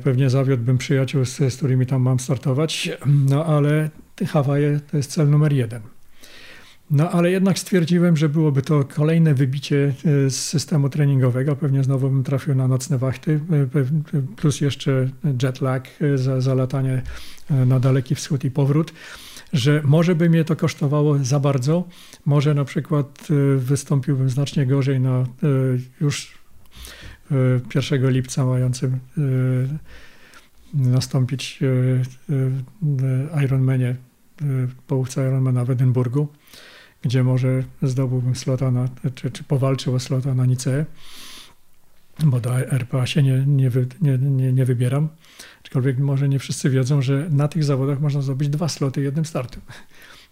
Pewnie 0.03 0.29
zawiódłbym 0.29 0.77
przyjaciół, 0.77 1.25
z, 1.25 1.37
z 1.37 1.57
którymi 1.57 1.85
tam 1.85 2.01
mam 2.01 2.19
startować, 2.19 2.89
no 3.05 3.45
ale 3.45 3.89
Hawaje 4.27 4.79
to 4.91 4.97
jest 4.97 5.11
cel 5.11 5.29
numer 5.29 5.53
jeden. 5.53 5.81
No 6.91 7.11
ale 7.11 7.31
jednak 7.31 7.59
stwierdziłem, 7.59 8.17
że 8.17 8.29
byłoby 8.29 8.61
to 8.61 8.83
kolejne 8.83 9.33
wybicie 9.33 9.93
e, 10.05 10.29
z 10.29 10.35
systemu 10.35 10.89
treningowego. 10.89 11.55
Pewnie 11.55 11.83
znowu 11.83 12.09
bym 12.09 12.23
trafił 12.23 12.55
na 12.55 12.67
nocne 12.67 12.97
wachty, 12.97 13.39
e, 14.13 14.25
plus 14.35 14.61
jeszcze 14.61 15.09
jet 15.43 15.61
lag, 15.61 15.89
e, 16.01 16.17
za, 16.17 16.41
zalatanie 16.41 17.01
na 17.49 17.79
daleki 17.79 18.15
wschód 18.15 18.43
i 18.43 18.51
powrót 18.51 18.93
że 19.53 19.81
może 19.85 20.15
by 20.15 20.29
mnie 20.29 20.45
to 20.45 20.55
kosztowało 20.55 21.17
za 21.17 21.39
bardzo, 21.39 21.87
może 22.25 22.53
na 22.53 22.65
przykład 22.65 23.27
wystąpiłbym 23.57 24.29
znacznie 24.29 24.65
gorzej 24.65 24.99
na 24.99 25.25
już 26.01 26.37
1 27.75 28.11
lipca 28.11 28.45
mającym 28.45 28.99
nastąpić 30.73 31.59
Ironmanie, 33.43 33.95
połówce 34.87 35.27
Ironmana 35.27 35.65
w 35.65 35.69
Edynburgu 35.69 36.27
gdzie 37.01 37.23
może 37.23 37.63
zdobyłbym 37.81 38.35
slota 38.35 38.71
na, 38.71 38.89
czy, 39.15 39.31
czy 39.31 39.43
powalczył 39.43 39.95
o 39.95 39.99
slota 39.99 40.33
na 40.33 40.45
Nicea, 40.45 40.85
bo 42.25 42.39
do 42.39 42.59
RPA 42.59 43.05
się 43.05 43.23
nie, 43.23 43.43
nie, 43.47 43.71
nie, 44.01 44.17
nie, 44.17 44.53
nie 44.53 44.65
wybieram. 44.65 45.09
Aczkolwiek 45.63 45.97
może 45.97 46.29
nie 46.29 46.39
wszyscy 46.39 46.69
wiedzą, 46.69 47.01
że 47.01 47.27
na 47.29 47.47
tych 47.47 47.63
zawodach 47.63 48.01
można 48.01 48.21
zdobyć 48.21 48.49
dwa 48.49 48.69
sloty 48.69 49.01
jednym 49.01 49.25
startem. 49.25 49.61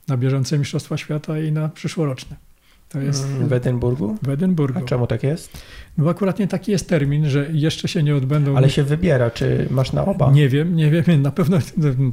Na 0.08 0.18
bieżące 0.18 0.58
Mistrzostwa 0.58 0.98
Świata 0.98 1.40
i 1.40 1.52
na 1.52 1.70
przyszłoroczne. 1.70 2.49
To 2.90 3.00
jest 3.00 3.28
w 3.28 3.54
Edynburgu? 3.54 4.18
W 4.22 4.30
Edynburgu. 4.30 4.80
A 4.80 4.82
czemu 4.82 5.08
tak 5.08 5.24
jest? 5.24 5.64
No 5.98 6.04
bo 6.04 6.10
akurat 6.10 6.40
nie 6.40 6.48
taki 6.48 6.72
jest 6.72 6.90
termin, 6.90 7.30
że 7.30 7.50
jeszcze 7.52 7.88
się 7.88 8.04
nie 8.04 8.16
odbędą. 8.16 8.58
Ale 8.58 8.70
się 8.70 8.84
wybiera, 8.84 9.32
czy 9.32 9.68
masz 9.72 9.94
na 9.94 10.06
oba? 10.06 10.32
Nie 10.32 10.50
wiem, 10.50 10.76
nie 10.76 10.92
wiem. 10.92 11.22
Na 11.22 11.32
pewno 11.32 11.58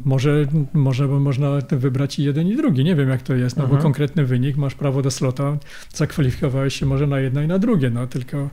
może, 0.05 0.47
może 0.73 1.07
można 1.07 1.59
wybrać 1.71 2.19
i 2.19 2.25
jeden 2.25 2.49
i 2.49 2.57
drugi. 2.57 2.85
Nie 2.85 2.95
wiem 2.95 3.09
jak 3.09 3.23
to 3.23 3.35
jest, 3.35 3.57
no 3.57 3.63
mhm. 3.63 3.79
bo 3.79 3.83
konkretny 3.83 4.25
wynik, 4.25 4.57
masz 4.57 4.75
prawo 4.75 5.03
do 5.03 5.11
slota, 5.11 5.59
zakwalifikowałeś 5.95 6.75
się 6.75 6.87
może 6.87 7.07
na 7.07 7.21
jedno 7.21 7.43
i 7.43 7.47
na 7.47 7.59
drugie, 7.59 7.91
no 7.91 8.07
tylko 8.07 8.51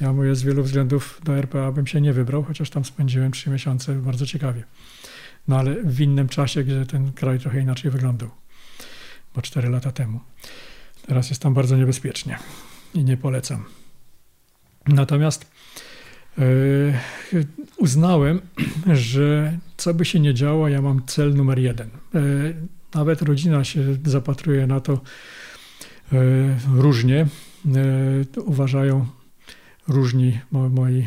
ja 0.00 0.12
mówię 0.12 0.34
z 0.34 0.42
wielu 0.42 0.62
względów 0.62 1.20
do 1.24 1.36
RPA 1.36 1.72
bym 1.72 1.86
się 1.86 2.00
nie 2.00 2.12
wybrał, 2.12 2.42
chociaż 2.42 2.70
tam 2.70 2.84
spędziłem 2.84 3.32
trzy 3.32 3.50
miesiące 3.50 3.94
bardzo 3.94 4.26
ciekawie. 4.26 4.64
No 5.48 5.58
ale 5.58 5.74
w 5.84 6.00
innym 6.00 6.28
czasie, 6.28 6.64
gdzie 6.64 6.86
ten 6.86 7.12
kraj 7.12 7.38
trochę 7.38 7.60
inaczej 7.60 7.90
wyglądał, 7.90 8.30
bo 9.34 9.42
cztery 9.42 9.68
lata 9.68 9.92
temu. 9.92 10.20
Teraz 11.06 11.30
jest 11.30 11.42
tam 11.42 11.54
bardzo 11.54 11.76
niebezpiecznie 11.76 12.38
i 12.94 13.04
nie 13.04 13.16
polecam. 13.16 13.64
Natomiast 14.86 15.50
yy, 16.38 16.94
uznałem, 17.76 18.40
że 18.92 19.58
co 19.76 19.94
by 19.94 20.04
się 20.04 20.20
nie 20.20 20.34
działo, 20.34 20.68
ja 20.68 20.82
mam 20.82 21.06
cel 21.06 21.34
numer 21.34 21.58
jeden. 21.58 21.88
Yy, 22.14 22.56
nawet 22.94 23.22
rodzina 23.22 23.64
się 23.64 23.80
zapatruje 24.04 24.66
na 24.66 24.80
to 24.80 25.00
yy, 26.12 26.20
różnie. 26.74 27.26
Uważają 28.36 29.06
różni 29.88 30.40
moi 30.50 31.04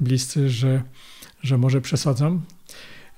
bliscy, 0.00 0.50
że, 0.50 0.82
że 1.42 1.58
może 1.58 1.80
przesadzam. 1.80 2.42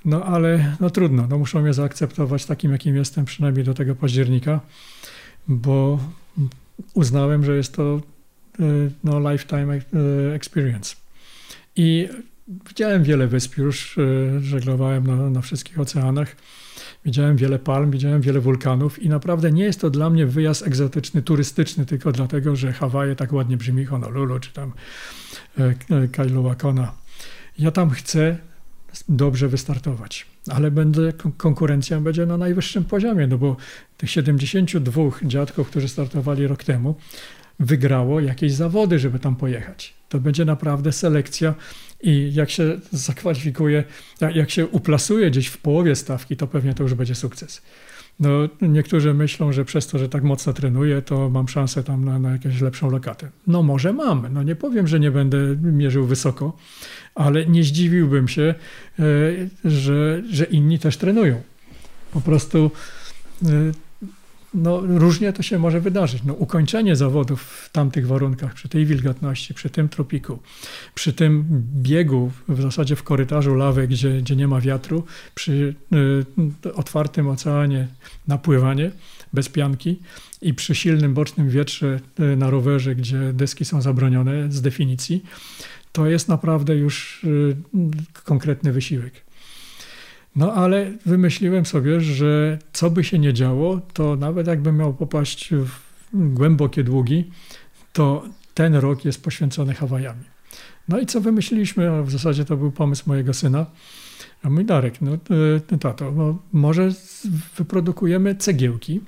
No 0.05 0.24
ale 0.24 0.76
no 0.80 0.90
trudno, 0.90 1.26
no 1.26 1.38
muszą 1.38 1.62
mnie 1.62 1.74
zaakceptować 1.74 2.47
takim, 2.47 2.72
jakim 2.72 2.97
jestem, 2.97 3.24
przynajmniej 3.24 3.64
do 3.64 3.74
tego 3.74 3.94
października 3.94 4.60
bo 5.48 5.98
uznałem, 6.94 7.44
że 7.44 7.56
jest 7.56 7.74
to 7.74 8.01
e, 8.60 8.62
no, 9.05 9.32
lifetime 9.32 9.74
e, 9.74 10.35
experience. 10.35 10.97
I 11.77 12.09
widziałem 12.68 13.02
wiele 13.02 13.27
wysp 13.27 13.56
już, 13.56 13.98
e, 13.98 14.40
żeglowałem 14.40 15.06
na, 15.06 15.31
na 15.31 15.40
wszystkich 15.40 15.81
oceanach. 15.81 16.36
Widziałem 17.05 17.36
wiele 17.36 17.59
palm, 17.59 17.90
widziałem 17.90 18.20
wiele 18.20 18.40
wulkanów 18.40 19.02
i 19.02 19.09
naprawdę 19.09 19.52
nie 19.52 19.64
jest 19.64 19.81
to 19.81 19.90
dla 19.90 20.10
mnie 20.10 20.27
wyjazd 20.27 20.66
egzotyczny, 20.66 21.23
turystyczny, 21.23 21.86
tylko 21.86 22.12
dlatego, 22.12 22.56
że 22.56 22.73
Hawaje 22.73 23.16
tak 23.16 23.32
ładnie 23.32 23.56
brzmi, 23.56 23.85
Honolulu 23.85 24.40
czy 24.40 24.52
tam 24.52 24.73
Kailua 26.12 26.56
Ja 27.59 27.70
tam 27.70 27.90
chcę 27.90 28.39
dobrze 29.09 29.48
wystartować. 29.48 30.27
Ale 30.48 30.70
będzie, 30.70 31.12
konkurencja 31.36 32.01
będzie 32.01 32.27
na 32.27 32.36
najwyższym 32.36 32.85
poziomie, 32.85 33.27
no 33.27 33.39
bo 33.39 33.56
tych 33.97 34.10
72 34.10 35.02
dziadków, 35.23 35.68
którzy 35.68 35.89
startowali 35.89 36.47
rok 36.47 36.64
temu, 36.64 36.94
wygrało 37.60 38.20
jakieś 38.20 38.52
zawody, 38.52 38.98
żeby 38.98 39.18
tam 39.18 39.36
pojechać. 39.36 39.94
To 40.09 40.20
będzie 40.20 40.44
naprawdę 40.44 40.93
selekcja 40.93 41.55
i 42.02 42.35
jak 42.35 42.51
się 42.51 42.78
zakwalifikuje, 42.93 43.85
jak 44.35 44.51
się 44.51 44.66
uplasuje 44.66 45.31
gdzieś 45.31 45.47
w 45.47 45.59
połowie 45.59 45.97
stawki, 45.97 46.36
to 46.36 46.47
pewnie 46.47 46.74
to 46.74 46.82
już 46.82 46.94
będzie 46.94 47.14
sukces. 47.14 47.62
No, 48.20 48.28
niektórzy 48.62 49.14
myślą, 49.14 49.52
że 49.52 49.64
przez 49.64 49.86
to, 49.86 49.98
że 49.98 50.09
tak 50.09 50.22
mocno 50.22 50.52
trenuję, 50.52 51.02
to 51.02 51.30
mam 51.30 51.48
szansę 51.48 51.82
tam 51.82 52.05
na, 52.05 52.18
na 52.18 52.32
jakąś 52.32 52.60
lepszą 52.60 52.90
lokatę. 52.90 53.30
No 53.47 53.62
może 53.62 53.93
mam. 53.93 54.26
No 54.32 54.43
nie 54.43 54.56
powiem, 54.56 54.86
że 54.86 55.01
nie 55.01 55.10
będę 55.10 55.38
mierzył 55.62 56.06
wysoko, 56.06 56.56
ale 57.14 57.47
nie 57.47 57.64
zdziwiłbym 57.64 58.28
się, 58.28 58.55
e, 58.98 59.02
że, 59.64 60.22
że 60.30 60.44
inni 60.44 60.78
też 60.78 60.97
trenują. 60.97 61.43
Po 62.12 62.20
prostu 62.20 62.70
e, 63.44 63.48
no, 64.57 64.81
różnie 64.81 65.33
to 65.33 65.43
się 65.43 65.59
może 65.59 65.81
wydarzyć. 65.81 66.23
No, 66.24 66.35
ukończenie 66.35 66.97
zawodów 66.97 67.43
w 67.43 67.70
tamtych 67.73 68.07
warunkach, 68.07 68.55
przy 68.55 68.69
tej 68.69 68.87
wilgotności, 68.87 69.55
przy 69.55 69.70
tym 69.70 69.89
tropiku, 69.89 70.39
przy 70.95 71.12
tym 71.12 71.45
biegu 71.83 72.31
w 72.49 72.62
zasadzie 72.62 72.97
w 72.97 73.03
korytarzu 73.03 73.55
lawy, 73.55 73.89
gdzie, 73.89 74.23
gdzie 74.23 74.37
nie 74.37 74.49
ma 74.49 74.61
wiatru, 74.61 75.05
przy 75.35 75.74
y, 76.65 76.74
otwartym 76.74 77.28
oceanie 77.28 77.89
napływanie 78.28 78.91
bez 79.33 79.49
pianki 79.49 80.01
i 80.43 80.55
przy 80.55 80.74
silnym 80.74 81.15
bocznym 81.15 81.49
wietrze 81.49 82.01
y, 82.20 82.37
na 82.37 82.51
rowerze, 82.51 82.95
gdzie 82.95 83.33
deski 83.33 83.65
są 83.65 83.83
zabronione 83.83 84.53
z 84.53 84.61
definicji, 84.62 85.24
to 85.93 86.07
jest 86.07 86.28
naprawdę 86.28 86.77
już 86.77 87.24
y, 87.24 87.57
konkretny 88.24 88.73
wysiłek. 88.73 89.26
No 90.37 90.53
ale 90.53 90.93
wymyśliłem 91.07 91.67
sobie, 91.67 92.01
że 92.01 92.59
co 92.73 92.91
by 92.91 93.05
się 93.05 93.19
nie 93.19 93.33
działo, 93.33 93.81
to 93.93 94.17
nawet 94.17 94.47
jakbym 94.47 94.77
miał 94.77 94.95
popaść 94.95 95.55
w 95.55 95.71
głębokie 96.13 96.85
długi, 96.85 97.31
to 97.93 98.25
ten 98.55 98.75
rok 98.75 99.05
jest 99.05 99.23
poświęcony 99.23 99.75
Hawajami. 99.75 100.25
No 100.89 101.01
i 101.01 101.07
co 101.07 101.21
wymyśliliśmy? 101.21 101.91
A 101.91 102.03
w 102.03 102.11
zasadzie 102.11 102.45
to 102.45 102.57
był 102.57 102.73
pomysł 102.73 103.05
mojego 103.07 103.35
syna. 103.35 103.67
A 104.43 104.51
mój 104.51 104.65
Darek, 104.65 105.01
no 105.01 105.13
e, 105.73 105.79
tato, 105.79 106.13
no, 106.13 106.39
może 106.53 106.91
wyprodukujemy 107.57 108.35
cegiełki 108.35 109.01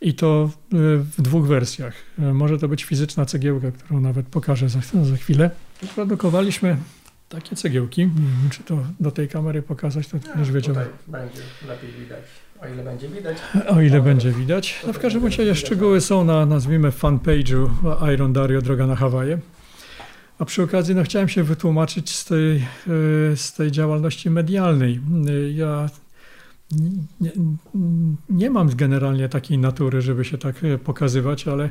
i 0.00 0.14
to 0.14 0.50
e, 0.52 0.76
w 0.96 1.22
dwóch 1.22 1.46
wersjach. 1.46 1.94
E, 2.18 2.34
może 2.34 2.58
to 2.58 2.68
być 2.68 2.84
fizyczna 2.84 3.26
cegiełka, 3.26 3.70
którą 3.70 4.00
nawet 4.00 4.26
pokażę 4.26 4.68
za, 4.68 4.80
za 5.04 5.16
chwilę. 5.16 5.50
Wyprodukowaliśmy 5.82 6.76
takie 7.30 7.56
cegiełki. 7.56 8.10
Czy 8.50 8.62
to 8.62 8.78
do 9.00 9.10
tej 9.10 9.28
kamery 9.28 9.62
pokazać, 9.62 10.08
to 10.08 10.16
no, 10.26 10.34
też 10.34 10.50
wiedział. 10.52 10.76
będzie 11.06 11.42
lepiej 11.68 11.92
widać. 11.92 12.24
O 12.60 12.68
ile 12.68 12.84
będzie 12.84 13.08
widać. 13.08 13.36
O 13.68 13.80
ile 13.80 14.02
będzie 14.02 14.32
widać. 14.32 14.80
No 14.86 14.92
w 14.92 14.98
każdym 14.98 15.24
razie 15.24 15.54
szczegóły 15.54 16.00
są 16.00 16.24
na, 16.24 16.46
nazwijmy, 16.46 16.90
fanpage'u 16.90 17.68
Iron 18.14 18.32
Dario 18.32 18.62
Droga 18.62 18.86
na 18.86 18.96
Hawaje. 18.96 19.38
A 20.38 20.44
przy 20.44 20.62
okazji 20.62 20.94
no, 20.94 21.02
chciałem 21.02 21.28
się 21.28 21.42
wytłumaczyć 21.42 22.14
z 22.14 22.24
tej, 22.24 22.56
e, 22.56 22.62
z 23.36 23.52
tej 23.52 23.70
działalności 23.70 24.30
medialnej. 24.30 25.00
Ja 25.54 25.88
nie, 27.20 27.32
nie 28.28 28.50
mam 28.50 28.76
generalnie 28.76 29.28
takiej 29.28 29.58
natury, 29.58 30.02
żeby 30.02 30.24
się 30.24 30.38
tak 30.38 30.64
e, 30.64 30.78
pokazywać, 30.78 31.48
ale 31.48 31.70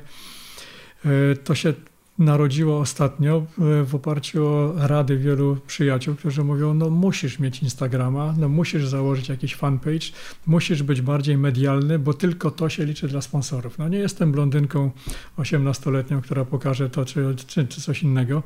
e, 1.06 1.36
to 1.44 1.56
się 1.56 1.73
narodziło 2.20 2.80
ostatnio 2.80 3.46
w 3.86 3.96
oparciu 3.96 4.48
o 4.48 4.74
rady 4.88 5.18
wielu 5.18 5.58
przyjaciół, 5.68 6.16
którzy 6.16 6.44
mówią, 6.44 6.74
no 6.74 6.90
musisz 6.90 7.40
mieć 7.40 7.64
Instagrama, 7.64 8.36
no 8.38 8.50
musisz 8.50 8.88
założyć 8.88 9.30
jakiś 9.30 9.56
fanpage, 9.56 10.06
musisz 10.48 10.84
być 10.84 11.02
bardziej 11.02 11.38
medialny, 11.38 12.00
bo 12.00 12.14
tylko 12.14 12.52
to 12.52 12.70
się 12.70 12.86
liczy 12.86 13.08
dla 13.08 13.22
sponsorów. 13.22 13.78
No 13.78 13.90
nie 13.90 13.98
jestem 13.98 14.32
blondynką 14.32 14.91
18-letnią, 15.38 16.22
która 16.22 16.46
pokaże 16.46 16.90
to 16.90 17.06
czy, 17.06 17.36
czy, 17.48 17.68
czy 17.68 17.82
coś 17.82 18.04
innego 18.04 18.44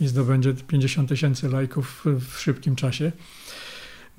i 0.00 0.06
zdobędzie 0.06 0.54
50 0.54 1.08
tysięcy 1.08 1.48
lajków 1.48 2.04
w 2.04 2.38
szybkim 2.38 2.76
czasie. 2.76 3.12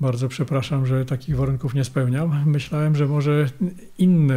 Bardzo 0.00 0.28
przepraszam, 0.28 0.86
że 0.86 1.04
takich 1.04 1.36
warunków 1.36 1.74
nie 1.74 1.84
spełniam. 1.84 2.50
Myślałem, 2.50 2.96
że 2.96 3.06
może 3.06 3.48
inne 3.98 4.34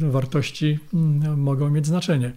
e, 0.00 0.10
wartości 0.10 0.78
mm, 0.94 1.40
mogą 1.40 1.70
mieć 1.70 1.86
znaczenie. 1.86 2.32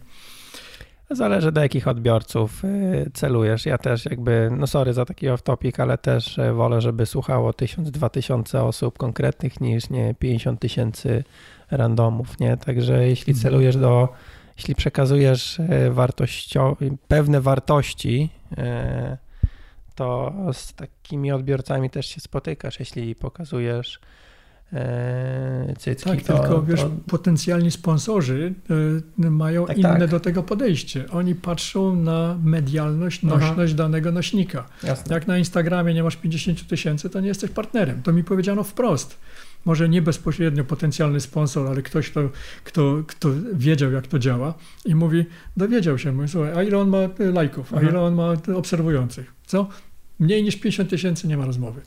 Zależy 1.10 1.52
do 1.52 1.62
jakich 1.62 1.88
odbiorców 1.88 2.64
y, 2.64 3.12
celujesz. 3.14 3.66
Ja 3.66 3.78
też 3.78 4.06
jakby, 4.06 4.50
no 4.58 4.68
sorry 4.68 4.94
za 4.94 5.06
taki 5.06 5.28
off-topic, 5.28 5.82
ale 5.82 5.98
też 5.98 6.38
y, 6.38 6.54
wolę, 6.54 6.82
żeby 6.82 7.06
słuchało 7.06 7.52
1000-2000 7.52 8.58
osób 8.58 8.98
konkretnych 8.98 9.62
niż 9.62 9.90
nie 9.90 10.16
50 10.20 10.60
tysięcy 10.60 11.24
randomów, 11.72 12.40
nie? 12.40 12.58
Także 12.58 13.08
jeśli 13.08 13.34
mhm. 13.34 13.44
celujesz 13.44 13.78
do, 13.78 14.10
jeśli 14.58 14.76
przekazujesz 14.76 15.62
wartościo, 15.92 16.78
pewne 17.08 17.42
wartości, 17.42 18.30
to 19.96 20.34
z 20.54 20.74
takimi 20.74 21.32
odbiorcami 21.32 21.90
też 21.90 22.06
się 22.06 22.22
spotykasz, 22.22 22.80
jeśli 22.80 23.16
pokazujesz 23.16 24.00
E, 24.00 24.23
cycki. 25.78 26.10
Tak, 26.10 26.22
to, 26.22 26.40
tylko 26.40 26.64
wiesz, 26.64 26.82
to... 26.82 26.92
potencjalni 27.08 27.72
sponsorzy 27.72 28.54
e, 29.20 29.30
mają 29.30 29.66
tak, 29.66 29.78
inne 29.78 30.00
tak. 30.00 30.10
do 30.10 30.20
tego 30.20 30.44
podejście. 30.44 31.06
Oni 31.12 31.36
patrzą 31.36 31.96
na 31.96 32.40
medialność, 32.44 33.24
nośność 33.24 33.74
Aha. 33.74 33.78
danego 33.78 34.12
nośnika. 34.12 34.66
Jasne. 34.84 35.16
Jak 35.16 35.28
na 35.28 35.38
Instagramie 35.38 35.94
nie 35.94 36.04
masz 36.04 36.16
50 36.16 36.68
tysięcy, 36.68 37.10
to 37.10 37.20
nie 37.20 37.28
jesteś 37.28 37.52
partnerem. 37.52 38.02
To 38.02 38.14
mi 38.14 38.24
powiedziano 38.24 38.64
wprost. 38.64 39.18
Może 39.66 39.90
nie 39.90 40.02
bezpośrednio 40.02 40.64
potencjalny 40.64 41.20
sponsor, 41.20 41.68
ale 41.68 41.82
ktoś, 41.82 42.10
kto, 42.10 42.30
kto, 42.64 43.04
kto 43.08 43.30
wiedział, 43.54 43.92
jak 43.92 44.08
to 44.08 44.20
działa 44.20 44.54
i 44.86 44.96
mówi, 44.96 45.26
dowiedział 45.58 45.98
się, 45.98 46.12
mówi, 46.12 46.28
słuchaj, 46.28 46.54
a 46.56 46.64
ile 46.64 46.80
on 46.80 46.90
ma 46.90 46.98
lajków, 47.20 47.74
a 47.74 47.82
ile 47.82 48.02
on 48.02 48.16
ma 48.16 48.34
obserwujących? 48.56 49.34
Co? 49.46 49.68
Mniej 50.20 50.44
niż 50.44 50.56
50 50.56 50.90
tysięcy 50.90 51.28
nie 51.28 51.38
ma 51.38 51.46
rozmowy. 51.46 51.82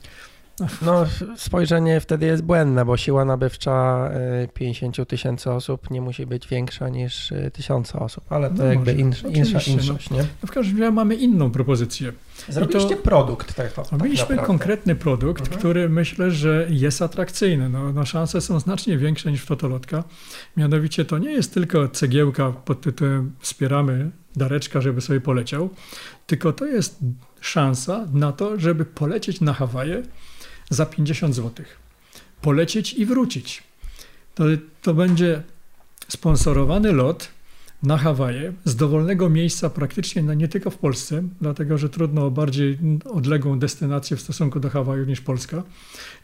No, 0.81 1.05
spojrzenie 1.35 1.99
wtedy 1.99 2.25
jest 2.25 2.43
błędne, 2.43 2.85
bo 2.85 2.97
siła 2.97 3.25
nabywcza 3.25 4.09
50 4.53 4.99
y, 4.99 5.05
tysięcy 5.05 5.51
osób 5.51 5.89
nie 5.89 6.01
musi 6.01 6.25
być 6.25 6.47
większa 6.47 6.89
niż 6.89 7.31
y, 7.31 7.51
tysiące 7.53 7.99
osób, 7.99 8.31
ale 8.31 8.49
to 8.49 8.55
no 8.55 8.65
jakby 8.65 8.93
insza, 8.93 9.27
insza, 9.27 9.71
inszość, 9.71 10.09
nie? 10.09 10.21
No 10.21 10.47
w 10.47 10.51
każdym 10.51 10.79
razie 10.79 10.91
mamy 10.91 11.15
inną 11.15 11.51
propozycję. 11.51 12.13
Zrobiliście 12.49 12.95
to, 12.95 13.01
produkt. 13.01 13.53
Tak, 13.53 13.73
tak 13.73 13.85
Zrobiliśmy 13.85 14.35
tak 14.35 14.45
konkretny 14.45 14.95
produkt, 14.95 15.41
mhm. 15.41 15.59
który 15.59 15.89
myślę, 15.89 16.31
że 16.31 16.67
jest 16.69 17.01
atrakcyjny. 17.01 17.69
No, 17.69 17.93
no, 17.93 18.05
szanse 18.05 18.41
są 18.41 18.59
znacznie 18.59 18.97
większe 18.97 19.31
niż 19.31 19.43
fotolotka. 19.43 20.03
Mianowicie 20.57 21.05
to 21.05 21.17
nie 21.17 21.31
jest 21.31 21.53
tylko 21.53 21.87
cegiełka 21.87 22.51
pod 22.51 22.81
tytułem 22.81 23.31
wspieramy 23.39 24.11
Dareczka, 24.35 24.81
żeby 24.81 25.01
sobie 25.01 25.21
poleciał, 25.21 25.69
tylko 26.27 26.53
to 26.53 26.65
jest 26.65 26.99
szansa 27.41 28.05
na 28.13 28.31
to, 28.31 28.59
żeby 28.59 28.85
polecieć 28.85 29.41
na 29.41 29.53
Hawaje 29.53 30.03
za 30.69 30.85
50 30.85 31.35
zł. 31.35 31.65
Polecieć 32.41 32.93
i 32.93 33.05
wrócić. 33.05 33.63
To, 34.35 34.43
to 34.81 34.93
będzie 34.93 35.43
sponsorowany 36.07 36.93
lot 36.93 37.29
na 37.83 37.97
Hawaje 37.97 38.53
z 38.65 38.75
dowolnego 38.75 39.29
miejsca 39.29 39.69
praktycznie 39.69 40.23
no 40.23 40.33
nie 40.33 40.47
tylko 40.47 40.69
w 40.69 40.77
Polsce, 40.77 41.23
dlatego 41.41 41.77
że 41.77 41.89
trudno 41.89 42.25
o 42.25 42.31
bardziej 42.31 42.77
odległą 43.05 43.59
destynację 43.59 44.17
w 44.17 44.21
stosunku 44.21 44.59
do 44.59 44.69
Hawajów 44.69 45.07
niż 45.07 45.21
Polska. 45.21 45.63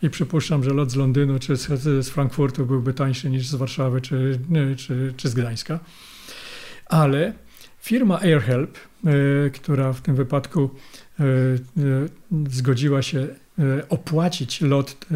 I 0.01 0.09
przypuszczam, 0.09 0.63
że 0.63 0.73
lot 0.73 0.91
z 0.91 0.95
Londynu 0.95 1.39
czy 1.39 1.55
z, 1.55 1.81
z 2.05 2.09
Frankfurtu 2.09 2.65
byłby 2.65 2.93
tańszy 2.93 3.29
niż 3.29 3.47
z 3.47 3.55
Warszawy 3.55 4.01
czy, 4.01 4.39
czy, 4.77 5.13
czy 5.17 5.29
z 5.29 5.33
Gdańska. 5.33 5.79
Ale 6.85 7.33
firma 7.79 8.19
AirHelp, 8.19 8.77
y, 8.77 9.51
która 9.51 9.93
w 9.93 10.01
tym 10.01 10.15
wypadku 10.15 10.69
y, 11.19 11.23
y, 11.23 12.09
zgodziła 12.49 13.01
się 13.01 13.27
opłacić 13.89 14.61
lot 14.61 14.91
e, 14.91 15.15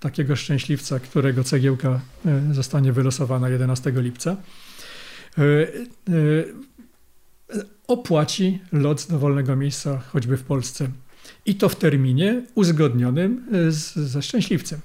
takiego 0.00 0.36
szczęśliwca, 0.36 1.00
którego 1.00 1.44
cegiełka 1.44 2.00
e, 2.26 2.54
zostanie 2.54 2.92
wylosowana 2.92 3.48
11 3.48 3.92
lipca, 3.96 4.36
opłaci 7.88 8.58
lot 8.72 9.00
z 9.00 9.06
dowolnego 9.06 9.56
miejsca, 9.56 9.98
choćby 9.98 10.36
w 10.36 10.42
Polsce. 10.42 10.88
I 11.46 11.54
to 11.54 11.68
w 11.68 11.76
terminie 11.76 12.42
uzgodnionym 12.54 13.46
z, 13.70 13.94
ze 13.94 14.22
szczęśliwcem. 14.22 14.80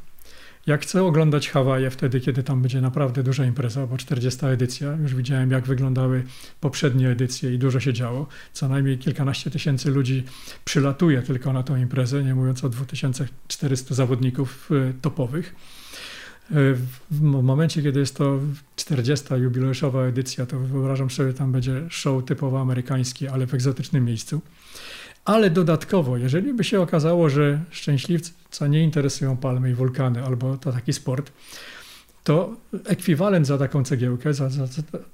Jak 0.68 0.82
chcę 0.82 1.04
oglądać 1.04 1.50
Hawaje 1.50 1.90
wtedy, 1.90 2.20
kiedy 2.20 2.44
tam 2.44 2.62
będzie 2.62 2.82
naprawdę 2.82 3.24
duża 3.24 3.46
impreza, 3.46 3.88
bo 3.88 3.98
40 3.98 4.46
edycja, 4.46 4.96
już 5.02 5.16
widziałem 5.16 5.52
jak 5.52 5.66
wyglądały 5.66 6.24
poprzednie 6.60 7.10
edycje 7.10 7.54
i 7.54 7.60
dużo 7.60 7.80
się 7.80 7.94
działo. 7.94 8.28
Co 8.54 8.68
najmniej 8.68 8.98
kilkanaście 8.98 9.52
tysięcy 9.52 9.92
ludzi 9.92 10.24
przylatuje 10.66 11.22
tylko 11.22 11.54
na 11.54 11.64
tą 11.64 11.76
imprezę, 11.76 12.24
nie 12.24 12.36
mówiąc 12.36 12.64
o 12.64 12.70
2400 12.70 13.96
zawodników 13.96 14.70
e, 14.72 14.94
topowych. 15.02 15.56
E, 16.52 16.56
w 17.12 17.22
momencie, 17.22 17.84
kiedy 17.84 18.00
jest 18.00 18.16
to 18.16 18.40
40. 18.76 19.34
jubileuszowa 19.34 20.04
edycja, 20.04 20.46
to 20.46 20.60
wyobrażam 20.60 21.10
sobie, 21.10 21.34
tam 21.34 21.52
będzie 21.52 21.82
show 21.90 22.26
typowo 22.26 22.62
amerykański, 22.62 23.28
ale 23.28 23.48
w 23.48 23.54
egzotycznym 23.54 24.06
miejscu. 24.06 24.42
Ale 25.26 25.50
dodatkowo, 25.50 26.18
jeżeli 26.18 26.54
by 26.54 26.64
się 26.64 26.82
okazało, 26.82 27.30
że 27.30 27.60
szczęśliwca 27.70 28.68
nie 28.68 28.84
interesują 28.84 29.38
palmy 29.38 29.72
i 29.72 29.74
wulkany 29.74 30.24
albo 30.24 30.58
to 30.58 30.72
taki 30.72 30.94
sport, 30.94 31.32
to 32.24 32.56
ekwiwalent 32.86 33.48
za 33.48 33.58
taką 33.58 33.84
cegiełkę 33.84 34.34
za, 34.34 34.50
za, 34.50 34.66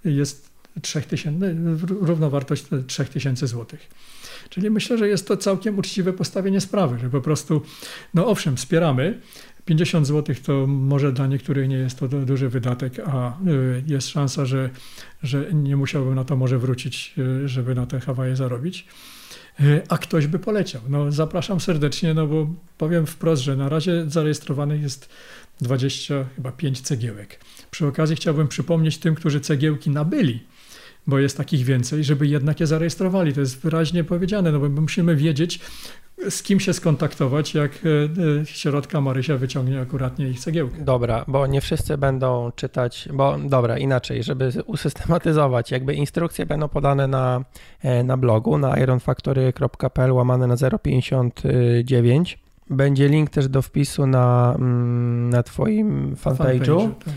jest 0.06 0.50
3000, 0.82 1.56
równowartość 2.02 2.66
3000 2.88 3.48
zł. 3.48 3.80
Czyli 4.50 4.70
myślę, 4.70 4.98
że 4.98 5.08
jest 5.08 5.28
to 5.28 5.38
całkiem 5.38 5.80
uczciwe 5.80 6.14
postawienie 6.14 6.62
sprawy, 6.62 7.00
że 7.00 7.10
po 7.10 7.22
prostu, 7.22 7.62
no 8.14 8.28
owszem, 8.28 8.58
wspieramy. 8.58 9.20
50 9.66 10.08
zł 10.08 10.36
to 10.44 10.68
może 10.68 11.12
dla 11.12 11.28
niektórych 11.28 11.70
nie 11.70 11.76
jest 11.76 12.00
to 12.00 12.08
duży 12.08 12.50
wydatek, 12.50 13.00
a 13.06 13.38
y, 13.48 13.84
jest 13.88 14.08
szansa, 14.08 14.46
że, 14.46 14.70
że 15.24 15.54
nie 15.54 15.76
musiałbym 15.76 16.16
na 16.16 16.24
to 16.24 16.36
może 16.36 16.60
wrócić, 16.60 17.14
y, 17.18 17.48
żeby 17.48 17.76
na 17.76 17.86
te 17.86 18.00
Hawaje 18.00 18.36
zarobić. 18.36 18.86
E, 19.62 19.82
a 19.90 19.98
ktoś 19.98 20.28
by 20.28 20.40
poleciał. 20.40 20.82
No, 20.90 21.12
zapraszam 21.12 21.60
serdecznie, 21.60 22.14
no 22.14 22.28
bo 22.28 22.48
powiem 22.78 23.06
wprost, 23.06 23.42
że 23.42 23.56
na 23.56 23.70
razie 23.70 24.06
zarejestrowanych 24.08 24.82
jest 24.82 25.10
20, 25.62 26.26
chyba 26.36 26.52
5 26.52 26.82
cegiełek. 26.82 27.40
Przy 27.72 27.88
okazji 27.88 28.16
chciałbym 28.16 28.48
przypomnieć 28.48 28.98
tym, 28.98 29.16
którzy 29.16 29.42
cegiełki 29.42 29.90
nabyli, 29.90 30.44
bo 31.08 31.20
jest 31.20 31.38
takich 31.38 31.66
więcej, 31.66 32.04
żeby 32.04 32.28
jednak 32.28 32.60
je 32.60 32.68
zarejestrowali. 32.68 33.34
To 33.34 33.40
jest 33.40 33.62
wyraźnie 33.62 34.04
powiedziane, 34.04 34.52
no 34.52 34.60
bo 34.60 34.82
musimy 34.82 35.16
wiedzieć, 35.16 35.60
z 36.30 36.44
kim 36.44 36.60
się 36.60 36.74
skontaktować, 36.74 37.54
jak 37.54 37.72
e, 37.72 38.42
e, 38.42 38.46
środka 38.46 39.02
Marysia 39.02 39.38
wyciągnie 39.38 39.82
akuratnie 39.82 40.30
ich 40.30 40.40
cegiełkę. 40.40 40.82
Dobra, 40.82 41.26
bo 41.28 41.48
nie 41.48 41.62
wszyscy 41.62 41.98
będą 41.98 42.52
czytać, 42.56 43.10
bo 43.14 43.38
dobra, 43.38 43.78
inaczej, 43.78 44.24
żeby 44.24 44.52
usystematyzować, 44.66 45.72
jakby 45.72 45.94
instrukcje 45.94 46.46
będą 46.46 46.68
podane 46.68 47.08
na, 47.08 47.46
e, 47.82 48.04
na 48.04 48.18
blogu, 48.18 48.58
na 48.58 48.78
ironfactory.pl 48.80 50.12
łamane 50.12 50.48
na 50.48 50.56
059. 50.84 52.40
Będzie 52.70 53.08
link 53.08 53.30
też 53.30 53.48
do 53.48 53.62
wpisu 53.62 54.08
na, 54.08 54.56
mm, 54.56 55.30
na 55.30 55.44
Twoim 55.44 56.16
fanpage'u. 56.16 56.90
tak. 57.06 57.14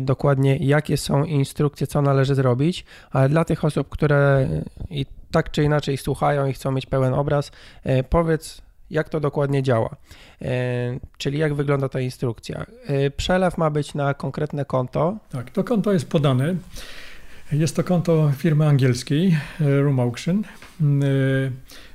Dokładnie 0.00 0.56
jakie 0.56 0.96
są 0.96 1.24
instrukcje, 1.24 1.86
co 1.86 2.02
należy 2.02 2.34
zrobić, 2.34 2.84
ale 3.10 3.28
dla 3.28 3.44
tych 3.44 3.64
osób, 3.64 3.88
które 3.88 4.48
i 4.90 5.06
tak 5.30 5.50
czy 5.50 5.62
inaczej 5.62 5.96
słuchają 5.96 6.46
i 6.46 6.52
chcą 6.52 6.72
mieć 6.72 6.86
pełen 6.86 7.14
obraz, 7.14 7.52
e, 7.84 8.04
powiedz, 8.04 8.62
jak 8.90 9.08
to 9.08 9.20
dokładnie 9.20 9.62
działa. 9.62 9.96
E, 10.42 10.48
czyli 11.18 11.38
jak 11.38 11.54
wygląda 11.54 11.88
ta 11.88 12.00
instrukcja. 12.00 12.66
E, 12.86 13.10
przelew 13.10 13.58
ma 13.58 13.70
być 13.70 13.94
na 13.94 14.14
konkretne 14.14 14.64
konto. 14.64 15.16
Tak, 15.30 15.50
to 15.50 15.64
konto 15.64 15.92
jest 15.92 16.08
podane. 16.08 16.54
Jest 17.52 17.76
to 17.76 17.84
konto 17.84 18.32
firmy 18.36 18.66
angielskiej 18.66 19.36
Room 19.60 20.00
Auction. 20.00 20.42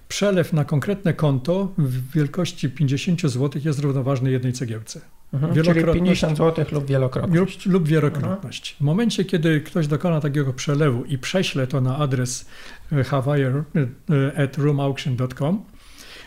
Przelew 0.08 0.54
na 0.54 0.66
konkretne 0.66 1.14
konto 1.14 1.72
w 1.78 2.12
wielkości 2.12 2.70
50 2.70 3.22
zł 3.22 3.62
jest 3.66 3.80
równoważny 3.80 4.32
jednej 4.32 4.54
cegiełce. 4.54 5.02
Mhm, 5.34 5.64
czyli 5.64 5.84
50 5.94 6.38
zł 6.38 6.66
lub 6.72 6.86
wielokrotność. 6.88 7.66
Lub, 7.66 7.74
lub 7.74 7.88
wielokrotność. 7.88 8.72
Mhm. 8.72 8.84
W 8.84 8.86
momencie, 8.86 9.26
kiedy 9.26 9.62
ktoś 9.62 9.88
dokona 9.88 10.22
takiego 10.22 10.54
przelewu 10.54 11.04
i 11.06 11.18
prześle 11.18 11.68
to 11.68 11.82
na 11.82 11.98
adres 11.98 12.46
hawire 13.06 13.64
at 14.38 14.58
roomauction.com, 14.58 15.64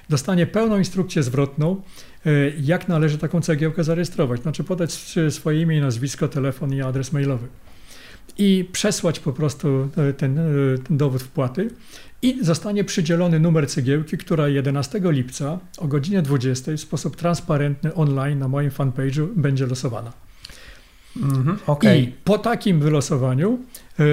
dostanie 0.09 0.47
pełną 0.47 0.79
instrukcję 0.79 1.23
zwrotną, 1.23 1.83
jak 2.61 2.89
należy 2.89 3.19
taką 3.19 3.41
cegiełkę 3.41 3.85
zarejestrować. 3.85 4.43
Znaczy 4.43 4.65
podać 4.65 5.17
swoje 5.31 5.63
imię, 5.63 5.81
nazwisko, 5.81 6.29
telefon 6.29 6.73
i 6.73 6.83
adres 6.83 7.13
mailowy 7.13 7.49
i 8.39 8.69
przesłać 8.73 9.21
po 9.21 9.33
prostu 9.33 9.89
e, 9.97 10.13
ten, 10.13 10.39
e, 10.39 10.43
ten 10.79 10.97
dowód 10.97 11.23
wpłaty 11.23 11.71
i 12.27 12.45
zostanie 12.45 12.85
przydzielony 12.85 13.41
numer 13.41 13.69
cegiełki, 13.69 14.19
która 14.19 14.49
11 14.49 15.01
lipca 15.05 15.59
o 15.79 15.89
godzinie 15.89 16.23
20 16.23 16.73
w 16.73 16.81
sposób 16.81 17.17
transparentny 17.17 17.95
online 17.95 18.39
na 18.39 18.49
moim 18.49 18.71
fanpage'u 18.71 19.29
będzie 19.37 19.67
losowana. 19.67 20.13
Mhm, 21.17 21.59
okay. 21.67 21.99
I 21.99 22.07
po 22.25 22.39
takim 22.39 22.81
wylosowaniu 22.81 23.59
e, 23.99 24.05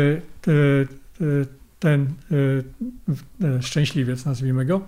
ten 1.80 2.08
szczęśliwiec, 3.62 4.26
nazwijmy 4.26 4.66
go, 4.66 4.82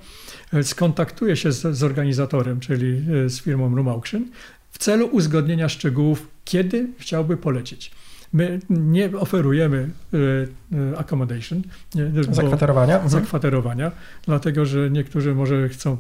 skontaktuje 0.64 1.36
się 1.36 1.52
z, 1.52 1.78
z 1.78 1.84
organizatorem, 1.84 2.60
czyli 2.60 3.02
z 3.28 3.42
firmą 3.42 3.76
Room 3.76 3.88
Auction, 3.88 4.26
w 4.72 4.78
celu 4.78 5.08
uzgodnienia 5.08 5.70
szczegółów, 5.70 6.28
kiedy 6.46 6.88
chciałby 6.98 7.38
polecieć. 7.38 7.92
My 8.34 8.60
nie 8.70 9.18
oferujemy 9.18 9.90
e, 10.14 10.18
e, 10.94 10.98
accommodation. 10.98 11.62
zakwaterowania. 12.32 12.94
Mhm. 12.94 13.10
Zakwaterowania, 13.10 13.92
dlatego 14.26 14.66
że 14.66 14.90
niektórzy 14.90 15.36
może 15.36 15.70
chcą 15.70 15.98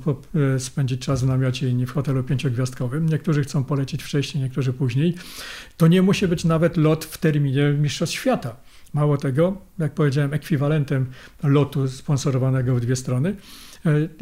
e, 0.55 0.59
spędzić 0.59 1.01
czas 1.01 1.23
w 1.23 1.27
namiocie 1.27 1.69
inni 1.69 1.85
w 1.85 1.91
hotelu 1.91 2.23
pięciogwiazdkowym, 2.23 3.09
niektórzy 3.09 3.43
chcą 3.43 3.63
polecieć 3.63 4.03
wcześniej, 4.03 4.43
niektórzy 4.43 4.73
później. 4.73 5.15
To 5.77 5.87
nie 5.87 6.01
musi 6.01 6.27
być 6.27 6.45
nawet 6.45 6.77
lot 6.77 7.05
w 7.05 7.17
terminie 7.17 7.69
Mistrzostw 7.71 8.15
Świata. 8.15 8.55
Mało 8.93 9.17
tego, 9.17 9.57
jak 9.79 9.93
powiedziałem, 9.93 10.33
ekwiwalentem 10.33 11.05
lotu 11.43 11.87
sponsorowanego 11.87 12.75
w 12.75 12.79
dwie 12.79 12.95
strony 12.95 13.35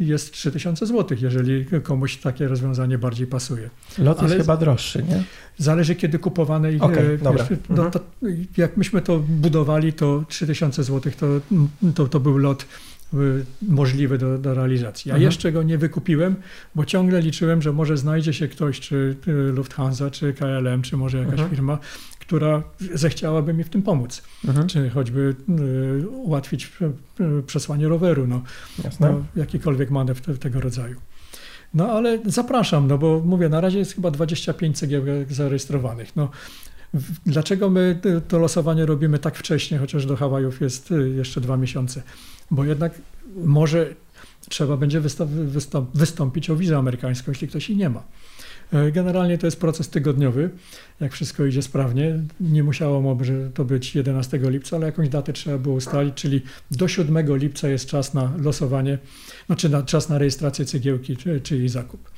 jest 0.00 0.32
3000 0.32 0.86
zł, 0.86 1.18
jeżeli 1.20 1.66
komuś 1.82 2.16
takie 2.16 2.48
rozwiązanie 2.48 2.98
barzej 2.98 3.26
pasuje. 3.26 3.70
Lot 3.98 4.22
jest 4.22 4.32
Ale 4.32 4.42
chyba 4.42 4.56
droższy, 4.56 5.02
nie? 5.02 5.22
Zależy 5.58 5.94
kiedy 5.94 6.18
kupowane. 6.18 6.68
E, 6.68 6.80
okay, 6.80 7.18
dobra. 7.18 7.46
No, 7.68 7.90
to, 7.90 8.00
jak 8.56 8.76
myśmy 8.76 9.02
to 9.02 9.18
budowali, 9.18 9.92
to 9.92 10.24
3000 10.28 10.84
zł 10.84 11.12
to, 11.20 11.26
to, 11.94 12.08
to 12.08 12.20
był 12.20 12.38
lot 12.38 12.66
e, 13.14 13.16
możliwy 13.62 14.18
do, 14.18 14.38
do 14.38 14.54
realizacji. 14.54 15.08
Ja 15.08 15.14
mhm. 15.14 15.22
jeszcze 15.26 15.52
go 15.52 15.62
nie 15.62 15.78
wykupiłem, 15.78 16.34
bo 16.74 16.84
ciągle 16.84 17.20
liczyłem, 17.20 17.62
że 17.62 17.72
może 17.72 17.96
znajdzie 17.96 18.32
się 18.32 18.48
ktoś, 18.48 18.80
czy 18.80 19.16
Lufthansa, 19.54 20.10
czy 20.10 20.34
KLM, 20.34 20.82
czy 20.82 20.96
może 20.96 21.18
jakaś 21.18 21.32
mhm. 21.32 21.50
firma, 21.50 21.78
która 22.26 22.62
zechciałaby 22.94 23.54
mi 23.54 23.64
w 23.64 23.68
tym 23.68 23.82
pomóc. 23.82 24.22
Mhm. 24.44 24.68
Czy 24.68 24.90
choćby 24.90 25.36
y, 26.02 26.08
ułatwić 26.08 26.72
y, 27.20 27.42
przesłanie 27.42 27.88
roweru, 27.88 28.26
no, 28.26 28.42
no 29.00 29.24
jakikolwiek 29.36 29.90
manewr 29.90 30.20
te, 30.20 30.34
tego 30.34 30.60
rodzaju. 30.60 31.00
No 31.74 31.92
ale 31.92 32.18
zapraszam, 32.26 32.88
no 32.88 32.98
bo 32.98 33.20
mówię, 33.24 33.48
na 33.48 33.60
razie 33.60 33.78
jest 33.78 33.94
chyba 33.94 34.10
25 34.10 34.78
cegiełek 34.78 35.32
zarejestrowanych. 35.32 36.16
No, 36.16 36.30
dlaczego 37.26 37.70
my 37.70 38.00
to 38.28 38.38
losowanie 38.38 38.86
robimy 38.86 39.18
tak 39.18 39.36
wcześnie, 39.36 39.78
chociaż 39.78 40.06
do 40.06 40.16
Hawajów 40.16 40.60
jest 40.60 40.90
y, 40.90 41.10
jeszcze 41.10 41.40
dwa 41.40 41.56
miesiące? 41.56 42.02
Bo 42.50 42.64
jednak 42.64 42.92
może 43.36 43.94
trzeba 44.48 44.76
będzie 44.76 45.00
wystąpić 45.94 46.50
o 46.50 46.56
wizę 46.56 46.78
amerykańską, 46.78 47.32
jeśli 47.32 47.48
ktoś 47.48 47.68
jej 47.68 47.78
nie 47.78 47.90
ma. 47.90 48.02
E, 48.72 48.92
generalnie 48.92 49.38
to 49.38 49.46
jest 49.46 49.60
proces 49.60 49.88
tygodniowy, 49.88 50.50
jak 51.00 51.12
wszystko 51.12 51.44
idzie 51.44 51.62
sprawnie. 51.62 52.18
Nie 52.40 52.62
musiało 52.62 53.16
to 53.54 53.64
być 53.64 53.96
11 53.96 54.40
lipca, 54.42 54.76
ale 54.76 54.86
jakąś 54.86 55.08
datę 55.08 55.32
trzeba 55.32 55.58
było 55.58 55.74
ustalić, 55.74 56.14
czyli 56.14 56.42
do 56.70 56.88
7 56.88 57.36
lipca 57.36 57.68
jest 57.68 57.86
czas 57.86 58.14
na 58.14 58.32
losowanie, 58.38 58.98
znaczy 59.46 59.68
na, 59.68 59.82
czas 59.82 60.08
na 60.08 60.18
rejestrację 60.18 60.64
cegiełki, 60.64 61.16
czy, 61.16 61.40
czy 61.40 61.56
jej 61.56 61.68
zakup. 61.68 62.10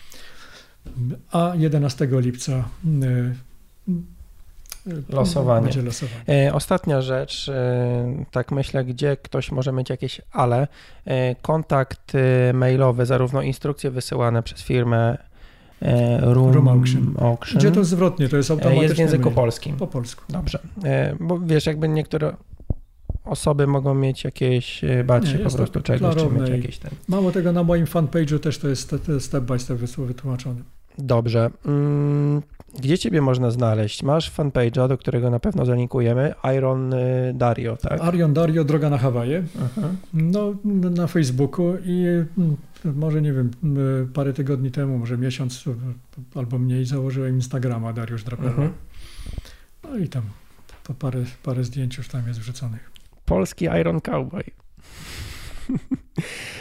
A 1.33 1.53
11 1.57 2.09
lipca 2.11 2.53
e, 2.53 3.33
losowanie. 5.09 5.83
losowanie. 5.83 6.47
E, 6.49 6.55
ostatnia 6.55 7.03
rzecz, 7.03 7.51
tak 8.31 8.53
myślę, 8.53 8.85
gdzie 8.85 9.17
ktoś 9.17 9.53
może 9.53 9.73
mieć 9.73 9.91
jakieś 9.91 10.21
ale. 10.33 10.69
Kontakt 11.43 12.13
mailowy, 12.55 13.07
zarówno 13.07 13.43
instrukcje 13.43 13.91
wysyłane 13.91 14.43
przez 14.43 14.63
firmę 14.63 15.19
Room, 16.21 16.53
Room 16.53 16.69
auction. 16.69 17.15
auction. 17.19 17.59
Gdzie 17.59 17.71
to 17.71 17.85
zwrotnie, 17.85 18.29
to 18.29 18.37
jest 18.37 18.51
automatycznie. 18.51 18.83
Jest 18.83 18.95
w 18.95 18.99
języku 18.99 19.31
polskim. 19.31 19.77
Po 19.77 19.87
polsku. 19.87 20.25
Dobrze. 20.29 20.59
E, 20.85 21.17
bo 21.21 21.39
wiesz, 21.39 21.67
jakby 21.67 21.89
niektóre 21.89 22.37
osoby 23.25 23.67
mogą 23.67 23.95
mieć 23.95 24.25
jakieś, 24.25 24.85
e, 24.85 25.05
bać 25.05 25.29
się 25.29 25.39
po 25.39 25.51
prostu 25.51 25.81
czegoś, 25.81 26.17
czy 26.17 26.31
mieć 26.31 26.49
jakieś 26.49 26.79
ten. 26.79 26.91
Mało 27.09 27.33
tego, 27.33 27.53
na 27.53 27.63
moim 27.63 27.85
fanpage'u 27.85 28.39
też 28.39 28.59
to 28.59 28.69
jest 28.69 28.83
step 29.19 29.45
by 29.45 29.59
step 29.59 29.79
wytłumaczone. 29.79 30.61
Dobrze. 30.99 31.51
Mm, 31.67 32.43
gdzie 32.81 32.99
ciebie 32.99 33.23
można 33.23 33.51
znaleźć? 33.51 34.03
Masz 34.03 34.33
fanpage'a, 34.33 34.89
do 34.89 34.99
którego 34.99 35.31
na 35.31 35.41
pewno 35.41 35.65
zalinkujemy, 35.65 36.35
Iron 36.57 36.95
Dario, 37.35 37.77
tak? 37.77 38.15
Iron 38.15 38.35
Dario, 38.35 38.65
Droga 38.65 38.91
na 38.91 38.99
Hawaje. 38.99 39.43
No, 40.15 40.55
na 40.91 41.07
Facebooku 41.07 41.75
i 41.85 42.05
mm, 42.39 42.57
może 42.95 43.23
nie 43.23 43.33
wiem, 43.33 43.51
parę 44.15 44.33
tygodni 44.33 44.71
temu, 44.71 44.99
może 44.99 45.19
miesiąc 45.19 45.65
albo 46.35 46.59
mniej 46.59 46.85
założyłem 46.85 47.35
Instagrama 47.35 47.93
Dariusz 47.93 48.25
Drapera. 48.25 48.49
Mhm. 48.49 48.73
No 49.85 49.97
i 49.97 50.09
tam 50.09 50.23
to 50.83 50.95
parę, 50.95 51.25
parę 51.43 51.65
zdjęć 51.65 51.97
już 51.97 52.09
tam 52.09 52.29
jest 52.29 52.41
wrzuconych. 52.41 52.91
Polski 53.25 53.65
Iron 53.65 54.01
Cowboy. 54.01 54.45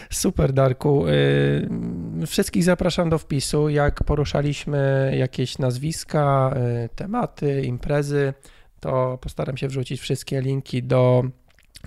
Super, 0.10 0.54
Darku. 0.54 1.08
Y, 1.08 2.28
wszystkich 2.28 2.64
zapraszam 2.64 3.10
do 3.10 3.18
wpisu. 3.18 3.70
Jak 3.70 4.04
poruszaliśmy 4.04 5.12
jakieś 5.18 5.58
nazwiska, 5.58 6.56
y, 6.86 6.90
tematy, 6.96 7.62
imprezy, 7.62 8.34
to 8.80 9.18
postaram 9.22 9.58
się 9.58 9.68
wrzucić 9.68 10.02
wszystkie 10.02 10.42
linki 10.42 10.84
do 10.84 11.24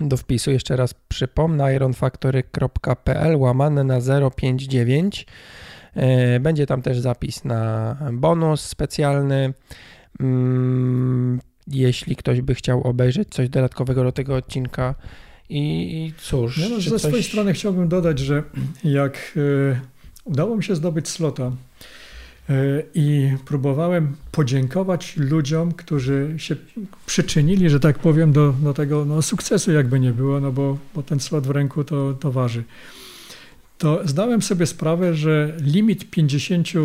do 0.07 0.17
wpisu. 0.17 0.51
Jeszcze 0.51 0.75
raz 0.75 0.93
przypomnę 0.93 1.75
ironfactory.pl 1.75 3.35
łamane 3.35 3.83
na 3.83 3.99
059. 4.35 5.25
E, 5.95 6.39
będzie 6.39 6.65
tam 6.65 6.81
też 6.81 6.99
zapis 6.99 7.45
na 7.45 7.95
bonus 8.13 8.61
specjalny. 8.61 9.53
Mm, 10.19 11.39
jeśli 11.67 12.15
ktoś 12.15 12.41
by 12.41 12.55
chciał 12.55 12.83
obejrzeć 12.83 13.29
coś 13.29 13.49
dodatkowego 13.49 14.03
do 14.03 14.11
tego 14.11 14.35
odcinka. 14.35 14.95
I 15.49 16.13
cóż. 16.17 16.57
Ja 16.57 16.69
no, 16.69 16.81
ze 16.81 16.89
coś... 16.89 17.01
swojej 17.01 17.23
strony 17.23 17.53
chciałbym 17.53 17.87
dodać, 17.87 18.19
że 18.19 18.43
jak 18.83 19.37
e, 19.73 19.79
udało 20.23 20.55
mi 20.55 20.63
się 20.63 20.75
zdobyć 20.75 21.07
slota 21.07 21.51
I 22.95 23.31
próbowałem 23.45 24.15
podziękować 24.31 25.17
ludziom, 25.17 25.71
którzy 25.71 26.33
się 26.37 26.55
przyczynili, 27.05 27.69
że 27.69 27.79
tak 27.79 27.99
powiem, 27.99 28.31
do, 28.31 28.53
do 28.63 28.73
tego 28.73 29.05
no, 29.05 29.21
sukcesu, 29.21 29.71
jakby 29.71 29.99
nie 29.99 30.11
było, 30.11 30.39
no 30.39 30.51
bo, 30.51 30.77
bo 30.95 31.03
ten 31.03 31.19
slot 31.19 31.47
w 31.47 31.49
ręku 31.49 31.83
to, 31.83 32.13
to 32.13 32.31
waży. 32.31 32.63
To 33.77 34.01
zdałem 34.05 34.41
sobie 34.41 34.65
sprawę, 34.65 35.15
że 35.15 35.57
limit 35.61 36.09
50 36.09 36.67
e, 36.67 36.75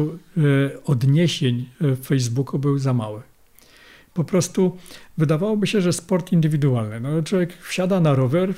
odniesień 0.84 1.68
w 1.80 2.06
Facebooku 2.06 2.58
był 2.58 2.78
za 2.78 2.94
mały. 2.94 3.20
Po 4.14 4.24
prostu 4.24 4.76
wydawałoby 5.18 5.66
się, 5.66 5.80
że 5.80 5.92
sport 5.92 6.32
indywidualny. 6.32 7.00
No, 7.00 7.22
człowiek 7.22 7.62
wsiada 7.62 8.00
na 8.00 8.14
rower, 8.14 8.54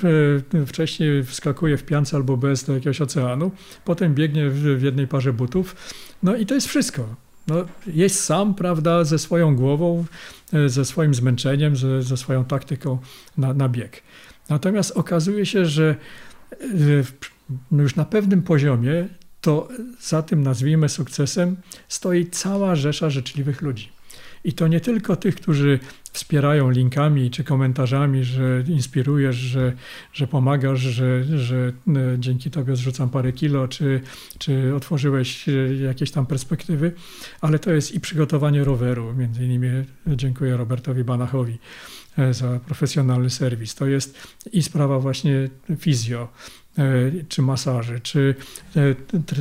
e, 0.54 0.66
wcześniej 0.66 1.24
wskakuje 1.24 1.76
w 1.76 1.84
piance 1.84 2.16
albo 2.16 2.36
bez 2.36 2.64
do 2.64 2.74
jakiegoś 2.74 3.00
oceanu, 3.00 3.50
potem 3.84 4.14
biegnie 4.14 4.50
w 4.50 4.82
jednej 4.82 5.08
parze 5.08 5.32
butów, 5.32 5.76
no 6.22 6.36
i 6.36 6.46
to 6.46 6.54
jest 6.54 6.66
wszystko. 6.66 7.14
No, 7.46 7.64
jest 7.86 8.24
sam, 8.24 8.54
prawda, 8.54 9.04
ze 9.04 9.18
swoją 9.18 9.56
głową, 9.56 10.04
e, 10.52 10.68
ze 10.68 10.84
swoim 10.84 11.14
zmęczeniem, 11.14 11.76
ze, 11.76 12.02
ze 12.02 12.16
swoją 12.16 12.44
taktyką 12.44 12.98
na, 13.38 13.54
na 13.54 13.68
bieg. 13.68 14.02
Natomiast 14.48 14.90
okazuje 14.96 15.46
się, 15.46 15.66
że 15.66 15.96
e, 16.52 16.56
no 17.70 17.82
już 17.82 17.96
na 17.96 18.04
pewnym 18.04 18.42
poziomie 18.42 19.08
to 19.40 19.68
za 20.00 20.22
tym, 20.22 20.42
nazwijmy 20.42 20.88
sukcesem, 20.88 21.56
stoi 21.88 22.26
cała 22.26 22.76
rzesza 22.76 23.10
życzliwych 23.10 23.62
ludzi. 23.62 23.95
I 24.44 24.52
to 24.52 24.68
nie 24.68 24.80
tylko 24.80 25.16
tych, 25.16 25.34
którzy 25.34 25.78
wspierają 26.12 26.70
linkami 26.70 27.30
czy 27.30 27.44
komentarzami, 27.44 28.24
że 28.24 28.64
inspirujesz, 28.68 29.36
że, 29.36 29.72
że 30.12 30.26
pomagasz, 30.26 30.80
że, 30.80 31.24
że 31.38 31.56
e, 31.56 31.92
dzięki 32.18 32.50
tobie 32.50 32.76
zrzucam 32.76 33.10
parę 33.10 33.32
kilo, 33.32 33.68
czy, 33.68 34.00
czy 34.38 34.74
otworzyłeś 34.74 35.48
e, 35.48 35.52
jakieś 35.74 36.10
tam 36.10 36.26
perspektywy, 36.26 36.92
ale 37.40 37.58
to 37.58 37.70
jest 37.70 37.94
i 37.94 38.00
przygotowanie 38.00 38.64
roweru. 38.64 39.14
Między 39.14 39.44
innymi 39.44 39.68
dziękuję 40.06 40.56
Robertowi 40.56 41.04
Banachowi 41.04 41.58
e, 42.18 42.34
za 42.34 42.60
profesjonalny 42.66 43.30
serwis. 43.30 43.74
To 43.74 43.86
jest 43.86 44.36
i 44.52 44.62
sprawa 44.62 44.98
właśnie 44.98 45.48
fizjo, 45.78 46.28
czy 47.28 47.42
masaży, 47.42 48.00
czy 48.00 48.34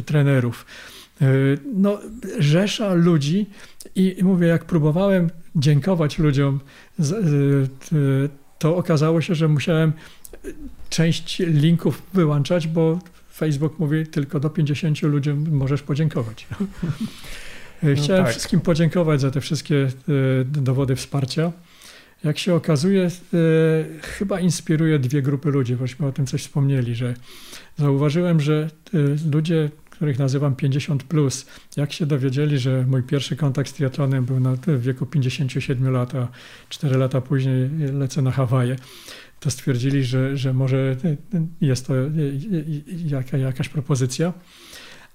trenerów 0.05 0.65
no, 1.75 1.99
rzesza 2.39 2.93
ludzi 2.93 3.45
i 3.95 4.15
mówię, 4.23 4.47
jak 4.47 4.65
próbowałem 4.65 5.29
dziękować 5.55 6.19
ludziom, 6.19 6.59
to 8.59 8.77
okazało 8.77 9.21
się, 9.21 9.35
że 9.35 9.47
musiałem 9.47 9.93
część 10.89 11.39
linków 11.39 12.01
wyłączać, 12.13 12.67
bo 12.67 12.99
Facebook 13.33 13.79
mówi 13.79 14.07
tylko 14.07 14.39
do 14.39 14.49
50 14.49 15.01
ludziom 15.01 15.49
możesz 15.51 15.81
podziękować. 15.81 16.47
No 17.83 17.95
Chciałem 17.95 18.21
no 18.21 18.25
tak. 18.25 18.31
wszystkim 18.31 18.61
podziękować 18.61 19.21
za 19.21 19.31
te 19.31 19.41
wszystkie 19.41 19.75
e, 19.83 20.45
dowody 20.45 20.95
wsparcia. 20.95 21.51
Jak 22.23 22.39
się 22.39 22.53
okazuje, 22.53 23.03
e, 23.03 23.09
chyba 24.01 24.39
inspiruje 24.39 24.99
dwie 24.99 25.21
grupy 25.21 25.49
ludzi, 25.49 25.75
bośmy 25.75 26.07
o 26.07 26.11
tym 26.11 26.25
coś 26.25 26.41
wspomnieli, 26.41 26.95
że 26.95 27.13
zauważyłem, 27.77 28.39
że 28.39 28.69
e, 28.93 28.97
ludzie, 29.31 29.69
których 29.95 30.19
nazywam 30.19 30.55
50, 30.55 31.03
plus, 31.03 31.45
jak 31.77 31.93
się 31.93 32.05
dowiedzieli, 32.05 32.59
że 32.59 32.85
mój 32.87 33.03
pierwszy 33.03 33.35
kontakt 33.35 33.69
z 33.69 33.73
triatlonem 33.73 34.25
był 34.25 34.39
na 34.39 34.55
w 34.55 34.81
wieku 34.81 35.05
57 35.05 35.91
lat, 35.93 36.15
a 36.15 36.27
4 36.69 36.97
lata 36.97 37.21
później 37.21 37.69
lecę 37.93 38.21
na 38.21 38.31
Hawaje, 38.31 38.75
to 39.39 39.51
stwierdzili, 39.51 40.03
że, 40.03 40.37
że 40.37 40.53
może 40.53 40.95
jest 41.61 41.87
to 41.87 41.93
jaka, 43.05 43.37
jakaś 43.37 43.69
propozycja, 43.69 44.33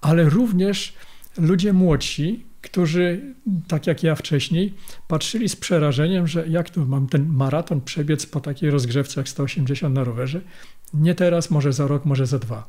ale 0.01 0.29
również 0.29 0.93
ludzie 1.37 1.73
młodsi, 1.73 2.45
którzy, 2.61 3.21
tak 3.67 3.87
jak 3.87 4.03
ja 4.03 4.15
wcześniej, 4.15 4.73
patrzyli 5.07 5.49
z 5.49 5.55
przerażeniem, 5.55 6.27
że 6.27 6.47
jak 6.47 6.69
to 6.69 6.85
mam 6.85 7.07
ten 7.07 7.27
maraton 7.29 7.81
przebiec 7.81 8.25
po 8.25 8.39
takiej 8.39 8.69
rozgrzewce 8.69 9.19
jak 9.19 9.29
180 9.29 9.95
na 9.95 10.03
rowerze? 10.03 10.41
Nie 10.93 11.15
teraz, 11.15 11.51
może 11.51 11.73
za 11.73 11.87
rok, 11.87 12.05
może 12.05 12.25
za 12.25 12.39
dwa. 12.39 12.67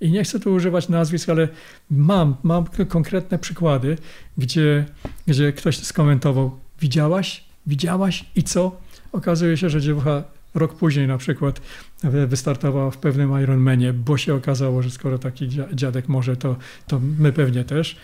I 0.00 0.10
nie 0.10 0.24
chcę 0.24 0.40
tu 0.40 0.52
używać 0.52 0.88
nazwisk, 0.88 1.28
ale 1.28 1.48
mam, 1.90 2.36
mam 2.42 2.64
konkretne 2.88 3.38
przykłady, 3.38 3.98
gdzie, 4.38 4.84
gdzie 5.26 5.52
ktoś 5.52 5.78
skomentował, 5.78 6.58
widziałaś, 6.80 7.44
widziałaś 7.66 8.24
i 8.36 8.42
co? 8.42 8.80
Okazuje 9.12 9.56
się, 9.56 9.70
że 9.70 9.80
dziewucha 9.80 10.22
rok 10.54 10.74
później 10.74 11.06
na 11.06 11.18
przykład 11.18 11.60
wystartowała 12.02 12.90
w 12.90 12.96
pewnym 12.96 13.42
Ironmanie, 13.42 13.92
bo 13.92 14.16
się 14.16 14.34
okazało, 14.34 14.82
że 14.82 14.90
skoro 14.90 15.18
taki 15.18 15.48
dziadek 15.74 16.08
może, 16.08 16.36
to, 16.36 16.56
to 16.86 17.00
my 17.18 17.32
pewnie 17.32 17.64
też. 17.64 17.96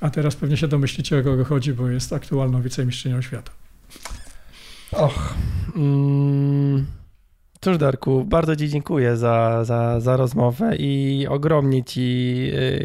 A 0.00 0.10
teraz 0.10 0.36
pewnie 0.36 0.56
się 0.56 0.68
domyślicie, 0.68 1.18
o 1.18 1.22
kogo 1.22 1.44
chodzi, 1.44 1.72
bo 1.72 1.88
jest 1.88 2.12
aktualną 2.12 2.62
wicemistrzynią 2.62 3.22
świata. 3.22 3.52
Och. 4.92 5.34
Mm, 5.76 6.86
cóż, 7.64 7.78
Darku, 7.78 8.24
bardzo 8.24 8.56
Ci 8.56 8.68
dziękuję 8.68 9.16
za, 9.16 9.64
za, 9.64 10.00
za 10.00 10.16
rozmowę 10.16 10.76
i 10.76 11.26
ogromnie 11.28 11.84
Ci 11.84 12.00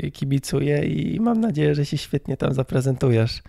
y, 0.05 0.11
kibicuję 0.11 0.85
i 0.85 1.19
mam 1.19 1.41
nadzieję, 1.41 1.75
że 1.75 1.85
się 1.85 1.97
świetnie 1.97 2.37
tam 2.37 2.53
zaprezentujesz 2.53 3.41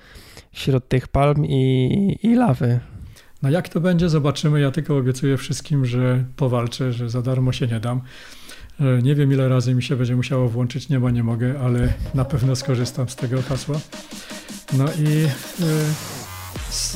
wśród 0.52 0.88
tych 0.88 1.08
palm 1.08 1.46
i, 1.46 2.18
i 2.22 2.34
lawy. 2.34 2.80
No 3.42 3.50
jak 3.50 3.68
to 3.68 3.80
będzie, 3.80 4.08
zobaczymy. 4.08 4.60
Ja 4.60 4.70
tylko 4.70 4.96
obiecuję 4.96 5.36
wszystkim, 5.36 5.86
że 5.86 6.24
powalczę, 6.36 6.92
że 6.92 7.10
za 7.10 7.22
darmo 7.22 7.52
się 7.52 7.66
nie 7.66 7.80
dam. 7.80 8.00
E, 8.80 9.02
nie 9.02 9.14
wiem, 9.14 9.32
ile 9.32 9.48
razy 9.48 9.74
mi 9.74 9.82
się 9.82 9.96
będzie 9.96 10.16
musiało 10.16 10.48
włączyć 10.48 10.88
nie 10.88 11.00
ma, 11.00 11.10
nie 11.10 11.22
mogę, 11.22 11.60
ale 11.60 11.92
na 12.14 12.24
pewno 12.24 12.56
skorzystam 12.56 13.08
z 13.08 13.16
tego 13.16 13.42
hasła. 13.42 13.80
No 14.72 14.84
i 14.84 15.24
y, 15.64 16.19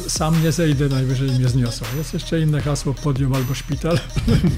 sam 0.09 0.43
nie 0.43 0.53
zejdę, 0.53 0.89
najwyżej 0.89 1.31
mnie 1.31 1.49
zniosą. 1.49 1.85
Jest 1.97 2.15
jeszcze 2.15 2.41
inne 2.41 2.61
hasło, 2.61 2.95
podium 2.95 3.35
albo 3.35 3.55
szpital, 3.55 3.99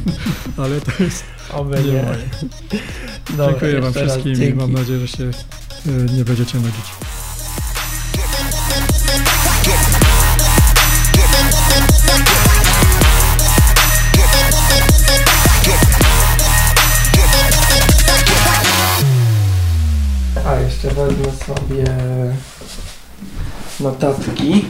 ale 0.62 0.80
to 0.80 1.02
jest 1.04 1.24
Oby 1.52 1.76
nie, 1.76 1.92
nie 1.92 2.02
moje. 2.02 2.28
Dobra, 3.30 3.46
Dziękuję 3.46 3.80
Wam 3.80 3.92
wszystkim 3.92 4.44
i 4.44 4.54
mam 4.54 4.72
nadzieję, 4.72 4.98
że 4.98 5.08
się 5.08 5.24
y, 5.24 5.32
nie 6.16 6.24
będziecie 6.24 6.58
nudzić. 6.58 6.92
jeszcze 20.66 20.88
wezmę 20.88 21.32
sobie 21.46 21.84
notatki. 23.80 24.64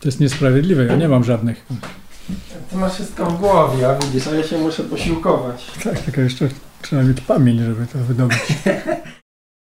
To 0.00 0.08
jest 0.08 0.20
niesprawiedliwe, 0.20 0.84
ja 0.84 0.96
nie 0.96 1.08
mam 1.08 1.24
żadnych. 1.24 1.66
Ty 2.70 2.76
masz 2.76 2.94
wszystko 2.94 3.26
w 3.26 3.38
głowie, 3.38 3.88
a 3.88 3.94
widzisz, 3.94 4.28
a 4.28 4.34
ja 4.34 4.42
się 4.42 4.58
muszę 4.58 4.82
posiłkować. 4.82 5.70
Tak, 5.84 5.98
tylko 5.98 6.20
jeszcze 6.20 6.48
trzeba 6.82 7.02
mieć 7.02 7.20
pamięć, 7.20 7.60
żeby 7.60 7.86
to 7.86 7.98
wydobyć. 7.98 8.38